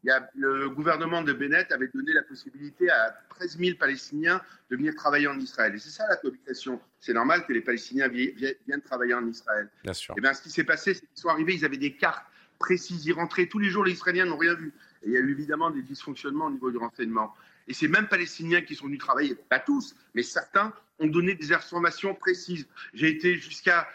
Il 0.02 0.08
y 0.08 0.10
a, 0.10 0.28
le 0.34 0.70
gouvernement 0.70 1.22
de 1.22 1.32
Bennett 1.32 1.70
avait 1.72 1.88
donné 1.88 2.12
la 2.14 2.22
possibilité 2.22 2.88
à 2.90 3.14
13 3.30 3.58
000 3.58 3.76
Palestiniens 3.78 4.40
de 4.70 4.76
venir 4.76 4.94
travailler 4.94 5.26
en 5.28 5.38
Israël. 5.38 5.74
Et 5.74 5.78
c'est 5.78 5.90
ça 5.90 6.06
la 6.08 6.16
cohabitation. 6.16 6.80
C'est 6.98 7.12
normal 7.12 7.44
que 7.46 7.52
les 7.52 7.60
Palestiniens 7.60 8.08
vi- 8.08 8.32
vi- 8.32 8.54
viennent 8.66 8.80
travailler 8.80 9.12
en 9.14 9.26
Israël. 9.26 9.68
Bien 9.84 9.92
sûr. 9.92 10.14
Eh 10.16 10.20
bien, 10.20 10.32
ce 10.32 10.42
qui 10.42 10.50
s'est 10.50 10.64
passé, 10.64 10.94
c'est 10.94 11.00
qu'ils 11.06 11.18
sont 11.20 11.28
arrivés, 11.28 11.54
ils 11.54 11.64
avaient 11.66 11.76
des 11.76 11.92
cartes 11.96 12.24
précises, 12.58 13.04
ils 13.06 13.12
rentraient 13.12 13.46
tous 13.46 13.58
les 13.58 13.68
jours, 13.68 13.84
les 13.84 13.92
Israéliens 13.92 14.24
n'ont 14.26 14.36
rien 14.38 14.54
vu. 14.54 14.72
Et 15.02 15.08
il 15.08 15.12
y 15.12 15.16
a 15.16 15.20
eu 15.20 15.30
évidemment 15.30 15.70
des 15.70 15.82
dysfonctionnements 15.82 16.46
au 16.46 16.50
niveau 16.50 16.70
du 16.70 16.76
renseignement. 16.78 17.34
Et 17.68 17.74
ces 17.74 17.88
mêmes 17.88 18.08
Palestiniens 18.08 18.62
qui 18.62 18.74
sont 18.74 18.86
venus 18.86 18.98
travailler, 18.98 19.34
pas 19.34 19.60
tous, 19.60 19.94
mais 20.14 20.22
certains, 20.22 20.72
ont 20.98 21.06
donné 21.06 21.34
des 21.34 21.52
informations 21.52 22.14
précises. 22.14 22.66
J'ai 22.94 23.08
été 23.08 23.36
jusqu'à 23.36 23.88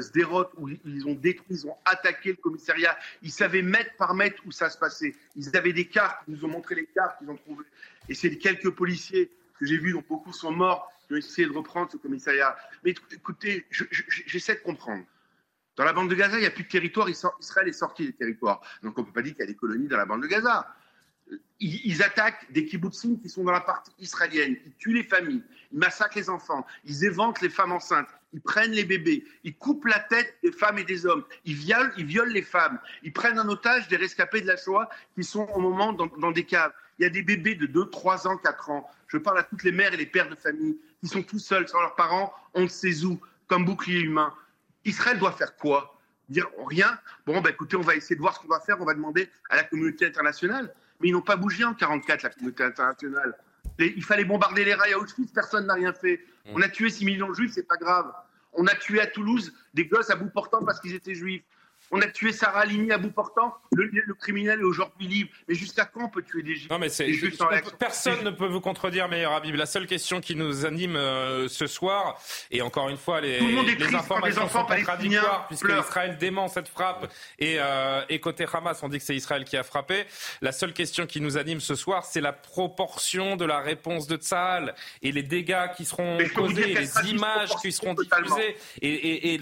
Sderot 0.00 0.46
où 0.56 0.68
ils 0.68 1.06
ont 1.06 1.14
détruit, 1.14 1.46
ils 1.50 1.66
ont 1.66 1.76
attaqué 1.84 2.30
le 2.30 2.36
commissariat. 2.36 2.96
Ils 3.22 3.30
savaient 3.32 3.62
mètre 3.62 3.94
par 3.96 4.14
mètre 4.14 4.42
où 4.46 4.52
ça 4.52 4.70
se 4.70 4.78
passait. 4.78 5.14
Ils 5.36 5.56
avaient 5.56 5.72
des 5.72 5.86
cartes, 5.88 6.18
ils 6.28 6.34
nous 6.34 6.44
ont 6.44 6.48
montré 6.48 6.74
les 6.74 6.86
cartes 6.86 7.18
qu'ils 7.18 7.30
ont 7.30 7.36
trouvées. 7.36 7.64
Et 8.08 8.14
c'est 8.14 8.36
quelques 8.38 8.70
policiers 8.70 9.30
que 9.58 9.66
j'ai 9.66 9.78
vus, 9.78 9.92
dont 9.92 10.04
beaucoup 10.08 10.32
sont 10.32 10.50
morts, 10.50 10.90
qui 11.06 11.14
ont 11.14 11.16
essayé 11.16 11.46
de 11.46 11.52
reprendre 11.52 11.90
ce 11.92 11.96
commissariat. 11.96 12.56
Mais 12.84 12.94
écoutez, 13.12 13.66
je- 13.70 13.84
je- 13.90 14.02
j'essaie 14.26 14.54
de 14.56 14.60
comprendre. 14.60 15.04
Dans 15.76 15.84
la 15.84 15.92
bande 15.92 16.08
de 16.10 16.14
Gaza, 16.14 16.36
il 16.36 16.40
n'y 16.40 16.46
a 16.46 16.50
plus 16.50 16.64
de 16.64 16.68
territoire. 16.68 17.08
Israël 17.08 17.68
est 17.68 17.72
sorti 17.72 18.06
des 18.06 18.12
territoires. 18.12 18.60
Donc 18.82 18.96
on 18.98 19.02
ne 19.02 19.06
peut 19.06 19.12
pas 19.12 19.22
dire 19.22 19.32
qu'il 19.32 19.40
y 19.40 19.44
a 19.44 19.46
des 19.46 19.56
colonies 19.56 19.88
dans 19.88 19.96
la 19.96 20.06
bande 20.06 20.22
de 20.22 20.26
Gaza. 20.28 20.66
Ils, 21.58 21.80
ils 21.86 22.02
attaquent 22.02 22.46
des 22.52 22.64
kibbutzim 22.66 23.18
qui 23.20 23.28
sont 23.28 23.44
dans 23.44 23.52
la 23.52 23.60
partie 23.60 23.92
israélienne. 23.98 24.56
Ils 24.66 24.74
tuent 24.74 24.92
les 24.92 25.02
familles. 25.04 25.42
Ils 25.72 25.78
massacrent 25.78 26.16
les 26.16 26.28
enfants. 26.30 26.66
Ils 26.84 27.04
éventent 27.04 27.40
les 27.40 27.48
femmes 27.48 27.72
enceintes. 27.72 28.08
Ils 28.34 28.40
prennent 28.40 28.72
les 28.72 28.84
bébés. 28.84 29.24
Ils 29.44 29.56
coupent 29.56 29.86
la 29.86 30.00
tête 30.00 30.36
des 30.42 30.50
femmes 30.50 30.78
et 30.78 30.84
des 30.84 31.06
hommes. 31.06 31.24
Ils 31.44 31.54
violent, 31.54 31.90
ils 31.96 32.04
violent 32.04 32.32
les 32.32 32.42
femmes. 32.42 32.80
Ils 33.04 33.12
prennent 33.12 33.38
en 33.38 33.48
otage 33.48 33.86
des 33.88 33.96
rescapés 33.96 34.40
de 34.40 34.46
la 34.48 34.56
Shoah 34.56 34.88
qui 35.14 35.22
sont 35.22 35.46
au 35.54 35.60
moment 35.60 35.92
dans, 35.92 36.32
des 36.32 36.44
caves. 36.44 36.72
Il 36.98 37.04
y 37.04 37.06
a 37.06 37.10
des 37.10 37.22
bébés 37.22 37.54
de 37.54 37.66
2, 37.66 37.90
3 37.90 38.26
ans, 38.26 38.36
4 38.36 38.70
ans. 38.70 38.90
Je 39.06 39.18
parle 39.18 39.38
à 39.38 39.44
toutes 39.44 39.62
les 39.62 39.70
mères 39.70 39.94
et 39.94 39.96
les 39.96 40.06
pères 40.06 40.28
de 40.28 40.34
famille 40.34 40.76
qui 41.00 41.06
sont 41.08 41.22
tout 41.22 41.38
seuls 41.38 41.68
sans 41.68 41.80
leurs 41.80 41.94
parents, 41.94 42.32
on 42.54 42.62
ne 42.62 42.68
sait 42.68 43.04
où, 43.04 43.20
comme 43.46 43.64
bouclier 43.64 44.00
humain. 44.00 44.34
Israël 44.84 45.18
doit 45.18 45.32
faire 45.32 45.56
quoi? 45.56 45.98
Dire 46.28 46.48
rien? 46.66 46.98
Bon, 47.26 47.40
bah, 47.40 47.50
écoutez, 47.50 47.76
on 47.76 47.82
va 47.82 47.94
essayer 47.94 48.16
de 48.16 48.20
voir 48.20 48.34
ce 48.34 48.40
qu'on 48.40 48.48
va 48.48 48.60
faire, 48.60 48.80
on 48.80 48.84
va 48.84 48.94
demander 48.94 49.28
à 49.50 49.56
la 49.56 49.64
communauté 49.64 50.06
internationale. 50.06 50.74
Mais 51.00 51.08
ils 51.08 51.12
n'ont 51.12 51.20
pas 51.20 51.36
bougé 51.36 51.64
en 51.64 51.74
44, 51.74 52.22
la 52.22 52.30
communauté 52.30 52.64
internationale. 52.64 53.36
Il 53.78 54.04
fallait 54.04 54.24
bombarder 54.24 54.64
les 54.64 54.74
rails 54.74 54.92
à 54.92 54.98
Auschwitz, 54.98 55.32
personne 55.32 55.66
n'a 55.66 55.74
rien 55.74 55.92
fait. 55.92 56.20
On 56.46 56.62
a 56.62 56.68
tué 56.68 56.90
6 56.90 57.04
millions 57.04 57.28
de 57.28 57.34
juifs, 57.34 57.52
c'est 57.52 57.66
pas 57.66 57.76
grave. 57.76 58.12
On 58.52 58.66
a 58.66 58.74
tué 58.74 59.00
à 59.00 59.06
Toulouse 59.06 59.52
des 59.74 59.86
gosses 59.86 60.10
à 60.10 60.16
bout 60.16 60.30
portant 60.30 60.64
parce 60.64 60.80
qu'ils 60.80 60.94
étaient 60.94 61.14
juifs. 61.14 61.42
On 61.90 62.00
a 62.00 62.06
tué 62.06 62.32
Sarah 62.32 62.60
Halimi 62.60 62.90
à 62.92 62.98
bout 62.98 63.10
portant. 63.10 63.54
Le, 63.72 63.84
le 63.92 64.14
criminel 64.14 64.60
est 64.60 64.64
aujourd'hui 64.64 65.06
libre. 65.06 65.30
Mais 65.48 65.54
jusqu'à 65.54 65.84
quand 65.84 66.04
on 66.04 66.08
peut 66.08 66.22
tuer 66.22 66.42
des 66.42 66.54
Non, 66.70 66.78
mais 66.78 66.88
des 66.88 67.12
juifs 67.12 67.38
personne 67.78 68.22
ne 68.24 68.30
peut 68.30 68.46
vous 68.46 68.60
contredire, 68.60 69.08
meilleur 69.08 69.32
Habib. 69.32 69.54
La 69.54 69.66
seule 69.66 69.86
question 69.86 70.20
qui 70.20 70.34
nous 70.34 70.64
anime 70.66 70.96
euh, 70.96 71.48
ce 71.48 71.66
soir, 71.66 72.18
et 72.50 72.62
encore 72.62 72.88
une 72.88 72.96
fois, 72.96 73.20
les, 73.20 73.38
les 73.40 73.94
informations 73.94 74.48
sont 74.48 74.64
contradictoires, 74.64 75.46
puisque. 75.46 75.68
Israël 75.68 76.16
dément 76.18 76.48
cette 76.48 76.68
frappe, 76.68 77.12
et, 77.38 77.56
euh, 77.58 78.02
et 78.08 78.18
côté 78.20 78.46
Hamas, 78.52 78.82
on 78.82 78.88
dit 78.88 78.98
que 78.98 79.04
c'est 79.04 79.14
Israël 79.16 79.44
qui 79.44 79.56
a 79.56 79.62
frappé. 79.62 80.04
La 80.40 80.52
seule 80.52 80.72
question 80.72 81.06
qui 81.06 81.20
nous 81.20 81.36
anime 81.36 81.60
ce 81.60 81.74
soir, 81.74 82.04
c'est 82.04 82.20
la 82.20 82.32
proportion 82.32 83.36
de 83.36 83.44
la 83.44 83.60
réponse 83.60 84.06
de 84.06 84.16
Tzahal, 84.16 84.74
et 85.02 85.12
les 85.12 85.22
dégâts 85.22 85.68
qui 85.76 85.84
seront 85.84 86.18
causés, 86.34 86.74
les 86.74 87.10
images 87.10 87.50
qui 87.60 87.70
seront 87.72 87.94
diffusées, 87.94 88.56
et, 88.82 89.34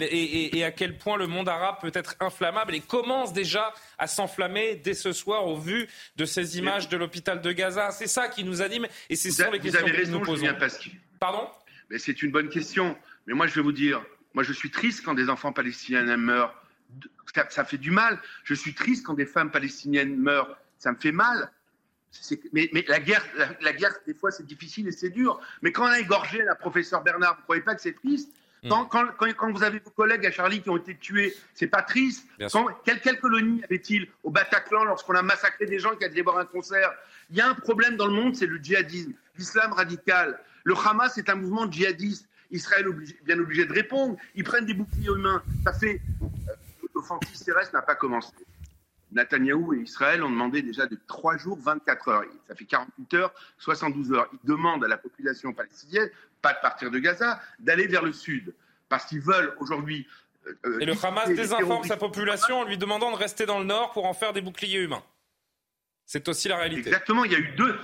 et- 0.57 0.63
à 0.63 0.71
quel 0.71 0.97
point 0.97 1.17
le 1.17 1.27
monde 1.27 1.49
arabe 1.49 1.75
peut 1.81 1.91
être 1.93 2.15
inflammable, 2.33 2.73
et 2.75 2.79
commence 2.81 3.31
déjà 3.33 3.73
à 3.97 4.07
s'enflammer 4.07 4.75
dès 4.75 4.93
ce 4.95 5.11
soir 5.13 5.45
au 5.45 5.57
vu 5.57 5.87
de 6.15 6.25
ces 6.25 6.57
images 6.57 6.89
de 6.89 6.97
l'hôpital 6.97 7.41
de 7.41 7.51
Gaza. 7.51 7.91
C'est 7.91 8.07
ça 8.07 8.27
qui 8.27 8.43
nous 8.43 8.61
anime 8.61 8.87
et 9.09 9.15
c'est 9.15 9.29
avez- 9.41 9.51
les 9.51 9.57
vous 9.59 9.63
questions 9.63 9.81
avez 9.83 9.91
que 9.91 9.97
raison, 9.97 10.19
nous 10.19 10.25
posons. 10.25 10.53
Pasqui. 10.55 10.91
Pardon? 11.19 11.47
Mais 11.89 11.99
c'est 11.99 12.21
une 12.23 12.31
bonne 12.31 12.49
question. 12.49 12.97
Mais 13.27 13.33
moi, 13.33 13.47
je 13.47 13.53
vais 13.55 13.61
vous 13.61 13.71
dire, 13.71 14.03
moi, 14.33 14.43
je 14.43 14.51
suis 14.53 14.71
triste 14.71 15.03
quand 15.05 15.13
des 15.13 15.29
enfants 15.29 15.53
palestiniens 15.53 16.17
meurent. 16.17 16.53
Ça, 17.33 17.47
ça 17.49 17.63
fait 17.65 17.77
du 17.77 17.91
mal. 17.91 18.19
Je 18.43 18.53
suis 18.53 18.73
triste 18.73 19.05
quand 19.05 19.13
des 19.13 19.25
femmes 19.25 19.51
palestiniennes 19.51 20.15
meurent. 20.17 20.57
Ça 20.77 20.91
me 20.91 20.97
fait 20.97 21.11
mal. 21.11 21.49
Mais, 22.51 22.69
mais 22.73 22.85
la 22.87 22.99
guerre, 22.99 23.25
la, 23.37 23.47
la 23.61 23.73
guerre, 23.73 23.93
des 24.05 24.13
fois, 24.13 24.29
c'est 24.31 24.45
difficile 24.45 24.87
et 24.87 24.91
c'est 24.91 25.09
dur. 25.09 25.39
Mais 25.61 25.71
quand 25.71 25.83
on 25.85 25.87
a 25.91 25.99
égorgé 25.99 26.43
la 26.43 26.55
professeure 26.55 27.01
Bernard, 27.03 27.33
vous 27.35 27.39
ne 27.41 27.43
croyez 27.43 27.61
pas 27.63 27.73
que 27.73 27.81
c'est 27.81 27.93
triste? 27.95 28.29
Quand, 28.87 29.33
quand, 29.37 29.51
vous 29.51 29.63
avez 29.63 29.79
vos 29.79 29.89
collègues 29.91 30.25
à 30.25 30.31
Charlie 30.31 30.61
qui 30.61 30.69
ont 30.69 30.77
été 30.77 30.95
tués, 30.95 31.33
c'est 31.53 31.67
pas 31.67 31.81
triste. 31.81 32.25
Quand, 32.51 32.67
quelle, 32.85 33.01
quelle 33.01 33.19
colonie 33.19 33.61
avait-il 33.63 34.07
au 34.23 34.29
Bataclan 34.29 34.85
lorsqu'on 34.85 35.15
a 35.15 35.21
massacré 35.21 35.65
des 35.65 35.79
gens 35.79 35.95
qui 35.95 36.05
allaient 36.05 36.21
voir 36.21 36.37
un 36.37 36.45
concert? 36.45 36.91
Il 37.29 37.37
y 37.37 37.41
a 37.41 37.49
un 37.49 37.55
problème 37.55 37.95
dans 37.97 38.07
le 38.07 38.13
monde, 38.13 38.35
c'est 38.35 38.45
le 38.45 38.57
djihadisme, 38.57 39.13
l'islam 39.37 39.73
radical. 39.73 40.39
Le 40.63 40.73
Hamas 40.75 41.17
est 41.17 41.29
un 41.29 41.35
mouvement 41.35 41.69
djihadiste. 41.69 42.27
Israël 42.51 42.87
obligé- 42.87 43.17
bien 43.25 43.39
obligé 43.39 43.65
de 43.65 43.73
répondre. 43.73 44.15
Ils 44.35 44.43
prennent 44.43 44.65
des 44.65 44.75
boucliers 44.75 45.07
humains. 45.07 45.41
Ça 45.65 45.73
fait. 45.73 45.99
euh, 46.21 46.53
L'offensive 46.93 47.43
terrestre 47.43 47.73
n'a 47.73 47.81
pas 47.81 47.95
commencé. 47.95 48.31
Netanyahou 49.13 49.73
et 49.73 49.79
Israël 49.79 50.23
ont 50.23 50.29
demandé 50.29 50.61
déjà 50.61 50.87
de 50.87 50.97
3 51.07 51.37
jours, 51.37 51.57
24 51.59 52.07
heures. 52.09 52.23
Ça 52.47 52.55
fait 52.55 52.65
48 52.65 53.13
heures, 53.15 53.33
72 53.57 54.13
heures. 54.13 54.29
Ils 54.33 54.47
demandent 54.47 54.83
à 54.83 54.87
la 54.87 54.97
population 54.97 55.53
palestinienne, 55.53 56.09
pas 56.41 56.53
de 56.53 56.59
partir 56.61 56.91
de 56.91 56.99
Gaza, 56.99 57.41
d'aller 57.59 57.87
vers 57.87 58.03
le 58.03 58.13
sud. 58.13 58.53
Parce 58.89 59.05
qu'ils 59.05 59.21
veulent 59.21 59.53
aujourd'hui. 59.59 60.07
euh, 60.47 60.53
euh, 60.65 60.79
Et 60.79 60.85
le 60.85 60.93
Hamas 61.03 61.27
désinforme 61.29 61.83
sa 61.85 61.97
population 61.97 62.59
en 62.59 62.65
lui 62.65 62.77
demandant 62.77 63.11
de 63.11 63.17
rester 63.17 63.45
dans 63.45 63.59
le 63.59 63.65
nord 63.65 63.91
pour 63.91 64.05
en 64.05 64.13
faire 64.13 64.33
des 64.33 64.41
boucliers 64.41 64.81
humains. 64.81 65.03
C'est 66.05 66.27
aussi 66.27 66.47
la 66.49 66.57
réalité. 66.57 66.89
Exactement, 66.89 67.23
il 67.23 67.31
y 67.31 67.35
a 67.35 67.39
eu 67.39 67.53
deux. 67.55 67.77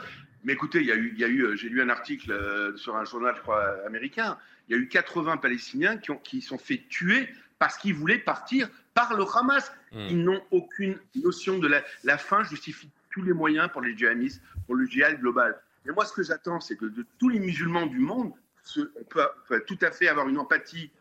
Mais 0.44 0.54
écoutez, 0.54 0.80
il 0.80 0.88
y 0.88 0.92
a 0.92 0.96
eu, 0.96 1.12
il 1.14 1.20
y 1.20 1.24
a 1.24 1.28
eu 1.28 1.44
euh, 1.44 1.56
j'ai 1.56 1.68
lu 1.70 1.82
un 1.82 1.90
article 1.90 2.32
euh, 2.32 2.76
sur 2.78 2.96
un 2.96 3.04
journal, 3.06 3.34
je 3.36 3.42
crois, 3.42 3.76
américain. 3.86 4.38
Il 4.68 4.76
y 4.76 4.80
a 4.80 4.82
eu 4.82 4.88
80 4.88 5.38
Palestiniens 5.38 5.98
qui, 5.98 6.12
ont, 6.12 6.18
qui 6.18 6.42
sont 6.42 6.58
fait 6.58 6.84
tuer 6.90 7.30
parce 7.60 7.78
qu'ils 7.78 7.94
voulaient 7.94 8.20
partir 8.20 8.70
par 9.08 9.18
le 9.18 9.26
Hamas. 9.34 9.72
Hmm. 9.92 10.08
Ils 10.10 10.24
n'ont 10.24 10.42
aucune 10.52 10.98
notion 11.16 11.58
de 11.58 11.68
la, 11.68 11.84
la 12.04 12.18
fin 12.18 12.44
justifie 12.44 12.90
tous 13.12 13.22
les 13.24 13.34
moyens 13.34 13.70
pour 13.72 13.82
les 13.82 13.98
djihadistes, 13.98 14.42
pour 14.66 14.76
le 14.76 14.86
djihad 14.86 15.20
global. 15.20 15.60
Et 15.88 15.92
moi, 15.92 16.06
ce 16.06 16.14
que 16.14 16.24
j'attends, 16.24 16.60
c'est 16.60 16.76
que 16.76 16.86
de 16.86 17.06
tous 17.18 17.30
les 17.30 17.40
musulmans 17.40 17.86
du 17.86 18.00
monde, 18.00 18.32
ce- 18.64 18.92
on 19.00 19.04
peut, 19.06 19.26
peut 19.48 19.64
tout 19.66 19.78
à 19.82 19.92
fait 19.92 20.08
avoir 20.08 20.28
une 20.28 20.38
empathie 20.38 20.92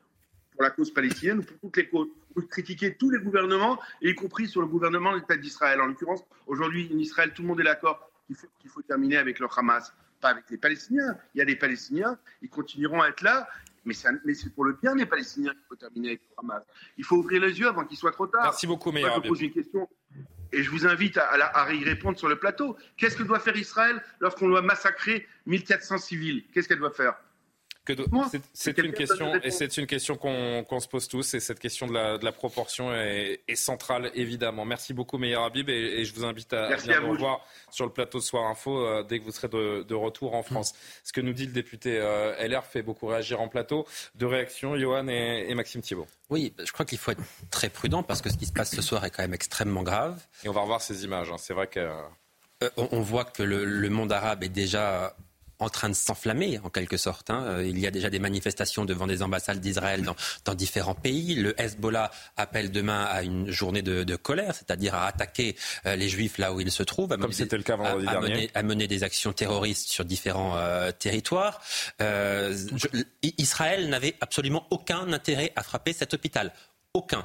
pour 0.53 0.62
la 0.62 0.70
cause 0.70 0.92
palestinienne 0.92 1.40
ou 1.40 1.42
pour 1.42 1.59
toutes 1.61 1.76
les 1.76 1.88
causes. 1.88 2.09
On 2.30 2.40
peut 2.40 2.46
critiquer 2.46 2.94
tous 2.94 3.11
les 3.11 3.18
gouvernements, 3.18 3.78
y 4.01 4.14
compris 4.14 4.46
sur 4.49 4.61
le 4.61 4.66
gouvernement 4.68 5.12
de 5.12 5.18
l'État 5.18 5.36
d'Israël. 5.36 5.80
En 5.80 5.86
l'occurrence, 5.86 6.22
aujourd'hui, 6.46 6.90
en 6.94 6.99
Israël, 6.99 7.32
tout 7.34 7.42
le 7.42 7.49
monde 7.49 7.61
est 7.61 7.64
d'accord 7.64 8.11
qu'il 8.26 8.36
faut, 8.36 8.49
qu'il 8.61 8.70
faut 8.70 8.82
terminer 8.82 9.16
avec 9.18 9.38
le 9.40 9.46
Hamas, 9.57 9.92
pas 10.20 10.30
avec 10.30 10.44
les 10.51 10.57
Palestiniens. 10.59 11.16
Il 11.34 11.38
y 11.38 11.42
a 11.42 11.44
des 11.44 11.57
Palestiniens, 11.57 12.18
ils 12.42 12.49
continueront 12.49 13.03
à 13.03 13.09
être 13.09 13.22
là, 13.22 13.49
mais, 13.85 13.95
c'est 13.95 14.55
pour 14.55 14.64
le 14.64 14.74
bien 14.74 14.95
des 14.95 15.07
Palestiniens 15.07 15.53
qu'il 15.53 15.64
faut 15.68 15.76
terminer 15.76 16.09
avec 16.09 16.22
le 16.31 16.35
Hamas. 16.39 16.62
Il 16.97 17.05
faut 17.05 17.16
ouvrir 17.16 17.43
les 17.43 17.59
yeux 17.59 17.68
avant 17.68 17.85
qu'il 17.85 17.97
soit 17.97 18.12
trop 18.12 18.26
tard. 18.26 18.43
Merci 18.45 18.66
beaucoup, 18.66 18.93
Meir 18.93 19.12
je 19.22 19.29
pose 19.29 19.41
une 19.41 19.53
question 19.53 19.89
et 20.53 20.62
je 20.62 20.70
vous 20.70 20.87
invite 20.87 21.18
à, 21.18 21.26
à 21.26 21.72
y 21.72 21.85
répondre 21.85 22.18
sur 22.18 22.29
le 22.29 22.37
plateau. 22.37 22.76
Qu'est-ce 22.97 23.16
que 23.16 23.22
doit 23.22 23.41
faire 23.41 23.57
Israël 23.57 24.03
lorsqu'on 24.20 24.49
doit 24.49 24.62
massacrer 24.62 25.26
1400 25.47 25.99
civils? 25.99 26.45
Qu'est-ce 26.53 26.68
qu'elle 26.68 26.79
doit 26.79 26.91
faire? 26.91 27.14
C'est- 28.55 28.78
une 28.78 28.93
question, 28.93 29.34
et 29.43 29.51
c'est 29.51 29.76
une 29.76 29.86
question 29.86 30.16
qu'on 30.16 30.64
qu'on 30.64 30.80
se 30.80 30.89
pose 30.89 31.09
tous, 31.09 31.34
et 31.34 31.41
cette 31.41 31.59
question 31.59 31.86
de 31.86 31.95
la, 31.95 32.18
de 32.18 32.24
la 32.24 32.32
proportion 32.32 32.93
est, 32.95 33.41
est 33.49 33.55
centrale, 33.57 34.11
évidemment. 34.14 34.64
Merci 34.64 34.95
beaucoup, 34.95 35.18
Meir 35.18 35.41
Habib, 35.43 35.68
et, 35.70 36.01
et 36.01 36.05
je 36.05 36.14
vous 36.14 36.24
invite 36.24 36.53
à, 36.53 36.68
Merci 36.70 36.86
venir 36.86 36.99
à 36.99 37.01
nous 37.03 37.07
vous. 37.09 37.12
revoir 37.14 37.41
sur 37.70 37.84
le 37.86 37.93
plateau 37.93 38.18
de 38.18 38.24
Soir 38.24 38.45
Info 38.51 38.78
euh, 38.78 39.03
dès 39.03 39.18
que 39.18 39.24
vous 39.24 39.32
serez 39.32 39.49
de, 39.49 39.82
de 39.82 39.95
retour 39.95 40.34
en 40.34 40.43
France. 40.43 40.74
Ce 41.05 41.12
que 41.12 41.20
nous 41.20 41.32
dit 41.32 41.47
le 41.47 41.53
député 41.53 41.99
euh, 41.99 42.34
LR 42.47 42.64
fait 42.64 42.82
beaucoup 42.82 43.07
réagir 43.07 43.41
en 43.41 43.49
plateau. 43.49 43.86
De 44.14 44.26
réactions, 44.26 44.76
Johan 44.76 45.09
et, 45.09 45.47
et 45.49 45.55
Maxime 45.55 45.80
Thiebaud. 45.82 46.07
Oui, 46.30 46.53
je 46.62 46.70
crois 46.72 46.84
qu'il 46.86 46.99
faut 46.99 47.11
être 47.12 47.22
très 47.51 47.68
prudent 47.70 48.03
parce 48.03 48.20
que 48.22 48.30
ce 48.30 48.36
qui 48.36 48.47
se 48.47 48.53
passe 48.53 48.74
ce 48.74 48.82
soir 48.82 49.05
est 49.05 49.11
quand 49.11 49.22
même 49.22 49.34
extrêmement 49.34 49.82
grave. 49.82 50.20
Et 50.45 50.49
on 50.49 50.53
va 50.53 50.61
revoir 50.62 50.82
ces 50.82 51.05
images. 51.05 51.30
hein. 51.30 51.36
C'est 51.39 51.55
vrai 51.55 51.66
que. 51.66 51.80
Euh, 51.80 52.68
on, 52.76 52.89
on 52.93 53.01
voit 53.01 53.24
que 53.24 53.43
le, 53.43 53.64
le 53.64 53.89
monde 53.89 54.11
arabe 54.12 54.43
est 54.43 54.49
déjà 54.49 55.14
en 55.59 55.69
train 55.69 55.89
de 55.89 55.95
s'enflammer 55.95 56.59
en 56.63 56.71
quelque 56.71 56.97
sorte. 56.97 57.31
Hein. 57.31 57.63
Il 57.63 57.79
y 57.79 57.87
a 57.87 57.91
déjà 57.91 58.11
des 58.11 58.19
manifestations 58.19 58.85
devant 58.85 59.07
des 59.07 59.23
ambassades 59.23 59.61
d'Israël 59.61 60.03
dans, 60.45 60.55
différents 60.55 60.95
pays. 60.95 61.35
Le 61.35 61.61
Hezbollah 61.61 62.11
appelle 62.37 62.71
demain 62.71 63.05
à 63.05 63.23
une 63.23 63.51
journée 63.51 63.83
de, 63.83 64.17
colère, 64.17 64.55
c'est-à-dire 64.55 64.95
à 64.95 65.07
attaquer 65.07 65.57
euh, 65.87 65.95
les 65.95 66.09
Juifs 66.09 66.39
là 66.39 66.53
où 66.53 66.61
ils 66.61 66.71
se 66.71 66.83
trouvent, 66.83 67.13
à, 67.13 67.17
Comme 67.17 67.33
c'était 67.33 67.57
le 67.57 67.63
cas 67.63 67.77
vendredi 67.77 68.09
à, 68.09 68.21
dernier. 68.21 68.51
à, 68.55 68.63
mener, 68.63 68.89
des 68.89 69.05
actions 69.05 69.33
terroristes 69.33 69.89
sur 69.89 70.05
différents 70.05 70.57
euh, 70.57 70.91
territoires. 70.91 71.61
Euh, 72.01 72.57
Israël 73.23 73.89
n'avait 73.89 74.17
absolument 74.21 74.67
aucun 74.71 75.13
intérêt 75.13 75.53
à 75.57 75.63
frapper 75.63 75.93
cet 75.93 76.15
hôpital 76.15 76.53
aucun. 76.99 77.24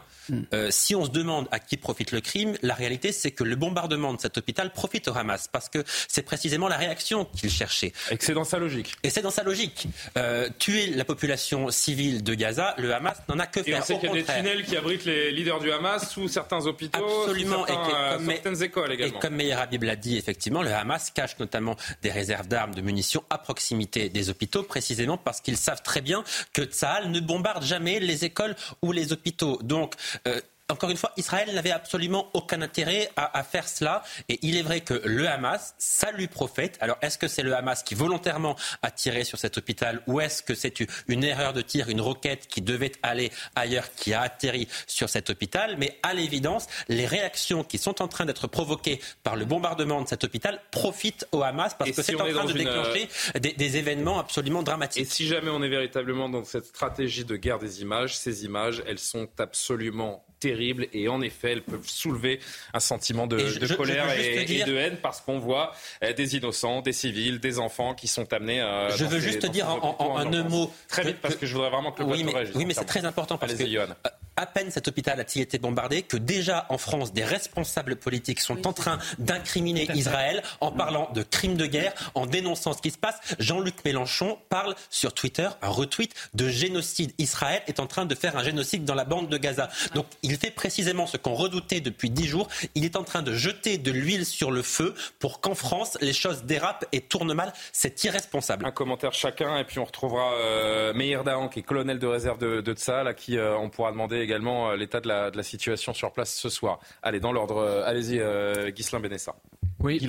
Euh, 0.54 0.70
si 0.72 0.96
on 0.96 1.04
se 1.04 1.10
demande 1.10 1.48
à 1.52 1.60
qui 1.60 1.76
profite 1.76 2.12
le 2.12 2.22
crime, 2.22 2.56
la 2.62 2.76
réalité 2.76 3.12
c'est 3.12 3.32
que 3.32 3.44
le 3.44 3.56
bombardement 3.56 4.14
de 4.14 4.22
cet 4.22 4.38
hôpital 4.38 4.72
profite 4.72 5.08
au 5.10 5.18
Hamas 5.18 5.50
parce 5.52 5.68
que 5.68 5.84
c'est 6.08 6.22
précisément 6.22 6.68
la 6.68 6.78
réaction 6.78 7.26
qu'il 7.26 7.50
cherchait. 7.50 7.92
Et 8.10 8.18
c'est 8.20 8.34
dans 8.34 8.46
sa 8.46 8.58
logique. 8.58 8.96
Et 9.04 9.10
c'est 9.10 9.22
dans 9.22 9.32
sa 9.32 9.44
logique. 9.44 9.88
Euh, 10.18 10.48
tuer 10.60 10.88
la 10.88 11.04
population 11.04 11.72
civile 11.72 12.24
de 12.24 12.34
Gaza, 12.36 12.76
le 12.78 12.94
Hamas 12.94 13.18
n'en 13.28 13.40
a 13.40 13.48
que 13.48 13.64
faire. 13.64 13.78
Et 13.78 13.82
on 13.82 13.84
sait 13.84 14.00
qu'il 14.00 14.10
y 14.10 14.12
a 14.12 14.16
des 14.16 14.24
tunnels 14.24 14.64
qui 14.64 14.78
abritent 14.78 15.06
les 15.06 15.32
leaders 15.32 15.60
du 15.60 15.72
Hamas 15.72 16.10
sous 16.10 16.28
certains 16.28 16.66
hôpitaux, 16.66 17.04
Absolument. 17.04 17.62
Sous 17.62 17.74
certains, 17.74 18.20
et 18.20 18.26
certaines 18.26 18.64
écoles 18.64 18.92
également. 18.94 19.18
Et 19.18 19.20
comme 19.20 19.36
Meir 19.36 19.60
Habib 19.60 19.84
l'a 19.84 19.96
dit, 19.96 20.18
effectivement, 20.18 20.62
le 20.62 20.74
Hamas 20.74 21.12
cache 21.12 21.38
notamment 21.40 21.76
des 22.02 22.12
réserves 22.12 22.48
d'armes, 22.48 22.76
de 22.76 22.82
munitions 22.82 23.24
à 23.30 23.38
proximité 23.38 24.10
des 24.10 24.30
hôpitaux, 24.30 24.64
précisément 24.64 25.18
parce 25.18 25.42
qu'ils 25.42 25.58
savent 25.58 25.82
très 25.82 26.02
bien 26.02 26.24
que 26.54 26.62
Tsahal 26.64 27.12
ne 27.12 27.20
bombarde 27.20 27.64
jamais 27.64 28.00
les 28.00 28.26
écoles 28.26 28.56
ou 28.82 28.92
les 28.92 29.12
hôpitaux. 29.12 29.60
Donc, 29.64 29.96
euh, 30.28 30.40
encore 30.74 30.90
une 30.90 30.98
fois, 30.98 31.12
Israël 31.18 31.54
n'avait 31.54 31.72
absolument 31.72 32.30
aucun 32.34 32.62
intérêt 32.62 33.10
à, 33.16 33.44
faire 33.44 33.68
cela. 33.68 34.04
Et 34.28 34.40
il 34.42 34.58
est 34.58 34.62
vrai 34.62 34.82
que 34.82 34.96
le 35.06 35.28
Hamas, 35.28 35.76
ça 35.78 36.12
lui 36.12 36.28
profite. 36.28 36.78
Alors, 36.82 36.98
est-ce 37.02 37.18
que 37.18 37.28
c'est 37.28 37.44
le 37.44 37.56
Hamas 37.56 37.84
qui 37.84 37.96
volontairement 37.96 38.56
a 38.82 38.92
tiré 38.92 39.24
sur 39.24 39.38
cet 39.38 39.58
hôpital 39.58 40.02
ou 40.08 40.20
est-ce 40.20 40.42
que 40.42 40.56
c'est 40.56 40.80
une 41.08 41.24
erreur 41.24 41.54
de 41.54 41.62
tir, 41.62 41.90
une 41.90 42.02
roquette 42.02 42.48
qui 42.48 42.62
devait 42.62 42.92
aller 43.04 43.32
ailleurs, 43.56 43.94
qui 43.96 44.14
a 44.14 44.22
atterri 44.22 44.68
sur 44.88 45.10
cet 45.10 45.30
hôpital? 45.30 45.76
Mais 45.78 46.00
à 46.02 46.14
l'évidence, 46.14 46.66
les 46.90 47.06
réactions 47.06 47.64
qui 47.64 47.78
sont 47.78 48.02
en 48.02 48.08
train 48.08 48.26
d'être 48.26 48.48
provoquées 48.48 49.00
par 49.24 49.36
le 49.36 49.46
bombardement 49.46 50.02
de 50.02 50.08
cet 50.08 50.24
hôpital 50.24 50.60
profitent 50.72 51.28
au 51.32 51.44
Hamas 51.44 51.76
parce 51.78 51.92
que 51.92 52.02
c'est 52.02 52.16
en 52.16 52.28
train 52.28 52.46
de 52.46 52.54
déclencher 52.54 53.10
euh, 53.36 53.40
des, 53.40 53.54
des 53.54 53.78
événements 53.78 54.20
absolument 54.20 54.64
dramatiques. 54.64 55.04
Et 55.04 55.06
si 55.06 55.28
jamais 55.28 55.50
on 55.50 55.62
est 55.62 55.70
véritablement 55.70 56.30
dans 56.30 56.44
cette 56.44 56.66
stratégie 56.66 57.26
de 57.26 57.36
guerre 57.36 57.60
des 57.60 57.82
images, 57.82 58.18
ces 58.18 58.46
images, 58.46 58.82
elles 58.88 59.00
sont 59.00 59.30
absolument 59.38 60.26
terribles 60.44 60.88
et 60.92 61.08
en 61.08 61.22
effet, 61.22 61.54
elles 61.54 61.62
peuvent 61.62 61.88
soulever 61.88 62.40
un 62.74 62.82
sentiment 62.82 63.28
de, 63.28 63.38
colère 63.76 64.08
et, 64.20 64.64
de 64.66 64.76
haine 64.76 64.98
parce 65.02 65.22
qu'on 65.22 65.40
voit 65.40 65.74
euh, 66.04 66.12
des 66.12 66.36
innocents, 66.36 66.82
des 66.82 66.92
civils, 66.92 67.40
des 67.40 67.60
enfants 67.60 67.94
qui 67.94 68.10
sont 68.10 68.32
amenés. 68.34 68.60
à... 68.60 68.90
je 68.90 69.06
veux 69.06 69.20
juste 69.20 69.46
dire 69.46 69.70
en, 69.70 70.18
un 70.18 70.44
mot 70.44 70.70
très 70.90 71.04
vite 71.04 71.18
parce 71.22 71.36
que 71.36 71.46
je 71.46 71.54
voudrais 71.54 71.70
vraiment 71.70 71.94
que 71.94 72.04
le 72.04 72.10
oui, 72.10 72.24
mais, 72.26 72.34
oui, 72.56 72.66
mais 72.66 72.74
c'est 72.74 72.84
très 72.84 73.06
important 73.06 73.38
parce 73.38 73.54
que 73.54 73.64
euh, 73.64 73.88
à 74.36 74.46
peine 74.46 74.72
cet 74.72 74.88
hôpital 74.88 75.20
a-t-il 75.20 75.42
été 75.42 75.58
bombardé 75.58 76.02
que 76.02 76.18
déjà 76.18 76.66
en 76.70 76.78
France 76.78 77.14
des 77.14 77.24
responsables 77.24 77.96
politiques 77.96 78.40
sont 78.40 78.68
en 78.68 78.74
train 78.74 78.98
d'incriminer 79.20 79.88
Israël 79.94 80.42
en 80.62 80.72
parlant 80.72 81.10
de 81.14 81.24
crimes 81.24 81.56
de 81.56 81.66
guerre, 81.66 81.94
en 82.16 82.26
dénonçant 82.26 82.74
ce 82.74 82.82
qui 82.82 82.92
se 82.92 82.98
passe. 82.98 83.20
Jean-Luc 83.40 83.86
Mélenchon 83.86 84.38
parle 84.50 84.76
sur 84.90 85.14
Twitter, 85.14 85.50
un 85.62 85.70
retweet 85.70 86.14
de 86.34 86.48
génocide. 86.50 87.14
Israël 87.18 87.62
est 87.68 87.80
en 87.80 87.88
train 87.88 88.06
de 88.06 88.16
faire 88.16 88.38
un 88.38 88.44
génocide 88.44 88.86
dans 88.86 88.96
la 88.96 89.06
bande 89.06 89.30
de 89.30 89.38
Gaza. 89.38 89.70
Donc 89.94 90.06
il 90.22 90.38
fait 90.38 90.52
précisément 90.52 91.08
ce 91.08 91.18
qu'on 91.18 91.34
redoutait 91.34 91.82
depuis 91.82 92.10
dix 92.10 92.28
jours. 92.28 92.48
Il 92.76 92.86
est 92.86 92.96
en 92.96 93.04
train 93.04 93.22
de 93.22 93.34
jeter 93.34 93.78
de 93.78 93.92
l'huile 93.92 94.26
sur 94.26 94.52
le 94.52 94.62
feu 94.62 94.94
pour 95.20 95.42
qu'en 95.42 95.56
France, 95.56 95.98
les 96.02 96.14
choses 96.14 96.44
dérapent 96.44 96.86
et 96.92 97.02
tournent 97.02 97.34
mal. 97.34 97.54
C'est 97.72 98.04
irresponsable. 98.04 98.66
Un 98.66 98.72
commentaire 98.72 99.14
chacun, 99.14 99.58
et 99.58 99.64
puis 99.64 99.80
on 99.80 99.86
retrouvera 99.86 100.34
euh, 100.34 100.94
Meir 100.94 101.24
Dahan, 101.24 101.50
qui 101.50 101.60
est 101.60 101.64
colonel 101.64 102.00
de 102.00 102.08
réserve 102.08 102.38
de, 102.38 102.62
de 102.62 102.74
Tsahal, 102.74 103.08
à 103.08 103.14
qui 103.14 103.38
euh, 103.38 103.58
on 103.58 103.70
pourra 103.70 103.92
demander 103.92 104.23
également 104.24 104.72
euh, 104.72 104.76
l'état 104.76 105.02
de 105.02 105.08
la, 105.08 105.32
de 105.32 105.38
la, 105.38 105.44
situation 105.44 105.94
sur 105.94 106.12
place 106.12 106.34
ce 106.34 106.50
soir. 106.50 106.80
Allez, 107.02 107.20
dans 107.20 107.32
l'ordre, 107.32 107.58
euh, 107.58 107.84
allez-y, 107.86 108.20
euh, 108.20 108.72
Ghislain 108.72 109.00
Benessa. 109.00 109.36
Oui, 109.80 110.00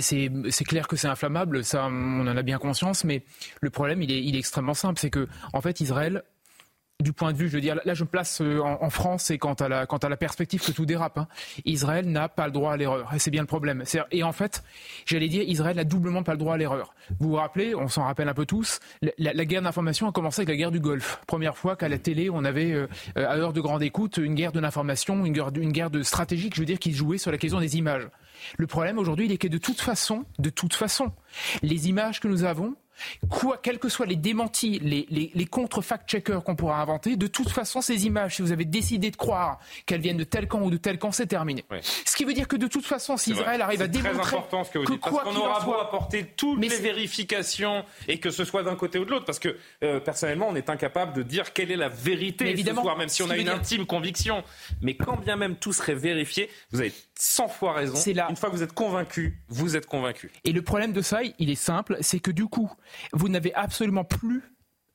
c'est 0.00 0.64
clair 0.64 0.88
que 0.88 0.96
c'est 0.96 1.08
inflammable, 1.08 1.62
ça 1.62 1.86
on 1.86 2.26
en 2.26 2.36
a 2.36 2.42
bien 2.42 2.58
conscience, 2.58 3.04
mais 3.04 3.22
le 3.60 3.68
problème 3.68 4.00
il 4.00 4.10
est, 4.10 4.22
il 4.22 4.34
est 4.34 4.38
extrêmement 4.38 4.72
simple, 4.72 4.98
c'est 4.98 5.10
que 5.10 5.28
en 5.52 5.60
fait 5.60 5.80
Israël 5.80 6.22
du 7.02 7.12
point 7.12 7.32
de 7.32 7.36
vue, 7.36 7.48
je 7.48 7.54
veux 7.54 7.60
dire, 7.60 7.78
là 7.84 7.94
je 7.94 8.04
me 8.04 8.08
place 8.08 8.40
euh, 8.40 8.60
en, 8.60 8.90
France 8.90 9.30
et 9.30 9.38
quant 9.38 9.54
à 9.54 9.68
la, 9.68 9.86
quant 9.86 9.98
à 9.98 10.08
la 10.08 10.16
perspective 10.16 10.64
que 10.64 10.72
tout 10.72 10.86
dérape. 10.86 11.18
Hein. 11.18 11.28
Israël 11.64 12.06
n'a 12.08 12.28
pas 12.28 12.46
le 12.46 12.52
droit 12.52 12.72
à 12.72 12.76
l'erreur 12.76 13.12
et 13.14 13.18
c'est 13.18 13.30
bien 13.30 13.42
le 13.42 13.46
problème. 13.46 13.84
Et 14.10 14.22
en 14.22 14.32
fait, 14.32 14.62
j'allais 15.06 15.28
dire, 15.28 15.42
Israël 15.42 15.76
n'a 15.76 15.84
doublement 15.84 16.22
pas 16.22 16.32
le 16.32 16.38
droit 16.38 16.54
à 16.54 16.56
l'erreur. 16.56 16.94
Vous 17.18 17.30
vous 17.30 17.36
rappelez, 17.36 17.74
on 17.74 17.88
s'en 17.88 18.04
rappelle 18.04 18.28
un 18.28 18.34
peu 18.34 18.46
tous, 18.46 18.80
la, 19.18 19.44
guerre 19.44 19.62
d'information 19.62 20.08
a 20.08 20.12
commencé 20.12 20.40
avec 20.40 20.48
la 20.48 20.56
guerre 20.56 20.70
du 20.70 20.80
Golfe. 20.80 21.20
Première 21.26 21.56
fois 21.56 21.76
qu'à 21.76 21.88
la 21.88 21.98
télé 21.98 22.30
on 22.30 22.44
avait 22.44 22.72
euh, 22.72 22.86
à 23.16 23.36
heure 23.36 23.52
de 23.52 23.60
grande 23.60 23.82
écoute 23.82 24.18
une 24.18 24.34
guerre 24.34 24.52
de 24.52 24.60
l'information, 24.60 25.24
une 25.24 25.32
guerre, 25.32 25.50
une 25.54 25.72
guerre 25.72 25.90
de 25.90 26.02
stratégique, 26.02 26.54
je 26.54 26.60
veux 26.60 26.66
dire, 26.66 26.78
qui 26.78 26.92
jouait 26.92 27.18
sur 27.18 27.32
la 27.32 27.38
question 27.38 27.60
des 27.60 27.76
images. 27.76 28.08
Le 28.56 28.66
problème 28.66 28.98
aujourd'hui, 28.98 29.26
il 29.26 29.32
est 29.32 29.38
que 29.38 29.48
de 29.48 29.58
toute 29.58 29.80
façon, 29.80 30.24
de 30.38 30.50
toute 30.50 30.74
façon, 30.74 31.12
les 31.62 31.88
images 31.88 32.20
que 32.20 32.28
nous 32.28 32.44
avons, 32.44 32.74
Quoi, 33.30 33.58
quels 33.58 33.78
que 33.78 33.88
soient 33.88 34.06
les 34.06 34.16
démentis, 34.16 34.78
les, 34.80 35.06
les, 35.10 35.46
contre-fact-checkers 35.46 36.42
qu'on 36.42 36.56
pourra 36.56 36.80
inventer, 36.80 37.16
de 37.16 37.26
toute 37.26 37.50
façon, 37.50 37.80
ces 37.80 38.06
images, 38.06 38.36
si 38.36 38.42
vous 38.42 38.52
avez 38.52 38.64
décidé 38.64 39.10
de 39.10 39.16
croire 39.16 39.58
qu'elles 39.86 40.00
viennent 40.00 40.16
de 40.16 40.24
tel 40.24 40.48
camp 40.48 40.62
ou 40.62 40.70
de 40.70 40.76
tel 40.76 40.98
camp, 40.98 41.12
c'est 41.12 41.26
terminé. 41.26 41.64
Ce 42.04 42.16
qui 42.16 42.24
veut 42.24 42.34
dire 42.34 42.48
que 42.48 42.56
de 42.56 42.66
toute 42.66 42.86
façon, 42.86 43.16
si 43.16 43.32
Israël 43.32 43.60
arrive 43.60 43.82
à 43.82 43.86
démontrer 43.86 44.18
très 44.20 44.36
important 44.36 44.64
ce 44.64 44.70
que 44.70 44.78
vous 44.78 44.86
dites, 44.86 45.00
parce 45.00 45.22
qu'on 45.22 45.36
aura 45.36 45.60
beau 45.64 45.74
apporter 45.74 46.24
toutes 46.36 46.60
les 46.60 46.68
vérifications 46.68 47.84
et 48.08 48.18
que 48.18 48.30
ce 48.30 48.44
soit 48.44 48.62
d'un 48.62 48.76
côté 48.76 48.98
ou 48.98 49.04
de 49.04 49.10
l'autre, 49.10 49.24
parce 49.24 49.38
que 49.38 49.56
euh, 49.82 50.00
personnellement, 50.00 50.48
on 50.48 50.56
est 50.56 50.70
incapable 50.70 51.12
de 51.12 51.22
dire 51.22 51.52
quelle 51.52 51.70
est 51.70 51.76
la 51.76 51.88
vérité 51.88 52.48
évidemment, 52.48 52.82
ce 52.82 52.86
soir, 52.86 52.98
même 52.98 53.08
si 53.08 53.22
on 53.22 53.30
a 53.30 53.36
une 53.36 53.48
intime 53.48 53.86
conviction. 53.86 54.42
Mais 54.80 54.94
quand 54.94 55.16
bien 55.16 55.36
même 55.36 55.56
tout 55.56 55.72
serait 55.72 55.94
vérifié, 55.94 56.50
vous 56.70 56.80
avez 56.80 56.92
100 57.22 57.48
fois 57.48 57.74
raison. 57.74 57.94
Une 58.28 58.36
fois 58.36 58.50
que 58.50 58.56
vous 58.56 58.64
êtes 58.64 58.72
convaincu, 58.72 59.38
vous 59.48 59.76
êtes 59.76 59.86
convaincu. 59.86 60.32
Et 60.42 60.50
le 60.50 60.60
problème 60.60 60.92
de 60.92 61.02
ça, 61.02 61.20
il 61.38 61.50
est 61.50 61.54
simple, 61.54 61.96
c'est 62.00 62.18
que 62.18 62.32
du 62.32 62.46
coup, 62.46 62.68
vous 63.12 63.28
n'avez 63.28 63.54
absolument 63.54 64.02
plus, 64.02 64.42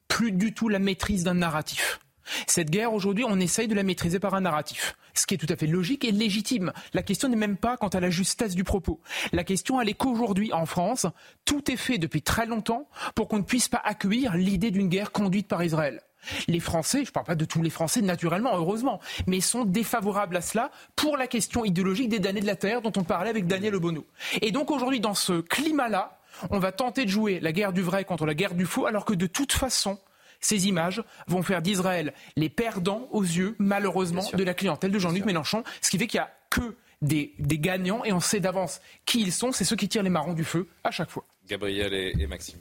plus 0.10 0.34
du 0.34 0.54
tout 0.54 0.68
la 0.68 0.80
maîtrise 0.80 1.24
d'un 1.24 1.36
narratif. 1.36 2.02
Cette 2.46 2.70
guerre, 2.70 2.92
aujourd'hui, 2.92 3.24
on 3.26 3.40
essaye 3.40 3.70
de 3.70 3.76
la 3.76 3.84
maîtriser 3.84 4.20
par 4.20 4.34
un 4.34 4.42
narratif, 4.42 4.98
ce 5.14 5.26
qui 5.26 5.36
est 5.36 5.38
tout 5.38 5.48
à 5.50 5.56
fait 5.56 5.68
logique 5.68 6.04
et 6.04 6.12
légitime. 6.12 6.74
La 6.94 7.02
question 7.02 7.30
n'est 7.30 7.38
même 7.38 7.56
pas 7.56 7.78
quant 7.78 7.88
à 7.88 8.02
la 8.02 8.10
justesse 8.10 8.56
du 8.56 8.66
propos. 8.66 9.00
La 9.32 9.46
question, 9.46 9.80
elle 9.80 9.88
est 9.88 9.94
qu'aujourd'hui, 9.94 10.52
en 10.52 10.66
France, 10.66 11.08
tout 11.46 11.72
est 11.72 11.78
fait 11.78 11.98
depuis 11.98 12.22
très 12.22 12.46
longtemps 12.46 12.90
pour 13.16 13.30
qu'on 13.30 13.38
ne 13.38 13.44
puisse 13.44 13.70
pas 13.70 13.82
accueillir 13.82 14.36
l'idée 14.36 14.72
d'une 14.72 14.90
guerre 14.90 15.14
conduite 15.14 15.48
par 15.48 15.64
Israël. 15.64 16.02
Les 16.48 16.60
Français, 16.60 17.00
je 17.04 17.10
ne 17.10 17.14
parle 17.14 17.26
pas 17.26 17.36
de 17.36 17.46
tous 17.46 17.62
les 17.62 17.70
Français 17.70 18.02
naturellement, 18.02 18.56
heureusement, 18.56 19.00
mais 19.26 19.42
sont 19.42 19.66
défavorables 19.66 20.38
à 20.38 20.42
cela 20.42 20.72
pour 20.96 21.18
la 21.18 21.28
question 21.28 21.66
idéologique 21.66 22.10
des 22.10 22.20
damnés 22.20 22.42
de 22.42 22.46
la 22.46 22.56
terre 22.56 22.82
dont 22.82 22.94
on 22.96 23.04
parlait 23.04 23.30
avec 23.30 23.48
Daniel 23.48 23.76
Obono. 23.76 24.06
Et 24.42 24.52
donc 24.52 24.72
aujourd'hui, 24.72 25.00
dans 25.00 25.14
ce 25.14 25.42
climat-là, 25.42 26.20
on 26.52 26.60
va 26.60 26.72
tenter 26.72 27.06
de 27.06 27.10
jouer 27.10 27.40
la 27.40 27.52
guerre 27.52 27.74
du 27.74 27.82
vrai 27.82 28.06
contre 28.06 28.26
la 28.26 28.34
guerre 28.34 28.54
du 28.54 28.66
faux, 28.66 28.86
alors 28.86 29.06
que 29.06 29.14
de 29.14 29.28
toute 29.28 29.52
façon, 29.52 29.98
ces 30.40 30.68
images 30.68 31.04
vont 31.28 31.42
faire 31.42 31.62
d'Israël 31.62 32.14
les 32.36 32.50
perdants 32.50 33.08
aux 33.12 33.24
yeux, 33.24 33.56
malheureusement, 33.60 34.24
de 34.34 34.44
la 34.44 34.54
clientèle 34.54 34.92
de 34.92 35.00
Jean-Luc 35.00 35.26
Mélenchon, 35.26 35.64
ce 35.82 35.90
qui 35.90 35.98
fait 35.98 36.08
qu'il 36.08 36.20
n'y 36.20 36.26
a 36.26 36.32
que 36.50 36.76
des, 37.02 37.34
gagnants 37.40 38.04
et 38.04 38.14
on 38.14 38.20
sait 38.20 38.40
d'avance 38.40 38.82
qui 39.06 39.22
ils 39.22 39.32
sont, 39.32 39.52
c'est 39.52 39.66
ceux 39.66 39.76
qui 39.76 39.88
tirent 39.88 40.04
les 40.04 40.10
marrons 40.10 40.34
du 40.34 40.44
feu 40.44 40.68
à 40.84 40.92
chaque 40.92 41.10
fois. 41.10 41.26
Gabriel 41.48 41.94
et 41.94 42.28
Maxime. 42.28 42.60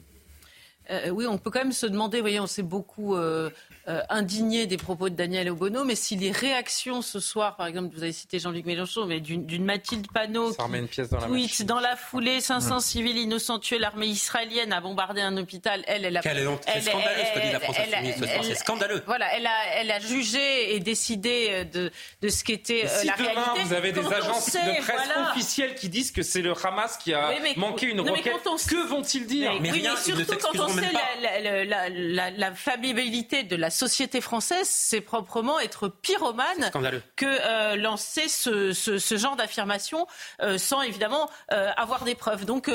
Euh, 0.90 1.08
oui, 1.10 1.26
on 1.26 1.38
peut 1.38 1.50
quand 1.50 1.58
même 1.60 1.72
se 1.72 1.86
demander, 1.86 2.20
voyez, 2.20 2.38
on 2.38 2.46
s'est 2.46 2.62
beaucoup 2.62 3.16
euh, 3.16 3.50
euh, 3.88 4.02
indigné 4.08 4.66
des 4.66 4.76
propos 4.76 5.08
de 5.08 5.14
Daniel 5.14 5.50
Obono, 5.50 5.84
mais 5.84 5.96
si 5.96 6.16
les 6.16 6.30
réactions 6.30 7.02
ce 7.02 7.18
soir, 7.18 7.56
par 7.56 7.66
exemple, 7.66 7.94
vous 7.94 8.02
avez 8.02 8.12
cité 8.12 8.38
Jean-Luc 8.38 8.66
Mélenchon, 8.66 9.06
mais 9.06 9.20
d'une 9.20 9.64
Mathilde 9.64 10.06
Panot 10.12 10.52
qui 10.52 11.06
tweet 11.26 11.66
dans 11.66 11.80
la 11.80 11.96
foulée 11.96 12.40
500 12.40 12.80
civils 12.80 13.16
innocents 13.16 13.58
tués, 13.58 13.78
l'armée 13.78 14.06
israélienne 14.06 14.72
a 14.72 14.80
bombardé 14.80 15.20
un 15.20 15.36
hôpital, 15.36 15.82
elle, 15.86 16.04
elle 16.04 16.16
a... 16.16 16.22
C'est 16.22 16.80
scandaleux 16.80 17.22
ce 17.24 17.40
que 17.40 17.46
dit 17.46 17.52
la 17.52 17.60
France 17.60 17.76
c'est 18.42 18.54
scandaleux. 18.54 19.02
Voilà, 19.06 19.26
elle 19.36 19.46
a, 19.46 19.74
elle 19.76 19.90
a 19.90 19.98
jugé 19.98 20.74
et 20.74 20.80
décidé 20.80 21.64
de, 21.72 21.90
de 22.22 22.28
ce 22.28 22.44
qu'était 22.44 22.86
si 22.86 23.06
la 23.06 23.16
demain, 23.16 23.30
réalité. 23.32 23.62
vous 23.64 23.72
avez 23.72 23.92
des 23.92 24.06
agences 24.06 24.52
de 24.52 24.82
presse 24.82 25.08
officielles 25.30 25.74
qui 25.74 25.88
disent 25.88 26.12
que 26.12 26.22
c'est 26.22 26.42
le 26.42 26.54
Hamas 26.64 26.96
qui 26.98 27.12
a 27.12 27.32
manqué 27.56 27.86
une 27.86 28.00
roquette, 28.00 28.32
que 28.68 28.86
vont-ils 28.88 29.26
dire 29.26 29.52
mais, 29.60 29.72
mais 29.72 29.82
surtout 29.96 30.36
quand 30.52 30.75
la, 30.80 31.64
la, 31.64 31.88
la, 31.88 32.30
la, 32.30 32.54
familiarité 32.54 33.42
de 33.42 33.56
la 33.56 33.70
société 33.70 34.20
française, 34.20 34.68
c'est 34.68 35.00
proprement 35.00 35.58
être 35.60 35.88
pyromane 35.88 36.70
que 37.16 37.26
euh, 37.26 37.76
lancer 37.76 38.28
ce, 38.28 38.72
ce, 38.72 38.98
ce 38.98 39.16
genre 39.16 39.36
d'affirmation 39.36 40.06
euh, 40.42 40.58
sans 40.58 40.82
évidemment 40.82 41.28
euh, 41.52 41.70
avoir 41.76 42.04
des 42.04 42.14
preuves. 42.14 42.44
Donc 42.44 42.70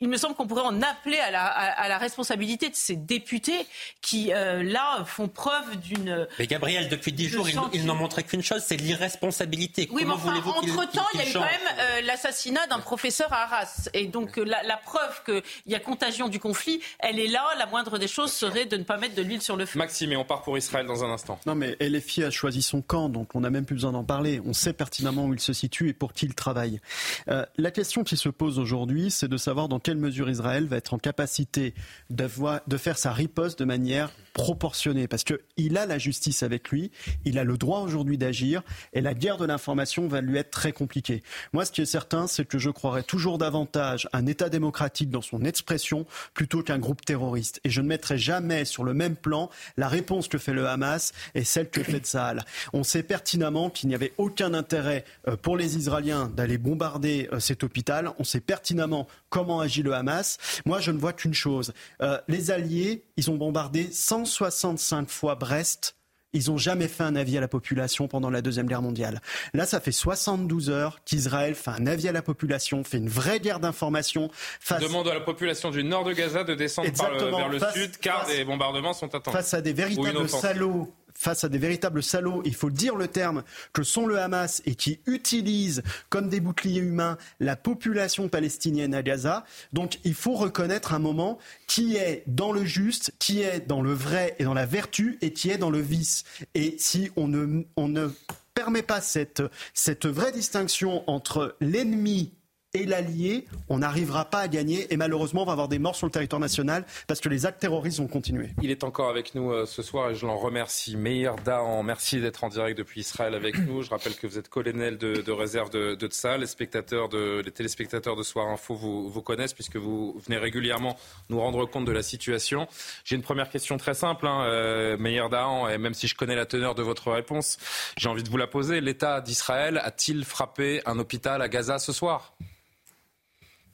il 0.00 0.08
me 0.08 0.16
semble 0.16 0.36
qu'on 0.36 0.46
pourrait 0.46 0.62
en 0.62 0.80
appeler 0.80 1.18
à 1.18 1.30
la, 1.30 1.44
à, 1.44 1.88
la, 1.88 1.98
responsabilité 1.98 2.68
de 2.68 2.74
ces 2.76 2.94
députés 2.94 3.66
qui, 4.00 4.32
euh, 4.32 4.62
là, 4.62 5.04
font 5.04 5.26
preuve 5.26 5.76
d'une... 5.80 6.28
Mais 6.38 6.46
Gabriel, 6.46 6.88
depuis 6.88 7.12
dix 7.12 7.28
jours, 7.28 7.48
ils 7.72 7.84
n'ont 7.84 7.94
montré 7.96 8.22
qu'une 8.22 8.42
chose, 8.42 8.62
c'est 8.64 8.76
l'irresponsabilité. 8.76 9.88
Oui, 9.90 10.04
mais 10.04 10.12
enfin, 10.12 10.36
entre-temps, 10.36 11.06
il 11.14 11.20
y 11.20 11.22
a 11.24 11.28
eu 11.28 11.32
quand 11.32 11.40
même 11.40 11.50
euh, 11.80 12.00
l'assassinat 12.02 12.66
d'un 12.68 12.78
professeur 12.78 13.32
à 13.32 13.42
Arras. 13.42 13.88
Et 13.92 14.06
donc, 14.06 14.38
euh, 14.38 14.44
la, 14.44 14.62
la 14.62 14.76
preuve 14.76 15.24
qu'il 15.24 15.42
y 15.66 15.74
a 15.74 15.80
contagion 15.80 16.28
du 16.28 16.38
conflit, 16.38 16.80
elle 17.00 17.18
est 17.18 17.26
là. 17.26 17.44
La 17.58 17.66
moindre 17.66 17.98
des 17.98 18.08
choses 18.08 18.32
serait 18.32 18.66
de 18.66 18.76
ne 18.76 18.84
pas 18.84 18.98
mettre 18.98 19.16
de 19.16 19.22
l'huile 19.22 19.42
sur 19.42 19.56
le 19.56 19.66
feu. 19.66 19.80
Maxime, 19.80 20.12
et 20.12 20.16
on 20.16 20.24
part 20.24 20.42
pour 20.42 20.56
Israël 20.56 20.86
dans 20.86 21.02
un 21.02 21.10
instant. 21.10 21.40
Non, 21.44 21.56
mais 21.56 21.76
LFI 21.80 22.22
a 22.24 22.30
choisi 22.30 22.62
son 22.62 22.82
camp, 22.82 23.08
donc 23.08 23.34
on 23.34 23.40
n'a 23.40 23.50
même 23.50 23.64
plus 23.64 23.74
besoin 23.74 23.92
d'en 23.92 24.04
parler. 24.04 24.40
On 24.46 24.52
sait 24.52 24.72
pertinemment 24.72 25.24
où 25.24 25.34
il 25.34 25.40
se 25.40 25.52
situe 25.52 25.88
et 25.88 25.92
pour 25.92 26.12
qui 26.12 26.26
il 26.26 26.34
travaille. 26.34 26.80
la 27.26 27.70
question 27.72 28.04
qui 28.04 28.16
se 28.16 28.28
pose 28.28 28.60
aujourd'hui, 28.60 29.10
c'est 29.10 29.28
de 29.28 29.36
savoir 29.36 29.68
dans 29.68 29.80
quelle 29.88 29.96
mesure 29.96 30.28
Israël 30.28 30.66
va 30.66 30.76
être 30.76 30.92
en 30.92 30.98
capacité 30.98 31.72
de, 32.10 32.28
de 32.66 32.76
faire 32.76 32.98
sa 32.98 33.10
riposte 33.10 33.58
de 33.58 33.64
manière 33.64 34.10
proportionné 34.38 35.08
parce 35.08 35.24
qu'il 35.24 35.76
a 35.76 35.84
la 35.84 35.98
justice 35.98 36.44
avec 36.44 36.70
lui, 36.70 36.92
il 37.24 37.40
a 37.40 37.44
le 37.44 37.58
droit 37.58 37.80
aujourd'hui 37.80 38.16
d'agir 38.16 38.62
et 38.92 39.00
la 39.00 39.12
guerre 39.12 39.36
de 39.36 39.44
l'information 39.44 40.06
va 40.06 40.20
lui 40.20 40.38
être 40.38 40.50
très 40.50 40.70
compliquée. 40.70 41.24
Moi, 41.52 41.64
ce 41.64 41.72
qui 41.72 41.80
est 41.80 41.86
certain, 41.86 42.28
c'est 42.28 42.44
que 42.44 42.56
je 42.56 42.70
croirais 42.70 43.02
toujours 43.02 43.38
davantage 43.38 44.08
un 44.12 44.26
État 44.26 44.48
démocratique 44.48 45.10
dans 45.10 45.22
son 45.22 45.44
expression 45.44 46.06
plutôt 46.34 46.62
qu'un 46.62 46.78
groupe 46.78 47.04
terroriste. 47.04 47.60
Et 47.64 47.70
je 47.70 47.80
ne 47.80 47.88
mettrai 47.88 48.16
jamais 48.16 48.64
sur 48.64 48.84
le 48.84 48.94
même 48.94 49.16
plan 49.16 49.50
la 49.76 49.88
réponse 49.88 50.28
que 50.28 50.38
fait 50.38 50.52
le 50.52 50.68
Hamas 50.68 51.12
et 51.34 51.42
celle 51.42 51.68
que 51.68 51.82
fait 51.82 51.98
Tsahal. 51.98 52.44
On 52.72 52.84
sait 52.84 53.02
pertinemment 53.02 53.70
qu'il 53.70 53.88
n'y 53.88 53.96
avait 53.96 54.12
aucun 54.18 54.54
intérêt 54.54 55.04
euh, 55.26 55.36
pour 55.36 55.56
les 55.56 55.76
Israéliens 55.76 56.30
d'aller 56.36 56.58
bombarder 56.58 57.28
euh, 57.32 57.40
cet 57.40 57.64
hôpital. 57.64 58.12
On 58.20 58.24
sait 58.24 58.40
pertinemment 58.40 59.08
comment 59.30 59.58
agit 59.60 59.82
le 59.82 59.94
Hamas. 59.94 60.38
Moi, 60.64 60.78
je 60.78 60.92
ne 60.92 60.98
vois 60.98 61.12
qu'une 61.12 61.34
chose. 61.34 61.72
Euh, 62.02 62.20
les 62.28 62.52
Alliés, 62.52 63.02
ils 63.16 63.32
ont 63.32 63.36
bombardé 63.36 63.88
100 63.90 64.27
165 64.28 65.08
fois 65.08 65.34
Brest 65.34 65.96
ils 66.32 66.50
n'ont 66.50 66.58
jamais 66.58 66.88
fait 66.88 67.04
un 67.04 67.16
avis 67.16 67.38
à 67.38 67.40
la 67.40 67.48
population 67.48 68.06
pendant 68.06 68.30
la 68.30 68.42
Deuxième 68.42 68.66
Guerre 68.66 68.82
mondiale. 68.82 69.20
Là, 69.54 69.64
ça 69.64 69.80
fait 69.80 69.92
72 69.92 70.68
heures 70.68 70.98
qu'Israël 71.04 71.54
fait 71.54 71.70
un 71.70 71.86
avis 71.86 72.08
à 72.08 72.12
la 72.12 72.22
population, 72.22 72.84
fait 72.84 72.98
une 72.98 73.08
vraie 73.08 73.40
guerre 73.40 73.60
d'information. 73.60 74.30
Face... 74.60 74.82
Demande 74.82 75.08
à 75.08 75.14
la 75.14 75.20
population 75.20 75.70
du 75.70 75.82
nord 75.84 76.04
de 76.04 76.12
Gaza 76.12 76.44
de 76.44 76.54
descendre 76.54 76.90
vers 76.92 77.48
le 77.48 77.58
sud, 77.72 77.96
car 77.98 78.26
des 78.26 78.44
bombardements 78.44 78.92
sont 78.92 79.14
attendus. 79.14 79.36
Face 79.36 79.54
à 79.54 79.62
des 79.62 79.72
véritables 79.72 80.28
salauds 80.28 80.92
face 81.18 81.42
à 81.42 81.48
des 81.48 81.58
véritables 81.58 82.02
salauds, 82.02 82.42
il 82.44 82.54
faut 82.54 82.70
dire 82.70 82.94
le 82.94 83.08
terme, 83.08 83.42
que 83.72 83.82
sont 83.82 84.06
le 84.06 84.18
Hamas 84.18 84.62
et 84.66 84.76
qui 84.76 85.00
utilisent 85.06 85.82
comme 86.10 86.28
des 86.28 86.38
boucliers 86.38 86.80
humains 86.80 87.18
la 87.40 87.56
population 87.56 88.28
palestinienne 88.28 88.94
à 88.94 89.02
Gaza. 89.02 89.44
Donc 89.72 89.98
il 90.04 90.14
faut 90.14 90.34
reconnaître 90.34 90.94
un 90.94 91.00
moment 91.00 91.38
qui 91.66 91.96
est 91.96 92.22
dans 92.28 92.52
le 92.52 92.64
juste, 92.64 93.12
qui 93.18 93.42
est 93.42 93.66
dans 93.66 93.82
le 93.82 93.92
vrai 93.92 94.36
et 94.38 94.44
dans 94.44 94.54
la 94.54 94.64
vertu 94.64 95.18
et 95.20 95.32
qui 95.32 95.50
est 95.50 95.58
dans 95.58 95.70
le 95.70 95.80
vice. 95.80 96.22
Et 96.54 96.76
si 96.78 97.10
on 97.16 97.26
ne, 97.26 97.64
on 97.76 97.88
ne 97.88 98.08
permet 98.54 98.82
pas 98.82 99.00
cette, 99.00 99.42
cette 99.74 100.06
vraie 100.06 100.32
distinction 100.32 101.02
entre 101.10 101.56
l'ennemi 101.60 102.32
et 102.78 102.86
l'allié, 102.86 103.46
on 103.68 103.78
n'arrivera 103.78 104.24
pas 104.26 104.40
à 104.40 104.48
gagner 104.48 104.92
et 104.92 104.96
malheureusement 104.96 105.42
on 105.42 105.46
va 105.46 105.52
avoir 105.52 105.68
des 105.68 105.78
morts 105.78 105.96
sur 105.96 106.06
le 106.06 106.12
territoire 106.12 106.40
national 106.40 106.84
parce 107.06 107.20
que 107.20 107.28
les 107.28 107.46
actes 107.46 107.60
terroristes 107.60 107.98
vont 107.98 108.06
continuer. 108.06 108.50
Il 108.62 108.70
est 108.70 108.84
encore 108.84 109.10
avec 109.10 109.34
nous 109.34 109.52
euh, 109.52 109.66
ce 109.66 109.82
soir 109.82 110.10
et 110.10 110.14
je 110.14 110.26
l'en 110.26 110.36
remercie. 110.36 110.96
Meir 110.96 111.36
Dahan, 111.44 111.82
merci 111.82 112.20
d'être 112.20 112.44
en 112.44 112.48
direct 112.48 112.78
depuis 112.78 113.00
Israël 113.00 113.34
avec 113.34 113.58
nous. 113.66 113.82
Je 113.82 113.90
rappelle 113.90 114.14
que 114.14 114.26
vous 114.26 114.38
êtes 114.38 114.48
colonel 114.48 114.98
de, 114.98 115.30
réserve 115.30 115.70
de, 115.70 115.94
de 115.94 116.38
Les, 116.38 116.46
spectateurs 116.46 117.08
de, 117.08 117.42
les 117.44 117.50
téléspectateurs 117.50 118.16
de 118.16 118.22
Soir 118.22 118.48
Info 118.48 118.74
vous, 118.74 119.08
vous 119.08 119.22
connaissent 119.22 119.54
puisque 119.54 119.76
vous 119.76 120.20
venez 120.24 120.38
régulièrement 120.38 120.96
nous 121.28 121.40
rendre 121.40 121.64
compte 121.66 121.84
de 121.84 121.92
la 121.92 122.02
situation. 122.02 122.66
J'ai 123.04 123.16
une 123.16 123.22
première 123.22 123.50
question 123.50 123.76
très 123.76 123.94
simple, 123.94 124.26
hein, 124.26 124.44
euh, 124.44 124.96
Meir 124.98 125.28
Dahan, 125.28 125.68
et 125.68 125.78
même 125.78 125.94
si 125.94 126.06
je 126.06 126.14
connais 126.14 126.36
la 126.36 126.46
teneur 126.46 126.74
de 126.74 126.82
votre 126.82 127.10
réponse, 127.10 127.58
j'ai 127.96 128.08
envie 128.08 128.22
de 128.22 128.28
vous 128.28 128.36
la 128.36 128.46
poser. 128.46 128.80
L'État 128.80 129.20
d'Israël 129.20 129.80
a-t-il 129.82 130.24
frappé 130.24 130.80
un 130.86 130.98
hôpital 130.98 131.42
à 131.42 131.48
Gaza 131.48 131.78
ce 131.78 131.92
soir? 131.92 132.34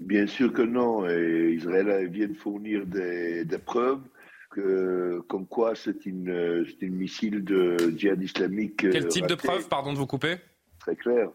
Bien 0.00 0.26
sûr 0.26 0.52
que 0.52 0.62
non. 0.62 1.08
Et 1.08 1.54
Israël 1.54 2.08
vient 2.08 2.28
de 2.28 2.34
fournir 2.34 2.86
des, 2.86 3.46
preuves 3.64 4.02
que, 4.50 5.20
comme 5.28 5.46
quoi 5.46 5.74
c'est 5.74 6.06
une, 6.06 6.66
une 6.80 6.94
missile 6.94 7.44
de 7.44 7.76
djihad 7.96 8.22
islamique. 8.22 8.88
Quel 8.90 9.08
type 9.08 9.26
de 9.26 9.34
preuves, 9.34 9.68
pardon 9.68 9.92
de 9.92 9.98
vous 9.98 10.06
couper? 10.06 10.36
Très 10.78 10.96
clair. 10.96 11.30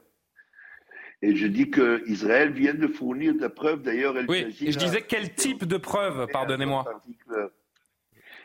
Et 1.22 1.36
je 1.36 1.48
dis 1.48 1.69
que 1.69 2.02
Israël 2.07 2.53
vient 2.53 2.73
de 2.73 2.88
fournir 2.88 3.34
des 3.36 3.49
preuves. 3.49 3.81
D'ailleurs, 3.81 4.15
oui. 4.30 4.56
Et 4.61 4.72
je 4.72 4.77
disais 4.77 5.02
quel 5.02 5.34
type 5.34 5.65
de 5.65 5.77
preuves, 5.77 6.27
pardonnez-moi. 6.31 6.86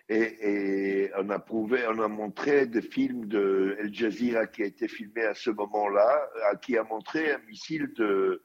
Et, 0.09 1.05
et, 1.05 1.11
on 1.17 1.31
a 1.31 1.39
prouvé, 1.39 1.87
on 1.89 1.99
a 2.01 2.09
montré 2.09 2.67
des 2.67 2.83
films 2.83 3.27
de 3.27 3.77
El 3.79 3.95
Jazeera 3.95 4.47
qui 4.47 4.63
a 4.63 4.67
été 4.67 4.87
filmé 4.89 5.23
à 5.23 5.35
ce 5.35 5.51
moment-là, 5.51 6.29
qui 6.61 6.77
a 6.77 6.83
montré 6.83 7.33
un 7.33 7.39
missile 7.49 7.93
de, 7.97 8.43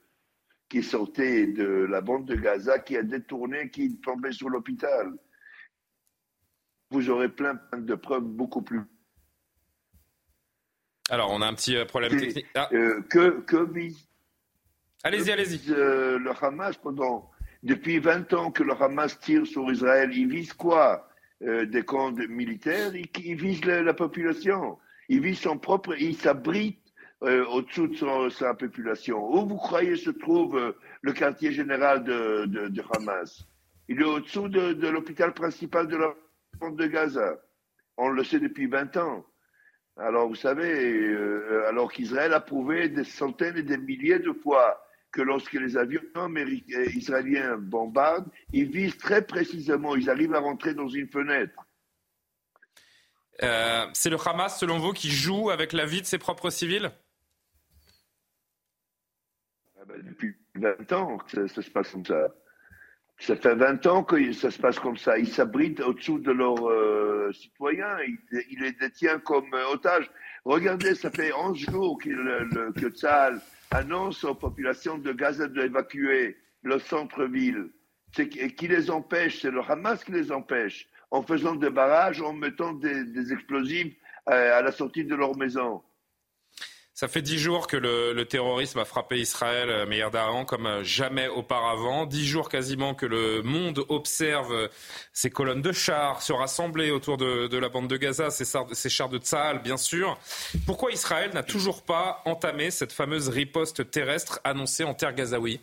qui 0.69 0.83
sortait 0.83 1.47
de 1.47 1.65
la 1.65 1.99
bande 1.99 2.25
de 2.25 2.35
Gaza, 2.35 2.79
qui 2.79 2.95
a 2.95 3.03
détourné, 3.03 3.69
qui 3.71 3.99
tombait 3.99 4.31
sur 4.31 4.49
l'hôpital. 4.49 5.11
Vous 6.91 7.09
aurez 7.09 7.29
plein, 7.29 7.59
de 7.75 7.95
preuves 7.95 8.23
beaucoup 8.23 8.61
plus. 8.61 8.81
Alors, 11.09 11.31
on 11.31 11.41
a 11.41 11.47
un 11.47 11.53
petit 11.55 11.75
euh, 11.75 11.85
problème 11.85 12.17
technique. 12.17 12.45
Ah. 12.53 12.69
Euh, 12.71 13.01
que, 13.01 13.41
que 13.41 13.71
vise. 13.71 14.07
Allez-y, 15.03 15.31
allez-y. 15.31 15.71
Euh, 15.71 16.19
le 16.19 16.31
Hamas 16.39 16.77
pendant. 16.77 17.31
Depuis 17.61 17.99
20 17.99 18.31
ans 18.33 18.51
que 18.51 18.63
le 18.63 18.73
Hamas 18.73 19.19
tire 19.19 19.45
sur 19.45 19.69
Israël, 19.71 20.11
il 20.13 20.29
vise 20.29 20.53
quoi 20.53 21.09
Des 21.41 21.83
camps 21.83 22.11
militaires? 22.11 22.93
Il, 22.95 23.35
vise 23.35 23.65
la, 23.65 23.81
la, 23.81 23.93
population. 23.93 24.77
Il 25.09 25.21
vise 25.21 25.39
son 25.39 25.57
propre. 25.57 25.93
Il 25.99 26.15
s'abrite 26.15 26.88
euh, 27.21 27.45
au-dessous 27.47 27.87
de 27.87 28.29
sa 28.29 28.53
population. 28.53 29.17
Où 29.29 29.45
vous 29.45 29.57
croyez 29.57 29.97
se 29.97 30.09
trouve 30.09 30.57
euh, 30.57 30.71
le 31.01 31.11
quartier 31.11 31.51
général 31.51 32.05
de, 32.05 32.45
de, 32.45 32.83
Hamas? 32.95 33.45
Il 33.89 33.99
est 33.99 34.05
au-dessous 34.05 34.47
de, 34.47 34.87
l'hôpital 34.87 35.33
principal 35.33 35.89
de 35.89 35.97
la 35.97 36.15
bande 36.61 36.77
de 36.77 36.87
Gaza. 36.87 37.35
On 37.97 38.07
le 38.07 38.23
sait 38.23 38.39
depuis 38.39 38.67
20 38.67 38.95
ans. 38.95 39.25
Alors, 39.97 40.29
vous 40.29 40.35
savez, 40.35 40.71
euh, 40.71 41.67
alors 41.67 41.91
qu'Israël 41.91 42.31
a 42.31 42.39
prouvé 42.39 42.87
des 42.87 43.03
centaines 43.03 43.57
et 43.57 43.63
des 43.63 43.77
milliers 43.77 44.19
de 44.19 44.31
fois 44.31 44.81
que 45.11 45.21
lorsque 45.21 45.55
les 45.55 45.75
avions 45.75 46.01
israéliens 46.95 47.57
bombardent, 47.57 48.31
ils 48.53 48.71
visent 48.71 48.97
très 48.97 49.25
précisément, 49.25 49.97
ils 49.97 50.09
arrivent 50.09 50.35
à 50.35 50.39
rentrer 50.39 50.73
dans 50.73 50.87
une 50.87 51.09
fenêtre. 51.09 51.65
c'est 53.41 54.09
le 54.09 54.17
Hamas, 54.25 54.57
selon 54.57 54.79
vous, 54.79 54.93
qui 54.93 55.11
joue 55.11 55.49
avec 55.49 55.73
la 55.73 55.85
vie 55.85 55.99
de 55.99 56.07
ses 56.07 56.17
propres 56.17 56.49
civils? 56.49 56.93
Depuis 60.03 60.35
20 60.55 60.91
ans 60.93 61.17
que 61.17 61.47
ça, 61.47 61.61
se 61.61 61.69
passe 61.69 61.91
comme 61.91 62.05
ça. 62.05 62.29
Ça 63.19 63.35
fait 63.35 63.55
20 63.55 63.85
ans 63.87 64.03
que 64.03 64.31
ça 64.31 64.49
se 64.49 64.59
passe 64.59 64.79
comme 64.79 64.97
ça. 64.97 65.17
Ils 65.17 65.27
s'abritent 65.27 65.81
au-dessous 65.81 66.19
de 66.19 66.31
leurs 66.31 66.69
euh, 66.69 67.31
citoyens. 67.33 67.97
Ils, 68.31 68.59
les 68.59 68.71
détiennent 68.73 69.19
comme 69.19 69.53
otages. 69.71 70.09
Regardez, 70.45 70.95
ça 70.95 71.11
fait 71.11 71.33
11 71.33 71.57
jours 71.57 71.99
que, 72.01 72.09
le, 72.09 72.71
que 72.71 72.89
Tzal 72.89 73.41
annonce 73.71 74.23
aux 74.23 74.35
populations 74.35 74.97
de 74.97 75.11
Gaza 75.11 75.47
d'évacuer 75.47 76.37
le 76.63 76.79
centre-ville. 76.79 77.69
Qui 78.13 78.67
les 78.67 78.89
empêche? 78.89 79.41
C'est 79.41 79.51
le 79.51 79.61
Hamas 79.61 80.03
qui 80.03 80.11
les 80.11 80.31
empêche. 80.31 80.87
En 81.11 81.21
faisant 81.21 81.55
des 81.55 81.69
barrages, 81.69 82.21
en 82.21 82.33
mettant 82.33 82.73
des, 82.73 83.31
explosifs 83.31 83.95
euh, 84.29 84.57
à 84.57 84.61
la 84.61 84.71
sortie 84.71 85.03
de 85.03 85.15
leur 85.15 85.35
maison. 85.37 85.81
Ça 86.99 87.07
fait 87.07 87.21
dix 87.21 87.37
jours 87.37 87.67
que 87.67 87.77
le, 87.77 88.25
terrorisme 88.25 88.77
a 88.79 88.83
frappé 88.83 89.19
Israël, 89.21 89.69
euh, 89.69 89.85
Meir 89.85 90.11
Dahan, 90.11 90.43
comme 90.43 90.65
euh, 90.65 90.83
jamais 90.83 91.29
auparavant. 91.29 92.05
Dix 92.05 92.27
jours 92.27 92.49
quasiment 92.49 92.93
que 92.93 93.05
le 93.05 93.41
monde 93.41 93.85
observe 93.87 94.51
euh, 94.51 94.67
ces 95.13 95.29
colonnes 95.29 95.61
de 95.61 95.71
chars 95.71 96.21
se 96.21 96.33
rassembler 96.33 96.91
autour 96.91 97.15
de, 97.15 97.57
la 97.57 97.69
bande 97.69 97.87
de 97.87 97.95
Gaza, 97.95 98.31
ces, 98.31 98.43
ces 98.43 98.89
chars 98.89 99.07
de 99.07 99.17
Tzahal, 99.17 99.61
bien 99.61 99.77
sûr. 99.77 100.19
Pourquoi 100.65 100.91
Israël 100.91 101.31
n'a 101.33 101.41
toujours 101.41 101.83
pas 101.83 102.21
entamé 102.25 102.69
cette 102.69 102.91
fameuse 102.91 103.29
riposte 103.29 103.89
terrestre 103.89 104.41
annoncée 104.43 104.83
en 104.83 104.93
terre 104.93 105.13
gazaoui 105.13 105.61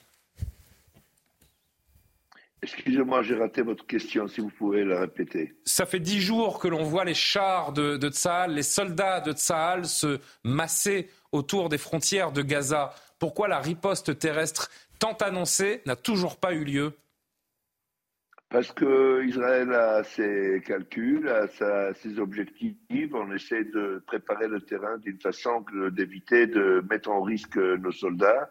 Excusez-moi, 2.63 3.23
j'ai 3.23 3.35
raté 3.35 3.61
votre 3.61 3.87
question, 3.87 4.27
si 4.27 4.41
vous 4.41 4.49
pouvez 4.49 4.85
la 4.85 5.01
répéter. 5.01 5.55
Ça 5.67 5.85
fait 5.85 6.01
dix 6.01 6.21
jours 6.21 6.59
que 6.59 6.67
l'on 6.67 6.83
voit 6.83 7.05
les 7.05 7.15
chars 7.15 7.73
de, 7.73 7.99
de 7.99 8.11
les 8.49 8.63
soldats 8.63 9.21
de 9.21 9.33
Tsahal 9.33 9.85
se 9.85 10.19
masser 10.43 11.11
autour 11.33 11.69
des 11.69 11.79
frontières 11.79 12.33
de 12.33 12.43
Gaza. 12.43 12.95
Pourquoi 13.19 13.49
la 13.49 13.61
riposte 13.61 14.19
terrestre 14.19 14.71
tant 14.99 15.15
annoncée 15.15 15.83
n'a 15.87 15.97
toujours 15.97 16.37
pas 16.37 16.53
eu 16.55 16.65
lieu 16.65 16.93
parce 18.49 18.71
qu'Israël 18.71 19.73
a 19.73 20.05
ses 20.05 20.63
calculs, 20.65 21.29
a 21.29 21.49
ses 21.95 22.19
objectifs. 22.21 22.77
On 23.13 23.33
essaie 23.33 23.65
de 23.65 24.03
préparer 24.07 24.47
le 24.47 24.61
terrain 24.61 24.99
d'une 24.99 25.19
façon 25.19 25.65
d'éviter 25.91 26.47
de 26.47 26.83
mettre 26.89 27.11
en 27.11 27.23
risque 27.23 27.57
nos 27.57 27.91
soldats 27.91 28.49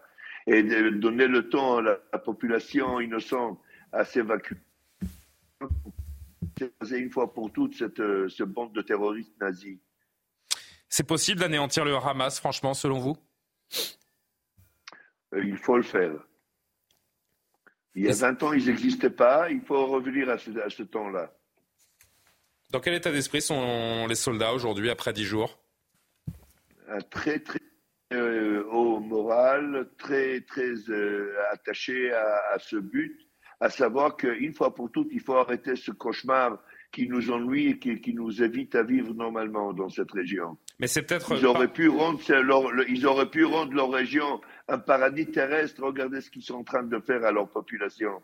et 0.48 0.64
de 0.64 0.90
donner 0.90 1.28
le 1.28 1.50
temps 1.50 1.78
à 1.78 1.82
la 1.82 2.20
population 2.20 3.00
innocente 3.00 3.60
à 3.92 4.04
s'évacuer. 4.04 4.58
une 6.92 7.10
fois 7.10 7.34
pour 7.34 7.52
toutes 7.52 7.76
cette, 7.76 8.00
euh, 8.00 8.30
ce 8.30 8.44
bande 8.44 8.74
de 8.74 8.82
terroristes 8.82 9.34
nazis. 9.40 9.78
C'est 10.90 11.08
possible 11.08 11.40
d'anéantir 11.40 11.86
le 11.86 11.96
Hamas, 11.96 12.40
franchement, 12.40 12.74
selon 12.74 13.00
vous? 13.00 13.18
Euh, 15.34 15.44
Il 15.44 15.58
faut 15.58 15.78
le 15.78 15.84
faire. 15.84 16.14
Il 17.96 18.04
y 18.04 18.10
a 18.10 18.14
20 18.14 18.44
ans, 18.44 18.54
ils 18.54 18.66
n'existaient 18.66 19.10
pas. 19.10 19.50
Il 19.50 19.62
faut 19.62 19.88
revenir 19.88 20.30
à 20.30 20.38
ce, 20.38 20.84
temps-là. 20.84 21.34
Dans 22.72 22.82
quel 22.82 22.94
état 22.94 23.12
d'esprit 23.12 23.42
sont 23.42 24.06
les 24.08 24.16
soldats 24.16 24.54
aujourd'hui, 24.54 24.90
après 24.90 25.14
10 25.14 25.24
jours? 25.24 25.58
Un 26.90 27.00
très, 27.00 27.40
très 27.40 27.60
euh, 28.14 28.64
haut 28.70 29.00
moral, 29.00 29.90
très, 29.98 30.42
très 30.42 30.74
euh, 30.90 31.34
attaché 31.52 32.12
à, 32.12 32.58
ce 32.60 32.76
but, 32.76 33.18
à 33.62 33.70
savoir 33.70 34.18
qu'une 34.18 34.54
fois 34.54 34.76
pour 34.76 34.92
toutes, 34.92 35.10
il 35.12 35.22
faut 35.22 35.36
arrêter 35.36 35.76
ce 35.76 35.92
cauchemar 35.92 36.60
qui 36.92 37.08
nous 37.08 37.32
ennuie 37.32 37.68
et 37.68 37.80
qui, 37.80 38.14
nous 38.14 38.44
évite 38.44 38.76
à 38.76 38.84
vivre 38.84 39.14
normalement 39.14 39.74
dans 39.74 39.90
cette 39.90 40.12
région. 40.12 40.58
Mais 40.80 40.88
c'est 40.88 41.04
peut-être. 41.04 41.34
Ils 41.36 41.46
auraient 41.46 41.72
pu 41.72 41.90
rendre 41.90 42.20
leur, 42.42 42.64
ils 42.88 43.06
auraient 43.06 43.30
pu 43.30 43.46
rendre 43.46 43.74
leur 43.74 43.92
région 43.92 44.42
un 44.68 44.78
paradis 44.78 45.28
terrestre. 45.28 45.84
Regardez 45.84 46.22
ce 46.22 46.30
qu'ils 46.30 46.44
sont 46.44 46.56
en 46.56 46.64
train 46.64 46.84
de 46.84 47.00
faire 47.00 47.24
à 47.24 47.32
leur 47.32 47.50
population. 47.50 48.22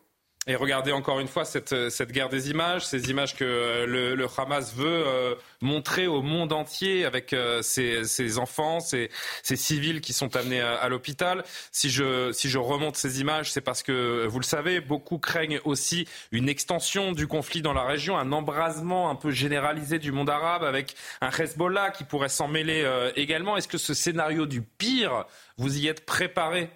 Et 0.47 0.55
regardez 0.55 0.91
encore 0.91 1.19
une 1.19 1.27
fois 1.27 1.45
cette, 1.45 1.71
euh, 1.71 1.91
cette 1.91 2.11
guerre 2.11 2.27
des 2.27 2.49
images, 2.49 2.83
ces 2.83 3.11
images 3.11 3.35
que 3.35 3.43
euh, 3.43 3.85
le, 3.85 4.15
le 4.15 4.27
Hamas 4.35 4.73
veut 4.73 4.87
euh, 4.87 5.35
montrer 5.61 6.07
au 6.07 6.23
monde 6.23 6.51
entier 6.51 7.05
avec 7.05 7.35
ces, 7.61 8.05
ces, 8.05 8.39
enfants, 8.39 8.79
ces, 8.79 9.11
ces, 9.43 9.55
civils 9.55 10.01
qui 10.01 10.13
sont 10.13 10.35
amenés 10.35 10.59
à, 10.59 10.89
l'hôpital. 10.89 11.43
Si 11.71 11.91
je, 11.91 12.31
si 12.31 12.49
je 12.49 12.57
remonte 12.57 12.97
ces 12.97 13.21
images, 13.21 13.51
c'est 13.51 13.61
parce 13.61 13.83
que, 13.83 14.25
vous 14.25 14.39
le 14.39 14.43
savez, 14.43 14.81
beaucoup 14.81 15.19
craignent 15.19 15.59
aussi 15.63 16.07
une 16.31 16.49
extension 16.49 17.11
du 17.11 17.27
conflit 17.27 17.61
dans 17.61 17.73
la 17.73 17.83
région, 17.83 18.17
un 18.17 18.31
embrasement 18.31 19.11
un 19.11 19.15
peu 19.15 19.29
généralisé 19.29 19.99
du 19.99 20.11
monde 20.11 20.31
arabe 20.31 20.63
avec 20.63 20.95
un 21.21 21.29
Hezbollah 21.29 21.91
qui 21.91 22.03
pourrait 22.03 22.29
s'en 22.29 22.47
mêler 22.47 22.89
également. 23.15 23.57
Est-ce 23.57 23.67
que 23.67 23.77
ce 23.77 23.93
scénario 23.93 24.47
du 24.47 24.63
pire, 24.63 25.25
vous 25.57 25.77
y 25.77 25.87
êtes 25.87 26.03
préparé? 26.03 26.71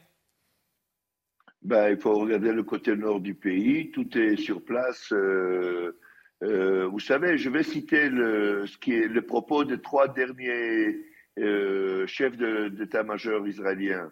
Ben, 1.66 1.90
il 1.90 1.98
faut 1.98 2.14
regarder 2.14 2.54
le 2.54 2.62
côté 2.62 2.96
nord 2.96 3.20
du 3.20 3.34
pays. 3.34 3.90
Tout 3.90 4.16
est 4.18 4.36
sur 4.36 4.64
place. 4.64 5.12
Euh, 5.12 6.00
euh, 6.44 6.86
vous 6.86 7.00
savez, 7.00 7.40
je 7.40 7.50
vais 7.50 7.64
citer 7.64 8.08
le, 8.10 8.68
ce 8.68 8.78
qui 8.78 8.94
est 8.94 9.08
le 9.08 9.24
propos 9.24 9.64
des 9.64 9.82
trois 9.82 10.08
derniers 10.08 10.96
euh, 11.40 12.06
chefs 12.06 12.38
d'état-major 12.38 13.48
israéliens. 13.48 14.12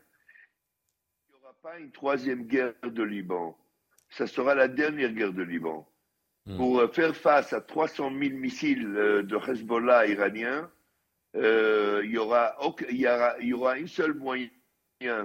Il 1.29 1.35
n'y 1.35 1.43
aura 1.43 1.53
pas 1.61 1.77
une 1.77 1.91
troisième 1.91 2.47
guerre 2.47 2.73
de 2.81 3.03
Liban. 3.03 3.55
Ça 4.09 4.25
sera 4.25 4.55
la 4.55 4.67
dernière 4.67 5.13
guerre 5.13 5.33
de 5.33 5.43
Liban. 5.43 5.87
Hmm. 6.47 6.57
Pour 6.57 6.91
faire 6.91 7.15
face 7.15 7.53
à 7.53 7.61
300 7.61 8.09
000 8.19 8.35
missiles 8.35 8.91
de 8.91 9.51
Hezbollah 9.51 10.07
iranien, 10.07 10.71
il 11.35 12.09
y 12.09 12.17
aura, 12.17 12.55
il 12.89 12.97
y 12.97 13.07
aura, 13.07 13.35
il 13.39 13.47
y 13.47 13.53
aura 13.53 13.77
une 13.77 13.87
seule 13.87 14.15
moyen 14.15 14.49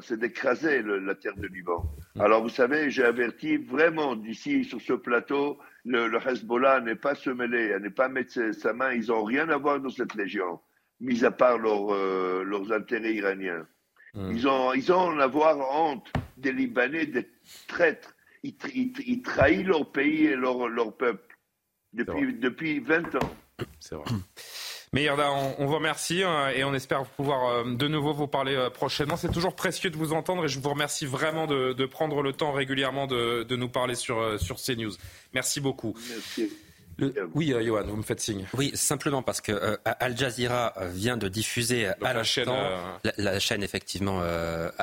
c'est 0.03 0.19
d'écraser 0.19 0.83
la 0.83 1.15
terre 1.15 1.37
de 1.37 1.47
Liban. 1.47 1.85
Mm. 2.15 2.21
Alors 2.21 2.43
vous 2.43 2.49
savez, 2.49 2.91
j'ai 2.91 3.05
averti 3.05 3.57
vraiment 3.57 4.17
d'ici 4.17 4.65
sur 4.65 4.81
ce 4.81 4.93
plateau, 4.93 5.59
le, 5.85 6.11
Hezbollah 6.27 6.81
n'est 6.81 6.97
pas 6.97 7.15
se 7.15 7.31
mêler, 7.31 7.79
n'est 7.81 7.91
pas 7.91 8.09
mettre 8.09 8.53
sa 8.55 8.73
main, 8.73 8.93
ils 8.93 9.09
n'ont 9.09 9.25
rien 9.25 9.49
à 9.49 9.57
voir 9.57 9.81
dans 9.81 9.91
cette 9.91 10.15
légion, 10.15 10.61
mis 11.01 11.25
à 11.25 11.31
part 11.31 11.59
euh, 11.65 12.43
leurs 12.45 12.73
intérêts 12.73 13.15
iraniens. 13.15 13.67
Mm. 14.15 14.33
Ils, 14.33 14.49
ont, 14.49 14.73
ils 14.73 14.93
ont 14.93 14.99
en 14.99 15.19
avoir 15.19 15.59
honte 15.59 16.13
des 16.37 16.53
Libanais, 16.53 17.07
des 17.07 17.29
traîtres. 17.67 18.15
Ils, 18.43 19.23
trahissent 19.23 19.67
leur 19.67 19.91
pays 19.91 20.27
et 20.27 20.37
leur, 20.37 20.69
leur 20.69 20.97
peuple 20.97 21.37
depuis, 21.93 22.35
depuis 22.35 22.79
20 22.81 23.17
ans. 23.17 23.31
C'est 23.81 23.97
vrai. 23.97 24.05
Mais 24.93 25.09
on, 25.10 25.16
on, 25.59 25.66
vous 25.66 25.74
remercie 25.74 26.23
euh, 26.23 26.48
et 26.48 26.65
on 26.65 26.74
espère 26.74 27.05
pouvoir 27.05 27.48
euh, 27.48 27.74
de 27.74 27.89
nouveau 27.89 28.12
vous 28.12 28.27
parler 28.27 28.55
euh, 28.55 28.70
prochainement. 28.70 29.16
C'est 29.16 29.32
toujours 29.32 29.55
précieux 29.55 29.90
de 29.90 29.97
vous 29.97 30.12
entendre 30.12 30.44
et 30.44 30.48
je 30.48 30.59
vous 30.59 30.70
remercie 30.70 31.06
vraiment 31.06 31.47
de, 31.47 31.86
prendre 31.86 32.23
le 32.23 32.32
temps 32.32 32.52
régulièrement 32.52 33.06
de, 33.06 33.56
nous 33.56 33.69
parler 33.69 33.94
sur, 33.94 34.40
sur 34.40 34.56
CNews. 34.56 34.93
Merci 35.32 35.60
beaucoup. 35.60 35.94
Merci. 36.09 36.52
Oui, 37.32 37.55
Johan, 37.65 37.85
vous 37.86 37.97
me 37.97 38.02
faites 38.02 38.20
signe. 38.20 38.44
Oui, 38.55 38.73
simplement 38.74 39.23
parce 39.23 39.40
que 39.40 39.78
Al 39.85 40.16
Jazeera 40.19 40.74
vient 40.93 41.16
de 41.16 41.28
diffuser 41.28 41.86
à 41.86 42.12
la 42.12 42.24
chaîne, 42.24 42.51
la, 43.16 43.39
chaîne 43.39 43.62
effectivement 43.62 44.20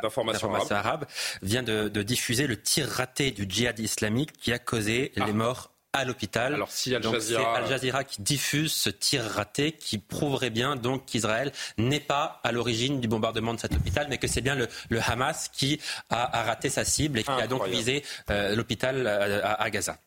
d'information 0.01 0.49
arabe. 0.71 1.05
vient 1.41 1.61
de, 1.63 1.89
diffuser 2.03 2.47
le 2.47 2.55
tir 2.55 2.87
raté 2.87 3.31
du 3.31 3.45
djihad 3.47 3.77
islamique 3.79 4.31
qui 4.31 4.53
a 4.53 4.59
causé 4.59 5.11
les 5.17 5.23
ah. 5.23 5.33
morts 5.33 5.74
à 5.95 6.05
l'hôpital. 6.05 6.53
Alors 6.53 6.71
si 6.71 6.93
Al 6.93 7.01
Jazeera... 7.01 7.57
Al 7.57 7.67
Jazeera 7.67 8.03
qui 8.03 8.21
diffuse 8.21 8.73
ce 8.73 8.89
tir 8.89 9.23
raté 9.23 9.71
qui 9.71 9.97
prouverait 9.97 10.49
bien 10.49 10.75
donc 10.75 11.05
qu'Israël 11.05 11.51
n'est 11.77 11.99
pas 11.99 12.39
à 12.43 12.51
l'origine 12.51 12.99
du 12.99 13.07
bombardement 13.07 13.53
de 13.53 13.59
cet 13.59 13.73
hôpital, 13.73 14.07
mais 14.09 14.17
que 14.17 14.27
c'est 14.27 14.41
bien 14.41 14.55
le, 14.55 14.67
Hamas 15.07 15.49
qui 15.49 15.79
a, 16.09 16.43
raté 16.43 16.69
sa 16.69 16.83
cible 16.83 17.19
et 17.19 17.23
qui 17.23 17.31
a 17.31 17.47
donc 17.47 17.67
visé 17.67 18.03
euh, 18.29 18.55
l'hôpital 18.55 19.07
euh, 19.07 19.41
à 19.43 19.69
Gaza. 19.69 19.97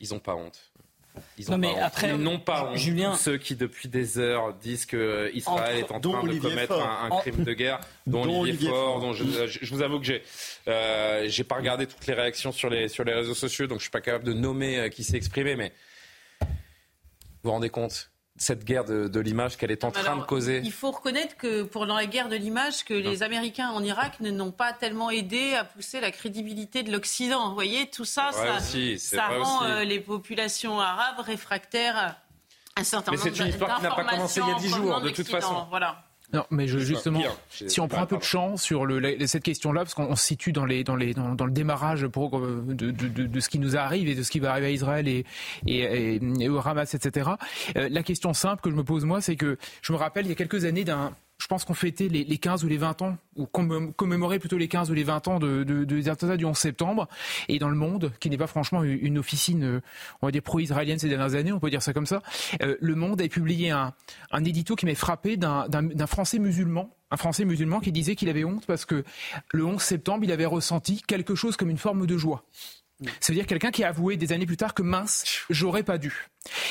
Ils 0.00 0.10
n'ont 0.10 0.20
pas 0.20 0.34
honte. 0.34 0.58
Ils 1.38 1.50
non, 1.50 1.58
mais 1.58 1.76
après, 1.78 2.16
non 2.16 2.38
pas 2.38 2.70
Julien, 2.74 3.14
ceux 3.14 3.36
qui 3.36 3.56
depuis 3.56 3.88
des 3.88 4.18
heures 4.18 4.54
disent 4.54 4.86
que 4.86 5.30
Israël 5.34 5.78
est 5.78 5.92
en 5.92 6.00
train 6.00 6.22
de 6.22 6.38
commettre 6.38 6.80
un, 6.80 7.10
crime 7.20 7.44
de 7.44 7.52
guerre, 7.52 7.80
dont, 8.06 8.40
Olivier, 8.40 8.70
Faure, 8.70 9.00
dont 9.00 9.12
je, 9.12 9.24
vous 9.74 9.82
avoue 9.82 9.98
que 9.98 10.06
j'ai 10.06 10.22
euh, 10.68 11.24
j'ai 11.28 11.44
pas 11.44 11.56
regardé 11.56 11.86
toutes 11.86 12.06
les 12.06 12.14
réactions 12.14 12.52
sur 12.52 12.70
les 12.70 12.88
sur 12.88 13.04
les 13.04 13.12
réseaux 13.12 13.34
sociaux, 13.34 13.66
donc 13.66 13.78
je 13.78 13.84
suis 13.84 13.90
pas 13.90 14.00
capable 14.00 14.24
de 14.24 14.32
nommer 14.32 14.78
euh, 14.78 14.88
qui 14.88 15.04
s'est 15.04 15.16
exprimé, 15.16 15.56
mais 15.56 15.72
vous 16.40 16.46
vous 17.44 17.50
rendez 17.50 17.70
compte 17.70 18.10
cette 18.38 18.64
guerre 18.64 18.84
de, 18.84 19.20
l'image 19.20 19.56
qu'elle 19.56 19.70
est 19.70 19.84
en 19.84 19.90
train 19.90 20.16
de 20.16 20.22
causer 20.22 20.60
Il 20.64 20.72
faut 20.72 20.90
reconnaître 20.90 21.36
que 21.36 21.62
pendant 21.62 21.96
la 21.96 22.06
guerre 22.06 22.28
de 22.28 22.36
l'image, 22.36 22.84
que 22.84 22.94
les 22.94 23.22
Américains 23.22 23.70
en 23.70 23.82
Irak 23.82 24.20
ne 24.20 24.30
n'ont 24.30 24.52
pas 24.52 24.72
tellement 24.72 25.10
aidé 25.10 25.54
à 25.54 25.64
pousser 25.64 26.00
la 26.00 26.10
crédibilité 26.10 26.82
de 26.82 26.92
l'Occident. 26.92 27.48
Vous 27.48 27.54
voyez, 27.54 27.90
tout 27.90 28.04
ça, 28.04 28.30
ça, 28.32 29.28
rend 29.28 29.64
euh, 29.64 29.84
les 29.84 30.00
populations 30.00 30.80
arabes 30.80 31.20
réfractaires 31.20 31.96
à 31.96 32.16
un 32.76 32.84
certain 32.84 33.12
nombre. 33.12 33.24
Mais 33.24 33.30
c'est 33.30 33.42
une 33.42 33.48
histoire 33.48 33.76
qui 33.76 33.82
n'a 33.82 33.90
pas 33.90 34.04
commencé 34.04 34.40
il 34.40 34.48
y 34.48 34.52
a 34.52 34.58
dix 34.58 34.68
jours, 34.68 35.00
de 35.00 35.10
toute 35.10 35.28
façon. 35.28 35.66
Voilà. 35.70 36.07
Non, 36.34 36.44
mais 36.50 36.68
je, 36.68 36.78
justement, 36.78 37.22
si 37.48 37.80
on 37.80 37.88
prend 37.88 38.02
un 38.02 38.06
peu 38.06 38.18
de 38.18 38.22
champ 38.22 38.58
sur 38.58 38.84
le, 38.84 39.26
cette 39.26 39.42
question-là, 39.42 39.80
parce 39.80 39.94
qu'on 39.94 40.14
se 40.14 40.26
situe 40.26 40.52
dans, 40.52 40.66
les, 40.66 40.84
dans, 40.84 40.94
les, 40.94 41.14
dans, 41.14 41.44
le 41.44 41.50
démarrage 41.50 42.06
pour, 42.06 42.38
euh, 42.38 42.62
de, 42.66 42.90
de, 42.90 43.08
de, 43.08 43.40
ce 43.40 43.48
qui 43.48 43.58
nous 43.58 43.76
arrive 43.76 44.08
et 44.08 44.14
de 44.14 44.22
ce 44.22 44.30
qui 44.30 44.38
va 44.38 44.50
arriver 44.50 44.66
à 44.66 44.70
Israël 44.70 45.08
et, 45.08 45.24
et, 45.66 46.20
et 46.40 46.48
au 46.50 46.58
Hamas, 46.58 46.92
etc. 46.94 47.30
Euh, 47.76 47.88
la 47.90 48.02
question 48.02 48.34
simple 48.34 48.60
que 48.60 48.70
je 48.70 48.74
me 48.74 48.84
pose 48.84 49.06
moi, 49.06 49.22
c'est 49.22 49.36
que 49.36 49.56
je 49.80 49.92
me 49.92 49.96
rappelle 49.96 50.26
il 50.26 50.28
y 50.28 50.32
a 50.32 50.34
quelques 50.34 50.66
années 50.66 50.84
d'un 50.84 51.14
je 51.38 51.46
pense 51.46 51.64
qu'on 51.64 51.74
fêtait 51.74 52.08
les, 52.08 52.24
les, 52.24 52.38
15 52.38 52.64
ou 52.64 52.68
les 52.68 52.76
20 52.76 53.02
ans, 53.02 53.16
ou 53.36 53.46
commémorait 53.46 54.38
plutôt 54.38 54.58
les 54.58 54.68
15 54.68 54.90
ou 54.90 54.94
les 54.94 55.04
20 55.04 55.28
ans 55.28 55.38
de, 55.38 55.62
de, 55.62 55.84
des 55.84 56.08
attentats 56.08 56.36
du 56.36 56.44
11 56.44 56.56
septembre. 56.56 57.08
Et 57.48 57.58
dans 57.58 57.68
le 57.68 57.76
monde, 57.76 58.12
qui 58.20 58.28
n'est 58.28 58.38
pas 58.38 58.46
franchement 58.46 58.82
une 58.82 59.18
officine, 59.18 59.64
euh, 59.64 59.80
on 60.20 60.26
va 60.26 60.32
dire, 60.32 60.42
pro-israélienne 60.42 60.98
ces 60.98 61.08
dernières 61.08 61.34
années, 61.34 61.52
on 61.52 61.60
peut 61.60 61.70
dire 61.70 61.82
ça 61.82 61.92
comme 61.92 62.06
ça, 62.06 62.22
euh, 62.62 62.76
le 62.80 62.94
monde 62.94 63.22
a 63.22 63.28
publié 63.28 63.70
un, 63.70 63.94
un 64.32 64.44
édito 64.44 64.74
qui 64.74 64.86
m'est 64.86 64.94
frappé 64.94 65.36
d'un 65.36 66.06
Français 66.06 66.38
musulman 66.38 66.90
un 67.10 67.16
Français 67.16 67.46
musulman 67.46 67.80
qui 67.80 67.90
disait 67.90 68.16
qu'il 68.16 68.28
avait 68.28 68.44
honte 68.44 68.66
parce 68.66 68.84
que 68.84 69.02
le 69.52 69.64
11 69.64 69.80
septembre, 69.80 70.24
il 70.24 70.32
avait 70.32 70.44
ressenti 70.44 71.00
quelque 71.00 71.34
chose 71.34 71.56
comme 71.56 71.70
une 71.70 71.78
forme 71.78 72.06
de 72.06 72.18
joie. 72.18 72.44
Ça 73.20 73.32
veut 73.32 73.34
dire 73.34 73.46
quelqu'un 73.46 73.70
qui 73.70 73.84
a 73.84 73.88
avoué 73.88 74.16
des 74.16 74.32
années 74.32 74.46
plus 74.46 74.56
tard 74.56 74.74
que 74.74 74.82
mince, 74.82 75.24
j'aurais 75.50 75.84
pas 75.84 75.98
dû. 75.98 76.28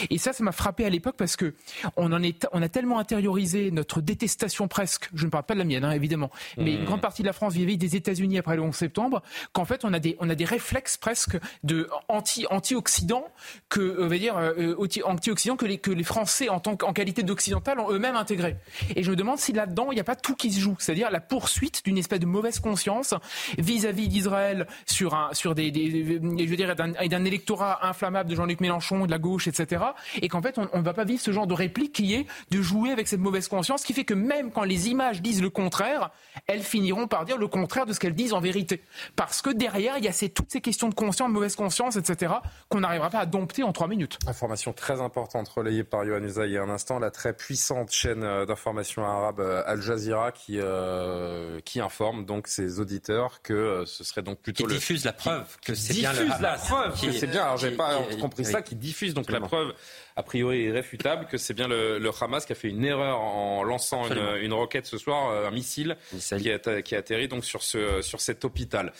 Et 0.10 0.18
ça, 0.18 0.34
ça 0.34 0.44
m'a 0.44 0.52
frappé 0.52 0.86
à 0.86 0.90
l'époque 0.90 1.16
parce 1.18 1.36
que 1.36 1.54
on 1.96 2.12
en 2.12 2.24
est, 2.24 2.48
on 2.52 2.62
a 2.62 2.70
tellement 2.70 3.00
intériorisé 3.00 3.72
notre 3.72 4.02
détestation 4.02 4.68
presque. 4.68 5.10
Je 5.14 5.26
ne 5.26 5.30
parle 5.30 5.44
pas 5.44 5.54
de 5.54 5.60
la 5.60 5.66
mienne, 5.66 5.84
hein, 5.84 5.92
évidemment, 5.92 6.32
mais 6.58 6.74
une 6.74 6.82
mmh. 6.82 6.86
grande 6.86 7.02
partie 7.02 7.22
de 7.22 7.28
la 7.28 7.34
France 7.34 7.54
vivait 7.54 7.78
des 7.78 7.96
États-Unis 7.96 8.38
après 8.38 8.56
le 8.56 8.62
11 8.62 8.76
septembre, 8.76 9.22
qu'en 9.54 9.66
fait, 9.66 9.86
on 9.86 9.94
a 9.94 10.00
des, 10.00 10.18
on 10.20 10.30
a 10.30 10.36
des 10.36 10.46
réflexes 10.46 10.98
presque 10.98 11.38
de 11.64 11.90
anti, 12.08 12.46
anti-occident 12.50 13.26
que, 13.70 13.98
on 14.00 14.04
euh, 14.04 14.08
va 14.08 14.18
dire, 14.18 14.38
euh, 14.38 14.76
anti-occident 15.04 15.56
que 15.56 15.66
les, 15.66 15.78
que 15.78 15.92
les 15.92 16.04
Français 16.04 16.50
en 16.50 16.60
tant 16.60 16.76
qu'en 16.76 16.94
qualité 16.94 17.24
d'occidental 17.24 17.80
ont 17.80 17.92
eux-mêmes 17.92 18.16
intégré. 18.16 18.58
Et 18.96 19.04
je 19.04 19.12
me 19.12 19.16
demande 19.16 19.38
si 19.38 19.54
là-dedans, 19.54 19.92
il 19.92 19.96
n'y 19.96 20.02
a 20.02 20.06
pas 20.06 20.16
tout 20.16 20.36
qui 20.36 20.52
se 20.52 20.60
joue, 20.60 20.76
c'est-à-dire 20.80 21.12
la 21.12 21.22
poursuite 21.22 21.84
d'une 21.86 21.98
espèce 21.98 22.20
de 22.20 22.26
mauvaise 22.26 22.60
conscience 22.60 23.14
vis-à-vis 23.58 24.08
d'Israël 24.08 24.68
sur 24.86 25.14
un, 25.14 25.34
sur 25.34 25.56
des, 25.56 25.72
des 25.72 26.20
je 26.20 26.50
veux 26.50 26.56
dire, 26.56 26.76
d'un 26.76 27.26
électorat 27.26 27.88
inflammable 27.88 28.30
de 28.30 28.36
Jean-Luc 28.36 28.62
Mélenchon, 28.62 29.06
de 29.06 29.12
la 29.12 29.20
gauche, 29.20 29.48
etc 29.48 29.57
etc. 29.60 29.84
Et 30.22 30.28
qu'en 30.28 30.42
fait, 30.42 30.58
on 30.74 30.78
ne 30.80 30.84
va 30.84 30.94
pas 30.94 31.04
vivre 31.04 31.22
ce 31.22 31.32
genre 31.32 31.48
de 31.48 31.54
réplique 31.54 31.94
qui 31.94 32.14
est 32.14 32.26
de 32.52 32.62
jouer 32.62 32.92
avec 32.92 33.08
cette 33.08 33.20
mauvaise 33.20 33.48
conscience, 33.48 33.84
qui 33.84 33.94
fait 33.94 34.06
que 34.06 34.14
même 34.14 34.52
quand 34.52 34.64
les 34.64 34.90
images 34.90 35.22
disent 35.22 35.42
le 35.42 35.50
contraire, 35.50 36.12
elles 36.48 36.64
finiront 36.64 37.08
par 37.08 37.26
dire 37.26 37.38
le 37.38 37.48
contraire 37.48 37.86
de 37.86 37.94
ce 37.94 38.00
qu'elles 38.00 38.16
disent 38.16 38.34
en 38.34 38.40
vérité. 38.40 38.82
Parce 39.16 39.42
que 39.42 39.50
derrière, 39.50 39.98
il 39.98 40.04
y 40.06 40.08
a 40.08 40.12
ces, 40.12 40.30
toutes 40.30 40.52
ces 40.52 40.62
questions 40.62 40.90
de 40.90 40.94
conscience, 40.96 41.30
de 41.30 41.34
mauvaise 41.34 41.56
conscience, 41.56 41.96
etc., 41.96 42.34
qu'on 42.70 42.82
n'arrivera 42.82 43.10
pas 43.10 43.20
à 43.20 43.26
dompter 43.26 43.64
en 43.64 43.72
trois 43.74 43.88
minutes. 43.88 44.18
Information 44.28 44.74
très 44.74 45.02
importante 45.02 45.48
relayée 45.50 45.84
par 45.84 46.04
Yohann 46.06 46.28
il 46.28 46.52
y 46.52 46.58
a 46.58 46.62
un 46.64 46.70
instant, 46.70 47.00
la 47.00 47.10
très 47.12 47.34
puissante 47.34 47.92
chaîne 47.92 48.24
euh, 48.24 48.46
d'information 48.46 49.06
arabe 49.06 49.40
euh, 49.40 49.64
Al 49.66 49.82
Jazeera 49.82 50.32
qui, 50.32 50.60
euh, 50.60 51.60
qui 51.66 51.80
informe 51.80 52.26
donc 52.26 52.48
ses 52.48 52.80
auditeurs 52.80 53.42
que 53.42 53.84
ce 53.86 54.04
serait 54.04 54.22
donc 54.22 54.40
plutôt 54.40 54.64
qui 54.66 54.70
le... 54.70 54.76
diffuse 54.76 55.06
la 55.06 55.14
preuve 55.14 55.46
que 55.66 55.74
c'est 55.74 55.94
bien 55.94 56.12
la 56.42 56.54
preuve 56.56 56.94
qui- 56.96 57.08
que 57.08 57.12
c'est 57.14 57.28
bien, 57.28 57.44
alors 57.44 57.58
j'ai 57.58 57.72
pas 57.72 58.00
qui- 58.10 58.18
compris 58.18 58.46
ça, 58.46 58.62
qui 58.62 58.76
diffuse 58.76 59.14
donc 59.14 59.30
la. 59.32 59.40
Preuve 59.48 59.74
a 60.16 60.24
priori 60.24 60.64
irréfutable 60.64 61.28
que 61.28 61.38
c'est 61.38 61.54
bien 61.54 61.68
le, 61.68 62.00
le 62.00 62.12
Hamas 62.20 62.46
qui 62.46 62.52
a 62.52 62.56
fait 62.56 62.70
une 62.70 62.84
erreur 62.84 63.20
en 63.22 63.64
lançant 63.64 64.08
une, 64.42 64.54
roquette 64.54 64.88
ce 64.88 64.98
soir, 64.98 65.30
euh, 65.30 65.48
un 65.48 65.52
missile 65.52 65.96
qui 66.18 66.52
a, 66.52 66.82
qui 66.82 66.96
a 66.96 66.98
atterri 66.98 67.28
donc 67.28 67.46
sur, 67.46 67.62
ce, 67.62 68.02
sur 68.02 68.20
cet 68.20 68.44
hôpital. 68.44 68.94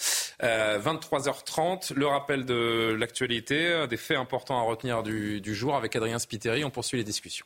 Euh, 0.44 0.80
23h30, 0.80 1.94
le 1.96 2.06
rappel 2.06 2.46
de 2.46 2.96
l'actualité, 3.00 3.68
euh, 3.68 3.88
des 3.88 3.98
faits 3.98 4.18
importants 4.18 4.60
à 4.60 4.62
retenir 4.62 5.02
du, 5.02 5.42
du 5.42 5.56
jour 5.56 5.76
avec 5.76 5.96
Adrien 5.96 6.20
Spiteri. 6.20 6.64
On 6.64 6.70
poursuit 6.70 6.98
les 6.98 7.04
discussions. 7.04 7.46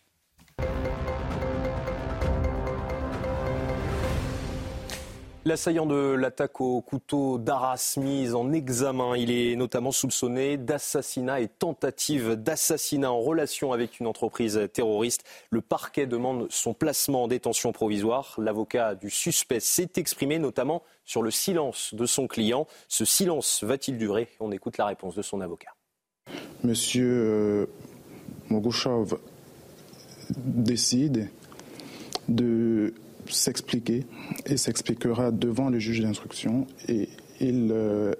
L'assaillant 5.43 5.87
de 5.87 5.95
l'attaque 5.95 6.61
au 6.61 6.81
couteau 6.81 7.39
d'Arras 7.39 7.95
mise 7.97 8.35
en 8.35 8.53
examen, 8.53 9.17
il 9.17 9.31
est 9.31 9.55
notamment 9.55 9.91
soupçonné 9.91 10.55
d'assassinat 10.55 11.41
et 11.41 11.47
tentative 11.47 12.35
d'assassinat 12.35 13.11
en 13.11 13.19
relation 13.19 13.73
avec 13.73 13.99
une 13.99 14.05
entreprise 14.05 14.69
terroriste. 14.71 15.23
Le 15.49 15.61
parquet 15.61 16.05
demande 16.05 16.45
son 16.51 16.75
placement 16.75 17.23
en 17.23 17.27
détention 17.27 17.71
provisoire. 17.71 18.35
L'avocat 18.37 18.93
du 18.93 19.09
suspect 19.09 19.59
s'est 19.59 19.89
exprimé 19.95 20.37
notamment 20.37 20.83
sur 21.05 21.23
le 21.23 21.31
silence 21.31 21.95
de 21.95 22.05
son 22.05 22.27
client. 22.27 22.67
Ce 22.87 23.03
silence 23.03 23.63
va-t-il 23.63 23.97
durer? 23.97 24.27
On 24.41 24.51
écoute 24.51 24.77
la 24.77 24.85
réponse 24.85 25.15
de 25.15 25.23
son 25.23 25.41
avocat. 25.41 25.71
Monsieur 26.63 27.09
euh, 27.09 27.65
Mogushov 28.49 29.17
décide 30.37 31.31
de 32.29 32.93
s'expliquer 33.33 34.05
et 34.45 34.57
s'expliquera 34.57 35.31
devant 35.31 35.69
le 35.69 35.79
juge 35.79 36.01
d'instruction 36.01 36.67
et 36.87 37.09
il 37.39 37.69
euh, 37.71 38.13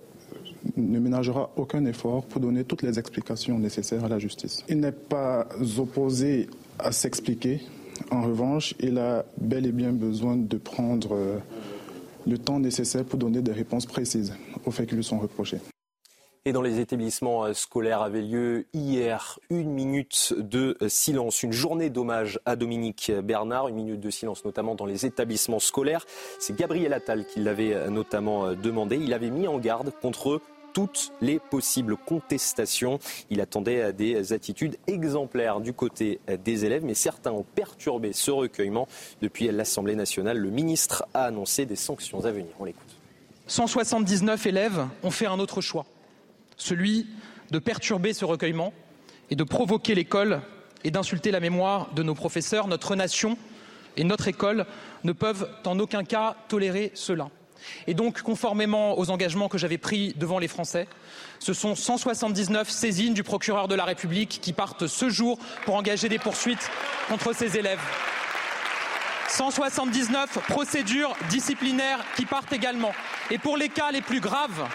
ne 0.78 1.00
ménagera 1.00 1.52
aucun 1.56 1.86
effort 1.86 2.26
pour 2.26 2.42
donner 2.42 2.64
toutes 2.64 2.84
les 2.84 3.00
explications 3.00 3.60
nécessaires 3.60 4.04
à 4.06 4.08
la 4.08 4.20
justice. 4.20 4.64
Il 4.70 4.80
n'est 4.80 4.92
pas 4.92 5.48
opposé 5.78 6.48
à 6.80 6.92
s'expliquer. 6.92 7.62
En 8.10 8.22
revanche, 8.22 8.74
il 8.80 8.98
a 8.98 9.26
bel 9.40 9.66
et 9.66 9.72
bien 9.72 9.92
besoin 9.92 10.36
de 10.36 10.58
prendre 10.58 11.16
euh, 11.16 11.38
le 12.28 12.38
temps 12.38 12.60
nécessaire 12.60 13.06
pour 13.06 13.20
donner 13.20 13.42
des 13.42 13.52
réponses 13.52 13.86
précises 13.86 14.34
aux 14.66 14.72
faits 14.72 14.90
qui 14.90 14.96
lui 14.96 15.04
sont 15.04 15.20
reprochés. 15.20 15.60
Et 16.44 16.54
dans 16.54 16.64
les 16.64 16.80
établissements 16.80 17.44
euh, 17.44 17.54
scolaires 17.54 18.02
avait 18.02 18.24
lieu 18.24 18.66
hier 18.74 19.38
une 19.52 19.70
minute 19.70 20.34
de 20.36 20.76
euh, 20.82 20.90
silence, 20.90 21.44
une 21.44 21.52
journée 21.52 21.92
d'hommage 21.92 22.40
à 22.46 22.56
Dominique 22.56 23.12
Bernard, 23.24 23.68
une 23.68 23.76
minute 23.76 24.00
de 24.00 24.10
silence 24.10 24.44
notamment 24.44 24.74
dans 24.74 24.88
les 24.88 25.06
établissements 25.06 25.60
scolaires. 25.60 26.04
C'est 26.40 26.56
Gabriel 26.56 26.94
Attal 26.94 27.28
qui 27.28 27.42
l'avait 27.42 27.76
euh, 27.76 27.92
notamment 27.92 28.54
demandé. 28.54 28.96
Il 28.96 29.14
avait 29.14 29.30
mis 29.30 29.48
en 29.48 29.60
garde 29.60 29.94
contre 30.02 30.42
toutes 30.74 31.14
les 31.22 31.38
possibles 31.38 31.96
contestations. 31.96 32.98
Il 33.30 33.40
attendait 33.40 33.94
des 33.94 34.34
attitudes 34.34 34.78
exemplaires 34.88 35.60
du 35.60 35.74
côté 35.74 36.22
des 36.44 36.66
élèves, 36.66 36.84
mais 36.84 36.96
certains 36.96 37.34
ont 37.34 37.44
perturbé 37.44 38.14
ce 38.14 38.32
recueillement. 38.32 38.88
Depuis 39.22 39.52
l'Assemblée 39.52 39.96
nationale, 39.96 40.38
le 40.38 40.50
ministre 40.50 41.06
a 41.14 41.26
annoncé 41.26 41.68
des 41.68 41.76
sanctions 41.76 42.26
à 42.26 42.32
venir. 42.32 42.52
On 42.60 42.64
l'écoute. 42.64 42.96
179 43.48 44.46
élèves 44.48 44.88
ont 45.04 45.12
fait 45.12 45.26
un 45.26 45.40
autre 45.40 45.60
choix, 45.60 45.86
celui 46.62 47.08
de 47.50 47.60
perturber 47.60 48.14
ce 48.14 48.24
recueillement 48.24 48.74
et 49.30 49.36
de 49.36 49.44
provoquer 49.44 49.96
l'école 49.96 50.42
et 50.84 50.92
d'insulter 50.92 51.32
la 51.32 51.40
mémoire 51.40 51.92
de 51.94 52.04
nos 52.04 52.16
professeurs. 52.16 52.68
Notre 52.68 52.96
nation 52.96 53.38
et 53.98 54.04
notre 54.04 54.28
école 54.28 54.66
ne 55.04 55.12
peuvent 55.12 55.50
en 55.66 55.80
aucun 55.80 56.04
cas 56.04 56.36
tolérer 56.48 56.92
cela. 56.94 57.30
Et 57.86 57.94
donc, 57.94 58.22
conformément 58.22 58.98
aux 58.98 59.12
engagements 59.12 59.48
que 59.48 59.58
j'avais 59.58 59.78
pris 59.78 60.14
devant 60.18 60.40
les 60.40 60.48
Français, 60.48 60.88
ce 61.40 61.54
sont 61.54 61.76
179 61.76 62.70
saisines 62.70 63.14
du 63.14 63.24
procureur 63.24 63.68
de 63.68 63.76
la 63.76 63.86
République 63.86 64.40
qui 64.42 64.54
partent 64.54 64.88
ce 64.88 65.10
jour 65.10 65.38
pour 65.66 65.76
engager 65.76 66.10
des 66.10 66.18
poursuites 66.18 66.72
contre 67.08 67.36
ces 67.36 67.58
élèves. 67.58 67.82
179 69.30 70.40
procédures 70.48 71.16
disciplinaires 71.30 72.04
qui 72.16 72.26
partent 72.26 72.52
également. 72.52 72.92
Et 73.30 73.38
pour 73.38 73.58
les 73.58 73.70
cas 73.70 73.92
les 73.92 74.02
plus 74.02 74.20
graves, 74.20 74.68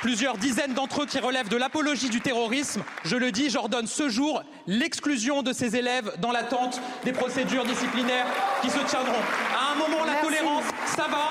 plusieurs 0.00 0.38
dizaines 0.38 0.74
d'entre 0.74 1.02
eux 1.02 1.06
qui 1.06 1.18
relèvent 1.18 1.48
de 1.48 1.56
l'apologie 1.56 2.08
du 2.10 2.20
terrorisme, 2.20 2.82
je 3.04 3.16
le 3.16 3.30
dis, 3.32 3.50
j'ordonne 3.50 3.86
ce 3.86 4.08
jour 4.08 4.42
l'exclusion 4.66 5.42
de 5.42 5.52
ces 5.52 5.76
élèves 5.76 6.12
dans 6.18 6.32
l'attente 6.32 6.80
des 7.04 7.12
procédures 7.12 7.64
disciplinaires 7.64 8.26
qui 8.62 8.70
se 8.70 8.78
tiendront. 8.78 9.12
À 9.54 9.72
un 9.72 9.76
moment, 9.76 10.04
la 10.04 10.16
tolérance, 10.16 10.64
ça 10.86 11.06
va. 11.08 11.30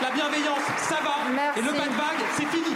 La 0.00 0.10
bienveillance, 0.10 0.62
ça 0.88 0.98
va. 1.02 1.16
Et 1.56 1.60
le 1.60 1.72
bad 1.72 1.90
bag, 1.90 2.18
c'est 2.36 2.46
fini. 2.46 2.74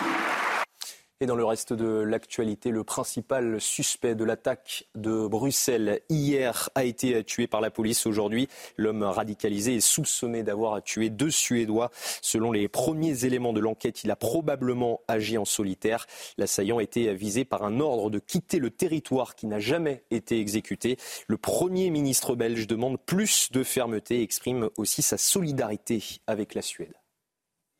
Et 1.22 1.26
dans 1.26 1.36
le 1.36 1.44
reste 1.44 1.72
de 1.72 1.86
l'actualité, 2.00 2.70
le 2.70 2.82
principal 2.82 3.60
suspect 3.60 4.16
de 4.16 4.24
l'attaque 4.24 4.88
de 4.96 5.28
Bruxelles 5.28 6.00
hier 6.08 6.68
a 6.74 6.82
été 6.82 7.22
tué 7.22 7.46
par 7.46 7.60
la 7.60 7.70
police 7.70 8.06
aujourd'hui. 8.06 8.48
L'homme 8.76 9.04
radicalisé 9.04 9.76
est 9.76 9.80
soupçonné 9.80 10.42
d'avoir 10.42 10.82
tué 10.82 11.10
deux 11.10 11.30
Suédois. 11.30 11.92
Selon 12.22 12.50
les 12.50 12.66
premiers 12.66 13.24
éléments 13.24 13.52
de 13.52 13.60
l'enquête, 13.60 14.02
il 14.02 14.10
a 14.10 14.16
probablement 14.16 15.00
agi 15.06 15.38
en 15.38 15.44
solitaire. 15.44 16.08
L'assaillant 16.38 16.80
était 16.80 17.14
visé 17.14 17.44
par 17.44 17.62
un 17.62 17.78
ordre 17.78 18.10
de 18.10 18.18
quitter 18.18 18.58
le 18.58 18.70
territoire 18.70 19.36
qui 19.36 19.46
n'a 19.46 19.60
jamais 19.60 20.02
été 20.10 20.40
exécuté. 20.40 20.96
Le 21.28 21.36
Premier 21.36 21.90
ministre 21.90 22.34
belge 22.34 22.66
demande 22.66 22.98
plus 22.98 23.52
de 23.52 23.62
fermeté 23.62 24.18
et 24.18 24.22
exprime 24.24 24.70
aussi 24.76 25.02
sa 25.02 25.18
solidarité 25.18 26.02
avec 26.26 26.56
la 26.56 26.62
Suède. 26.62 26.94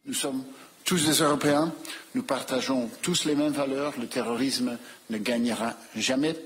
Nous 0.04 0.14
sommes 0.14 0.44
tous 0.92 1.06
des 1.06 1.22
Européens, 1.22 1.72
nous 2.14 2.22
partageons 2.22 2.90
tous 3.00 3.24
les 3.24 3.34
mêmes 3.34 3.54
valeurs, 3.54 3.94
le 3.98 4.06
terrorisme 4.06 4.76
ne 5.08 5.16
gagnera 5.16 5.72
jamais, 5.96 6.36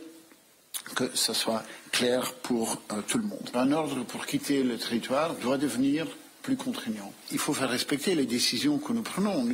que 0.94 1.10
ce 1.14 1.32
soit 1.32 1.64
clair 1.90 2.32
pour 2.44 2.80
euh, 2.92 3.02
tout 3.08 3.18
le 3.18 3.24
monde. 3.24 3.50
Un 3.54 3.72
ordre 3.72 4.04
pour 4.04 4.24
quitter 4.24 4.62
le 4.62 4.78
territoire 4.78 5.34
doit 5.34 5.58
devenir 5.58 6.06
plus 6.42 6.56
contraignant. 6.56 7.12
Il 7.32 7.40
faut 7.40 7.54
faire 7.54 7.68
respecter 7.68 8.14
les 8.14 8.24
décisions 8.24 8.78
que 8.78 8.92
nous 8.92 9.02
prenons. 9.02 9.44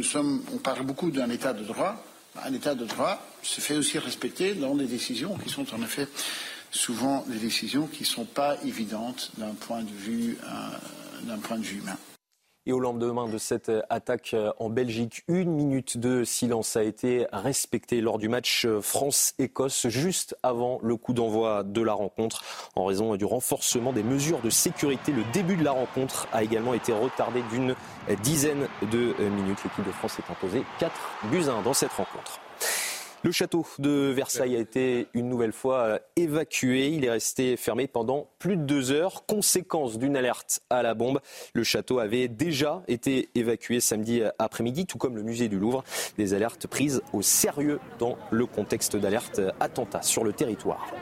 On 0.53 0.59
parle 0.59 0.85
beaucoup 0.85 1.11
d'un 1.11 1.31
état 1.31 1.55
de 1.55 1.65
droit. 1.65 2.05
Un 2.45 2.53
état 2.53 2.75
de 2.75 2.85
droit 2.85 3.27
se 3.43 3.63
fait 3.63 3.77
aussi 3.77 3.99
respecter 3.99 4.53
dans 4.53 4.75
des 4.75 4.85
décisions 4.85 5.39
qui 5.39 5.49
sont 5.49 5.75
en 5.75 5.81
effet 5.81 6.07
souvent 6.71 7.25
des 7.29 7.39
décisions 7.39 7.87
qui 7.87 8.03
ne 8.03 8.09
sont 8.09 8.27
pas 8.27 8.59
évidentes 8.63 9.31
d'un 9.39 9.55
point 9.55 9.81
de 9.81 9.91
vue, 9.91 10.37
euh, 10.45 10.49
d'un 11.23 11.39
point 11.39 11.57
de 11.57 11.65
vue 11.65 11.79
humain. 11.79 11.97
Et 12.65 12.73
au 12.73 12.79
lendemain 12.79 13.29
de 13.29 13.39
cette 13.39 13.73
attaque 13.91 14.37
en 14.61 14.69
Belgique, 14.69 15.25
une 15.27 15.51
minute 15.51 15.99
de 15.99 16.23
silence 16.23 16.77
a 16.77 16.85
été 16.85 17.27
respectée 17.33 18.01
lors 18.01 18.19
du 18.19 18.29
match 18.29 18.69
France-Écosse, 18.81 19.89
juste 19.89 20.37
avant 20.45 20.79
le 20.81 20.95
coup 20.97 21.13
d'envoi 21.13 21.65
de 21.65 21.83
la 21.83 21.93
rencontre. 21.93 22.45
En 22.77 22.85
raison 22.85 23.17
du 23.17 23.25
renforcement 23.25 23.93
des 23.93 24.05
mesures 24.05 24.41
de 24.43 24.51
sécurité, 24.51 25.11
le 25.11 25.25
début 25.33 25.57
de 25.57 25.65
la 25.65 25.73
rencontre 25.73 26.29
a 26.33 26.45
également 26.45 26.75
été 26.75 26.93
retardé 26.93 27.43
d'une 27.51 27.75
dizaine 28.23 28.69
de 28.93 29.15
minutes. 29.19 29.59
L'équipe 29.65 29.85
de 29.85 29.93
France 29.93 30.13
s'est 30.13 30.23
imposée 30.31 30.65
4 30.79 30.93
buts 31.31 31.49
à 31.49 31.55
1 31.55 31.63
dans 31.63 31.75
cette 31.75 31.93
rencontre. 31.93 32.42
Le 33.25 33.31
château 33.31 33.65
de 33.79 34.11
Versailles 34.11 34.57
a 34.57 34.59
été 34.59 35.07
une 35.15 35.29
nouvelle 35.29 35.53
fois 35.53 36.01
évacué. 36.17 36.89
Il 36.89 37.05
est 37.05 37.11
resté 37.11 37.57
fermé 37.57 37.87
pendant 37.87 38.29
plus 38.41 38.57
de 38.57 38.63
deux 38.63 38.91
heures, 38.91 39.25
conséquence 39.27 39.97
d'une 39.97 40.17
alerte 40.17 40.61
à 40.71 40.83
la 40.83 40.95
bombe. 40.95 41.21
Le 41.55 41.63
château 41.63 42.01
avait 42.01 42.27
déjà 42.27 42.83
été 42.89 43.29
évacué 43.37 43.79
samedi 43.79 44.23
après-midi, 44.41 44.87
tout 44.87 44.99
comme 44.99 45.15
le 45.15 45.23
musée 45.23 45.49
du 45.49 45.61
Louvre. 45.61 45.85
Des 46.19 46.35
alertes 46.35 46.67
prises 46.67 47.01
au 47.13 47.23
sérieux 47.23 47.79
dans 48.01 48.19
le 48.33 48.45
contexte 48.47 48.97
d'alerte 48.97 49.41
attentat 49.61 50.03
sur 50.03 50.25
le 50.25 50.33
territoire. 50.33 50.93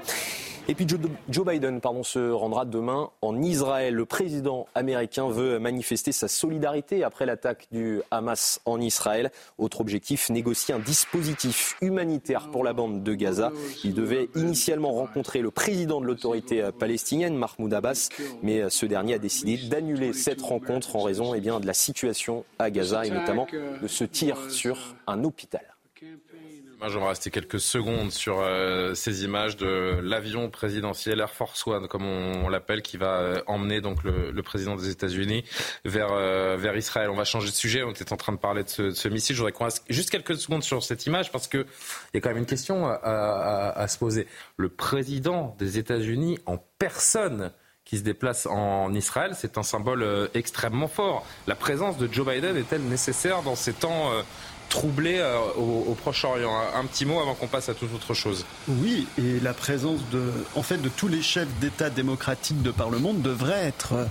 Et 0.69 0.75
puis 0.75 0.87
Joe 1.29 1.47
Biden 1.47 1.81
pardon, 1.81 2.03
se 2.03 2.31
rendra 2.31 2.65
demain 2.65 3.11
en 3.23 3.43
Israël. 3.43 3.95
Le 3.95 4.05
président 4.05 4.67
américain 4.75 5.29
veut 5.29 5.59
manifester 5.59 6.13
sa 6.13 6.29
solidarité 6.29 7.03
après 7.03 7.27
l'attaque 7.27 7.67
du 7.73 8.01
Hamas 8.11 8.61
en 8.67 8.81
Israël. 8.81 9.31
Autre 9.59 9.81
objectif, 9.81 10.31
négocier 10.31 10.75
un 10.75 10.79
dispositif 10.79 11.77
humanitaire 11.81 12.51
pour 12.51 12.63
la 12.63 12.73
bande 12.73 13.03
de 13.03 13.15
Gaza. 13.15 13.53
Il 13.85 13.95
devait 13.95 14.29
initialement 14.37 14.93
rencontrer 14.93 15.41
le 15.41 15.51
président 15.51 16.01
de 16.01 16.07
l'autorité 16.07 16.71
palestinienne, 16.79 17.37
Mahmoud 17.37 17.73
Abbas, 17.73 18.09
mais 18.43 18.71
ce 18.71 18.87
dernier 18.87 19.15
a 19.15 19.19
décidé 19.19 19.57
d'annuler 19.69 20.13
cette 20.13 20.43
rencontre 20.43 20.95
en 20.97 21.03
raison 21.03 21.35
eh 21.35 21.41
bien, 21.41 21.61
de 21.61 21.67
la 21.67 21.75
situation 21.75 22.45
à 22.59 22.71
Gaza 22.71 23.07
et 23.07 23.11
notamment 23.11 23.47
de 23.83 23.89
ce 23.89 24.05
tir 24.05 24.37
sur 24.51 24.95
un 25.07 25.25
hôpital. 25.25 25.70
Moi, 26.81 26.89
j'aimerais 26.89 27.11
rester 27.11 27.31
quelques 27.31 27.61
secondes 27.61 28.11
sur 28.11 28.41
euh, 28.41 28.95
ces 28.95 29.23
images 29.25 29.59
de 29.59 30.01
l'avion 30.03 30.49
présidentiel 30.49 31.21
Air 31.21 31.29
Force 31.29 31.67
One, 31.67 31.89
comme 31.89 32.07
on, 32.07 32.49
l'appelle, 32.49 32.81
qui 32.81 32.97
va 32.97 33.19
euh, 33.19 33.43
emmener 33.47 33.83
donc 33.83 34.03
le, 34.03 34.43
président 34.43 34.77
des 34.77 34.89
États-Unis 34.89 35.45
vers 35.85 36.11
euh, 36.11 36.57
vers 36.57 36.75
Israël. 36.79 37.11
On 37.11 37.17
va 37.17 37.25
changer 37.25 37.51
de 37.51 37.55
sujet. 37.55 37.83
On 37.83 37.91
était 37.91 38.11
en 38.15 38.17
train 38.17 38.33
de 38.33 38.39
parler 38.39 38.65
de 38.65 38.93
ce, 38.93 39.09
missile. 39.09 39.37
Je 39.37 39.43
voudrais 39.43 39.53
qu'on 39.53 39.65
reste 39.65 39.85
juste 39.91 40.09
quelques 40.09 40.37
secondes 40.37 40.63
sur 40.63 40.83
cette 40.83 41.05
image 41.05 41.31
parce 41.31 41.49
que 41.49 41.59
il 41.59 42.15
y 42.15 42.17
a 42.17 42.21
quand 42.23 42.31
même 42.31 42.39
une 42.39 42.47
question 42.47 42.87
à, 42.87 43.75
à 43.77 43.87
se 43.87 43.99
poser. 43.99 44.27
Le 44.57 44.71
président 44.71 45.55
des 45.59 45.77
États-Unis 45.77 46.39
en 46.47 46.57
personne 46.79 47.53
qui 47.85 47.99
se 47.99 48.03
déplace 48.03 48.47
en 48.47 48.95
Israël, 48.95 49.33
c'est 49.37 49.59
un 49.59 49.63
symbole 49.63 50.31
extrêmement 50.33 50.89
fort. 50.89 51.27
La 51.47 51.57
présence 51.57 51.99
de 51.99 52.11
Joe 52.11 52.27
Biden 52.27 52.57
est-elle 52.57 52.85
nécessaire 52.85 53.43
dans 53.43 53.57
ces 53.57 53.75
temps 53.75 54.13
troublé 54.71 55.19
euh, 55.19 55.37
au, 55.59 55.95
Proche-Orient. 55.95 56.51
Un, 56.75 56.87
petit 56.87 57.05
mot 57.05 57.21
avant 57.21 57.35
qu'on 57.35 57.49
passe 57.49 57.69
à 57.69 57.75
toute 57.75 57.95
autre 57.95 58.15
chose. 58.15 58.47
Oui, 58.69 59.07
et 59.19 59.39
la 59.41 59.53
présence 59.53 60.01
de, 60.11 60.23
en 60.55 60.63
fait, 60.63 60.79
de 60.79 60.89
tous 60.89 61.09
les 61.09 61.21
chefs 61.21 61.49
d'État 61.61 61.91
démocratiques 61.91 62.63
de 62.63 62.71
par 62.71 62.89
le 62.89 62.99
monde 62.99 63.21
devrait 63.21 63.67
être, 63.67 63.93
euh, 63.93 64.05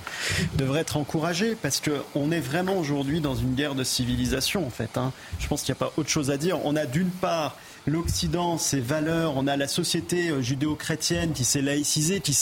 devrait 0.56 0.82
être 0.82 0.98
encouragée 0.98 1.56
parce 1.60 1.82
qu'on 1.82 2.32
est 2.32 2.40
vraiment 2.40 2.78
aujourd'hui 2.78 3.22
dans 3.22 3.36
une 3.36 3.56
guerre 3.56 3.74
de 3.74 3.84
civilisation 3.84 4.68
en 4.68 4.70
fait. 4.70 4.98
Hein. 4.98 5.12
Je 5.40 5.48
pense 5.48 5.64
qu'il 5.64 5.74
n'y 5.74 5.78
a 5.78 5.86
pas 5.86 5.94
autre 5.98 6.10
chose 6.10 6.30
à 6.30 6.38
dire. 6.38 6.60
On 6.66 6.76
a 6.76 6.86
d'une 6.86 7.10
part 7.10 7.56
l'Occident, 7.88 8.58
ses 8.58 8.80
valeurs, 8.80 9.38
on 9.38 9.48
a 9.48 9.58
la 9.58 9.68
société 9.68 10.30
euh, 10.30 10.42
judéo-chrétienne 10.42 11.34
qui 11.34 11.44
s'est 11.44 11.62
laïcisée, 11.62 12.20
qui, 12.20 12.38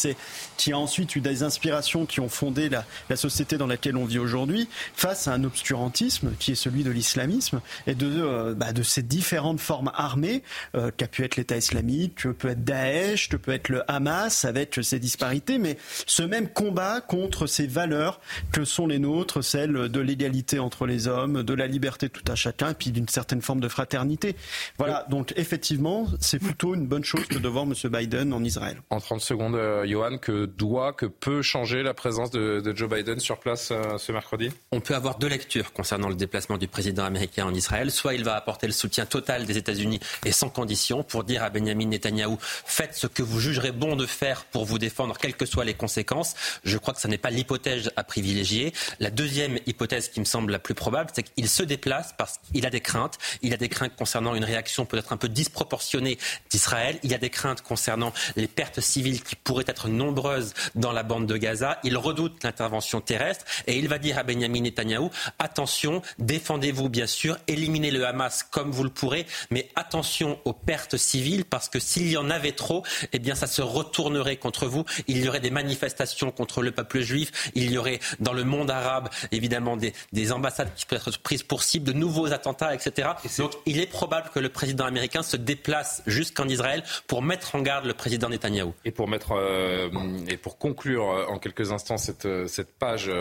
qui 0.57 0.71
a 0.71 0.77
ensuite 0.77 1.15
eu 1.15 1.21
des 1.21 1.43
inspirations 1.43 2.05
qui 2.05 2.19
ont 2.19 2.29
fondé 2.29 2.69
la, 2.69 2.85
société 3.15 3.57
dans 3.57 3.67
laquelle 3.67 3.97
on 3.97 4.05
vit 4.05 4.19
aujourd'hui, 4.19 4.67
face 4.93 5.27
à 5.27 5.33
un 5.33 5.43
obscurantisme 5.43 6.31
qui 6.39 6.51
est 6.51 6.55
celui 6.55 6.83
de 6.83 6.91
l'islamisme 6.91 7.61
et 7.87 7.95
de, 7.95 8.07
euh, 8.07 8.53
bah, 8.53 8.73
de 8.73 8.83
ces 8.83 9.01
différentes 9.01 9.59
formes 9.59 9.91
armées, 9.95 10.43
euh, 10.75 10.91
qu'a 10.95 11.07
pu 11.07 11.23
être 11.23 11.35
l'État 11.35 11.57
islamique, 11.57 12.15
que 12.15 12.29
peut 12.29 12.49
être 12.49 12.63
Daesh, 12.63 13.29
que 13.29 13.37
peut 13.37 13.53
être 13.53 13.69
le 13.69 13.89
Hamas, 13.89 14.45
avec 14.45 14.79
ses 14.81 14.99
disparités, 14.99 15.57
mais 15.57 15.77
ce 16.05 16.23
même 16.23 16.49
combat 16.49 17.01
contre 17.01 17.47
ces 17.47 17.67
valeurs 17.67 18.19
que 18.51 18.65
sont 18.65 18.87
les 18.87 18.99
nôtres, 18.99 19.43
celles 19.43 19.89
de 19.89 19.99
l'égalité 19.99 20.59
entre 20.59 20.85
les 20.85 21.07
hommes, 21.07 21.43
de 21.43 21.53
la 21.53 21.67
liberté 21.67 22.09
tout 22.09 22.29
à 22.31 22.35
chacun, 22.35 22.71
et 22.71 22.73
puis 22.73 22.91
d'une 22.91 23.07
certaine 23.07 23.41
forme 23.41 23.59
de 23.59 23.67
fraternité. 23.67 24.35
Voilà, 24.77 25.05
donc 25.09 25.26
effectivement, 25.35 26.07
c'est 26.19 26.39
plutôt 26.39 26.75
une 26.75 26.87
bonne 26.87 27.03
chose 27.03 27.25
que 27.25 27.37
de 27.37 27.47
voir 27.47 27.65
M. 27.65 27.73
Biden 27.85 28.33
en 28.33 28.43
Israël. 28.43 28.81
En 28.89 28.99
30 28.99 29.21
secondes, 29.21 29.55
euh, 29.55 29.85
Johan, 29.85 30.17
que 30.17 30.45
doit, 30.45 30.93
que 30.93 31.05
peut 31.05 31.41
changer 31.41 31.83
la 31.83 31.93
présence 31.93 32.31
de, 32.31 32.73
Joe 32.75 32.89
Biden 32.89 33.19
sur 33.19 33.39
place 33.39 33.69
euh, 33.71 33.97
ce 33.97 34.11
mercredi? 34.11 34.51
On 34.71 34.79
peut 34.79 34.95
avoir 34.95 35.17
deux 35.17 35.27
lectures 35.27 35.73
concernant 35.73 36.09
le 36.09 36.15
déplacement 36.15 36.57
du 36.57 36.67
président 36.67 37.03
américain 37.03 37.45
en 37.45 37.53
Israël. 37.53 37.91
Soit 37.91 38.13
il 38.13 38.23
va 38.23 38.35
apporter 38.35 38.67
le 38.67 38.73
soutien 38.73 39.05
total 39.05 39.45
des 39.45 39.57
États-Unis 39.57 39.99
et 40.25 40.31
sans 40.31 40.49
condition 40.49 41.03
pour 41.03 41.23
dire 41.23 41.43
à 41.43 41.49
Benjamin 41.49 41.87
Netanyahou 41.87 42.37
faites 42.39 42.95
ce 42.95 43.07
que 43.07 43.23
vous 43.23 43.39
jugerez 43.39 43.71
bon 43.71 43.95
de 43.95 44.05
faire 44.05 44.45
pour 44.45 44.65
vous 44.65 44.77
défendre, 44.77 45.17
quelles 45.17 45.35
que 45.35 45.45
soient 45.45 45.65
les 45.65 45.73
conséquences. 45.73 46.35
Je 46.63 46.77
crois 46.77 46.93
que 46.93 47.01
ce 47.01 47.07
n'est 47.07 47.17
pas 47.17 47.29
l'hypothèse 47.29 47.91
à 47.95 48.03
privilégier. 48.03 48.73
La 48.99 49.09
deuxième 49.09 49.59
hypothèse 49.65 50.09
qui 50.09 50.19
me 50.19 50.25
semble 50.25 50.51
la 50.51 50.59
plus 50.59 50.75
probable, 50.75 51.11
c'est 51.13 51.23
qu'il 51.23 51.49
se 51.49 51.63
déplace 51.63 52.13
parce 52.17 52.39
qu'il 52.51 52.65
a 52.65 52.69
des 52.69 52.81
craintes. 52.81 53.17
Il 53.41 53.53
a 53.53 53.57
des 53.57 53.69
craintes 53.69 53.95
concernant 53.95 54.35
une 54.35 54.43
réaction 54.43 54.85
peut-être 54.85 55.13
un 55.13 55.16
peu 55.17 55.29
disproportionnée 55.29 56.17
d'Israël. 56.49 56.99
Il 57.03 57.11
y 57.11 57.15
a 57.15 57.17
des 57.17 57.29
craintes 57.29 57.61
concernant 57.61 58.13
les 58.35 58.47
pertes 58.47 58.79
civiles 58.79 59.23
qui 59.23 59.35
pourraient 59.35 59.65
être 59.67 59.89
nombreuses 59.89 60.53
dans 60.75 60.91
la 60.91 61.03
bande 61.03 61.27
de 61.27 61.37
Gaza. 61.37 61.79
Il 61.83 61.97
redoute 61.97 62.43
l'intervention 62.43 63.01
terrestre 63.01 63.45
et 63.67 63.77
il 63.77 63.87
va 63.87 63.97
dire 63.97 64.17
à 64.17 64.23
Benjamin 64.23 64.61
Netanyahou 64.61 65.11
attention, 65.39 66.01
défendez-vous 66.19 66.89
bien 66.89 67.07
sûr, 67.07 67.37
éliminez 67.47 67.91
le 67.91 68.05
Hamas 68.05 68.43
comme 68.43 68.71
vous 68.71 68.83
le 68.83 68.89
pourrez, 68.89 69.25
mais 69.51 69.69
attention 69.75 70.39
aux 70.45 70.53
pertes 70.53 70.97
civiles 70.97 71.45
parce 71.45 71.69
que 71.69 71.79
s'il 71.79 72.09
y 72.09 72.17
en 72.17 72.29
avait 72.29 72.51
trop, 72.51 72.83
eh 73.13 73.19
bien 73.19 73.35
ça 73.35 73.47
se 73.47 73.61
retournerait 73.61 74.37
contre 74.37 74.67
vous. 74.67 74.85
Il 75.07 75.23
y 75.23 75.29
aurait 75.29 75.39
des 75.39 75.51
manifestations 75.51 76.31
contre 76.31 76.61
le 76.61 76.71
peuple 76.71 77.01
juif. 77.01 77.51
Il 77.55 77.71
y 77.71 77.77
aurait 77.77 77.99
dans 78.19 78.33
le 78.33 78.43
monde 78.43 78.71
arabe 78.71 79.09
évidemment 79.31 79.77
des, 79.77 79.93
des 80.13 80.31
ambassades 80.31 80.73
qui 80.75 80.85
peuvent 80.85 81.03
être 81.05 81.19
prises 81.19 81.43
pour 81.43 81.63
cible, 81.63 81.85
de 81.85 81.93
nouveaux 81.93 82.31
attentats, 82.31 82.73
etc. 82.73 83.09
Donc 83.37 83.53
il 83.65 83.79
est 83.79 83.87
probable 83.87 84.29
que 84.33 84.39
le 84.39 84.49
président 84.49 84.85
américain 84.85 85.06
se 85.23 85.37
déplace 85.37 86.03
jusqu'en 86.05 86.47
Israël 86.47 86.83
pour 87.07 87.21
mettre 87.21 87.55
en 87.55 87.61
garde 87.61 87.85
le 87.85 87.93
président 87.93 88.29
Netanyahou. 88.29 88.73
Et 88.85 88.91
pour, 88.91 89.07
mettre, 89.07 89.33
euh, 89.33 89.89
et 90.27 90.37
pour 90.37 90.57
conclure 90.57 91.09
euh, 91.09 91.25
en 91.27 91.39
quelques 91.39 91.71
instants 91.71 91.97
cette, 91.97 92.25
euh, 92.25 92.47
cette 92.47 92.77
page 92.77 93.11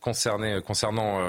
concernée, 0.00 0.58
concernant 0.64 1.20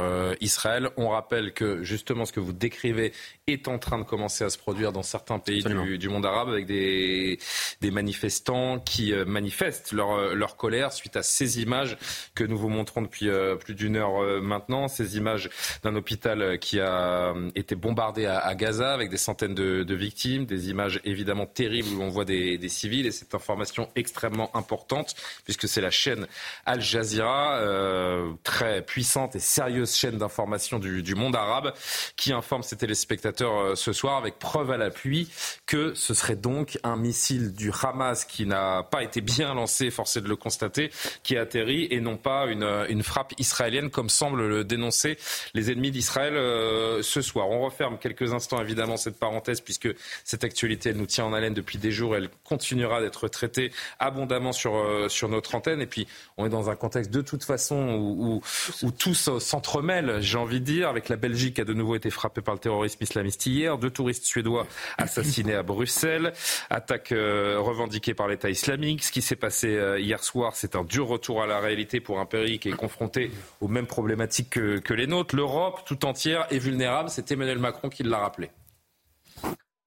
Israël, 0.42 0.90
on 0.98 1.10
rappelle 1.10 1.54
que 1.54 1.84
justement 1.84 2.26
ce 2.26 2.34
que 2.34 2.40
vous 2.40 2.54
décrivez 2.54 3.14
est 3.48 3.68
en 3.68 3.78
train 3.78 3.98
de 3.98 4.04
commencer 4.04 4.44
à 4.44 4.50
se 4.50 4.58
produire 4.58 4.92
dans 4.92 5.04
certains 5.04 5.40
pays 5.40 5.64
du, 5.64 6.10
monde 6.10 6.26
arabe 6.26 6.50
avec 6.50 6.66
des, 6.66 7.40
des 7.82 7.92
manifestants 7.92 8.80
qui 8.80 9.14
manifestent 9.26 9.92
leur, 9.92 10.36
leur 10.36 10.56
colère 10.56 10.92
suite 10.92 11.16
à 11.16 11.24
ces 11.24 11.62
images 11.62 11.98
que 12.36 12.44
nous 12.44 12.58
vous 12.58 12.70
montrons 12.70 13.02
depuis 13.02 13.30
plus 13.60 13.76
d'une 13.76 13.96
heure 13.96 14.42
maintenant, 14.42 14.88
ces 14.88 15.18
images 15.18 15.50
d'un 15.84 15.96
hôpital 15.96 16.60
qui 16.60 16.80
a 16.80 17.34
été 17.56 17.76
bombardé 17.76 18.26
à, 18.26 18.54
Gaza 18.56 18.94
avec 18.94 19.10
des 19.10 19.18
centaines 19.18 19.56
de, 19.56 19.84
de 19.84 19.93
victimes, 19.96 20.46
des 20.46 20.70
images 20.70 21.00
évidemment 21.04 21.46
terribles 21.46 21.90
où 21.90 22.02
on 22.02 22.10
voit 22.10 22.26
des, 22.26 22.60
civils 22.70 23.06
et 23.06 23.12
cette 23.12 23.36
information 23.36 23.90
extrêmement 23.96 24.56
importante 24.56 25.16
puisque 25.44 25.68
c'est 25.68 25.82
la 25.82 25.92
chaîne 25.92 26.28
Al 26.66 26.82
Jazeera, 26.82 27.58
euh, 27.58 28.32
très 28.44 28.82
puissante 28.82 29.36
et 29.36 29.40
sérieuse 29.40 29.96
chaîne 29.96 30.18
d'information 30.18 30.80
du, 30.80 31.16
monde 31.16 31.36
arabe 31.36 31.74
qui 32.16 32.34
informe 32.34 32.64
ses 32.64 32.78
téléspectateurs 32.78 33.60
euh, 33.60 33.76
ce 33.76 33.94
soir 33.94 34.18
avec 34.18 34.40
preuve 34.40 34.72
à 34.72 34.78
l'appui 34.78 35.30
que 35.66 35.94
ce 35.94 36.14
serait 36.14 36.36
donc 36.36 36.80
un 36.84 36.96
missile 36.96 37.54
du 37.54 37.72
Hamas 37.84 38.26
qui 38.26 38.46
n'a 38.46 38.84
pas 38.84 39.04
été 39.04 39.22
bien 39.22 39.54
lancé, 39.54 39.92
forcé 39.92 40.22
de 40.22 40.28
le 40.28 40.36
constater, 40.36 40.92
qui 41.24 41.38
a 41.38 41.42
atterri 41.42 41.88
et 41.92 42.00
non 42.00 42.18
pas 42.18 42.46
une, 42.46 43.04
frappe 43.04 43.34
israélienne 43.38 43.90
comme 43.90 44.10
semblent 44.10 44.48
le 44.48 44.64
dénoncer 44.64 45.18
les 45.54 45.72
ennemis 45.72 45.92
d'Israël 45.92 46.36
euh, 46.36 47.02
ce 47.02 47.22
soir. 47.22 47.50
On 47.50 47.62
referme 47.62 47.98
quelques 47.98 48.34
instants 48.34 48.62
évidemment 48.62 48.98
cette 48.98 49.20
parenthèse 49.20 49.62
puisque 49.62 49.83
cette 50.24 50.44
actualité, 50.44 50.90
elle 50.90 50.98
nous 50.98 51.06
tient 51.06 51.26
en 51.26 51.34
haleine 51.34 51.54
depuis 51.54 51.78
des 51.78 51.92
jours. 51.92 52.16
Elle 52.16 52.30
continuera 52.44 53.02
d'être 53.02 53.28
traitée 53.28 53.72
abondamment 54.00 54.52
sur, 54.52 54.76
euh, 54.76 55.10
sur 55.10 55.30
notre 55.30 55.56
antenne. 55.56 55.82
Et 55.82 55.86
puis, 55.86 56.08
on 56.38 56.46
est 56.46 56.50
dans 56.50 56.70
un 56.70 56.76
contexte 56.76 57.12
de 57.12 57.22
toute 57.22 57.44
façon 57.44 57.96
où, 57.96 58.42
où, 58.82 58.92
tout 58.92 59.14
s'entremêle, 59.14 60.18
j'ai 60.22 60.38
envie 60.38 60.60
de 60.60 60.66
dire, 60.66 60.90
avec 60.90 61.10
la 61.10 61.16
Belgique 61.16 61.56
qui 61.56 61.62
a 61.62 61.66
de 61.66 61.74
nouveau 61.74 61.96
été 61.96 62.10
frappée 62.10 62.42
par 62.42 62.54
le 62.54 62.60
terrorisme 62.60 63.02
islamiste 63.02 63.46
hier, 63.46 63.78
deux 63.78 63.90
touristes 63.90 64.26
suédois 64.26 64.68
assassinés 64.98 65.56
à 65.56 65.64
Bruxelles, 65.64 66.34
attaque 66.70 67.12
euh, 67.12 67.58
revendiquée 67.60 68.14
par 68.14 68.28
l'État 68.28 68.50
islamique. 68.50 69.04
Ce 69.04 69.12
qui 69.12 69.22
s'est 69.22 69.36
passé 69.36 69.76
euh, 69.76 70.00
hier 70.00 70.24
soir, 70.24 70.56
c'est 70.56 70.76
un 70.76 70.84
dur 70.84 71.08
retour 71.08 71.42
à 71.42 71.48
la 71.48 71.60
réalité 71.60 72.00
pour 72.00 72.20
un 72.20 72.26
pays 72.26 72.60
qui 72.60 72.70
est 72.70 72.74
confronté 72.74 73.32
aux 73.62 73.68
mêmes 73.68 73.88
problématiques 73.88 74.52
que, 74.52 74.80
que 74.80 74.94
les 74.94 75.08
nôtres. 75.08 75.36
L'Europe 75.36 75.82
tout 75.86 76.06
entière 76.06 76.48
est 76.52 76.60
vulnérable. 76.60 77.10
C'est 77.10 77.32
Emmanuel 77.32 77.60
Macron 77.60 77.90
qui 77.90 78.04
l'a 78.04 78.20
rappelé. 78.20 78.50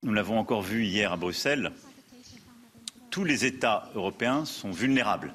Nous 0.03 0.13
l'avons 0.13 0.37
encore 0.37 0.61
vu 0.61 0.85
hier 0.85 1.11
à 1.11 1.17
Bruxelles, 1.17 1.71
tous 3.09 3.23
les 3.23 3.45
États 3.45 3.89
européens 3.95 4.45
sont 4.45 4.69
vulnérables. 4.69 5.33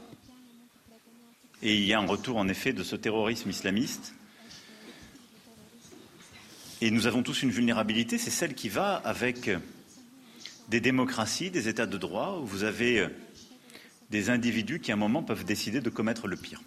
Et 1.62 1.74
il 1.74 1.84
y 1.84 1.92
a 1.92 1.98
un 1.98 2.06
retour 2.06 2.36
en 2.36 2.46
effet 2.46 2.72
de 2.72 2.84
ce 2.84 2.94
terrorisme 2.94 3.50
islamiste. 3.50 4.14
Et 6.80 6.92
nous 6.92 7.08
avons 7.08 7.24
tous 7.24 7.42
une 7.42 7.50
vulnérabilité, 7.50 8.18
c'est 8.18 8.30
celle 8.30 8.54
qui 8.54 8.68
va 8.68 8.94
avec 8.94 9.50
des 10.68 10.80
démocraties, 10.80 11.50
des 11.50 11.66
États 11.66 11.86
de 11.86 11.98
droit, 11.98 12.38
où 12.40 12.46
vous 12.46 12.62
avez 12.62 13.08
des 14.10 14.30
individus 14.30 14.78
qui 14.78 14.92
à 14.92 14.94
un 14.94 14.98
moment 14.98 15.24
peuvent 15.24 15.44
décider 15.44 15.80
de 15.80 15.90
commettre 15.90 16.28
le 16.28 16.36
pire. 16.36 16.62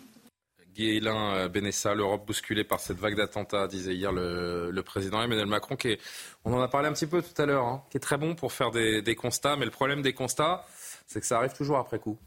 Guélain 0.76 1.36
euh, 1.36 1.48
Benessa, 1.48 1.96
l'Europe 1.96 2.28
bousculée 2.28 2.64
par 2.64 2.80
cette 2.80 2.98
vague 2.98 3.16
d'attentats, 3.16 3.68
disait 3.68 3.96
hier 3.96 4.12
le, 4.12 4.82
président 4.86 5.22
Emmanuel 5.22 5.48
Macron, 5.48 5.76
qui 5.76 5.90
est, 5.90 6.00
on 6.44 6.54
en 6.54 6.62
a 6.62 6.68
parlé 6.68 6.88
un 6.88 6.94
petit 6.94 7.08
peu 7.08 7.22
tout 7.22 7.42
à 7.42 7.46
l'heure, 7.46 7.66
hein, 7.66 7.84
qui 7.90 7.98
est 7.98 8.02
très 8.02 8.18
bon 8.18 8.36
pour 8.36 8.52
faire 8.52 8.72
des 8.72 9.16
constats, 9.16 9.56
mais 9.56 9.66
le 9.66 9.72
problème 9.72 10.02
des 10.02 10.14
constats, 10.14 10.66
c'est 11.08 11.20
que 11.20 11.26
ça 11.26 11.38
arrive 11.38 11.54
toujours 11.54 11.78
après 11.78 12.00
coup. 12.00 12.18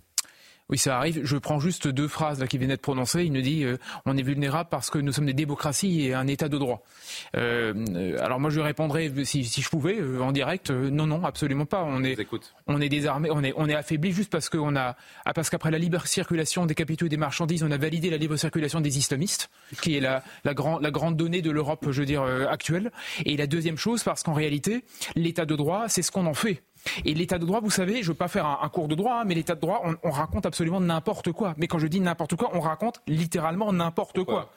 Oui, 0.71 0.77
ça 0.77 0.99
arrive. 0.99 1.21
Je 1.25 1.39
prends 1.39 1.61
juste 1.61 1.89
deux 1.89 2.09
phrases 2.09 2.41
là 2.41 2.47
qui 2.47 2.59
viennent 2.59 2.69
d'être 2.69 2.83
prononcées. 2.83 3.25
Il 3.25 3.33
nous 3.33 3.41
dit 3.41 3.65
euh, 3.65 3.79
on 4.05 4.19
est 4.19 4.23
vulnérable 4.23 4.69
parce 4.71 4.91
que 4.91 4.99
nous 4.99 5.13
sommes 5.13 5.25
des 5.25 5.33
démocraties 5.33 6.03
et 6.03 6.13
un 6.13 6.27
État 6.27 6.51
de 6.51 6.59
droit. 6.59 6.83
Euh, 7.37 7.73
euh 7.95 8.23
alors 8.23 8.39
moi 8.39 8.51
je 8.51 8.61
répondrais 8.61 9.11
si, 9.25 9.47
si 9.47 9.63
je 9.63 9.71
pouvais 9.71 9.99
euh, 9.99 10.21
en 10.21 10.31
direct 10.31 10.71
non 10.71 11.07
non 11.07 11.25
absolument 11.25 11.65
pas. 11.65 11.85
On 11.87 12.05
est 12.05 12.19
on 12.67 12.83
est 12.83 12.91
désarmé, 12.91 13.31
on 13.31 13.43
est 13.43 13.55
on 13.57 13.67
est 13.67 13.75
affaibli 13.75 14.13
juste 14.13 14.31
parce 14.31 14.51
qu'on 14.51 14.77
a 14.77 14.95
ah, 15.25 15.33
parce 15.33 15.49
qu'après 15.49 15.71
la 15.71 15.79
libre 15.79 16.07
circulation 16.07 16.67
des 16.67 16.75
capitaux 16.75 17.07
et 17.07 17.09
des 17.09 17.17
marchandises, 17.17 17.63
on 17.63 17.71
a 17.71 17.79
validé 17.79 18.11
la 18.11 18.19
libre 18.19 18.37
circulation 18.37 18.83
des 18.83 18.99
islamistes, 18.99 19.49
qui 19.81 19.97
est 19.97 20.01
la 20.01 20.23
la, 20.45 20.53
grand, 20.53 20.81
la 20.81 20.91
grande 20.91 21.17
donnée 21.17 21.41
de 21.41 21.51
l'Europe, 21.51 21.87
je 21.91 22.01
veux 22.01 22.07
dire 22.07 22.23
actuelle. 22.23 22.93
Et 23.25 23.39
la 23.39 23.47
deuxième 23.47 23.79
chose 23.79 24.03
parce 24.05 24.23
qu'en 24.23 24.35
réalité 24.35 24.85
l'État 25.17 25.47
de 25.47 25.57
droit 25.57 25.89
c'est 25.89 26.03
ce 26.03 26.11
qu'on 26.11 26.27
en 26.27 26.35
fait. 26.35 26.63
Et 27.05 27.15
l'état 27.15 27.39
de 27.39 27.47
droit, 27.47 27.61
vous 27.61 27.71
savez, 27.71 28.03
je 28.03 28.09
ne 28.09 28.13
veux 28.13 28.15
pas 28.15 28.29
faire 28.29 28.47
un, 28.47 28.69
cours 28.69 28.89
de 28.89 28.95
droit, 28.95 29.21
hein, 29.21 29.25
mais 29.27 29.35
l'état 29.35 29.55
de 29.55 29.61
droit, 29.61 29.83
on, 30.03 30.11
raconte 30.11 30.47
absolument 30.47 30.81
n'importe 30.81 31.33
quoi. 31.33 31.55
Mais 31.57 31.67
quand 31.67 31.79
je 31.79 31.87
dis 31.87 32.01
n'importe 32.01 32.37
quoi, 32.37 32.51
on 32.55 32.61
raconte 32.61 33.01
littéralement 33.07 33.73
n'importe 33.73 34.25
quoi. 34.25 34.53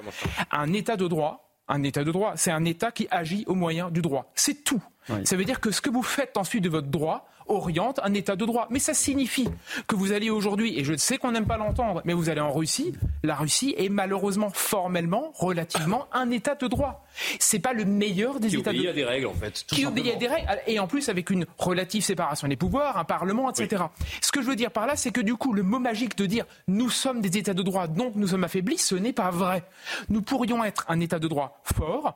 Un 0.51 0.73
état 0.73 0.97
de 0.97 1.07
droit, 1.07 1.51
un 1.71 1.83
État 1.83 2.03
de 2.03 2.11
droit. 2.11 2.33
C'est 2.35 2.51
un 2.51 2.65
État 2.65 2.91
qui 2.91 3.07
agit 3.11 3.43
au 3.47 3.55
moyen 3.55 3.89
du 3.89 4.01
droit. 4.01 4.31
C'est 4.35 4.63
tout. 4.63 4.81
Ça 5.23 5.35
veut 5.35 5.45
dire 5.45 5.59
que 5.59 5.71
ce 5.71 5.81
que 5.81 5.89
vous 5.89 6.03
faites 6.03 6.37
ensuite 6.37 6.63
de 6.63 6.69
votre 6.69 6.87
droit 6.87 7.27
oriente 7.51 7.99
un 8.03 8.13
État 8.13 8.35
de 8.35 8.45
droit. 8.45 8.67
Mais 8.69 8.79
ça 8.79 8.93
signifie 8.93 9.47
que 9.87 9.95
vous 9.95 10.11
allez 10.11 10.29
aujourd'hui, 10.29 10.79
et 10.79 10.83
je 10.83 10.95
sais 10.95 11.17
qu'on 11.17 11.31
n'aime 11.31 11.45
pas 11.45 11.57
l'entendre, 11.57 12.01
mais 12.05 12.13
vous 12.13 12.29
allez 12.29 12.41
en 12.41 12.51
Russie. 12.51 12.93
La 13.23 13.35
Russie 13.35 13.75
est 13.77 13.89
malheureusement 13.89 14.49
formellement, 14.49 15.31
relativement, 15.35 16.07
un 16.13 16.31
État 16.31 16.55
de 16.55 16.67
droit. 16.67 17.05
C'est 17.39 17.59
pas 17.59 17.73
le 17.73 17.85
meilleur 17.85 18.39
des 18.39 18.47
Qui 18.47 18.57
États 18.57 18.71
de 18.71 18.77
obéit 18.77 18.89
à 18.89 18.93
des 18.93 19.05
règles, 19.05 19.27
en 19.27 19.33
fait. 19.33 19.65
tout 19.67 19.75
qui 19.75 19.85
obéit 19.85 20.13
à 20.13 20.15
des 20.15 20.27
règles, 20.27 20.47
et 20.67 20.79
en 20.79 20.87
plus 20.87 21.09
avec 21.09 21.29
une 21.29 21.45
relative 21.57 22.03
séparation 22.03 22.47
des 22.47 22.55
pouvoirs, 22.55 22.97
un 22.97 23.03
parlement, 23.03 23.51
etc. 23.51 23.83
Ce 24.21 24.31
que 24.31 24.41
je 24.41 24.47
veux 24.47 24.55
dire 24.55 24.71
par 24.71 24.87
là, 24.87 24.95
c'est 24.95 25.11
que 25.11 25.21
du 25.21 25.35
coup, 25.35 25.53
le 25.53 25.63
mot 25.63 25.79
magique 25.79 26.17
de 26.17 26.25
dire 26.25 26.45
nous 26.67 26.89
sommes 26.89 27.21
des 27.21 27.37
États 27.37 27.53
de 27.53 27.63
droit, 27.63 27.87
donc 27.87 28.15
nous 28.15 28.27
sommes 28.27 28.43
affaiblis, 28.43 28.77
ce 28.77 28.95
n'est 28.95 29.13
pas 29.13 29.29
vrai. 29.29 29.63
Nous 30.09 30.21
pourrions 30.21 30.63
être 30.63 30.85
un 30.87 30.99
État 30.99 31.19
de 31.19 31.27
droit 31.27 31.61
fort, 31.63 32.15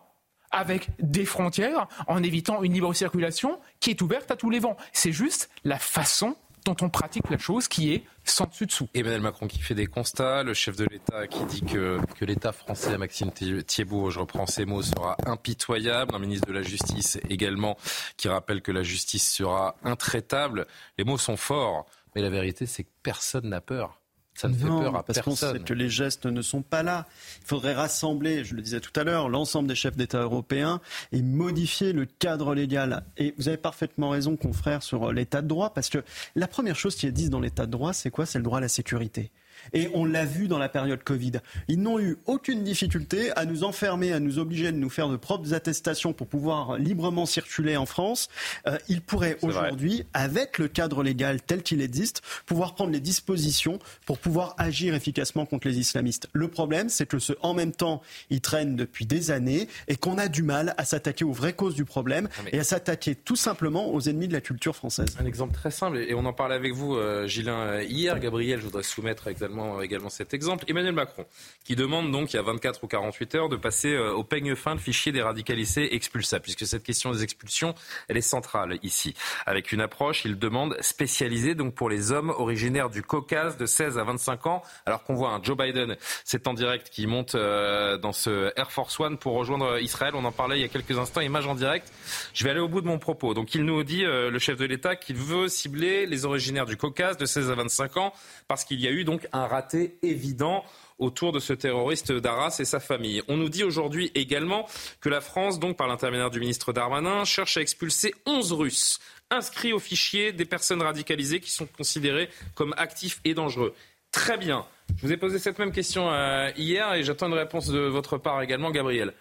avec 0.56 0.88
des 1.00 1.26
frontières, 1.26 1.88
en 2.08 2.24
évitant 2.24 2.64
une 2.64 2.74
libre 2.74 2.94
circulation 2.94 3.60
qui 3.82 3.92
est 3.92 4.02
ouverte 4.02 4.32
à 4.32 4.38
tous 4.38 4.50
les 4.50 4.60
vents. 4.60 4.78
C'est 4.94 5.12
juste 5.12 5.50
la 5.66 5.78
façon 5.78 6.38
dont 6.64 6.76
on 6.82 6.90
pratique 6.90 7.30
la 7.30 7.38
chose 7.38 7.68
qui 7.68 7.94
est 7.94 8.04
sans 8.24 8.46
dessus 8.48 8.66
dessous. 8.66 8.88
Emmanuel 8.96 9.22
Macron 9.22 9.48
qui 9.48 9.60
fait 9.60 9.76
des 9.76 9.86
constats, 9.86 10.42
le 10.44 10.54
chef 10.54 10.76
de 10.78 10.86
l'État 10.86 11.28
qui 11.28 11.44
dit 11.46 11.62
que, 11.62 12.00
que 12.18 12.26
l'État 12.26 12.54
français, 12.54 12.98
Maxime 12.98 13.32
Thiebaud, 13.32 14.10
je 14.10 14.20
reprends 14.20 14.48
ses 14.48 14.66
mots, 14.66 14.82
sera 14.82 15.16
impitoyable. 15.28 16.16
Un 16.16 16.20
ministre 16.20 16.48
de 16.48 16.54
la 16.54 16.64
Justice 16.64 17.20
également 17.30 17.78
qui 18.18 18.30
rappelle 18.30 18.62
que 18.62 18.72
la 18.72 18.82
justice 18.82 19.32
sera 19.32 19.76
intraitable. 19.84 20.66
Les 20.98 21.04
mots 21.04 21.20
sont 21.20 21.38
forts, 21.38 21.86
mais 22.16 22.22
la 22.22 22.30
vérité 22.30 22.66
c'est 22.66 22.84
que 22.84 22.90
personne 23.04 23.50
n'a 23.50 23.62
peur. 23.62 24.00
Ça 24.36 24.50
ne 24.50 24.54
fait 24.54 24.66
peur 24.66 24.96
à 24.96 25.04
parce 25.04 25.20
qu'on 25.22 25.32
personne. 25.32 25.54
sait 25.54 25.64
que 25.64 25.74
les 25.74 25.90
gestes 25.90 26.26
ne 26.26 26.42
sont 26.42 26.62
pas 26.62 26.84
là. 26.84 27.08
Il 27.42 27.48
faudrait 27.48 27.74
rassembler, 27.74 28.44
je 28.44 28.54
le 28.54 28.62
disais 28.62 28.82
tout 28.82 28.98
à 29.00 29.06
l'heure, 29.06 29.30
l'ensemble 29.30 29.70
des 29.70 29.76
chefs 29.76 29.96
d'État 29.96 30.20
européens 30.20 30.82
et 31.14 31.22
modifier 31.22 31.94
le 31.94 32.06
cadre 32.06 32.54
légal. 32.54 33.04
Et 33.18 33.34
vous 33.38 33.48
avez 33.48 33.58
parfaitement 33.58 34.10
raison, 34.10 34.36
confrère, 34.36 34.84
sur 34.84 35.14
l'état 35.14 35.42
de 35.42 35.48
droit, 35.48 35.74
parce 35.74 35.90
que 35.90 36.04
la 36.36 36.48
première 36.48 36.76
chose 36.76 36.96
qui 36.96 37.08
est 37.08 37.14
dite 37.14 37.30
dans 37.30 37.40
l'état 37.40 37.66
de 37.66 37.72
droit, 37.72 37.94
c'est 37.94 38.12
quoi? 38.12 38.26
C'est 38.26 38.40
le 38.40 38.44
droit 38.44 38.58
à 38.58 38.62
la 38.62 38.68
sécurité. 38.68 39.32
Et 39.74 39.90
on 39.94 40.06
l'a 40.06 40.26
vu 40.26 40.48
dans 40.48 40.58
la 40.58 40.70
période 40.70 41.04
Covid. 41.04 41.34
Ils 41.68 41.82
n'ont 41.82 42.00
eu 42.00 42.18
aucune 42.26 42.64
difficulté 42.64 43.32
à 43.36 43.46
nous 43.46 43.64
enfermer, 43.64 44.14
à 44.14 44.20
nous 44.20 44.40
obliger 44.40 44.72
de 44.72 44.78
nous 44.78 44.90
faire 44.90 45.10
de 45.10 45.18
propres 45.18 45.54
attestations 45.54 46.14
pour 46.14 46.28
pouvoir 46.28 46.78
librement 46.78 47.26
circuler 47.26 47.78
en 47.78 47.86
France. 47.86 48.30
Euh, 48.68 48.78
ils 48.90 49.02
pourraient 49.02 49.38
aujourd'hui, 49.42 50.04
avec 50.14 50.58
le 50.58 50.68
cadre 50.68 51.04
légal 51.04 51.42
tel 51.42 51.64
qu'il 51.64 51.82
existe, 51.82 52.22
pouvoir 52.46 52.76
prendre 52.76 52.92
les 52.92 53.00
dispositions 53.00 53.80
pour 54.06 54.18
pouvoir 54.18 54.56
agir 54.58 54.94
efficacement 54.94 55.46
contre 55.46 55.68
les 55.68 55.78
islamistes. 55.80 56.28
Le 56.34 56.48
problème, 56.48 56.90
c'est 56.90 57.06
que 57.06 57.20
ce 57.20 57.34
en 57.42 57.54
même 57.54 57.72
temps, 57.72 58.02
ils 58.30 58.42
traînent 58.42 58.76
depuis 58.76 59.06
des 59.06 59.32
années 59.32 59.68
et 59.88 59.96
qu'on 59.96 60.18
a 60.18 60.28
du 60.28 60.44
mal 60.44 60.74
à 60.78 60.86
s'attaquer 60.86 61.26
aux 61.26 61.32
vraies 61.32 61.54
causes 61.54 61.76
du 61.76 61.86
problème 61.86 62.28
et 62.52 62.60
à 62.60 62.64
s'attaquer 62.64 63.16
tout 63.16 63.36
simplement 63.36 63.94
aux 63.94 64.02
ennemis 64.02 64.28
de 64.28 64.34
la 64.34 64.42
culture 64.42 64.76
française. 64.76 65.16
Un 65.20 65.26
exemple 65.26 65.54
très 65.54 65.72
simple, 65.72 65.98
et 65.98 66.14
on 66.14 66.26
en 66.26 66.34
parlait 66.34 66.56
avec 66.56 66.74
vous, 66.74 66.96
euh, 66.96 67.28
Gilin, 67.28 67.60
euh, 67.60 67.84
hier. 67.84 68.20
Gabriel, 68.20 68.60
je 68.60 68.66
voudrais 68.66 68.84
soumettre 68.84 69.28
également, 69.28 69.55
également 69.82 70.10
cet 70.10 70.34
exemple. 70.34 70.66
Emmanuel 70.68 70.94
Macron, 70.94 71.26
qui 71.64 71.76
demande 71.76 72.12
donc, 72.12 72.34
il 72.34 72.38
y 72.38 72.40
a 72.40 72.42
24 72.42 72.84
ou 72.84 72.88
48 72.88 73.36
heures, 73.36 73.50
de 73.50 73.56
passer 73.56 73.94
euh, 73.94 74.14
au 74.14 74.24
peigne 74.24 74.56
fin 74.56 74.74
le 74.74 74.80
fichier 74.80 75.12
des 75.12 75.22
radicalisés 75.22 75.96
expulsables, 75.96 76.44
puisque 76.44 76.66
cette 76.66 76.84
question 76.84 77.12
des 77.12 77.24
expulsions, 77.24 77.76
elle 78.08 78.18
est 78.18 78.22
centrale 78.22 78.80
ici. 78.84 79.16
Avec 79.46 79.72
une 79.72 79.82
approche, 79.82 80.26
il 80.26 80.38
demande 80.38 80.78
spécialisée 80.82 81.56
donc 81.56 81.76
pour 81.76 81.90
les 81.90 82.12
hommes 82.12 82.30
originaires 82.30 82.90
du 82.90 83.04
Caucase 83.04 83.58
de 83.58 83.66
16 83.66 83.98
à 83.98 84.04
25 84.04 84.48
ans, 84.48 84.64
alors 84.86 85.04
qu'on 85.04 85.16
voit 85.16 85.32
un 85.32 85.42
Joe 85.42 85.58
Biden, 85.58 85.96
c'est 86.24 86.48
en 86.48 86.54
direct, 86.54 86.90
qui 86.90 87.08
monte 87.08 87.36
euh, 87.36 87.98
dans 87.98 88.14
ce 88.14 88.52
Air 88.56 88.72
Force 88.72 89.00
One 89.00 89.18
pour 89.18 89.34
rejoindre 89.34 89.80
Israël. 89.80 90.14
On 90.16 90.26
en 90.26 90.32
parlait 90.32 90.58
il 90.58 90.62
y 90.62 90.66
a 90.66 90.70
quelques 90.70 90.98
instants, 90.98 91.22
image 91.22 91.48
en 91.48 91.56
direct. 91.56 91.92
Je 92.34 92.44
vais 92.44 92.52
aller 92.52 92.60
au 92.60 92.68
bout 92.68 92.82
de 92.82 92.88
mon 92.88 93.00
propos. 93.00 93.34
Donc 93.34 93.56
il 93.56 93.64
nous 93.64 93.84
dit, 93.84 94.06
euh, 94.06 94.30
le 94.30 94.40
chef 94.40 94.58
de 94.58 94.66
l'État, 94.66 94.96
qu'il 94.96 95.16
veut 95.16 95.48
cibler 95.48 96.06
les 96.06 96.26
originaires 96.26 96.66
du 96.66 96.78
Caucase 96.78 97.18
de 97.18 97.26
16 97.26 97.52
à 97.52 97.56
25 97.56 97.98
ans 97.98 98.14
parce 98.48 98.64
qu'il 98.64 98.80
y 98.80 98.88
a 98.88 98.92
eu 98.92 99.04
donc 99.04 99.28
un 99.34 99.45
raté 99.48 99.98
évident 100.02 100.64
autour 100.98 101.32
de 101.32 101.40
ce 101.40 101.54
terroriste 101.54 102.12
d'Arras 102.12 102.58
et 102.60 102.66
sa 102.66 102.80
famille. 102.80 103.22
On 103.28 103.38
nous 103.38 103.50
dit 103.50 103.64
aujourd'hui 103.64 104.12
également 104.16 104.68
que 105.02 105.10
la 105.10 105.22
France, 105.22 105.60
donc 105.60 105.78
par 105.78 105.88
l'intermédiaire 105.88 106.30
du 106.30 106.40
ministre 106.40 106.74
Darmanin, 106.74 107.26
cherche 107.26 107.58
à 107.58 107.62
expulser 107.62 108.14
11 108.26 108.54
Russes 108.54 109.00
inscrits 109.30 109.74
au 109.74 109.80
fichier 109.80 110.32
des 110.32 110.46
personnes 110.46 110.82
radicalisées 110.82 111.40
qui 111.40 111.52
sont 111.52 111.66
considérées 111.66 112.30
comme 112.54 112.74
actifs 112.78 113.20
et 113.26 113.34
dangereux. 113.34 113.74
Très 114.12 114.38
bien. 114.38 114.66
Je 114.98 115.08
vous 115.08 115.12
ai 115.12 115.18
posé 115.18 115.40
cette 115.40 115.60
même 115.60 115.72
question 115.72 116.10
euh, 116.10 116.50
hier 116.56 116.94
et 116.94 117.04
j'attends 117.04 117.28
une 117.28 117.34
réponse 117.34 117.68
de 117.68 117.80
votre 117.80 118.18
part 118.18 118.42
également, 118.42 118.72
Gabriel. 118.72 119.14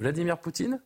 Vladimir 0.00 0.38
Poutine 0.38 0.80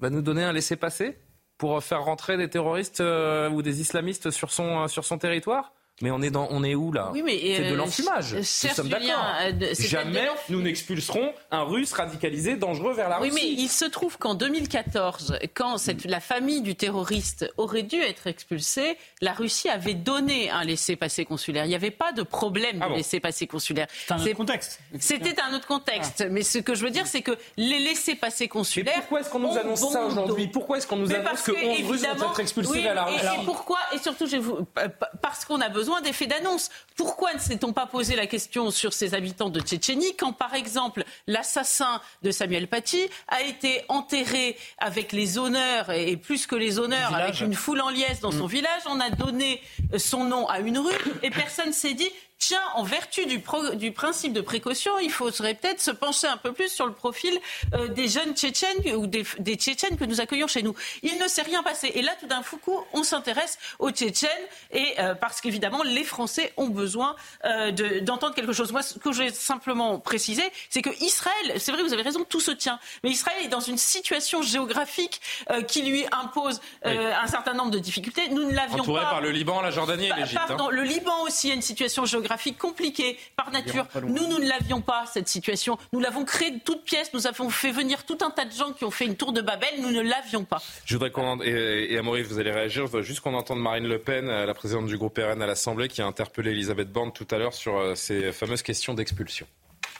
va 0.00 0.08
nous 0.08 0.22
donner 0.22 0.42
un 0.42 0.52
laissez-passer 0.52 1.18
pour 1.58 1.82
faire 1.84 2.02
rentrer 2.02 2.38
des 2.38 2.48
terroristes 2.48 3.00
euh, 3.00 3.50
ou 3.50 3.60
des 3.60 3.80
islamistes 3.80 4.30
sur 4.30 4.52
son, 4.52 4.84
euh, 4.84 4.88
sur 4.88 5.04
son 5.04 5.18
territoire? 5.18 5.73
Mais 6.02 6.10
on 6.10 6.20
est, 6.22 6.30
dans, 6.30 6.48
on 6.50 6.64
est 6.64 6.74
où 6.74 6.90
là 6.92 7.10
Oui, 7.12 7.22
mais, 7.24 7.38
C'est 7.56 7.68
de 7.68 7.72
euh, 7.74 7.76
l'enfumage. 7.76 8.34
Nous 8.34 8.42
cher 8.42 8.74
sommes 8.74 8.88
d'accord. 8.88 9.10
euh, 9.42 9.74
Jamais 9.78 10.24
de 10.48 10.52
nous 10.52 10.60
n'expulserons 10.60 11.32
un 11.52 11.62
russe 11.62 11.92
radicalisé 11.92 12.56
dangereux 12.56 12.94
vers 12.94 13.08
la 13.08 13.20
Oui, 13.20 13.30
Russie. 13.30 13.54
mais 13.56 13.62
il 13.62 13.68
se 13.68 13.84
trouve 13.84 14.18
qu'en 14.18 14.34
2014, 14.34 15.38
quand 15.54 15.78
cette, 15.78 16.04
la 16.04 16.18
famille 16.18 16.62
du 16.62 16.74
terroriste 16.74 17.46
aurait 17.56 17.84
dû 17.84 18.00
être 18.00 18.26
expulsée, 18.26 18.98
la 19.20 19.32
Russie 19.32 19.68
avait 19.68 19.94
donné 19.94 20.50
un 20.50 20.64
laissez-passer 20.64 21.24
consulaire. 21.24 21.64
Il 21.64 21.68
n'y 21.68 21.74
avait 21.76 21.90
pas 21.92 22.10
de 22.12 22.22
problème 22.22 22.80
de 22.80 22.94
laissez-passer 22.96 23.46
consulaire. 23.46 23.86
un 24.10 24.20
autre 24.20 24.32
contexte. 24.32 24.80
C'était 24.98 25.40
un 25.40 25.54
autre 25.54 25.68
contexte. 25.68 26.26
Mais 26.28 26.42
ce 26.42 26.58
que 26.58 26.74
je 26.74 26.82
veux 26.84 26.90
dire, 26.90 27.06
c'est 27.06 27.22
que 27.22 27.36
les 27.56 27.78
laissez-passer 27.78 28.48
consulaires. 28.48 28.94
pourquoi 28.96 29.20
est-ce 29.20 29.30
qu'on 29.30 29.38
nous 29.38 29.56
annonce 29.56 29.80
bon 29.80 29.90
ça 29.90 30.04
aujourd'hui? 30.04 30.48
Pourquoi 30.48 30.78
est-ce 30.78 30.88
qu'on 30.88 30.96
nous 30.96 31.06
Mais 31.06 31.14
annonce 31.16 31.28
parce 31.30 31.42
que 31.44 31.52
11 31.52 31.58
Russes 31.60 31.82
vont 31.86 31.94
évidemment- 31.94 32.30
être 32.32 32.40
expulsés 32.40 32.70
oui, 32.72 32.82
vers 32.82 32.94
la 32.96 33.04
Russie? 33.04 33.24
Et, 33.40 33.44
pourquoi 33.44 33.78
Et 33.94 33.98
surtout, 33.98 34.26
je 34.26 34.32
vais 34.32 34.38
vous, 34.38 34.58
euh, 34.78 34.88
parce 35.22 35.44
qu'on 35.44 35.60
a 35.60 35.68
besoin 35.68 35.83
d'effets 36.02 36.26
d'annonce. 36.26 36.70
Pourquoi 36.96 37.34
ne 37.34 37.38
s'est-on 37.38 37.72
pas 37.72 37.86
posé 37.86 38.16
la 38.16 38.26
question 38.26 38.70
sur 38.70 38.92
ces 38.92 39.14
habitants 39.14 39.50
de 39.50 39.60
Tchétchénie 39.60 40.16
quand, 40.16 40.32
par 40.32 40.54
exemple, 40.54 41.04
l'assassin 41.26 42.00
de 42.22 42.30
Samuel 42.30 42.68
Paty 42.68 43.08
a 43.28 43.42
été 43.42 43.84
enterré 43.88 44.56
avec 44.78 45.12
les 45.12 45.38
honneurs 45.38 45.90
et 45.90 46.16
plus 46.16 46.46
que 46.46 46.56
les 46.56 46.78
honneurs, 46.78 47.10
Village. 47.10 47.22
avec 47.22 47.40
une 47.40 47.54
foule 47.54 47.80
en 47.80 47.90
liesse 47.90 48.20
dans 48.20 48.32
son 48.32 48.46
village 48.46 48.82
On 48.86 49.00
a 49.00 49.10
donné 49.10 49.60
son 49.98 50.24
nom 50.24 50.48
à 50.48 50.60
une 50.60 50.78
rue 50.78 50.92
et 51.22 51.30
personne 51.30 51.72
s'est 51.72 51.94
dit. 51.94 52.10
Tiens, 52.46 52.60
en 52.74 52.82
vertu 52.82 53.24
du, 53.24 53.38
pro- 53.40 53.70
du 53.74 53.90
principe 53.92 54.34
de 54.34 54.42
précaution, 54.42 54.98
il 54.98 55.10
faudrait 55.10 55.54
peut-être 55.54 55.80
se 55.80 55.90
pencher 55.90 56.26
un 56.26 56.36
peu 56.36 56.52
plus 56.52 56.68
sur 56.68 56.84
le 56.84 56.92
profil 56.92 57.38
euh, 57.72 57.88
des 57.88 58.06
jeunes 58.06 58.34
Tchétchènes 58.34 58.94
ou 58.96 59.06
des, 59.06 59.24
des 59.38 59.54
Tchétchènes 59.54 59.96
que 59.96 60.04
nous 60.04 60.20
accueillons 60.20 60.46
chez 60.46 60.62
nous. 60.62 60.74
Il 61.02 61.16
ne 61.18 61.26
s'est 61.26 61.40
rien 61.40 61.62
passé. 61.62 61.90
Et 61.94 62.02
là, 62.02 62.12
tout 62.20 62.26
d'un 62.26 62.42
coup, 62.42 62.84
on 62.92 63.02
s'intéresse 63.02 63.56
aux 63.78 63.90
Tchétchènes 63.90 64.28
et 64.72 64.94
euh, 64.98 65.14
parce 65.14 65.40
qu'évidemment, 65.40 65.82
les 65.84 66.04
Français 66.04 66.52
ont 66.58 66.66
besoin 66.68 67.16
euh, 67.46 67.70
de- 67.70 68.00
d'entendre 68.00 68.34
quelque 68.34 68.52
chose. 68.52 68.72
Moi, 68.72 68.82
ce 68.82 68.98
que 68.98 69.10
je 69.12 69.22
vais 69.22 69.30
simplement 69.32 69.98
préciser, 69.98 70.44
c'est 70.68 70.82
que 70.82 70.90
Israël, 71.02 71.54
c'est 71.58 71.72
vrai, 71.72 71.82
vous 71.82 71.94
avez 71.94 72.02
raison, 72.02 72.24
tout 72.28 72.40
se 72.40 72.50
tient. 72.50 72.78
Mais 73.04 73.10
Israël 73.10 73.38
est 73.42 73.48
dans 73.48 73.60
une 73.60 73.78
situation 73.78 74.42
géographique 74.42 75.22
qui 75.68 75.80
lui 75.82 76.04
impose 76.12 76.60
un 76.84 77.26
certain 77.26 77.54
nombre 77.54 77.70
de 77.70 77.78
difficultés. 77.78 78.28
Nous 78.28 78.44
ne 78.50 78.52
l'avions 78.54 78.80
Entouré 78.80 79.02
pas. 79.02 79.10
par 79.10 79.20
le 79.22 79.30
Liban, 79.30 79.62
la 79.62 79.70
Jordanie 79.70 80.08
et 80.08 80.12
l'Égypte. 80.14 80.34
Pardon, 80.46 80.66
hein. 80.66 80.70
le 80.72 80.82
Liban 80.82 81.22
aussi 81.22 81.50
a 81.50 81.54
une 81.54 81.62
situation 81.62 82.04
géographique 82.04 82.33
compliquée 82.58 83.18
par 83.36 83.50
nature. 83.50 83.86
Nous, 84.02 84.28
nous 84.28 84.38
ne 84.38 84.48
l'avions 84.48 84.80
pas, 84.80 85.04
cette 85.06 85.28
situation. 85.28 85.78
Nous 85.92 86.00
l'avons 86.00 86.24
créée 86.24 86.50
de 86.50 86.60
toutes 86.60 86.84
pièces. 86.84 87.12
Nous 87.14 87.26
avons 87.26 87.50
fait 87.50 87.70
venir 87.70 88.04
tout 88.04 88.18
un 88.22 88.30
tas 88.30 88.44
de 88.44 88.52
gens 88.52 88.72
qui 88.72 88.84
ont 88.84 88.90
fait 88.90 89.06
une 89.06 89.16
tour 89.16 89.32
de 89.32 89.40
Babel. 89.40 89.80
Nous 89.80 89.90
ne 89.90 90.00
l'avions 90.00 90.44
pas. 90.44 90.62
Je 90.84 90.94
voudrais 90.94 91.10
qu'on 91.10 91.40
et, 91.42 91.88
et 91.90 91.98
Amaury, 91.98 92.22
vous 92.22 92.38
allez 92.38 92.52
réagir. 92.52 92.86
Je 92.86 92.90
voudrais 92.90 93.02
juste 93.02 93.20
qu'on 93.20 93.34
entende 93.34 93.60
Marine 93.60 93.86
Le 93.86 93.98
Pen, 93.98 94.28
euh, 94.28 94.46
la 94.46 94.54
présidente 94.54 94.86
du 94.86 94.98
groupe 94.98 95.18
RN 95.18 95.42
à 95.42 95.46
l'Assemblée, 95.46 95.88
qui 95.88 96.02
a 96.02 96.06
interpellé 96.06 96.50
Elisabeth 96.50 96.90
Borne 96.90 97.12
tout 97.12 97.26
à 97.30 97.38
l'heure 97.38 97.54
sur 97.54 97.76
euh, 97.76 97.94
ces 97.94 98.32
fameuses 98.32 98.62
questions 98.62 98.94
d'expulsion. 98.94 99.46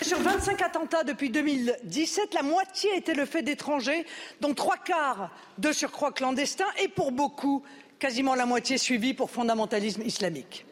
Sur 0.03 0.19
25 0.19 0.61
attentats 0.61 1.05
depuis 1.05 1.31
2017, 1.31 2.35
la 2.35 2.43
moitié 2.43 2.97
était 2.97 3.15
le 3.15 3.27
fait 3.27 3.43
d'étrangers, 3.43 4.05
dont 4.41 4.53
trois 4.53 4.77
quarts 4.77 5.31
de 5.59 5.73
surcroît 5.73 6.13
clandestins 6.13 6.65
et 6.83 6.89
pour 6.89 7.13
beaucoup, 7.13 7.63
quasiment 7.99 8.35
la 8.35 8.45
moitié 8.45 8.77
suivie 8.77 9.15
pour 9.15 9.31
fondamentalisme 9.31 10.03
islamique. 10.03 10.67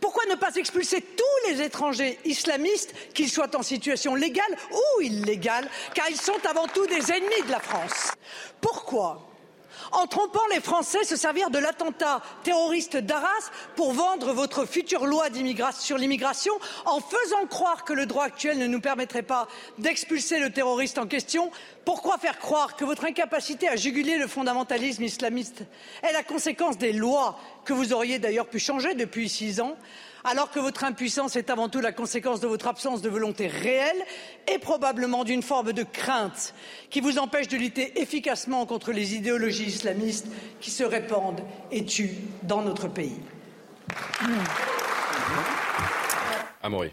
Pourquoi 0.00 0.24
ne 0.26 0.34
pas 0.34 0.54
expulser 0.54 1.00
tous 1.00 1.50
les 1.50 1.62
étrangers 1.62 2.18
islamistes, 2.24 2.94
qu'ils 3.14 3.30
soient 3.30 3.56
en 3.56 3.62
situation 3.62 4.14
légale 4.14 4.56
ou 4.70 5.00
illégale, 5.00 5.68
car 5.94 6.08
ils 6.10 6.20
sont 6.20 6.44
avant 6.48 6.66
tout 6.66 6.86
des 6.86 7.10
ennemis 7.10 7.42
de 7.46 7.50
la 7.50 7.60
France? 7.60 8.12
Pourquoi? 8.60 9.31
En 9.92 10.06
trompant 10.06 10.46
les 10.52 10.60
Français, 10.60 11.04
se 11.04 11.16
servir 11.16 11.50
de 11.50 11.58
l'attentat 11.58 12.22
terroriste 12.42 12.96
d'Arras 12.96 13.50
pour 13.76 13.92
vendre 13.92 14.32
votre 14.32 14.66
future 14.66 15.06
loi 15.06 15.26
sur 15.78 15.98
l'immigration 15.98 16.54
en 16.86 17.00
faisant 17.00 17.46
croire 17.46 17.84
que 17.84 17.92
le 17.92 18.06
droit 18.06 18.24
actuel 18.24 18.58
ne 18.58 18.66
nous 18.66 18.80
permettrait 18.80 19.22
pas 19.22 19.48
d'expulser 19.78 20.38
le 20.38 20.50
terroriste 20.50 20.98
en 20.98 21.06
question. 21.06 21.50
Pourquoi 21.84 22.18
faire 22.18 22.38
croire 22.38 22.76
que 22.76 22.84
votre 22.84 23.04
incapacité 23.04 23.68
à 23.68 23.76
juguler 23.76 24.18
le 24.18 24.26
fondamentalisme 24.26 25.02
islamiste 25.02 25.64
est 26.02 26.12
la 26.12 26.22
conséquence 26.22 26.78
des 26.78 26.92
lois 26.92 27.38
que 27.64 27.72
vous 27.72 27.92
auriez 27.92 28.18
d'ailleurs 28.18 28.46
pu 28.46 28.58
changer 28.58 28.94
depuis 28.94 29.28
six 29.28 29.60
ans? 29.60 29.76
Alors 30.24 30.50
que 30.50 30.60
votre 30.60 30.84
impuissance 30.84 31.36
est 31.36 31.50
avant 31.50 31.68
tout 31.68 31.80
la 31.80 31.92
conséquence 31.92 32.40
de 32.40 32.46
votre 32.46 32.68
absence 32.68 33.02
de 33.02 33.08
volonté 33.08 33.46
réelle 33.46 34.02
et 34.52 34.58
probablement 34.58 35.24
d'une 35.24 35.42
forme 35.42 35.72
de 35.72 35.82
crainte 35.82 36.54
qui 36.90 37.00
vous 37.00 37.18
empêche 37.18 37.48
de 37.48 37.56
lutter 37.56 38.00
efficacement 38.00 38.66
contre 38.66 38.92
les 38.92 39.14
idéologies 39.14 39.66
islamistes 39.66 40.26
qui 40.60 40.70
se 40.70 40.84
répandent 40.84 41.42
et 41.70 41.84
tuent 41.84 42.18
dans 42.42 42.62
notre 42.62 42.88
pays. 42.88 43.20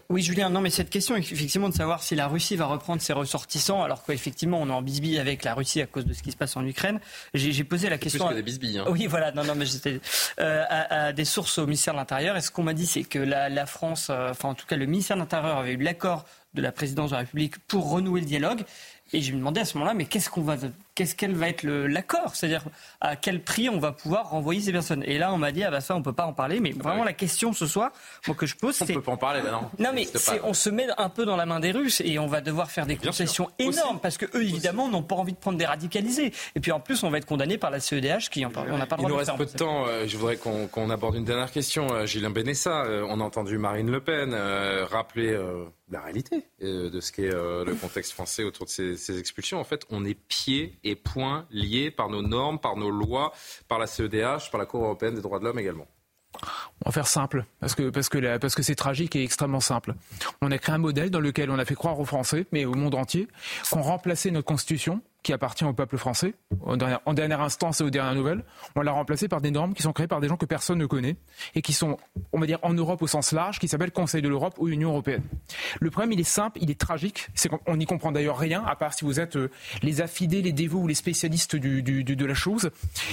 Oui, 0.08 0.22
Julien, 0.22 0.50
non, 0.50 0.60
mais 0.60 0.70
cette 0.70 0.90
question, 0.90 1.16
effectivement, 1.16 1.68
de 1.68 1.74
savoir 1.74 2.02
si 2.02 2.14
la 2.14 2.26
Russie 2.26 2.56
va 2.56 2.66
reprendre 2.66 3.00
ses 3.00 3.12
ressortissants, 3.12 3.82
alors 3.82 4.02
qu'effectivement, 4.04 4.60
on 4.60 4.68
est 4.68 4.72
en 4.72 4.82
bisbille 4.82 5.18
avec 5.18 5.44
la 5.44 5.54
Russie 5.54 5.80
à 5.80 5.86
cause 5.86 6.04
de 6.04 6.12
ce 6.12 6.22
qui 6.22 6.32
se 6.32 6.36
passe 6.36 6.56
en 6.56 6.66
Ukraine. 6.66 7.00
J'ai 7.34 7.64
posé 7.64 7.88
la 7.88 7.98
question. 7.98 8.26
Plus 8.26 8.32
que 8.32 8.36
des 8.36 8.42
bisbilles. 8.42 8.78
Hein. 8.78 8.86
Oui, 8.88 9.06
voilà, 9.06 9.32
non, 9.32 9.44
non, 9.44 9.54
mais 9.54 9.66
j'étais 9.66 10.00
euh, 10.40 10.64
à, 10.68 11.12
des 11.12 11.24
sources 11.24 11.58
au 11.58 11.66
ministère 11.66 11.94
de 11.94 11.98
l'Intérieur. 11.98 12.36
Et 12.36 12.40
ce 12.40 12.50
qu'on 12.50 12.62
m'a 12.62 12.74
dit, 12.74 12.86
c'est 12.86 13.04
que 13.04 13.18
la, 13.18 13.66
France, 13.66 14.08
euh, 14.10 14.30
enfin, 14.30 14.50
en 14.50 14.54
tout 14.54 14.66
cas, 14.66 14.76
le 14.76 14.86
ministère 14.86 15.16
de 15.16 15.22
l'Intérieur 15.22 15.58
avait 15.58 15.72
eu 15.72 15.82
l'accord 15.82 16.24
de 16.54 16.62
la 16.62 16.72
présidence 16.72 17.10
de 17.10 17.14
la 17.14 17.20
République 17.20 17.58
pour 17.66 17.90
renouer 17.90 18.20
le 18.20 18.26
dialogue. 18.26 18.64
Et 19.12 19.22
je 19.22 19.32
me 19.32 19.38
demandais 19.38 19.60
à 19.60 19.64
ce 19.64 19.74
moment-là, 19.74 19.94
mais 19.94 20.04
qu'est-ce 20.04 20.30
qu'on 20.30 20.42
va, 20.42 20.56
qu'est-ce 20.94 21.14
qu'elle 21.14 21.34
va 21.34 21.48
être 21.48 21.64
l'accord 21.64 22.34
C'est-à-dire 22.34 22.64
à 23.00 23.16
quel 23.16 23.42
prix 23.42 23.68
on 23.68 23.78
va 23.78 23.92
pouvoir 23.92 24.30
renvoyer 24.30 24.60
ces 24.60 24.72
personnes 24.72 25.02
Et 25.06 25.18
là, 25.18 25.32
on 25.32 25.38
m'a 25.38 25.52
dit, 25.52 25.64
ah 25.64 25.70
bah 25.70 25.80
ça, 25.80 25.96
on 25.96 26.02
peut 26.02 26.12
pas 26.12 26.26
en 26.26 26.32
parler. 26.32 26.60
Mais 26.60 26.72
vraiment, 26.72 27.04
la 27.04 27.12
question 27.12 27.52
ce 27.52 27.66
soir, 27.66 27.90
moi, 28.26 28.36
que 28.36 28.46
je 28.46 28.56
pose, 28.56 28.74
c'est. 28.74 28.90
On 28.90 28.94
peut 28.94 29.02
pas 29.02 29.12
en 29.12 29.16
parler, 29.16 29.40
non. 29.42 29.70
Non, 29.78 29.90
mais 29.94 30.06
on 30.44 30.54
se 30.54 30.70
met 30.70 30.86
un 30.98 31.08
peu 31.08 31.24
dans 31.24 31.36
la 31.36 31.46
main 31.46 31.60
des 31.60 31.72
Russes 31.72 32.00
et 32.04 32.18
on 32.18 32.26
va 32.26 32.40
devoir 32.40 32.70
faire 32.70 32.86
des 32.86 32.96
concessions 32.96 33.50
énormes 33.58 34.00
parce 34.00 34.18
que 34.18 34.26
eux, 34.36 34.42
évidemment, 34.42 34.88
n'ont 34.88 35.02
pas 35.02 35.16
envie 35.16 35.32
de 35.32 35.38
prendre 35.38 35.58
des 35.58 35.66
radicalisés. 35.66 36.32
Et 36.54 36.60
puis 36.60 36.72
en 36.72 36.80
plus, 36.80 37.02
on 37.02 37.10
va 37.10 37.18
être 37.18 37.26
condamné 37.26 37.58
par 37.58 37.70
la 37.70 37.80
CEDH 37.80 38.28
qui 38.30 38.44
en 38.44 38.50
parle. 38.50 38.72
On 38.72 38.78
n'a 38.78 38.86
pas 38.86 38.96
le 38.96 39.02
droit 39.02 39.10
Il 39.10 39.12
nous 39.12 39.18
reste 39.18 39.36
peu 39.36 39.46
de 39.46 39.50
temps. 39.50 39.86
Euh, 39.86 40.06
je 40.06 40.16
voudrais 40.16 40.36
qu'on 40.36 40.90
aborde 40.90 41.14
une 41.16 41.24
dernière 41.24 41.50
question. 41.50 41.92
Euh, 41.92 42.06
Gilles 42.06 42.28
Benessa, 42.28 42.84
euh, 42.84 43.06
on 43.08 43.20
a 43.20 43.24
entendu 43.24 43.58
Marine 43.58 43.90
Le 43.90 44.00
Pen 44.00 44.34
rappeler 44.90 45.38
la 45.90 46.00
réalité 46.00 46.44
de 46.60 47.00
ce 47.00 47.12
qu'est 47.12 47.30
le 47.30 47.74
contexte 47.74 48.12
français 48.12 48.44
autour 48.44 48.66
de 48.66 48.70
ces, 48.70 48.96
ces 48.96 49.18
expulsions. 49.18 49.60
En 49.60 49.64
fait, 49.64 49.84
on 49.90 50.04
est 50.04 50.14
pieds 50.14 50.78
et 50.84 50.96
poings 50.96 51.46
liés 51.50 51.90
par 51.90 52.08
nos 52.08 52.22
normes, 52.22 52.58
par 52.58 52.76
nos 52.76 52.90
lois, 52.90 53.32
par 53.68 53.78
la 53.78 53.86
CEDH, 53.86 54.50
par 54.50 54.58
la 54.58 54.66
Cour 54.66 54.84
européenne 54.84 55.14
des 55.14 55.22
droits 55.22 55.38
de 55.38 55.44
l'homme 55.44 55.58
également. 55.58 55.86
On 56.84 56.88
va 56.88 56.92
faire 56.92 57.08
simple, 57.08 57.44
parce 57.58 57.74
que 57.74 57.90
parce 57.90 58.08
que 58.08 58.38
parce 58.38 58.54
que 58.54 58.62
c'est 58.62 58.76
tragique 58.76 59.16
et 59.16 59.24
extrêmement 59.24 59.60
simple. 59.60 59.94
On 60.40 60.50
a 60.50 60.58
créé 60.58 60.74
un 60.74 60.78
modèle 60.78 61.10
dans 61.10 61.20
lequel 61.20 61.50
on 61.50 61.58
a 61.58 61.64
fait 61.64 61.74
croire 61.74 61.98
aux 61.98 62.04
Français, 62.04 62.46
mais 62.52 62.64
au 62.64 62.74
monde 62.74 62.94
entier, 62.94 63.26
qu'on 63.70 63.82
remplaçait 63.82 64.30
notre 64.30 64.46
constitution 64.46 65.02
qui 65.22 65.32
appartient 65.32 65.64
au 65.64 65.72
peuple 65.72 65.98
français, 65.98 66.34
en 66.64 66.76
dernière, 66.76 67.40
instance 67.40 67.80
et 67.80 67.84
aux 67.84 67.90
dernières 67.90 68.14
nouvelles. 68.14 68.44
On 68.74 68.80
l'a 68.80 68.92
remplacé 68.92 69.28
par 69.28 69.40
des 69.40 69.50
normes 69.50 69.74
qui 69.74 69.82
sont 69.82 69.92
créées 69.92 70.06
par 70.06 70.20
des 70.20 70.28
gens 70.28 70.36
que 70.36 70.46
personne 70.46 70.78
ne 70.78 70.86
connaît 70.86 71.16
et 71.54 71.62
qui 71.62 71.72
sont, 71.72 71.98
on 72.32 72.40
va 72.40 72.46
dire, 72.46 72.58
en 72.62 72.72
Europe 72.72 73.02
au 73.02 73.06
sens 73.06 73.32
large, 73.32 73.58
qui 73.58 73.68
s'appellent 73.68 73.92
Conseil 73.92 74.22
de 74.22 74.28
l'Europe 74.28 74.54
ou 74.58 74.68
Union 74.68 74.90
européenne. 74.90 75.22
Le 75.80 75.90
problème, 75.90 76.12
il 76.12 76.20
est 76.20 76.24
simple, 76.24 76.58
il 76.62 76.70
est 76.70 76.80
tragique. 76.80 77.28
C'est 77.34 77.48
qu'on 77.48 77.76
n'y 77.76 77.86
comprend 77.86 78.12
d'ailleurs 78.12 78.38
rien, 78.38 78.64
à 78.64 78.76
part 78.76 78.94
si 78.94 79.04
vous 79.04 79.20
êtes 79.20 79.36
euh, 79.36 79.50
les 79.82 80.00
affidés, 80.00 80.42
les 80.42 80.52
dévots 80.52 80.80
ou 80.80 80.86
les 80.86 80.94
spécialistes 80.94 81.56
du, 81.56 81.82
de 81.82 82.24
la 82.24 82.34
chose. 82.34 82.70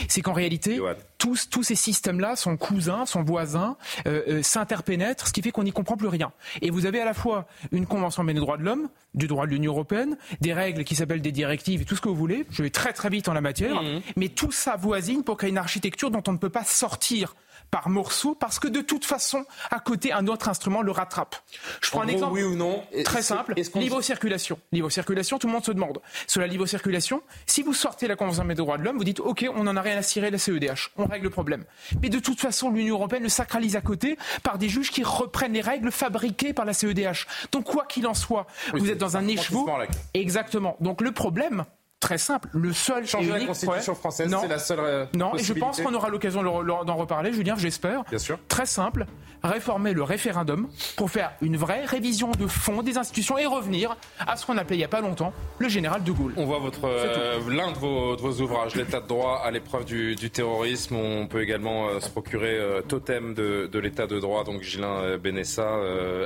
C'est 0.08 0.22
qu'en 0.22 0.34
réalité, 0.34 0.80
tous, 1.18 1.50
tous 1.50 1.64
ces 1.64 1.76
systèmes-là 1.76 2.36
sont 2.36 2.58
cousins, 2.58 3.06
sont 3.06 3.24
voisins, 3.24 3.78
euh, 4.06 4.22
euh, 4.28 4.44
s'interpénètrent, 4.44 5.28
ce 5.28 5.34
qui 5.34 5.42
fait 5.42 5.52
qu'on 5.52 5.64
n'y 5.64 5.72
comprend 5.72 5.98
plus 5.98 6.08
rien. 6.08 6.32
Et 6.62 6.70
vous 6.70 6.86
avez 6.86 7.00
à 7.00 7.06
la 7.06 7.14
fois 7.14 7.48
une 7.72 7.86
convention 7.86 8.24
des 8.24 8.34
droits 8.34 8.58
de 8.58 8.64
l'homme, 8.64 8.90
du 9.14 9.28
droit 9.28 9.46
de 9.46 9.52
l'Union 9.52 9.74
européenne, 9.74 10.18
des 10.42 10.54
règles 10.54 10.84
qui 10.84 10.96
s'appellent 10.96 11.22
des 11.22 11.32
directives 11.32 11.82
et 11.82 11.86
tout 11.86 11.96
ce 11.96 12.02
que 12.02 12.10
vous 12.10 12.16
voulez. 12.16 12.46
Je 12.50 12.64
vais 12.64 12.70
très 12.70 12.94
très 12.94 13.10
vite 13.10 13.28
en 13.28 13.34
la 13.34 13.42
matière. 13.42 13.82
Mmh. 13.82 14.02
Mais 14.16 14.30
tout 14.30 14.52
ça 14.52 14.76
voisine 14.76 15.24
pour 15.24 15.38
créer 15.38 15.50
une 15.50 15.58
architecture 15.58 16.12
dont 16.12 16.24
on 16.28 16.34
ne 16.34 16.38
peut 16.38 16.50
pas 16.50 16.64
sortir 16.64 17.36
par 17.72 17.90
morceaux 17.90 18.36
parce 18.36 18.60
que 18.60 18.68
de 18.68 18.82
toute 18.82 19.06
façon, 19.06 19.46
à 19.72 19.80
côté, 19.80 20.12
un 20.12 20.28
autre 20.28 20.50
instrument 20.50 20.82
le 20.82 20.92
rattrape. 20.92 21.36
Je 21.82 21.92
prends 21.92 22.02
un 22.02 22.08
exemple 22.08 22.34
oui 22.34 22.44
ou 22.44 22.56
non 22.56 22.84
très 23.04 23.22
simple. 23.22 23.54
Libre 23.76 24.02
circulation. 24.02 24.60
Libre 24.72 24.90
circulation, 24.90 25.38
tout 25.38 25.48
le 25.48 25.54
monde 25.54 25.66
se 25.66 25.72
demande. 25.72 26.00
Sur 26.28 26.42
la 26.42 26.48
libre 26.48 26.66
circulation, 26.66 27.22
si 27.46 27.64
vous 27.64 27.74
sortez 27.74 28.08
la 28.08 28.16
Convention 28.16 28.46
des 28.46 28.56
droits 28.56 28.78
de 28.78 28.84
l'homme, 28.84 28.98
vous 28.98 29.04
dites 29.04 29.20
OK, 29.20 29.46
on 29.54 29.64
n'en 29.64 29.76
a 29.76 29.82
rien 29.82 29.98
à 29.98 30.02
cirer 30.02 30.32
la 30.32 30.38
CEDH, 30.38 30.92
on 30.98 31.06
règle 31.06 31.26
le 31.26 31.30
problème. 31.30 31.66
Mais 32.02 32.10
de 32.10 32.20
toute 32.20 32.40
façon, 32.40 32.70
l'Union 32.72 32.96
européenne 32.96 33.24
le 33.24 33.30
sacralise 33.30 33.76
à 33.76 33.82
côté 33.82 34.18
par 34.44 34.58
des 34.58 34.70
juges 34.70 34.92
qui 34.92 35.04
reprennent 35.04 35.54
les 35.54 35.62
règles 35.62 35.92
fabriquées 35.92 36.54
par 36.54 36.66
la 36.66 36.74
CEDH. 36.74 37.28
Donc 37.52 37.66
quoi 37.66 37.86
qu'il 37.86 38.08
en 38.08 38.14
soit, 38.14 38.48
vous 38.74 38.90
êtes 38.90 38.98
dans 38.98 39.18
un 39.18 39.28
écheveau. 39.28 39.70
Exactement. 40.14 40.78
Donc 40.80 41.02
le 41.02 41.12
problème, 41.12 41.66
Très 42.00 42.20
simple. 42.20 42.50
Le 42.54 42.74
seul 42.74 43.08
changer 43.08 43.32
la 43.32 43.46
Constitution 43.46 43.96
française, 43.96 44.36
c'est 44.40 44.48
la 44.48 44.60
seule. 44.60 44.80
Euh, 44.82 45.06
non, 45.16 45.34
et 45.36 45.42
je 45.42 45.54
pense 45.54 45.82
qu'on 45.82 45.96
aura 45.96 46.10
l'occasion 46.10 46.44
d'en 46.44 46.96
reparler, 46.96 47.34
Julien, 47.34 47.56
j'espère. 47.58 48.04
Bien 48.04 48.20
sûr. 48.20 48.38
Très 48.48 48.68
simple. 48.68 49.08
Réformer 49.44 49.94
le 49.94 50.04
référendum 50.04 50.68
pour 50.96 51.10
faire 51.10 51.32
une 51.42 51.58
vraie 51.58 51.86
révision 51.86 52.32
de 52.32 52.46
fond 52.46 52.84
des 52.84 52.98
institutions 52.98 53.38
et 53.38 53.46
revenir 53.46 53.96
à 54.20 54.36
ce 54.36 54.46
qu'on 54.46 54.58
appelait 54.58 54.76
il 54.76 54.80
n'y 54.80 54.86
a 54.86 54.90
pas 54.90 55.02
longtemps 55.02 55.32
le 55.60 55.70
général 55.70 56.04
de 56.04 56.12
Gaulle. 56.12 56.34
On 56.38 56.46
voit 56.46 56.60
votre 56.60 56.86
euh, 56.86 57.40
l'un 57.50 57.72
de 57.72 57.78
vos, 57.78 58.42
ouvrages, 58.42 58.76
l'état 58.76 59.00
de 59.00 59.08
droit 59.08 59.42
à 59.44 59.50
l'épreuve 59.50 59.86
du, 59.86 60.16
terrorisme. 60.30 60.96
On 60.96 61.28
peut 61.28 61.42
également 61.42 61.88
euh, 61.88 62.00
se 62.00 62.10
procurer 62.10 62.60
totem 62.88 63.34
de, 63.34 63.68
de 63.72 63.80
l'état 63.80 64.06
de 64.06 64.20
droit. 64.20 64.44
Donc 64.44 64.62
Gilin 64.62 65.18
Benessa, 65.18 65.68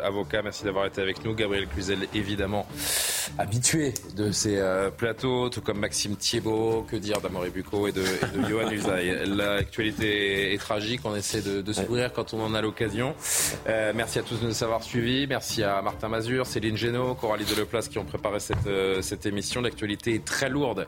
avocat, 0.03 0.41
merci 0.41 0.65
d'avoir 0.65 0.85
été 0.85 1.02
avec 1.02 1.23
nous. 1.23 1.34
Gabriel 1.34 1.68
Cluzel, 1.68 2.07
évidemment 2.14 2.65
habitué 3.38 3.93
de 4.15 4.31
ces 4.31 4.61
plateaux 4.98 5.49
comme 5.63 5.79
Maxime 5.79 6.15
Thiebaud, 6.15 6.85
que 6.89 6.95
dire 6.95 7.21
d'Amaury 7.21 7.49
Bucco 7.49 7.88
et 7.88 7.91
de, 7.91 8.01
et 8.01 8.38
de 8.38 8.47
Johan 8.47 8.69
Usaï. 8.71 9.25
L'actualité 9.25 10.53
est, 10.53 10.57
tragique, 10.57 11.01
on 11.03 11.15
essaie 11.15 11.41
de, 11.41 11.61
de 11.61 11.73
s'ouvrir 11.73 12.13
quand 12.13 12.33
on 12.33 12.43
en 12.43 12.53
a 12.53 12.61
l'occasion. 12.61 13.15
Euh, 13.67 13.93
merci 13.95 14.19
à 14.19 14.23
tous 14.23 14.39
de 14.41 14.47
nous 14.47 14.63
avoir 14.63 14.83
suivis, 14.83 15.27
merci 15.27 15.63
à 15.63 15.81
Martin 15.81 16.09
Mazur, 16.09 16.45
Céline 16.45 16.77
Génaud, 16.77 17.15
Coralie 17.15 17.45
Deleplace 17.45 17.89
qui 17.89 17.97
ont 17.99 18.05
préparé 18.05 18.39
cette, 18.39 18.67
euh, 18.67 19.01
cette 19.01 19.25
émission. 19.25 19.61
L'actualité 19.61 20.15
est 20.15 20.25
très 20.25 20.49
lourde, 20.49 20.88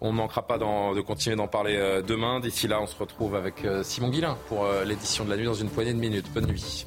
on 0.00 0.12
ne 0.12 0.16
manquera 0.16 0.42
pas 0.46 0.58
de 0.58 1.00
continuer 1.00 1.36
d'en 1.36 1.48
parler 1.48 1.76
euh, 1.76 2.02
demain. 2.02 2.40
D'ici 2.40 2.68
là, 2.68 2.80
on 2.80 2.86
se 2.86 2.96
retrouve 2.96 3.34
avec 3.34 3.66
Simon 3.82 4.08
Guillain 4.08 4.36
pour 4.48 4.66
l'édition 4.84 5.24
de 5.24 5.30
la 5.30 5.36
nuit 5.36 5.46
dans 5.46 5.54
une 5.54 5.70
poignée 5.70 5.92
de 5.92 5.98
minutes. 5.98 6.26
Bonne 6.32 6.46
nuit. 6.46 6.86